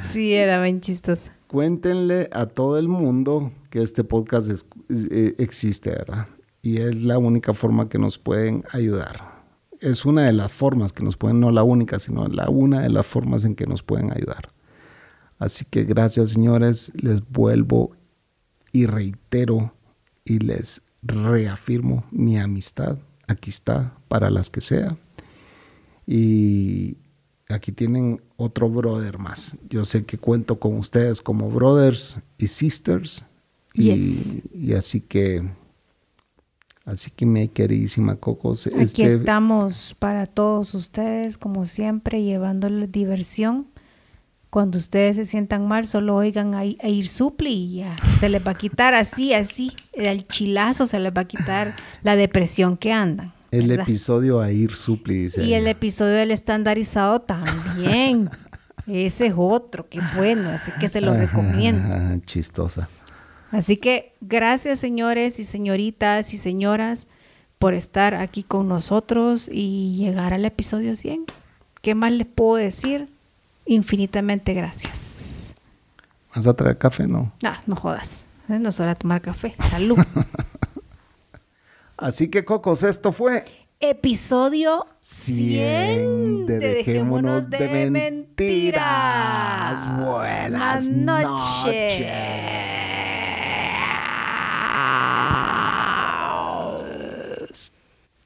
Sí, 0.00 0.34
era 0.34 0.60
bien 0.60 0.80
chistosa. 0.80 1.35
Cuéntenle 1.46 2.28
a 2.32 2.46
todo 2.46 2.78
el 2.78 2.88
mundo 2.88 3.52
que 3.70 3.82
este 3.82 4.04
podcast 4.04 4.50
eh, 4.88 5.34
existe, 5.38 5.90
¿verdad? 5.90 6.26
Y 6.62 6.78
es 6.78 6.94
la 6.96 7.18
única 7.18 7.54
forma 7.54 7.88
que 7.88 7.98
nos 7.98 8.18
pueden 8.18 8.64
ayudar 8.72 9.36
es 9.80 10.04
una 10.04 10.22
de 10.22 10.32
las 10.32 10.52
formas 10.52 10.92
que 10.92 11.02
nos 11.02 11.16
pueden, 11.16 11.40
no 11.40 11.50
la 11.50 11.62
única, 11.62 11.98
sino 11.98 12.28
la 12.28 12.48
una 12.48 12.80
de 12.80 12.90
las 12.90 13.06
formas 13.06 13.44
en 13.44 13.54
que 13.54 13.66
nos 13.66 13.82
pueden 13.82 14.12
ayudar. 14.12 14.52
Así 15.38 15.64
que 15.64 15.84
gracias 15.84 16.30
señores, 16.30 16.92
les 16.94 17.26
vuelvo 17.28 17.92
y 18.72 18.86
reitero 18.86 19.74
y 20.24 20.38
les 20.38 20.82
reafirmo 21.02 22.04
mi 22.10 22.38
amistad. 22.38 22.98
Aquí 23.26 23.50
está, 23.50 23.94
para 24.08 24.30
las 24.30 24.50
que 24.50 24.60
sea. 24.60 24.96
Y 26.06 26.96
aquí 27.48 27.72
tienen 27.72 28.20
otro 28.36 28.68
brother 28.68 29.18
más. 29.18 29.56
Yo 29.68 29.84
sé 29.84 30.04
que 30.04 30.18
cuento 30.18 30.58
con 30.58 30.76
ustedes 30.76 31.22
como 31.22 31.50
brothers 31.50 32.18
y 32.38 32.46
sisters. 32.48 33.24
y 33.74 34.72
así 34.72 35.00
que 35.00 35.44
Así 36.86 37.10
que 37.10 37.26
mi 37.26 37.48
queridísima 37.48 38.14
Cocos. 38.14 38.68
Aquí 38.68 39.02
este 39.02 39.06
estamos 39.06 39.96
para 39.98 40.24
todos 40.24 40.72
ustedes, 40.72 41.36
como 41.36 41.66
siempre, 41.66 42.22
llevándoles 42.22 42.92
diversión. 42.92 43.66
Cuando 44.50 44.78
ustedes 44.78 45.16
se 45.16 45.24
sientan 45.24 45.66
mal, 45.66 45.88
solo 45.88 46.14
oigan 46.14 46.54
a, 46.54 46.64
ir 46.64 47.08
supli 47.08 47.50
y 47.50 47.76
ya 47.78 47.96
se 48.20 48.28
les 48.28 48.46
va 48.46 48.52
a 48.52 48.54
quitar 48.54 48.94
así, 48.94 49.34
así. 49.34 49.72
El 49.92 50.28
chilazo 50.28 50.86
se 50.86 51.00
les 51.00 51.12
va 51.12 51.22
a 51.22 51.26
quitar 51.26 51.74
la 52.04 52.14
depresión 52.14 52.76
que 52.76 52.92
andan. 52.92 53.34
El 53.50 53.70
episodio 53.70 54.40
a 54.40 54.50
ir 54.50 54.74
supli, 54.74 55.24
dice. 55.24 55.44
Y 55.44 55.54
el 55.54 55.66
episodio 55.66 56.14
del 56.14 56.30
estandarizado 56.30 57.20
también. 57.20 58.30
Ese 58.86 59.26
es 59.26 59.34
otro, 59.36 59.88
qué 59.88 60.00
bueno, 60.16 60.50
así 60.50 60.70
que 60.78 60.86
se 60.86 61.00
lo 61.00 61.12
recomiendo. 61.12 61.88
chistosa. 62.24 62.88
Así 63.50 63.78
que 63.78 64.14
gracias 64.20 64.78
señores 64.78 65.40
y 65.40 65.44
señoritas 65.44 66.34
y 66.34 66.38
señoras 66.38 67.08
por 67.58 67.74
estar 67.74 68.14
aquí 68.14 68.42
con 68.42 68.68
nosotros 68.68 69.48
y 69.50 69.96
llegar 69.96 70.34
al 70.34 70.44
episodio 70.44 70.94
100. 70.94 71.24
¿Qué 71.82 71.94
más 71.94 72.12
les 72.12 72.26
puedo 72.26 72.56
decir? 72.56 73.08
Infinitamente 73.64 74.54
gracias. 74.54 75.54
¿Vas 76.34 76.46
a 76.46 76.54
traer 76.54 76.78
café? 76.78 77.06
No. 77.06 77.32
No, 77.42 77.52
no 77.66 77.76
jodas. 77.76 78.26
No 78.46 78.68
es 78.68 78.80
hora 78.80 78.90
de 78.90 78.96
tomar 78.96 79.20
café. 79.20 79.56
Salud. 79.70 79.98
Así 81.98 82.28
que, 82.28 82.44
Cocos, 82.44 82.82
esto 82.82 83.10
fue 83.10 83.46
episodio 83.80 84.86
100 85.00 86.46
de 86.46 86.58
Dejémonos 86.58 87.48
de, 87.48 87.90
mentiras. 87.90 88.82
Buenas 89.98 90.90
noches. 90.90 92.06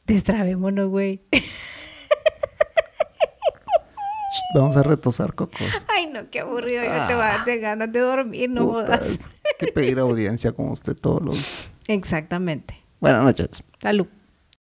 Destrabémonos, 0.05 0.89
güey. 0.89 1.23
Vamos 4.53 4.77
a 4.77 4.83
retosar, 4.83 5.35
Cocos. 5.35 5.61
Ay, 5.87 6.09
no, 6.09 6.29
qué 6.29 6.41
aburrido. 6.41 6.83
Ya 6.83 7.07
te 7.07 7.15
vas 7.15 7.47
de 7.47 7.61
ganas 7.61 7.93
de 7.93 8.01
dormir, 8.01 8.51
no 8.51 8.67
jodas. 8.67 9.29
Hay 9.45 9.55
que 9.61 9.69
pedir 9.71 10.01
audiencia 10.01 10.51
con 10.51 10.71
usted 10.71 10.97
todos 10.97 11.23
los. 11.23 11.71
Exactamente. 11.87 12.80
Buenas 13.01 13.25
noches. 13.25 13.63
Salud. 13.81 14.07